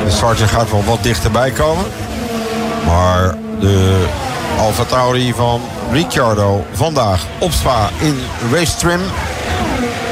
De 0.06 0.12
Sargent 0.12 0.50
gaat 0.50 0.72
wel 0.72 0.84
wat 0.84 1.04
dichterbij 1.04 1.52
komen. 1.52 1.86
Maar 2.86 3.36
de 3.60 4.06
Alfa 4.60 4.84
Tauri 4.84 5.34
van 5.34 5.62
Ricciardo 5.92 6.66
vandaag 6.72 7.26
op 7.40 7.52
Spa 7.52 7.90
in 8.00 8.20
race 8.52 8.76
trim. 8.76 9.00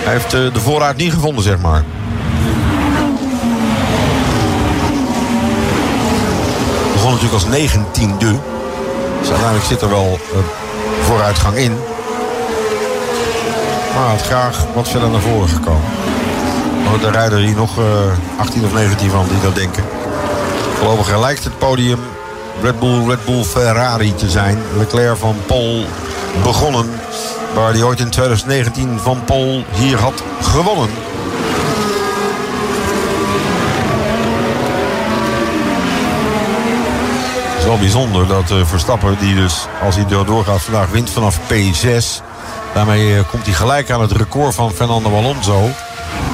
Heeft 0.05 0.31
de 0.31 0.51
voorraad 0.53 0.95
niet 0.95 1.13
gevonden, 1.13 1.43
zeg 1.43 1.59
maar. 1.59 1.83
Begon 6.93 7.11
natuurlijk 7.11 7.43
als 7.43 7.45
19e. 7.45 8.39
Dus 9.19 9.29
uiteindelijk 9.29 9.65
zit 9.65 9.81
er 9.81 9.89
wel 9.89 10.19
vooruitgang 11.01 11.55
in. 11.55 11.77
Maar 13.95 14.07
had 14.07 14.21
graag 14.21 14.65
wat 14.73 14.89
verder 14.89 15.09
naar 15.09 15.21
voren 15.21 15.49
gekomen. 15.49 16.02
De 17.01 17.11
rijder 17.11 17.39
hier 17.39 17.55
nog 17.55 17.79
uh, 17.79 17.85
18 18.37 18.65
of 18.65 18.73
19 18.73 19.09
van 19.09 19.25
die 19.27 19.41
dat 19.41 19.55
denken. 19.55 19.83
Voorlopig 20.77 21.19
lijkt 21.19 21.43
het 21.43 21.57
podium 21.57 21.99
Red 22.61 22.79
Bull, 22.79 23.07
Red 23.07 23.25
Bull 23.25 23.43
Ferrari 23.43 24.15
te 24.15 24.29
zijn. 24.29 24.57
Leclerc 24.77 25.17
van 25.17 25.35
Paul 25.45 25.85
begonnen. 26.43 26.85
Waar 27.53 27.71
hij 27.71 27.83
ooit 27.83 27.99
in 27.99 28.09
2019 28.09 28.99
van 28.99 29.23
Paul 29.25 29.63
hier 29.71 29.97
had 29.99 30.23
gewonnen. 30.41 30.89
Het 37.49 37.59
is 37.59 37.65
wel 37.65 37.77
bijzonder 37.77 38.27
dat 38.27 38.51
uh, 38.51 38.65
Verstappen, 38.65 39.17
die 39.19 39.35
dus 39.35 39.65
als 39.83 39.95
hij 39.95 40.05
doorgaat 40.05 40.61
vandaag 40.61 40.89
wint 40.89 41.09
vanaf 41.09 41.39
P6. 41.39 42.23
Daarmee 42.73 43.15
uh, 43.15 43.19
komt 43.29 43.45
hij 43.45 43.53
gelijk 43.53 43.91
aan 43.91 44.01
het 44.01 44.11
record 44.11 44.55
van 44.55 44.71
Fernando 44.71 45.15
Alonso. 45.17 45.69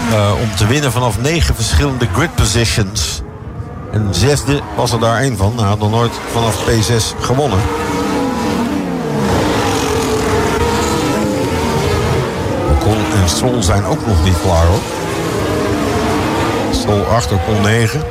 Uh, 0.10 0.32
om 0.42 0.56
te 0.56 0.68
winnen 0.68 0.92
vanaf 0.92 1.22
negen 1.22 1.56
verschillende 1.56 2.08
grid 2.14 2.36
positions. 2.36 3.22
En 3.92 4.08
zesde 4.12 4.62
was 4.76 4.92
er 4.92 5.00
daar 5.00 5.20
één 5.20 5.38
van. 5.38 5.58
Hij 5.58 5.68
had 5.68 5.80
nog 5.80 5.92
nooit 5.92 6.12
vanaf 6.32 6.70
P6 6.70 7.20
gewonnen. 7.20 7.60
Ocon 12.72 12.98
en 13.22 13.30
Stroll 13.30 13.62
zijn 13.62 13.86
ook 13.86 14.06
nog 14.08 14.24
niet 14.24 14.42
klaar 14.42 14.66
hoor. 14.66 14.82
Stroll 16.72 17.04
8, 17.04 17.32
Ocon 17.32 17.62
9. 17.62 18.02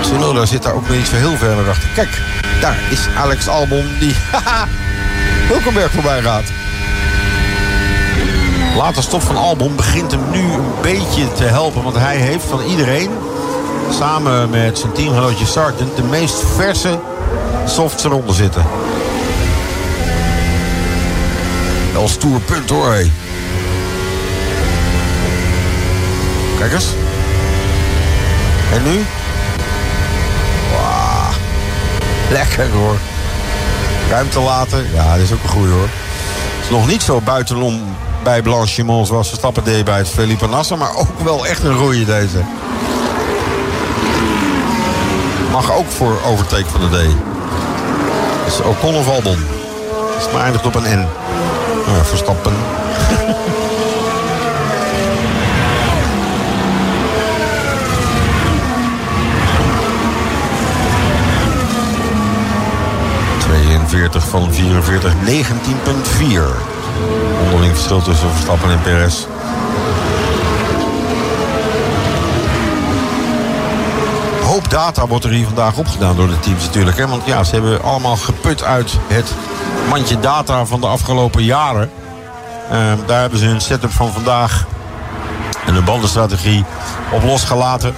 Tsunoda 0.00 0.46
zit 0.46 0.62
daar 0.62 0.74
ook 0.74 0.88
niet 0.88 1.06
zo 1.06 1.16
heel 1.16 1.36
verder 1.36 1.68
achter. 1.68 1.88
Kijk, 1.94 2.20
daar 2.60 2.78
is 2.90 3.06
Alex 3.16 3.48
Albon 3.48 3.86
die 3.98 4.14
Hulkenberg 5.50 5.90
voorbij 5.90 6.22
gaat. 6.22 6.61
Later 8.76 9.02
stop 9.02 9.22
van 9.22 9.36
Albon 9.36 9.76
begint 9.76 10.10
hem 10.10 10.30
nu 10.30 10.52
een 10.52 10.72
beetje 10.82 11.32
te 11.32 11.44
helpen. 11.44 11.82
Want 11.82 11.96
hij 11.96 12.16
heeft 12.16 12.44
van 12.44 12.62
iedereen, 12.62 13.10
samen 13.90 14.50
met 14.50 14.78
zijn 14.78 14.92
teamgenootje 14.92 15.46
Sargent... 15.46 15.96
de 15.96 16.02
meest 16.02 16.42
verse 16.54 17.00
softs 17.66 18.04
eronder 18.04 18.34
zitten. 18.34 18.64
Wel 21.92 22.08
stoer 22.08 22.40
punt 22.40 22.70
hoor. 22.70 22.96
Kijk 26.58 26.72
eens. 26.72 26.86
En 28.72 28.82
nu? 28.82 29.04
Wow. 30.70 31.34
Lekker 32.30 32.70
hoor. 32.70 32.96
Ruimte 34.08 34.40
laten. 34.40 34.86
Ja, 34.94 35.12
dat 35.12 35.24
is 35.24 35.32
ook 35.32 35.42
een 35.42 35.48
goeie 35.48 35.72
hoor. 35.72 35.88
Het 36.56 36.64
is 36.64 36.70
nog 36.70 36.86
niet 36.86 37.02
zo 37.02 37.20
buitenom 37.20 37.96
bij 38.22 38.42
Blanchimont 38.42 39.06
zoals 39.06 39.28
Verstappen 39.28 39.64
deed 39.64 39.84
bij 39.84 39.98
het 39.98 40.08
Felipe 40.08 40.46
Nasser. 40.46 40.78
Maar 40.78 40.96
ook 40.96 41.20
wel 41.24 41.46
echt 41.46 41.62
een 41.62 41.76
roeie 41.76 42.04
deze. 42.04 42.42
Mag 45.50 45.72
ook 45.72 45.90
voor 45.90 46.18
overtake 46.26 46.66
van 46.66 46.80
de 46.80 46.86
D. 46.86 47.16
Dus 48.44 48.60
Ocon 48.60 48.94
of 48.94 49.08
Albon. 49.08 49.38
Dus 50.16 50.32
maar 50.32 50.42
eindigt 50.42 50.66
op 50.66 50.74
een 50.74 50.82
N. 50.82 51.06
Nou, 51.86 52.04
Verstappen. 52.04 52.52
van 64.20 64.52
44, 64.52 65.14
19,4. 65.14 66.81
Onderling 67.44 67.74
verschil 67.74 68.02
tussen 68.02 68.30
Verstappen 68.30 68.70
en 68.70 68.82
Perez. 68.82 69.26
hoop 74.52 74.70
data 74.70 75.06
wordt 75.06 75.24
er 75.24 75.30
hier 75.30 75.46
vandaag 75.46 75.76
opgedaan 75.76 76.16
door 76.16 76.28
de 76.28 76.38
teams 76.38 76.64
natuurlijk. 76.64 76.96
Hè? 76.96 77.06
Want 77.06 77.22
ja, 77.26 77.44
ze 77.44 77.52
hebben 77.52 77.82
allemaal 77.82 78.16
geput 78.16 78.62
uit 78.62 78.92
het 79.06 79.34
mandje 79.88 80.20
data 80.20 80.66
van 80.66 80.80
de 80.80 80.86
afgelopen 80.86 81.44
jaren. 81.44 81.90
Uh, 82.72 82.92
daar 83.06 83.20
hebben 83.20 83.38
ze 83.38 83.46
hun 83.46 83.60
setup 83.60 83.90
van 83.90 84.12
vandaag 84.12 84.66
en 85.66 85.74
de 85.74 85.82
bandenstrategie 85.82 86.64
op 87.12 87.22
losgelaten. 87.22 87.94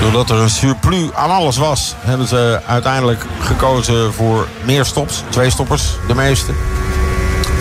Doordat 0.00 0.30
er 0.30 0.36
een 0.36 0.50
surplus 0.50 1.12
aan 1.14 1.30
alles 1.30 1.56
was, 1.56 1.94
hebben 2.00 2.26
ze 2.26 2.60
uiteindelijk 2.66 3.24
gekozen 3.50 4.12
voor 4.12 4.46
meer 4.64 4.84
stops. 4.84 5.22
Twee 5.28 5.50
stoppers, 5.50 5.96
de 6.06 6.14
meeste. 6.14 6.52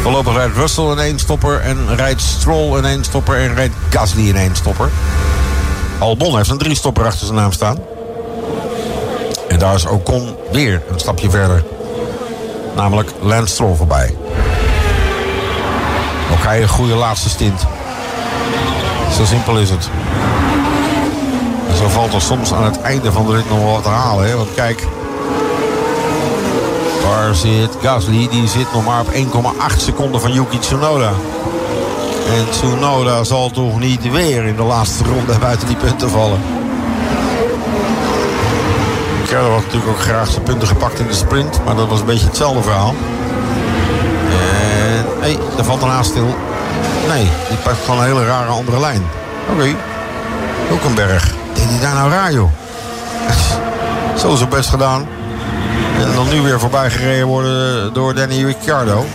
Voorlopig 0.01 0.33
rijdt 0.33 0.55
Russell 0.55 0.91
in 0.91 0.99
één 0.99 1.19
stopper 1.19 1.59
en 1.59 1.95
rijdt 1.95 2.21
Stroll 2.21 2.77
in 2.77 2.85
één 2.85 3.03
stopper 3.03 3.35
en 3.35 3.55
rijdt 3.55 3.75
Gasly 3.89 4.27
in 4.27 4.35
één 4.35 4.55
stopper. 4.55 4.89
Albon 5.99 6.37
heeft 6.37 6.49
een 6.49 6.57
drie 6.57 6.75
stopper 6.75 7.05
achter 7.05 7.25
zijn 7.25 7.39
naam 7.39 7.51
staan. 7.51 7.77
En 9.47 9.59
daar 9.59 9.75
is 9.75 9.85
Ocon 9.85 10.35
weer 10.51 10.81
een 10.91 10.99
stapje 10.99 11.29
verder. 11.29 11.63
Namelijk 12.75 13.11
Lance 13.21 13.53
Stroll 13.53 13.75
voorbij. 13.75 14.15
Ook 16.31 16.43
hij 16.43 16.61
een 16.61 16.67
goede 16.67 16.95
laatste 16.95 17.29
stint. 17.29 17.61
Zo 19.17 19.25
simpel 19.25 19.57
is 19.57 19.69
het. 19.69 19.89
Zo 21.77 21.87
valt 21.87 22.13
er 22.13 22.21
soms 22.21 22.53
aan 22.53 22.63
het 22.63 22.81
einde 22.81 23.11
van 23.11 23.25
de 23.25 23.35
rit 23.35 23.49
nog 23.49 23.71
wat 23.71 23.83
te 23.83 23.89
halen. 23.89 24.27
Hè? 24.27 24.35
Want 24.35 24.53
kijk, 24.55 24.87
waar 27.09 27.35
zit 27.35 27.77
Gasly? 27.81 28.27
Die 28.31 28.47
zit 28.47 28.73
nog 28.73 28.85
maar 28.85 29.01
op 29.01 29.13
1,8 29.13 29.77
seconden 29.77 30.21
van 30.21 30.33
Yuki 30.33 30.59
Tsunoda. 30.59 31.11
En 32.35 32.49
Tsunoda 32.49 33.23
zal 33.23 33.49
toch 33.49 33.79
niet 33.79 34.11
weer 34.11 34.45
in 34.45 34.55
de 34.55 34.63
laatste 34.63 35.03
ronde 35.03 35.37
buiten 35.39 35.67
die 35.67 35.75
punten 35.75 36.09
vallen. 36.09 36.39
Ricciardo 39.19 39.51
had 39.51 39.63
natuurlijk 39.63 39.91
ook 39.91 39.99
graag 39.99 40.29
zijn 40.29 40.43
punten 40.43 40.67
gepakt 40.67 40.99
in 40.99 41.07
de 41.07 41.13
sprint. 41.13 41.65
Maar 41.65 41.75
dat 41.75 41.87
was 41.87 41.99
een 41.99 42.05
beetje 42.05 42.27
hetzelfde 42.27 42.61
verhaal. 42.61 42.93
En 44.29 45.05
hé, 45.19 45.33
hey, 45.33 45.37
daar 45.55 45.65
valt 45.65 45.81
een 45.81 45.89
haast 45.89 46.09
stil. 46.09 46.35
Nee, 47.07 47.29
die 47.47 47.57
pakt 47.63 47.83
gewoon 47.85 47.99
een 47.99 48.05
hele 48.05 48.25
rare 48.25 48.51
andere 48.51 48.79
lijn. 48.79 49.03
Oké. 49.43 49.53
Okay. 49.53 49.75
Hulkenberg. 50.67 51.33
Deed 51.53 51.69
hij 51.69 51.79
daar 51.79 51.93
nou 51.93 52.09
raar, 52.09 52.33
joh? 52.33 52.49
Zo 54.19 54.33
is 54.33 54.47
best 54.47 54.69
gedaan. 54.69 55.18
En 55.99 56.13
dan 56.13 56.29
nu 56.29 56.41
weer 56.41 56.59
voorbij 56.59 56.89
gereden 56.89 57.27
worden 57.27 57.93
door 57.93 58.15
Danny 58.15 58.43
Ricciardo. 58.43 59.05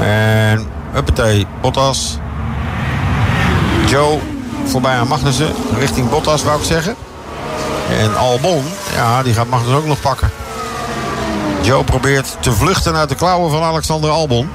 En 0.00 0.66
Huppatee, 0.92 1.46
Bottas. 1.60 2.18
Joe 3.86 4.18
voorbij 4.64 4.96
aan 4.96 5.08
Magnussen. 5.08 5.52
Richting 5.78 6.10
Bottas, 6.10 6.42
wou 6.42 6.58
ik 6.58 6.64
zeggen. 6.64 6.94
En 8.00 8.16
Albon, 8.16 8.64
ja, 8.94 9.22
die 9.22 9.34
gaat 9.34 9.48
Magnussen 9.48 9.78
ook 9.78 9.86
nog 9.86 10.00
pakken. 10.00 10.30
Joe 11.62 11.84
probeert 11.84 12.36
te 12.40 12.52
vluchten 12.52 12.94
uit 12.94 13.08
de 13.08 13.14
klauwen 13.14 13.50
van 13.50 13.62
Alexander 13.62 14.10
Albon. 14.10 14.48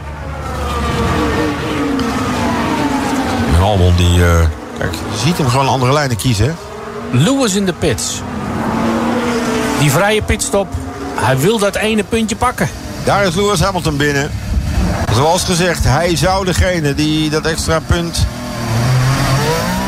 En 3.56 3.61
Albon, 3.61 3.95
die, 3.95 4.18
uh, 4.18 4.39
kijk, 4.77 4.93
ziet 5.23 5.38
hem 5.38 5.49
gewoon 5.49 5.68
andere 5.68 5.93
lijnen 5.93 6.18
kiezen. 6.18 6.56
Lewis 7.11 7.56
in 7.56 7.65
de 7.65 7.73
pits. 7.73 8.22
Die 9.82 9.91
vrije 9.91 10.22
pitstop. 10.22 10.68
Hij 11.16 11.38
wil 11.38 11.58
dat 11.58 11.76
ene 11.76 12.03
puntje 12.03 12.36
pakken. 12.36 12.70
Daar 13.03 13.26
is 13.26 13.36
Lewis 13.36 13.60
Hamilton 13.60 13.98
binnen. 13.98 14.32
Zoals 15.14 15.44
gezegd, 15.44 15.84
hij 15.84 16.16
zou 16.16 16.45
degene 16.45 16.95
die 16.95 17.30
dat 17.30 17.45
extra 17.45 17.80
punt 17.80 18.26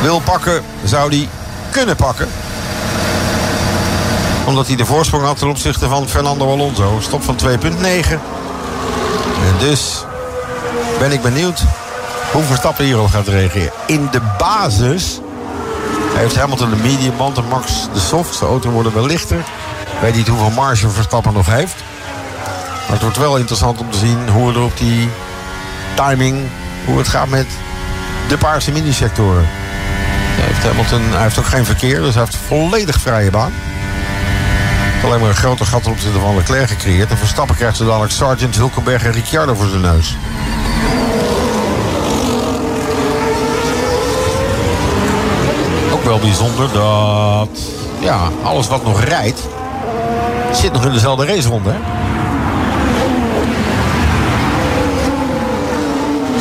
wil 0.02 0.20
pakken, 0.20 0.62
zou 0.84 1.10
die 1.10 1.30
kunnen 1.72 1.96
pakken. 1.96 2.28
Omdat 4.46 4.68
hij 4.68 4.76
de 4.76 4.86
voorsprong 4.86 5.24
had 5.24 5.38
ten 5.38 5.48
opzichte 5.48 5.88
van 5.88 6.08
Fernando 6.08 6.52
Alonso. 6.52 6.98
Stop 7.02 7.24
van 7.24 7.38
2,9. 7.46 7.48
En 9.48 9.56
dus 9.60 10.06
ben 11.00 11.12
ik 11.12 11.22
benieuwd 11.22 11.62
hoe 12.32 12.44
Verstappen 12.44 12.86
hierop 12.86 13.10
gaat 13.10 13.28
reageren. 13.28 13.72
In 13.88 14.08
de 14.12 14.22
basis 14.38 15.20
heeft 16.14 16.36
Hamilton 16.36 16.70
de 16.70 16.76
medium 16.76 17.18
band 17.18 17.38
en 17.38 17.48
Max 17.50 17.88
de 17.94 18.00
soft. 18.00 18.36
Zijn 18.36 18.50
auto 18.50 18.70
worden 18.70 18.94
wel 18.94 19.06
lichter. 19.06 19.44
Weet 20.04 20.16
niet 20.16 20.28
hoeveel 20.28 20.50
marge 20.50 20.90
Verstappen 20.90 21.34
nog 21.34 21.46
heeft. 21.46 21.76
Maar 22.82 22.92
het 22.92 23.02
wordt 23.02 23.18
wel 23.18 23.38
interessant 23.38 23.80
om 23.80 23.92
te 23.92 23.98
zien 23.98 24.30
hoe 24.30 24.48
het 24.48 24.58
op 24.58 24.78
die 24.78 25.10
timing, 25.96 26.48
hoe 26.86 26.98
het 26.98 27.08
gaat 27.08 27.28
met 27.28 27.46
de 28.28 28.38
paarse 28.38 28.72
minisectoren. 28.72 29.46
Hij 29.48 30.46
heeft, 30.46 30.64
Hamilton, 30.64 31.12
hij 31.12 31.22
heeft 31.22 31.40
ook 31.40 31.46
geen 31.46 31.66
verkeer, 31.66 32.02
dus 32.02 32.14
hij 32.14 32.24
heeft 32.24 32.38
volledig 32.48 33.00
vrije 33.00 33.32
baan. 33.32 33.54
Alleen 35.04 35.20
maar 35.20 35.30
een 35.30 35.36
grote 35.36 35.66
gat 35.66 35.86
op 35.86 35.92
opzichte 35.92 36.20
van 36.20 36.36
Leclerc 36.36 36.70
gecreëerd. 36.70 37.10
En 37.10 37.18
Verstappen 37.18 37.56
krijgt 37.56 37.78
ze 37.78 37.86
dadelijk 37.86 38.12
Sargent, 38.12 38.56
Hulkenberg 38.56 39.04
en 39.04 39.12
Ricciardo 39.12 39.54
voor 39.54 39.68
zijn 39.68 39.82
neus. 39.82 40.18
Ook 45.94 46.04
wel 46.04 46.20
bijzonder 46.20 46.74
dat 46.74 47.60
ja, 48.00 48.30
alles 48.42 48.68
wat 48.68 48.84
nog 48.84 49.04
rijdt, 49.04 49.42
zit 50.56 50.74
nog 50.74 50.86
in 50.86 50.92
dezelfde 50.92 51.26
raceronde. 51.26 51.70
Hè? 51.70 51.78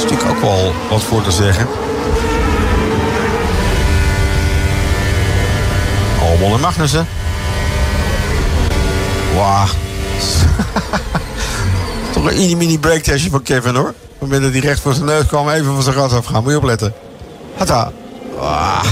is 0.04 0.10
natuurlijk 0.10 0.30
ook 0.30 0.40
wel 0.40 0.72
wat 0.90 1.02
voor 1.02 1.22
te 1.22 1.30
zeggen. 1.30 1.66
Albon 6.20 6.52
en 6.52 6.60
Magnussen. 6.60 7.06
Wauw. 9.34 9.66
Toch 12.12 12.30
een 12.30 12.36
mini 12.36 12.56
mini 12.56 12.78
breaktestje 12.78 13.30
van 13.30 13.42
Kevin 13.42 13.74
hoor. 13.74 13.88
Op 13.88 13.94
het 13.94 14.20
moment 14.20 14.42
dat 14.42 14.52
hij 14.52 14.60
recht 14.60 14.80
voor 14.80 14.94
zijn 14.94 15.06
neus 15.06 15.26
kwam, 15.26 15.48
even 15.48 15.72
van 15.72 15.82
zijn 15.82 15.94
gas 15.94 16.12
afgaan. 16.12 16.42
Moet 16.42 16.52
je 16.52 16.58
opletten. 16.58 16.94
Hata. 17.56 17.92
Wauw. 18.38 18.82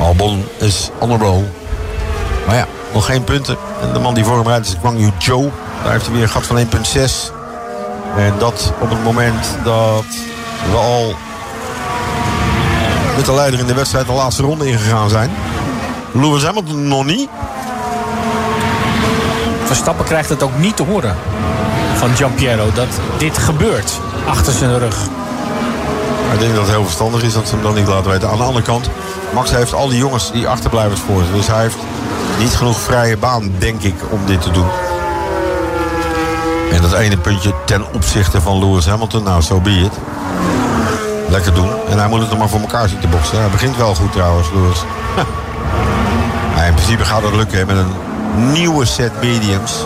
Albon 0.00 0.44
is 0.58 0.90
on 0.98 1.10
a 1.10 1.16
roll. 1.16 1.44
Maar 2.46 2.56
ja, 2.56 2.66
nog 2.92 3.06
geen 3.06 3.24
punten. 3.24 3.56
En 3.82 3.92
de 3.92 3.98
man 3.98 4.14
die 4.14 4.24
voor 4.24 4.36
hem 4.36 4.46
rijdt 4.46 4.66
is 4.66 4.76
Kwang 4.78 4.98
Yu 4.98 5.10
Zhou. 5.18 5.50
Daar 5.82 5.92
heeft 5.92 6.04
hij 6.04 6.14
weer 6.14 6.22
een 6.22 6.28
gat 6.28 6.46
van 6.46 6.58
1,6. 6.58 7.32
En 8.16 8.34
dat 8.38 8.72
op 8.80 8.90
het 8.90 9.02
moment 9.02 9.46
dat 9.64 10.04
we 10.70 10.76
al 10.76 11.14
met 13.16 13.24
de 13.24 13.34
leider 13.34 13.60
in 13.60 13.66
de 13.66 13.74
wedstrijd 13.74 14.06
de 14.06 14.12
laatste 14.12 14.42
ronde 14.42 14.66
ingegaan 14.66 15.08
zijn. 15.08 15.30
Lewis 16.12 16.44
Hamilton 16.44 16.88
nog 16.88 17.04
niet. 17.04 17.28
Verstappen 19.64 20.04
krijgt 20.04 20.28
het 20.28 20.42
ook 20.42 20.58
niet 20.58 20.76
te 20.76 20.82
horen 20.82 21.16
van 21.94 22.16
Giampiero 22.16 22.72
dat 22.74 22.88
dit 23.18 23.38
gebeurt 23.38 24.00
achter 24.26 24.52
zijn 24.52 24.78
rug. 24.78 24.96
Ik 26.32 26.40
denk 26.40 26.52
dat 26.52 26.62
het 26.62 26.70
heel 26.70 26.84
verstandig 26.84 27.22
is 27.22 27.32
dat 27.32 27.48
ze 27.48 27.54
hem 27.54 27.64
dan 27.64 27.74
niet 27.74 27.88
laten 27.88 28.10
weten. 28.10 28.28
Aan 28.28 28.36
de 28.36 28.42
andere 28.42 28.64
kant, 28.64 28.90
Max 29.34 29.50
heeft 29.50 29.74
al 29.74 29.88
die 29.88 29.98
jongens 29.98 30.32
die 30.32 30.48
achterblijvers 30.48 31.00
voor 31.00 31.22
zich. 31.22 31.34
Dus 31.34 31.46
hij 31.46 31.60
heeft 31.60 31.76
niet 32.38 32.54
genoeg 32.56 32.78
vrije 32.78 33.16
baan, 33.16 33.52
denk 33.58 33.82
ik, 33.82 33.94
om 34.10 34.20
dit 34.26 34.42
te 34.42 34.50
doen. 34.50 34.68
En 36.72 36.82
dat 36.82 36.92
ene 36.92 37.16
puntje 37.16 37.54
ten 37.64 37.92
opzichte 37.92 38.40
van 38.40 38.58
Lewis 38.58 38.86
Hamilton, 38.86 39.22
nou, 39.22 39.42
zo 39.42 39.54
so 39.54 39.60
be 39.60 39.70
it. 39.70 39.92
Lekker 41.28 41.54
doen. 41.54 41.70
En 41.88 41.98
hij 41.98 42.08
moet 42.08 42.20
het 42.20 42.30
er 42.30 42.36
maar 42.36 42.48
voor 42.48 42.60
elkaar 42.60 42.88
zien 42.88 42.98
te 42.98 43.08
boksen. 43.08 43.38
Hij 43.38 43.48
begint 43.48 43.76
wel 43.76 43.94
goed 43.94 44.12
trouwens, 44.12 44.48
Lewis. 44.54 44.78
In 46.66 46.74
principe 46.74 47.04
gaat 47.04 47.22
het 47.22 47.34
lukken 47.34 47.58
hè, 47.58 47.64
met 47.64 47.76
een 47.76 47.92
nieuwe 48.52 48.84
set 48.84 49.12
mediums. 49.20 49.84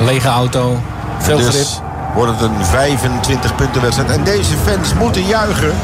Lege 0.00 0.28
auto, 0.28 0.80
veel 1.18 1.36
dus 1.36 1.48
grip. 1.48 1.84
wordt 2.14 2.32
het 2.32 2.40
een 2.40 2.64
25 2.64 3.54
punten 3.54 3.82
wedstrijd. 3.82 4.10
En 4.10 4.24
deze 4.24 4.54
fans 4.66 4.94
moeten 4.94 5.22
juichen. 5.22 5.74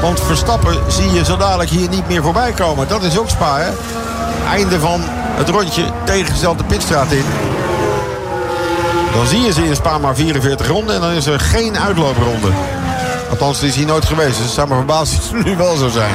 Want 0.00 0.20
Verstappen 0.20 0.78
zie 0.88 1.10
je 1.10 1.24
zo 1.24 1.36
dadelijk 1.36 1.70
hier 1.70 1.88
niet 1.88 2.08
meer 2.08 2.22
voorbij 2.22 2.52
komen. 2.52 2.88
Dat 2.88 3.02
is 3.02 3.18
ook 3.18 3.28
Spa, 3.28 3.58
hè? 3.58 3.70
Einde 4.46 4.80
van 4.80 5.00
het 5.36 5.48
rondje 5.48 5.84
tegengesteld 6.04 6.58
de 6.58 6.64
pitstraat 6.64 7.12
in. 7.12 7.24
Dan 9.14 9.26
zie 9.26 9.40
je 9.40 9.52
ze 9.52 9.64
in 9.64 9.76
Spa 9.76 9.98
maar 9.98 10.14
44 10.14 10.66
ronden. 10.68 10.94
En 10.94 11.00
dan 11.00 11.10
is 11.10 11.26
er 11.26 11.40
geen 11.40 11.78
uitloopronde. 11.78 12.48
Althans, 13.30 13.62
is 13.62 13.76
hier 13.76 13.86
nooit 13.86 14.04
geweest. 14.04 14.36
Dus 14.36 14.44
het 14.44 14.54
zou 14.54 14.68
me 14.68 14.74
verbazen 14.74 15.16
als 15.16 15.30
het 15.32 15.44
nu 15.44 15.56
wel 15.56 15.76
zo 15.76 15.88
zijn. 15.88 16.14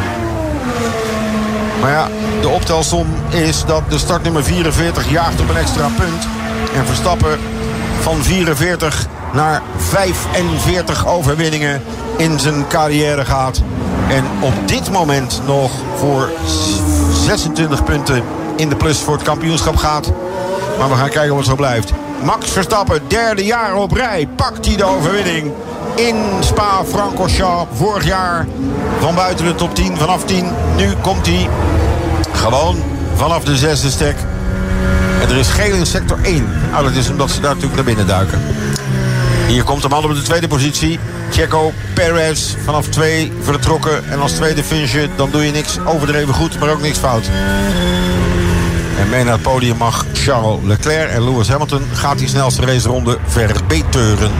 Maar 1.82 1.92
ja, 1.92 2.08
de 2.42 2.50
optelsom 2.50 3.08
is 3.30 3.66
dat 3.66 3.82
de 3.90 3.98
startnummer 3.98 4.44
44 4.44 5.10
jaagt 5.10 5.42
op 5.42 5.50
een 5.50 5.58
extra 5.58 5.88
punt. 5.98 6.28
En 6.76 6.86
Verstappen 6.86 7.40
van 8.02 8.24
44 8.24 9.08
naar 9.34 9.62
45 9.78 11.08
overwinningen 11.08 11.82
in 12.18 12.40
zijn 12.40 12.68
carrière 12.68 13.26
gaat. 13.26 13.62
En 14.10 14.24
op 14.40 14.54
dit 14.66 14.92
moment 14.92 15.42
nog 15.46 15.72
voor 15.96 16.30
26 17.22 17.84
punten 17.84 18.24
in 18.56 18.70
de 18.70 18.76
plus 18.76 19.00
voor 19.00 19.14
het 19.14 19.24
kampioenschap 19.24 19.76
gaat. 19.76 20.12
Maar 20.78 20.90
we 20.90 20.96
gaan 20.96 21.10
kijken 21.10 21.36
wat 21.36 21.46
zo 21.46 21.56
blijft. 21.56 21.94
Max 22.24 22.52
Verstappen, 22.52 23.02
derde 23.08 23.46
jaar 23.46 23.76
op 23.76 23.92
rij, 23.92 24.28
pakt 24.36 24.66
hij 24.66 24.76
de 24.76 24.86
overwinning 24.86 25.52
in 25.96 26.16
Spa-Francorchamps. 26.40 27.78
Vorig 27.78 28.06
jaar 28.06 28.48
van 29.00 29.16
buiten 29.16 29.46
de 29.46 29.56
top 29.56 29.76
10, 29.76 29.98
vanaf 29.98 30.26
10. 30.26 30.46
Nu 30.76 30.94
komt 31.02 31.26
hij 31.26 31.50
gewoon 32.32 32.84
vanaf 33.16 33.44
de 33.44 33.56
zesde 33.56 33.90
stek. 33.90 34.16
En 35.22 35.30
er 35.30 35.38
is 35.38 35.50
geel 35.50 35.76
in 35.76 35.86
sector 35.86 36.18
1. 36.24 36.48
Nou, 36.72 36.84
dat 36.84 36.94
is 36.94 37.10
omdat 37.10 37.30
ze 37.30 37.40
daar 37.40 37.50
natuurlijk 37.50 37.76
naar 37.76 37.86
binnen 37.86 38.08
duiken. 38.08 38.42
Hier 39.52 39.64
komt 39.64 39.82
de 39.82 39.90
man 39.90 40.04
op 40.04 40.16
de 40.16 40.22
tweede 40.22 40.48
positie. 40.48 41.00
Checo 41.32 41.74
Perez 41.94 42.56
vanaf 42.64 42.88
2 42.88 43.32
vertrokken. 43.42 44.10
En 44.10 44.20
als 44.20 44.32
tweede 44.32 44.64
finisje, 44.64 45.10
dan 45.16 45.30
doe 45.32 45.46
je 45.46 45.52
niks 45.52 45.80
overdreven 45.86 46.34
goed, 46.34 46.60
maar 46.60 46.70
ook 46.70 46.82
niks 46.82 46.98
fout. 46.98 47.30
En 49.00 49.10
mee 49.10 49.24
naar 49.24 49.34
het 49.34 49.42
podium 49.42 49.78
mag 49.78 50.06
Charles 50.14 50.60
Leclerc 50.64 51.10
en 51.10 51.24
Lewis 51.24 51.50
Hamilton 51.50 51.84
gaat 51.94 52.18
die 52.18 52.28
snelste 52.28 52.66
raceronde 52.66 53.18
verbeteren. 53.26 54.32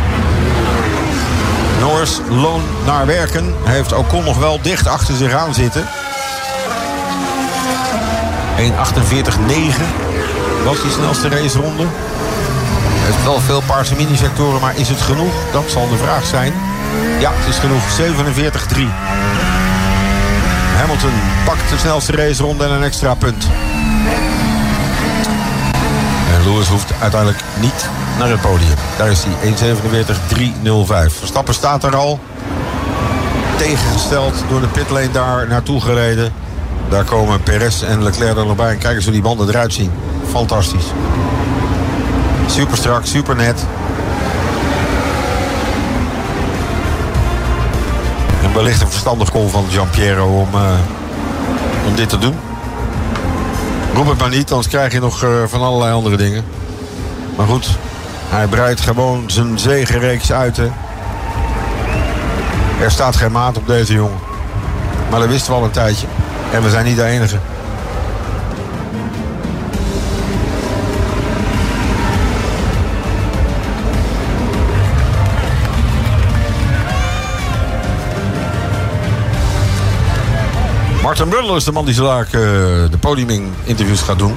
Norris 1.80 2.20
loon 2.30 2.62
naar 2.86 3.06
werken. 3.06 3.54
Hij 3.64 3.76
heeft 3.76 3.94
Ocon 3.94 4.24
nog 4.24 4.38
wel 4.38 4.62
dicht 4.62 4.88
achter 4.88 5.16
zich 5.16 5.34
aan 5.34 5.54
zitten. 5.54 5.86
1.48.9 8.58 8.66
was 10.66 10.82
die 10.82 10.92
snelste 10.92 11.30
raceronde. 11.30 11.86
Heeft 13.12 13.24
wel 13.24 13.40
veel 13.40 13.62
paarse 13.66 13.96
minisectoren, 13.96 14.62
maar 14.62 14.78
is 14.78 14.90
het 14.90 15.02
genoeg? 15.02 15.34
Dat 15.52 15.64
zal 15.68 15.90
de 15.90 15.98
vraag 15.98 16.26
zijn. 16.26 16.54
Ja, 17.20 17.32
het 17.34 17.48
is 17.48 17.58
genoeg. 17.58 17.84
47-3. 18.00 18.88
Hamilton 20.78 21.12
pakt 21.46 21.70
de 21.70 21.78
snelste 21.78 22.12
raceronde 22.12 22.64
en 22.64 22.72
een 22.72 22.84
extra 22.84 23.14
punt. 23.14 23.48
En 26.34 26.44
Lewis 26.44 26.68
hoeft 26.68 26.94
uiteindelijk 27.02 27.42
niet 27.60 27.90
naar 28.20 28.30
het 28.30 28.42
podium. 28.42 28.76
Daar 28.98 29.10
is 29.10 29.24
hij, 29.28 29.76
1.47.305. 31.10 31.18
Verstappen 31.18 31.54
staat 31.54 31.84
er 31.84 31.96
al. 31.96 32.20
Tegengesteld 33.58 34.44
door 34.50 34.62
de 34.62 34.68
pitlane 34.68 35.12
daar 35.12 35.48
naartoe 35.48 35.82
gereden. 35.82 36.34
Daar 36.90 37.04
komen 37.04 37.44
Perez 37.44 37.82
en 37.84 38.04
Leclerc 38.04 38.38
er 38.38 38.46
nog 38.46 38.56
bij. 38.56 38.72
En 38.72 38.78
kijk 38.78 38.96
eens 38.96 39.04
hoe 39.04 39.14
die 39.14 39.22
banden 39.22 39.50
eruit 39.50 39.74
zien. 39.74 39.92
Fantastisch. 40.32 40.86
Super 42.52 42.78
strak, 42.78 43.06
super 43.06 43.36
net. 43.36 43.66
Wellicht 48.54 48.82
een 48.82 48.90
verstandig 48.90 49.32
call 49.32 49.48
van 49.48 49.66
Giampiero 49.70 50.40
om, 50.40 50.48
uh, 50.56 50.72
om 51.88 51.96
dit 51.96 52.10
te 52.10 52.18
doen. 52.18 52.36
Roep 53.94 54.08
het 54.08 54.18
maar 54.18 54.30
niet, 54.30 54.52
anders 54.52 54.68
krijg 54.68 54.94
je 54.94 55.00
nog 55.00 55.24
uh, 55.24 55.30
van 55.48 55.62
allerlei 55.62 55.94
andere 55.94 56.18
dingen. 56.18 56.44
Maar 57.38 57.48
goed, 57.48 57.70
hij 58.30 58.48
breidt 58.48 58.82
gewoon 58.82 59.24
zijn 59.28 59.60
zegenreeks 59.60 60.32
uit. 60.32 60.58
Er 62.82 62.92
staat 62.92 63.16
geen 63.16 63.32
maat 63.32 63.58
op 63.58 63.68
deze 63.68 63.94
jongen. 63.94 64.20
Maar 65.10 65.20
dat 65.20 65.30
wisten 65.30 65.52
we 65.52 65.58
al 65.60 65.66
een 65.66 65.72
tijdje. 65.72 66.08
En 66.52 66.64
we 66.64 66.70
zijn 66.70 66.86
niet 66.86 66.96
de 66.96 67.06
enige. 67.06 67.38
Martin 81.12 81.30
Brundle 81.30 81.56
is 81.56 81.64
de 81.64 81.72
man 81.72 81.86
die 81.86 81.94
zo 81.94 82.06
uh, 82.06 82.30
de 82.32 82.98
podiuming-interviews 83.00 84.02
gaat 84.02 84.20
doen. 84.20 84.36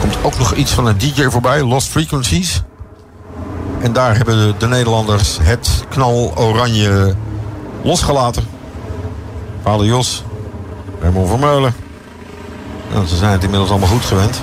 Komt 0.00 0.16
ook 0.22 0.38
nog 0.38 0.54
iets 0.54 0.72
van 0.72 0.86
een 0.86 0.98
DJ 0.98 1.28
voorbij, 1.28 1.62
Lost 1.62 1.88
Frequencies. 1.88 2.62
En 3.80 3.92
daar 3.92 4.16
hebben 4.16 4.36
de, 4.36 4.54
de 4.58 4.66
Nederlanders 4.66 5.38
het 5.42 5.84
knal 5.88 6.32
oranje 6.36 7.14
losgelaten. 7.82 8.44
Vader 9.62 9.86
Jos, 9.86 10.24
Raymond 11.00 11.28
Vermeulen. 11.28 11.74
Nou, 12.92 13.06
ze 13.06 13.16
zijn 13.16 13.32
het 13.32 13.42
inmiddels 13.42 13.70
allemaal 13.70 13.88
goed 13.88 14.04
gewend. 14.04 14.42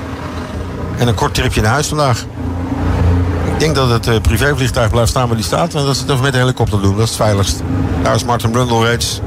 En 0.98 1.08
een 1.08 1.16
kort 1.16 1.34
tripje 1.34 1.62
naar 1.62 1.72
huis 1.72 1.88
vandaag. 1.88 2.26
Ik 3.54 3.60
denk 3.60 3.76
dat 3.76 3.90
het 3.90 4.08
uh, 4.08 4.22
privévliegtuig 4.22 4.90
blijft 4.90 5.10
staan 5.10 5.28
waar 5.28 5.38
die 5.38 5.46
staat. 5.46 5.74
En 5.74 5.86
dat 5.86 5.96
ze 5.96 6.02
het 6.02 6.12
even 6.12 6.24
met 6.24 6.34
de 6.34 6.40
helikopter 6.40 6.82
doen. 6.82 6.96
Dat 6.96 7.04
is 7.04 7.10
het 7.10 7.22
veiligst. 7.22 7.62
Daar 8.04 8.16
is 8.16 8.24
Martin 8.24 8.52
Brundle 8.52 8.86
reeds. 8.86 9.22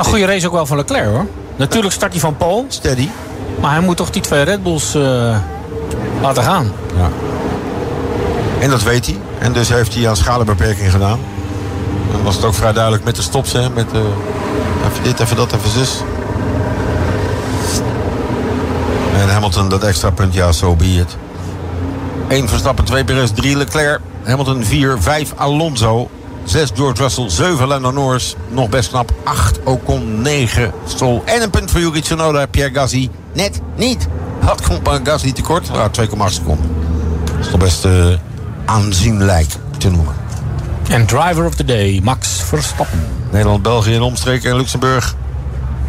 Nou, 0.00 0.12
goede 0.12 0.32
race 0.32 0.46
ook 0.46 0.52
wel 0.52 0.66
van 0.66 0.76
Leclerc 0.76 1.06
hoor. 1.06 1.26
Natuurlijk 1.56 1.94
start 1.94 2.12
hij 2.12 2.20
van 2.20 2.36
Paul. 2.36 2.64
Steady. 2.68 3.08
Maar 3.60 3.70
hij 3.70 3.80
moet 3.80 3.96
toch 3.96 4.10
die 4.10 4.22
twee 4.22 4.42
Red 4.42 4.62
Bulls 4.62 4.94
uh, 4.94 5.36
laten 6.20 6.42
gaan. 6.42 6.72
Ja. 6.96 7.08
En 8.60 8.70
dat 8.70 8.82
weet 8.82 9.06
hij. 9.06 9.18
En 9.38 9.52
dus 9.52 9.68
heeft 9.68 9.94
hij 9.94 10.08
aan 10.08 10.16
schalenbeperking 10.16 10.90
gedaan. 10.90 11.20
Dan 12.12 12.22
was 12.22 12.36
het 12.36 12.44
ook 12.44 12.54
vrij 12.54 12.72
duidelijk 12.72 13.04
met 13.04 13.16
de 13.16 13.22
stops. 13.22 13.52
Hè, 13.52 13.70
met 13.70 13.86
uh, 13.94 14.00
even 14.90 15.02
dit, 15.02 15.20
even 15.20 15.36
dat, 15.36 15.52
even 15.52 15.70
zus. 15.70 16.02
En 19.20 19.28
Hamilton 19.28 19.68
dat 19.68 19.82
extra 19.82 20.10
punt, 20.10 20.34
ja, 20.34 20.52
zo 20.52 20.66
so 20.66 20.76
be 20.76 20.84
it. 20.84 21.16
1 22.28 22.48
Verstappen, 22.48 22.84
2 22.84 23.04
Perez, 23.04 23.30
3 23.34 23.56
Leclerc. 23.56 24.00
Hamilton 24.22 24.64
4, 24.64 24.96
5 25.00 25.32
Alonso. 25.36 26.10
6 26.50 26.70
George 26.74 27.02
Russell, 27.02 27.30
7 27.30 27.68
Lando 27.68 27.90
Norris. 27.90 28.36
Nog 28.48 28.68
best 28.68 28.88
knap. 28.88 29.12
8 29.24 29.60
Ocon, 29.64 30.22
9 30.22 30.72
Stroll. 30.86 31.20
En 31.24 31.42
een 31.42 31.50
punt 31.50 31.70
voor 31.70 31.80
Yuki 31.80 32.00
Tsunoda, 32.00 32.46
Pierre 32.46 32.74
Gasly. 32.74 33.10
Net 33.32 33.60
niet. 33.76 34.08
Had 34.40 34.62
komt 34.62 34.88
Gasly 35.04 35.32
tekort? 35.32 35.70
Ah, 35.70 35.84
2,8 36.00 36.34
seconden. 36.34 36.70
Dat 37.24 37.38
is 37.40 37.50
toch 37.50 37.60
best 37.60 37.84
eh, 37.84 38.06
aanzienlijk 38.64 39.46
te 39.78 39.90
noemen. 39.90 40.14
En 40.88 41.06
driver 41.06 41.46
of 41.46 41.54
the 41.54 41.64
day, 41.64 42.00
Max 42.02 42.28
Verstappen. 42.28 43.06
Nederland, 43.30 43.62
België 43.62 43.94
en 43.94 44.02
omstreken 44.02 44.50
en 44.50 44.56
Luxemburg 44.56 45.14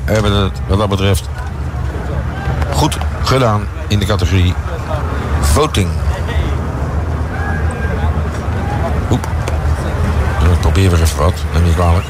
hebben 0.05 0.31
het 0.31 0.59
wat 0.67 0.77
dat 0.77 0.89
betreft 0.89 1.29
goed 2.73 2.97
gedaan 3.23 3.67
in 3.87 3.99
de 3.99 4.05
categorie 4.05 4.53
voting. 5.41 5.89
Oep. 9.11 9.27
Ik 10.41 10.57
probeer 10.71 10.89
weer 10.89 11.01
even 11.01 11.17
wat, 11.17 11.33
neem 11.53 11.63
niet 11.63 11.73
kwalijk. 11.73 12.05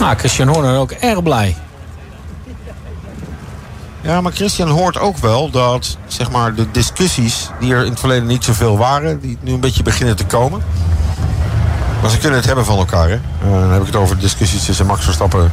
Ah, 0.00 0.18
Christian 0.18 0.48
Horner 0.48 0.78
ook 0.78 0.90
erg 0.90 1.22
blij. 1.22 1.56
Ja, 4.00 4.20
maar 4.20 4.32
Christian 4.32 4.68
hoort 4.68 4.98
ook 4.98 5.16
wel 5.16 5.50
dat 5.50 5.96
zeg 6.06 6.30
maar, 6.30 6.54
de 6.54 6.70
discussies 6.70 7.50
die 7.60 7.74
er 7.74 7.84
in 7.84 7.90
het 7.90 8.00
verleden 8.00 8.26
niet 8.26 8.44
zoveel 8.44 8.78
waren, 8.78 9.20
die 9.20 9.38
nu 9.40 9.52
een 9.52 9.60
beetje 9.60 9.82
beginnen 9.82 10.16
te 10.16 10.24
komen. 10.24 10.62
Maar 12.00 12.10
ze 12.10 12.18
kunnen 12.18 12.38
het 12.38 12.46
hebben 12.46 12.64
van 12.64 12.78
elkaar. 12.78 13.08
Hè? 13.08 13.14
Uh, 13.14 13.50
dan 13.50 13.70
heb 13.70 13.80
ik 13.80 13.86
het 13.86 13.96
over 13.96 14.16
de 14.16 14.22
discussies 14.22 14.64
tussen 14.64 14.86
Max 14.86 15.04
Verstappen 15.04 15.52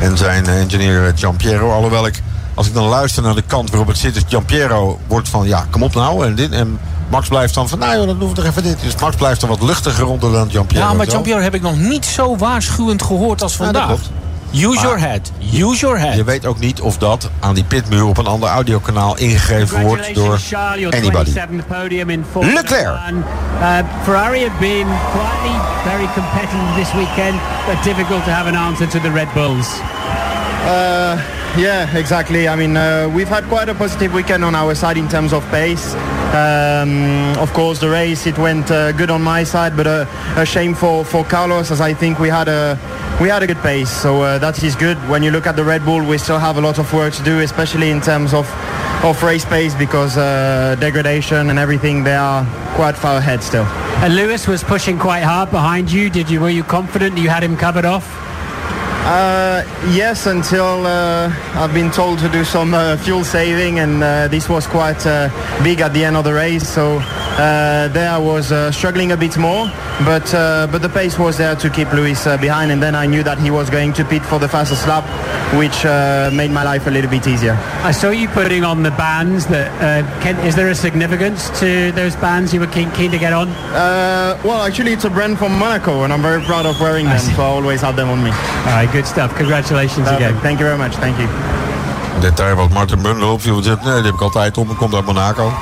en 0.00 0.16
zijn 0.18 0.46
engineer 0.46 1.12
Giampiero. 1.14 1.70
Alhoewel 1.70 2.06
ik, 2.06 2.22
als 2.54 2.66
ik 2.66 2.74
dan 2.74 2.84
luister 2.84 3.22
naar 3.22 3.34
de 3.34 3.42
kant 3.42 3.68
waarop 3.70 3.88
het 3.88 3.98
zit, 3.98 4.16
is 4.16 4.22
Giampiero 4.28 4.98
wordt 5.06 5.28
van 5.28 5.46
ja, 5.46 5.66
kom 5.70 5.82
op 5.82 5.94
nou. 5.94 6.26
En, 6.26 6.34
dit, 6.34 6.52
en 6.52 6.78
Max 7.08 7.28
blijft 7.28 7.54
dan 7.54 7.68
van 7.68 7.78
nou 7.78 7.96
joh, 7.96 8.06
dan 8.06 8.18
doen 8.18 8.28
we 8.28 8.34
toch 8.34 8.44
even 8.44 8.62
dit. 8.62 8.80
Dus 8.82 8.96
Max 8.96 9.16
blijft 9.16 9.40
dan 9.40 9.48
wat 9.48 9.62
luchtiger 9.62 10.06
onder 10.06 10.32
dan 10.32 10.50
Giampiero. 10.50 10.84
Ja, 10.84 10.92
maar. 10.92 11.06
Giampiero 11.06 11.40
heb 11.40 11.54
ik 11.54 11.62
nog 11.62 11.76
niet 11.76 12.06
zo 12.06 12.36
waarschuwend 12.36 13.02
gehoord 13.02 13.42
als 13.42 13.56
dat 13.56 13.66
vandaag. 13.66 13.98
Use 14.52 14.66
Maar- 14.66 14.82
your 14.82 14.98
head. 14.98 15.32
Use 15.52 15.80
your 15.80 15.98
head. 15.98 16.14
Je 16.14 16.24
weet 16.24 16.46
ook 16.46 16.58
niet 16.58 16.80
of 16.80 16.98
dat 16.98 17.30
aan 17.40 17.54
die 17.54 17.64
pitmuur 17.64 18.04
op 18.04 18.18
een 18.18 18.26
ander 18.26 18.48
audiokanaal 18.48 19.16
ingegeven 19.16 19.80
wordt 19.82 20.14
door 20.14 20.38
anybody. 20.90 21.32
Leclerc. 22.40 22.98
Uh, 23.60 23.78
Ferrari 24.02 24.40
have 24.40 24.58
been 24.58 24.86
quietly 25.12 25.60
very 25.84 26.08
competitive 26.14 26.74
this 26.76 26.92
weekend, 26.92 27.40
but 27.66 27.82
difficult 27.84 28.24
to 28.24 28.30
have 28.30 28.48
an 28.48 28.56
answer 28.56 28.88
to 28.88 29.00
the 29.00 29.10
Red 29.10 29.32
Bulls. 29.32 29.68
Uh, 30.66 31.18
yeah, 31.56 31.94
exactly. 31.94 32.48
I 32.48 32.56
mean, 32.56 32.76
uh, 32.76 33.14
we've 33.14 33.28
had 33.34 33.42
quite 33.48 33.70
a 33.70 33.74
positive 33.74 34.14
weekend 34.14 34.44
on 34.44 34.54
our 34.54 34.74
side 34.74 34.96
in 34.98 35.06
terms 35.08 35.32
of 35.32 35.42
pace. 35.50 35.94
Um, 36.34 37.38
of 37.38 37.52
course, 37.52 37.78
the 37.78 37.88
race 37.88 38.26
it 38.26 38.36
went 38.38 38.68
uh, 38.68 38.90
good 38.92 39.08
on 39.08 39.22
my 39.22 39.44
side, 39.44 39.76
but 39.76 39.86
a, 39.86 40.08
a 40.36 40.44
shame 40.44 40.74
for, 40.74 41.04
for 41.04 41.22
Carlos, 41.24 41.70
as 41.70 41.80
I 41.80 41.94
think 41.94 42.18
we 42.18 42.28
had 42.28 42.48
a 42.48 42.76
we 43.20 43.28
had 43.28 43.44
a 43.44 43.46
good 43.46 43.58
pace. 43.58 43.90
So 43.90 44.22
uh, 44.22 44.38
that 44.38 44.60
is 44.64 44.74
good. 44.74 44.96
When 45.08 45.22
you 45.22 45.30
look 45.30 45.46
at 45.46 45.54
the 45.54 45.62
Red 45.62 45.84
Bull, 45.84 46.04
we 46.04 46.18
still 46.18 46.40
have 46.40 46.56
a 46.56 46.60
lot 46.60 46.80
of 46.80 46.92
work 46.92 47.14
to 47.14 47.22
do, 47.22 47.38
especially 47.38 47.90
in 47.90 48.00
terms 48.00 48.34
of 48.34 48.50
of 49.04 49.22
race 49.22 49.44
pace, 49.44 49.74
because 49.76 50.16
uh, 50.16 50.76
degradation 50.80 51.50
and 51.50 51.58
everything 51.58 52.02
they 52.02 52.16
are 52.16 52.44
quite 52.74 52.96
far 52.96 53.18
ahead 53.18 53.42
still. 53.42 53.64
And 54.02 54.16
Lewis 54.16 54.48
was 54.48 54.64
pushing 54.64 54.98
quite 54.98 55.22
hard 55.22 55.52
behind 55.52 55.92
you. 55.92 56.10
Did 56.10 56.28
you? 56.28 56.40
Were 56.40 56.50
you 56.50 56.64
confident 56.64 57.16
you 57.16 57.28
had 57.28 57.44
him 57.44 57.56
covered 57.56 57.84
off? 57.84 58.06
Uh, 59.04 59.62
yes, 59.92 60.26
until 60.26 60.86
uh, 60.86 61.30
I've 61.54 61.74
been 61.74 61.90
told 61.90 62.20
to 62.20 62.28
do 62.30 62.42
some 62.42 62.72
uh, 62.72 62.96
fuel 62.96 63.22
saving, 63.22 63.78
and 63.78 64.02
uh, 64.02 64.28
this 64.28 64.48
was 64.48 64.66
quite 64.66 65.04
uh, 65.06 65.28
big 65.62 65.80
at 65.80 65.92
the 65.92 66.02
end 66.02 66.16
of 66.16 66.24
the 66.24 66.32
race. 66.32 66.66
So 66.66 67.00
uh, 67.00 67.88
there 67.88 68.10
I 68.10 68.16
was 68.16 68.50
uh, 68.50 68.72
struggling 68.72 69.12
a 69.12 69.16
bit 69.16 69.36
more, 69.36 69.66
but 70.06 70.32
uh, 70.32 70.68
but 70.72 70.80
the 70.80 70.88
pace 70.88 71.18
was 71.18 71.36
there 71.36 71.54
to 71.54 71.68
keep 71.68 71.92
Lewis 71.92 72.26
uh, 72.26 72.38
behind, 72.38 72.72
and 72.72 72.82
then 72.82 72.94
I 72.94 73.04
knew 73.04 73.22
that 73.24 73.38
he 73.38 73.50
was 73.50 73.68
going 73.68 73.92
to 73.94 74.04
pit 74.06 74.22
for 74.22 74.38
the 74.38 74.48
fastest 74.48 74.88
lap, 74.88 75.04
which 75.54 75.84
uh, 75.84 76.30
made 76.32 76.50
my 76.50 76.62
life 76.62 76.86
a 76.86 76.90
little 76.90 77.10
bit 77.10 77.26
easier. 77.26 77.58
I 77.82 77.90
saw 77.90 78.08
you 78.08 78.28
putting 78.28 78.64
on 78.64 78.82
the 78.82 78.92
bands. 78.92 79.46
That 79.48 79.68
uh, 79.82 80.20
can, 80.22 80.38
is 80.46 80.56
there 80.56 80.70
a 80.70 80.74
significance 80.74 81.50
to 81.60 81.92
those 81.92 82.16
bands 82.16 82.54
you 82.54 82.60
were 82.60 82.68
keen, 82.68 82.90
keen 82.92 83.10
to 83.10 83.18
get 83.18 83.34
on? 83.34 83.48
Uh, 83.48 84.40
well, 84.42 84.62
actually, 84.62 84.92
it's 84.94 85.04
a 85.04 85.10
brand 85.10 85.38
from 85.38 85.58
Monaco, 85.58 86.04
and 86.04 86.12
I'm 86.12 86.22
very 86.22 86.40
proud 86.42 86.64
of 86.64 86.80
wearing 86.80 87.04
them, 87.04 87.18
so 87.18 87.42
I 87.42 87.46
always 87.46 87.82
have 87.82 87.96
them 87.96 88.08
on 88.08 88.24
me. 88.24 88.30
All 88.30 88.76
right, 88.80 88.88
good 88.94 89.06
stuff. 89.06 89.34
Congratulations 89.36 90.08
Perfect. 90.08 90.20
again. 90.20 90.40
Thank 90.40 90.58
you 90.60 90.66
very 90.66 90.78
much. 90.78 90.94
Thank 90.94 91.18
you. 91.18 91.28
Detail 92.20 92.54
wat 92.54 92.70
Martin 92.70 93.02
Bundel 93.02 93.32
opviel. 93.32 93.54
Nee, 93.54 93.76
die 93.82 93.92
heb 93.92 94.14
ik 94.14 94.20
altijd 94.20 94.58
op. 94.58 94.70
Ik 94.70 94.76
komt 94.76 94.94
uit 94.94 95.04
Monaco. 95.04 95.52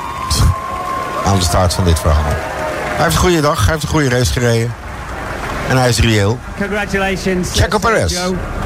Aan 1.25 1.37
de 1.37 1.43
start 1.43 1.73
van 1.73 1.83
dit 1.83 1.99
verhaal. 1.99 2.23
Hij 2.23 3.03
heeft 3.03 3.15
een 3.15 3.21
goede 3.21 3.41
dag. 3.41 3.63
Hij 3.63 3.71
heeft 3.71 3.83
een 3.83 3.89
goede 3.89 4.09
race 4.09 4.31
gereden. 4.31 4.73
En 5.69 5.77
hij 5.77 5.89
is 5.89 5.99
reëel. 5.99 6.39
Congratulations, 6.59 7.51
Checo 7.53 7.77
uh, 7.77 7.83
Perez. 7.83 8.19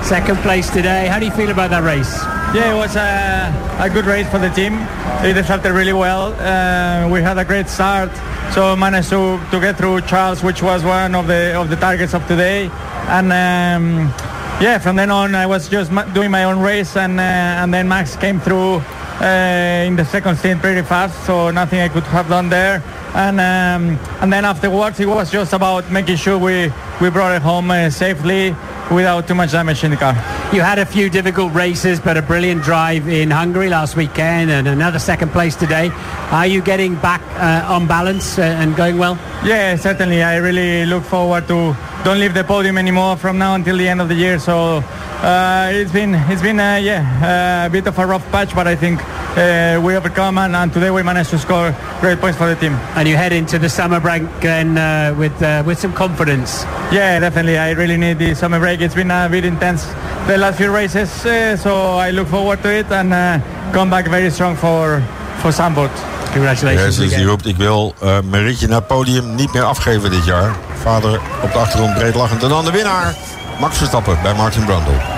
Second 0.04 0.42
place 0.42 0.72
today. 0.72 1.08
How 1.08 1.20
do 1.20 1.26
you 1.26 1.32
feel 1.32 1.50
about 1.50 1.70
that 1.70 1.84
race? 1.84 2.26
Yeah, 2.54 2.74
it 2.74 2.78
was 2.78 2.96
a, 2.96 3.52
a 3.80 3.90
good 3.90 4.06
race 4.06 4.28
for 4.30 4.40
the 4.40 4.50
team. 4.50 4.74
They 5.22 5.44
started 5.44 5.72
really 5.72 5.94
well. 5.94 6.34
Uh, 6.40 7.12
we 7.12 7.22
had 7.22 7.38
a 7.38 7.44
great 7.44 7.70
start, 7.70 8.10
so 8.54 8.76
managed 8.76 9.10
to, 9.10 9.40
to 9.52 9.60
get 9.60 9.78
through 9.78 10.02
Charles, 10.02 10.42
which 10.42 10.62
was 10.62 10.84
one 10.84 11.16
of 11.16 11.28
the 11.28 11.60
of 11.60 11.70
the 11.70 11.76
targets 11.76 12.14
of 12.14 12.26
today. 12.28 12.70
And 13.10 13.32
um, 13.32 14.14
yeah, 14.60 14.80
from 14.80 14.96
then 14.96 15.12
on, 15.12 15.36
I 15.36 15.46
was 15.46 15.70
just 15.70 15.92
doing 16.14 16.32
my 16.32 16.46
own 16.46 16.60
race, 16.60 16.96
and 16.98 17.20
uh, 17.20 17.24
and 17.62 17.72
then 17.74 17.88
Max 17.88 18.16
came 18.16 18.40
through 18.40 18.82
uh, 19.22 19.86
in 19.86 19.96
the 19.96 20.06
second 20.06 20.38
stint 20.38 20.62
pretty 20.62 20.82
fast, 20.82 21.26
so 21.26 21.52
nothing 21.52 21.80
I 21.80 21.90
could 21.90 22.04
have 22.06 22.28
done 22.28 22.50
there. 22.50 22.82
And 23.14 23.40
um, 23.40 24.00
and 24.22 24.34
then 24.34 24.46
afterwards, 24.46 25.00
it 25.00 25.08
was 25.08 25.32
just 25.32 25.54
about 25.54 25.92
making 25.92 26.18
sure 26.18 26.38
we 26.40 26.72
we 27.00 27.10
brought 27.12 27.36
it 27.36 27.44
home 27.44 27.70
uh, 27.70 27.90
safely 27.92 28.56
without 28.92 29.28
too 29.28 29.36
much 29.36 29.52
damage 29.52 29.84
in 29.84 29.92
the 29.92 29.98
car. 29.98 30.14
You 30.54 30.62
had 30.62 30.80
a 30.80 30.86
few 30.86 31.10
difficult 31.10 31.54
races, 31.54 32.00
but 32.00 32.18
a 32.18 32.22
brilliant 32.22 32.64
drive 32.64 33.08
in 33.08 33.32
Hungary 33.32 33.70
last 33.70 33.96
weekend 33.96 34.50
and 34.52 34.68
another 34.68 35.00
second 35.00 35.32
place 35.32 35.56
today. 35.56 35.90
Are 36.32 36.48
you 36.48 36.62
getting 36.62 36.96
back 36.96 37.22
uh, 37.36 37.74
on 37.74 37.88
balance 37.88 38.38
uh, 38.38 38.44
and 38.44 38.76
going 38.76 38.98
well? 38.98 39.18
Yeah, 39.44 39.76
certainly. 39.76 40.24
I 40.24 40.38
really 40.38 40.86
look 40.86 41.04
forward 41.04 41.48
to 41.48 41.76
don't 42.04 42.20
leave 42.20 42.34
the 42.34 42.44
podium 42.44 42.78
anymore 42.78 43.18
from 43.18 43.38
now 43.38 43.56
until 43.56 43.78
the 43.78 43.88
end 43.88 44.02
of 44.02 44.08
the 44.08 44.16
year. 44.16 44.40
So 44.40 44.84
uh, 45.22 45.72
it's 45.74 45.92
been 45.92 46.16
it's 46.16 46.42
been 46.42 46.60
uh, 46.60 46.76
yeah 46.76 47.64
uh, 47.64 47.68
a 47.68 47.70
bit 47.70 47.88
of 47.88 47.98
a 48.00 48.06
rough 48.06 48.26
patch, 48.32 48.56
but 48.56 48.68
I 48.68 48.76
think 48.76 49.02
uh, 49.38 49.80
we 49.84 49.96
overcome 49.96 50.38
and, 50.38 50.56
and 50.56 50.74
today 50.74 50.90
we 50.90 51.04
managed 51.04 51.30
to 51.30 51.38
score 51.38 51.76
great 52.02 52.20
points 52.20 52.38
for 52.38 52.48
the 52.48 52.56
team. 52.56 52.74
And 52.96 53.08
you 53.08 53.16
head 53.16 53.32
into 53.32 53.60
the 53.60 53.70
summer 53.70 54.00
break 54.00 54.24
then 54.42 54.78
uh, 54.78 55.16
with 55.18 55.42
uh, 55.42 55.64
with 55.66 55.80
some 55.80 55.94
confidence. 55.94 56.66
Yeah, 56.92 57.20
definitely. 57.20 57.58
I 57.58 57.72
really 57.72 57.98
need 57.98 58.18
the 58.18 58.36
summer 58.36 58.60
break. 58.60 58.82
It's 58.82 58.96
been 58.96 59.12
a 59.12 59.30
bit 59.30 59.46
intense 59.46 59.86
the 60.28 60.38
last 60.38 60.58
few 60.58 60.72
races, 60.72 61.26
uh, 61.26 61.56
so 61.56 61.98
I 61.98 62.12
look 62.12 62.28
forward 62.28 62.62
to 62.64 62.70
it 62.70 62.92
and 62.92 63.14
uh, 63.14 63.40
come 63.72 63.90
back 63.90 64.08
very 64.08 64.30
strong 64.30 64.56
for 64.56 65.02
for 65.42 65.52
Zandvoort. 65.52 65.92
Congratulations 66.34 66.98
die 66.98 67.08
again. 67.08 67.26
roept, 67.26 67.46
ik 67.46 67.58
wil 67.58 67.94
eh 68.02 68.18
Marietje 68.30 68.68
naar 68.68 68.78
het 68.78 68.88
podium 68.88 69.36
niet 69.36 69.54
meer 69.54 69.64
afgeven 69.64 70.12
dit 70.12 70.26
jaar. 70.26 70.56
Vader 70.84 71.20
op 71.42 71.52
de 71.52 71.58
achtergrond 71.58 71.94
breed 71.94 72.16
lachend. 72.16 72.44
En 72.44 72.50
dan 72.50 72.66
de 72.66 72.72
winnaar, 72.72 73.16
Max 73.60 73.78
Verstappen 73.78 74.18
bij 74.24 74.34
Martin 74.34 74.66
Brundle. 74.66 75.17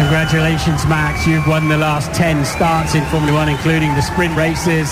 Congratulations, 0.00 0.86
Max. 0.86 1.26
You've 1.26 1.46
won 1.46 1.68
the 1.68 1.76
last 1.76 2.14
10 2.14 2.46
starts 2.46 2.94
in 2.94 3.04
Formula 3.06 3.34
One, 3.34 3.48
including 3.50 3.94
the 3.94 4.00
sprint 4.00 4.34
races. 4.34 4.90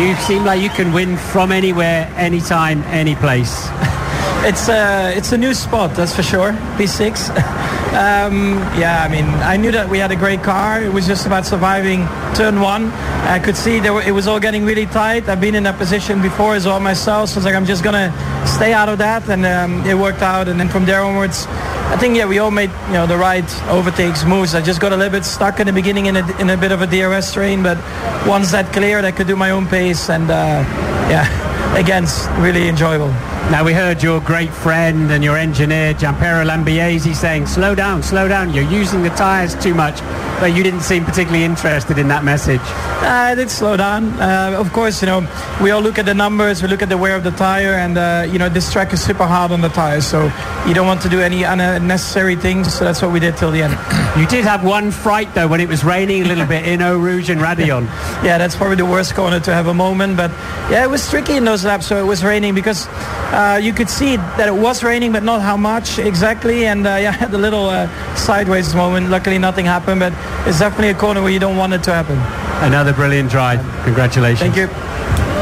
You 0.00 0.16
seem 0.16 0.44
like 0.44 0.62
you 0.62 0.70
can 0.70 0.94
win 0.94 1.18
from 1.18 1.52
anywhere, 1.52 2.10
anytime, 2.16 2.82
any 2.84 3.14
place. 3.16 3.68
It's 4.46 4.68
uh, 4.68 5.10
it's 5.16 5.32
a 5.32 5.38
new 5.38 5.54
spot, 5.54 5.94
that's 5.96 6.14
for 6.14 6.22
sure. 6.22 6.52
P6. 6.76 7.60
um, 7.94 8.58
yeah, 8.76 9.04
I 9.06 9.08
mean, 9.08 9.24
I 9.24 9.56
knew 9.56 9.70
that 9.70 9.88
we 9.88 9.98
had 9.98 10.10
a 10.10 10.16
great 10.16 10.42
car. 10.42 10.82
It 10.82 10.92
was 10.92 11.06
just 11.06 11.26
about 11.26 11.46
surviving 11.46 12.06
turn 12.34 12.60
one. 12.60 12.86
I 13.22 13.38
could 13.38 13.56
see 13.56 13.80
were, 13.80 14.02
it 14.02 14.10
was 14.10 14.26
all 14.26 14.40
getting 14.40 14.64
really 14.64 14.86
tight. 14.86 15.28
I've 15.28 15.40
been 15.40 15.54
in 15.54 15.62
that 15.62 15.78
position 15.78 16.20
before 16.20 16.56
as 16.56 16.66
well 16.66 16.80
myself, 16.80 17.28
so 17.28 17.34
I 17.34 17.38
was 17.38 17.44
like, 17.44 17.54
I'm 17.54 17.64
just 17.64 17.84
gonna 17.84 18.12
stay 18.46 18.72
out 18.72 18.88
of 18.88 18.98
that, 18.98 19.28
and 19.28 19.46
um, 19.46 19.86
it 19.86 19.94
worked 19.94 20.22
out. 20.22 20.48
And 20.48 20.58
then 20.58 20.68
from 20.68 20.84
there 20.84 21.02
onwards, 21.02 21.46
I 21.46 21.96
think 21.96 22.16
yeah, 22.16 22.26
we 22.26 22.40
all 22.40 22.50
made 22.50 22.70
you 22.88 22.94
know 22.94 23.06
the 23.06 23.16
right 23.16 23.48
overtakes, 23.68 24.24
moves. 24.24 24.56
I 24.56 24.60
just 24.60 24.80
got 24.80 24.92
a 24.92 24.96
little 24.96 25.12
bit 25.12 25.24
stuck 25.24 25.60
in 25.60 25.66
the 25.68 25.72
beginning 25.72 26.06
in 26.06 26.16
a, 26.16 26.40
in 26.40 26.50
a 26.50 26.56
bit 26.56 26.72
of 26.72 26.82
a 26.82 26.86
DRS 26.88 27.32
train, 27.32 27.62
but 27.62 27.78
once 28.26 28.50
that 28.50 28.72
cleared, 28.72 29.04
I 29.04 29.12
could 29.12 29.28
do 29.28 29.36
my 29.36 29.50
own 29.50 29.68
pace, 29.68 30.10
and 30.10 30.28
uh, 30.30 30.64
yeah, 31.08 31.53
again, 31.74 32.06
really 32.38 32.68
enjoyable. 32.68 33.08
Now, 33.50 33.62
we 33.62 33.74
heard 33.74 34.02
your 34.02 34.20
great 34.20 34.52
friend 34.52 35.10
and 35.10 35.22
your 35.22 35.36
engineer, 35.36 35.92
Giampiero 35.92 36.46
Lambiese, 36.46 37.14
saying, 37.14 37.46
slow 37.46 37.74
down, 37.74 38.02
slow 38.02 38.26
down, 38.26 38.54
you're 38.54 38.64
using 38.64 39.02
the 39.02 39.10
tyres 39.10 39.54
too 39.56 39.74
much. 39.74 40.00
But 40.40 40.56
you 40.56 40.62
didn't 40.62 40.80
seem 40.80 41.04
particularly 41.04 41.44
interested 41.44 41.98
in 41.98 42.08
that 42.08 42.24
message. 42.24 42.60
Uh, 42.60 43.30
I 43.30 43.34
did 43.34 43.50
slow 43.50 43.76
down. 43.76 44.08
Uh, 44.20 44.56
of 44.58 44.72
course, 44.72 45.00
you 45.00 45.06
know, 45.06 45.28
we 45.62 45.70
all 45.70 45.80
look 45.80 45.98
at 45.98 46.06
the 46.06 46.14
numbers, 46.14 46.62
we 46.62 46.68
look 46.68 46.82
at 46.82 46.88
the 46.88 46.98
wear 46.98 47.16
of 47.16 47.22
the 47.22 47.30
tire, 47.32 47.74
and, 47.74 47.98
uh, 47.98 48.26
you 48.30 48.38
know, 48.38 48.48
this 48.48 48.72
track 48.72 48.92
is 48.92 49.02
super 49.02 49.26
hard 49.26 49.52
on 49.52 49.60
the 49.60 49.68
tires, 49.68 50.06
so 50.06 50.32
you 50.66 50.74
don't 50.74 50.86
want 50.86 51.02
to 51.02 51.08
do 51.08 51.20
any 51.20 51.44
unnecessary 51.44 52.34
things, 52.36 52.72
so 52.72 52.84
that's 52.84 53.02
what 53.02 53.12
we 53.12 53.20
did 53.20 53.36
till 53.36 53.50
the 53.50 53.62
end. 53.62 53.78
You 54.14 54.28
did 54.28 54.44
have 54.44 54.62
one 54.62 54.92
fright, 54.92 55.34
though, 55.34 55.48
when 55.48 55.60
it 55.60 55.68
was 55.68 55.82
raining 55.82 56.22
a 56.22 56.26
little 56.26 56.46
bit 56.46 56.68
in 56.68 56.80
Eau 56.80 56.96
Rouge 56.96 57.30
and 57.30 57.40
Radion. 57.40 57.84
yeah, 58.22 58.38
that's 58.38 58.54
probably 58.54 58.76
the 58.76 58.86
worst 58.86 59.16
corner 59.16 59.40
to 59.40 59.52
have 59.52 59.66
a 59.66 59.74
moment, 59.74 60.16
but 60.16 60.30
yeah, 60.70 60.84
it 60.84 60.88
was 60.88 61.10
tricky 61.10 61.32
in 61.36 61.44
those 61.44 61.63
lap, 61.64 61.82
so 61.82 61.96
it 61.96 62.06
was 62.06 62.22
raining 62.22 62.54
because 62.54 62.86
uh, 63.32 63.58
you 63.62 63.72
could 63.72 63.90
see 63.90 64.16
that 64.36 64.48
it 64.48 64.54
was 64.54 64.82
raining, 64.82 65.12
but 65.12 65.22
not 65.22 65.40
how 65.40 65.56
much 65.56 65.98
exactly. 65.98 66.66
And 66.66 66.86
uh, 66.86 66.90
yeah, 67.06 67.26
the 67.26 67.38
little 67.38 67.68
uh, 67.68 67.88
sideways 68.14 68.74
moment. 68.74 69.10
Luckily, 69.10 69.38
nothing 69.38 69.66
happened, 69.66 70.00
but 70.00 70.12
it's 70.46 70.58
definitely 70.58 70.90
a 70.90 70.94
corner 70.94 71.20
where 71.20 71.32
you 71.32 71.40
don't 71.40 71.56
want 71.56 71.72
it 71.72 71.82
to 71.84 71.92
happen. 71.92 72.18
Another 72.62 72.92
brilliant 72.92 73.32
ride. 73.32 73.60
Congratulations. 73.84 74.40
Thank 74.40 74.56
you. 74.56 74.68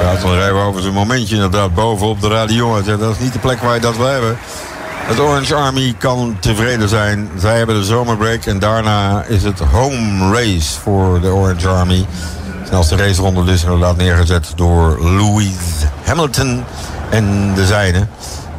Ja, 0.03 0.15
dan 0.21 0.35
rijden 0.35 0.55
we 0.55 0.63
over 0.63 0.83
zo'n 0.83 0.95
momentje 0.95 1.35
inderdaad 1.35 1.75
boven 1.75 2.07
op 2.07 2.21
de 2.21 2.29
radio. 2.29 2.77
En 2.77 2.99
Dat 2.99 3.13
is 3.13 3.19
niet 3.19 3.33
de 3.33 3.39
plek 3.39 3.59
waar 3.59 3.75
je 3.75 3.81
dat 3.81 3.97
wil 3.97 4.07
hebben. 4.07 4.39
Het 5.03 5.21
Orange 5.21 5.55
Army 5.55 5.95
kan 5.99 6.37
tevreden 6.41 6.89
zijn. 6.89 7.31
Zij 7.39 7.57
hebben 7.57 7.75
de 7.75 7.85
zomerbreak 7.85 8.45
en 8.45 8.59
daarna 8.59 9.25
is 9.29 9.43
het 9.43 9.59
home 9.59 10.33
race 10.35 10.81
voor 10.81 11.21
de 11.21 11.29
Orange 11.29 11.69
Army. 11.69 12.07
Snelste 12.73 12.97
raceronde 12.97 13.45
dus 13.45 13.63
inderdaad 13.63 13.97
neergezet 13.97 14.53
door 14.57 14.99
Louis 15.01 15.51
Hamilton 16.05 16.65
en 17.11 17.55
de 17.55 17.67
zijne. 17.67 18.07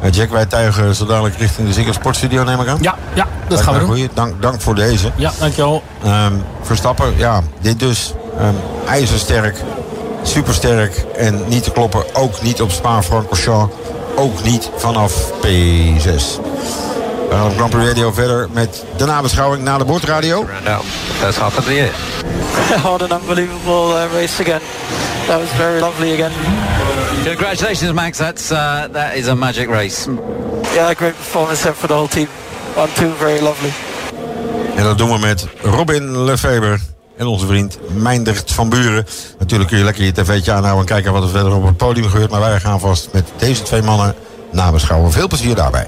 Eh, 0.00 0.12
Jack, 0.12 0.30
wij 0.30 0.46
tuigen 0.46 0.94
zo 0.94 1.06
dadelijk 1.06 1.36
richting 1.36 1.66
de 1.68 1.72
Ziggo 1.72 1.92
Sportstudio, 1.92 2.44
neem 2.44 2.60
ik 2.60 2.68
aan. 2.68 2.78
Ja, 2.80 2.94
ja 3.14 3.26
dat 3.48 3.60
gaan 3.60 3.78
we 3.78 3.86
doen. 3.86 4.08
Dank, 4.14 4.42
dank 4.42 4.60
voor 4.60 4.74
deze. 4.74 5.10
Ja, 5.16 5.32
dankjewel. 5.38 5.82
Ehm, 6.04 6.32
Verstappen, 6.62 7.14
ja, 7.16 7.42
dit 7.60 7.78
dus. 7.78 8.14
Um, 8.40 8.54
ijzersterk, 8.86 9.56
supersterk 10.22 11.04
en 11.16 11.42
niet 11.48 11.62
te 11.62 11.70
kloppen. 11.70 12.14
Ook 12.14 12.42
niet 12.42 12.62
op 12.62 12.70
Spa-Francorchamps. 12.70 13.74
Ook 14.16 14.42
niet 14.44 14.70
vanaf 14.76 15.30
P6. 15.40 16.40
We 17.28 17.34
gaan 17.34 17.46
op 17.46 17.56
Grand 17.56 17.70
Prix 17.70 17.86
Radio 17.86 18.12
verder 18.12 18.48
met 18.52 18.84
de 18.96 19.04
nabeschouwing 19.04 19.62
na 19.62 19.78
de 19.78 19.84
boordradio. 19.84 20.46
First 21.20 21.38
half 21.38 21.58
of 21.58 21.64
the 21.64 21.74
year. 21.74 21.90
What 22.82 23.02
an 23.02 23.20
unbelievable 23.20 23.88
uh, 23.88 24.12
race 24.12 24.40
again. 24.40 24.60
That 25.26 25.40
was 25.40 25.48
very 25.56 25.80
lovely 25.80 26.12
again. 26.12 26.32
Congratulations, 27.24 27.92
Max. 27.92 28.18
That's 28.18 28.50
uh, 28.50 28.84
that 28.92 29.14
is 29.14 29.26
a 29.26 29.34
magic 29.34 29.68
race. 29.68 30.08
Yeah, 30.74 30.94
great 30.94 31.16
performance 31.16 31.62
there 31.62 31.74
for 31.74 31.86
the 31.86 31.94
whole 31.94 32.08
team. 32.08 32.28
One, 32.76 32.88
two, 32.94 33.12
very 33.18 33.40
lovely. 33.40 33.72
En 34.76 34.84
dat 34.84 34.98
doen 34.98 35.12
we 35.12 35.18
met 35.18 35.46
Robin 35.62 36.24
Lefeber 36.24 36.80
en 37.16 37.26
onze 37.26 37.46
vriend 37.46 37.78
Meindert 37.88 38.52
van 38.52 38.68
Buren. 38.68 39.06
Natuurlijk 39.38 39.70
kun 39.70 39.78
je 39.78 39.84
lekker 39.84 40.04
je 40.04 40.12
tv'tje 40.12 40.52
aanhouden 40.52 40.80
en 40.80 40.94
kijken 40.94 41.12
wat 41.12 41.22
er 41.22 41.28
verder 41.28 41.54
op 41.54 41.66
het 41.66 41.76
podium 41.76 42.08
gebeurt. 42.08 42.30
Maar 42.30 42.40
wij 42.40 42.60
gaan 42.60 42.80
vast 42.80 43.08
met 43.12 43.24
deze 43.36 43.62
twee 43.62 43.82
mannen 43.82 44.14
nabeschouwen. 44.50 45.12
Veel 45.12 45.28
plezier 45.28 45.54
daarbij. 45.54 45.86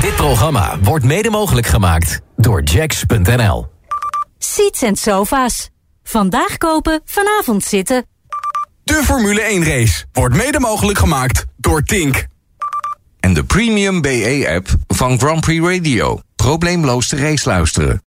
Dit 0.00 0.16
programma 0.16 0.78
wordt 0.82 1.04
mede 1.04 1.30
mogelijk 1.30 1.66
gemaakt 1.66 2.20
door 2.36 2.62
Jacks.nl. 2.62 3.66
Seats 4.38 4.82
and 4.82 4.98
sofa's. 4.98 5.68
Vandaag 6.02 6.56
kopen, 6.56 7.00
vanavond 7.04 7.64
zitten. 7.64 8.06
De 8.84 9.02
Formule 9.04 9.40
1 9.40 9.64
race 9.64 10.04
wordt 10.12 10.34
mede 10.34 10.60
mogelijk 10.60 10.98
gemaakt 10.98 11.44
door 11.56 11.82
Tink. 11.82 12.26
En 13.20 13.34
de 13.34 13.44
Premium 13.44 14.00
BE-app 14.00 14.68
van 14.88 15.18
Grand 15.18 15.40
Prix 15.40 15.64
Radio. 15.66 16.20
Probleemloos 16.36 17.08
de 17.08 17.16
race 17.16 17.48
luisteren. 17.48 17.98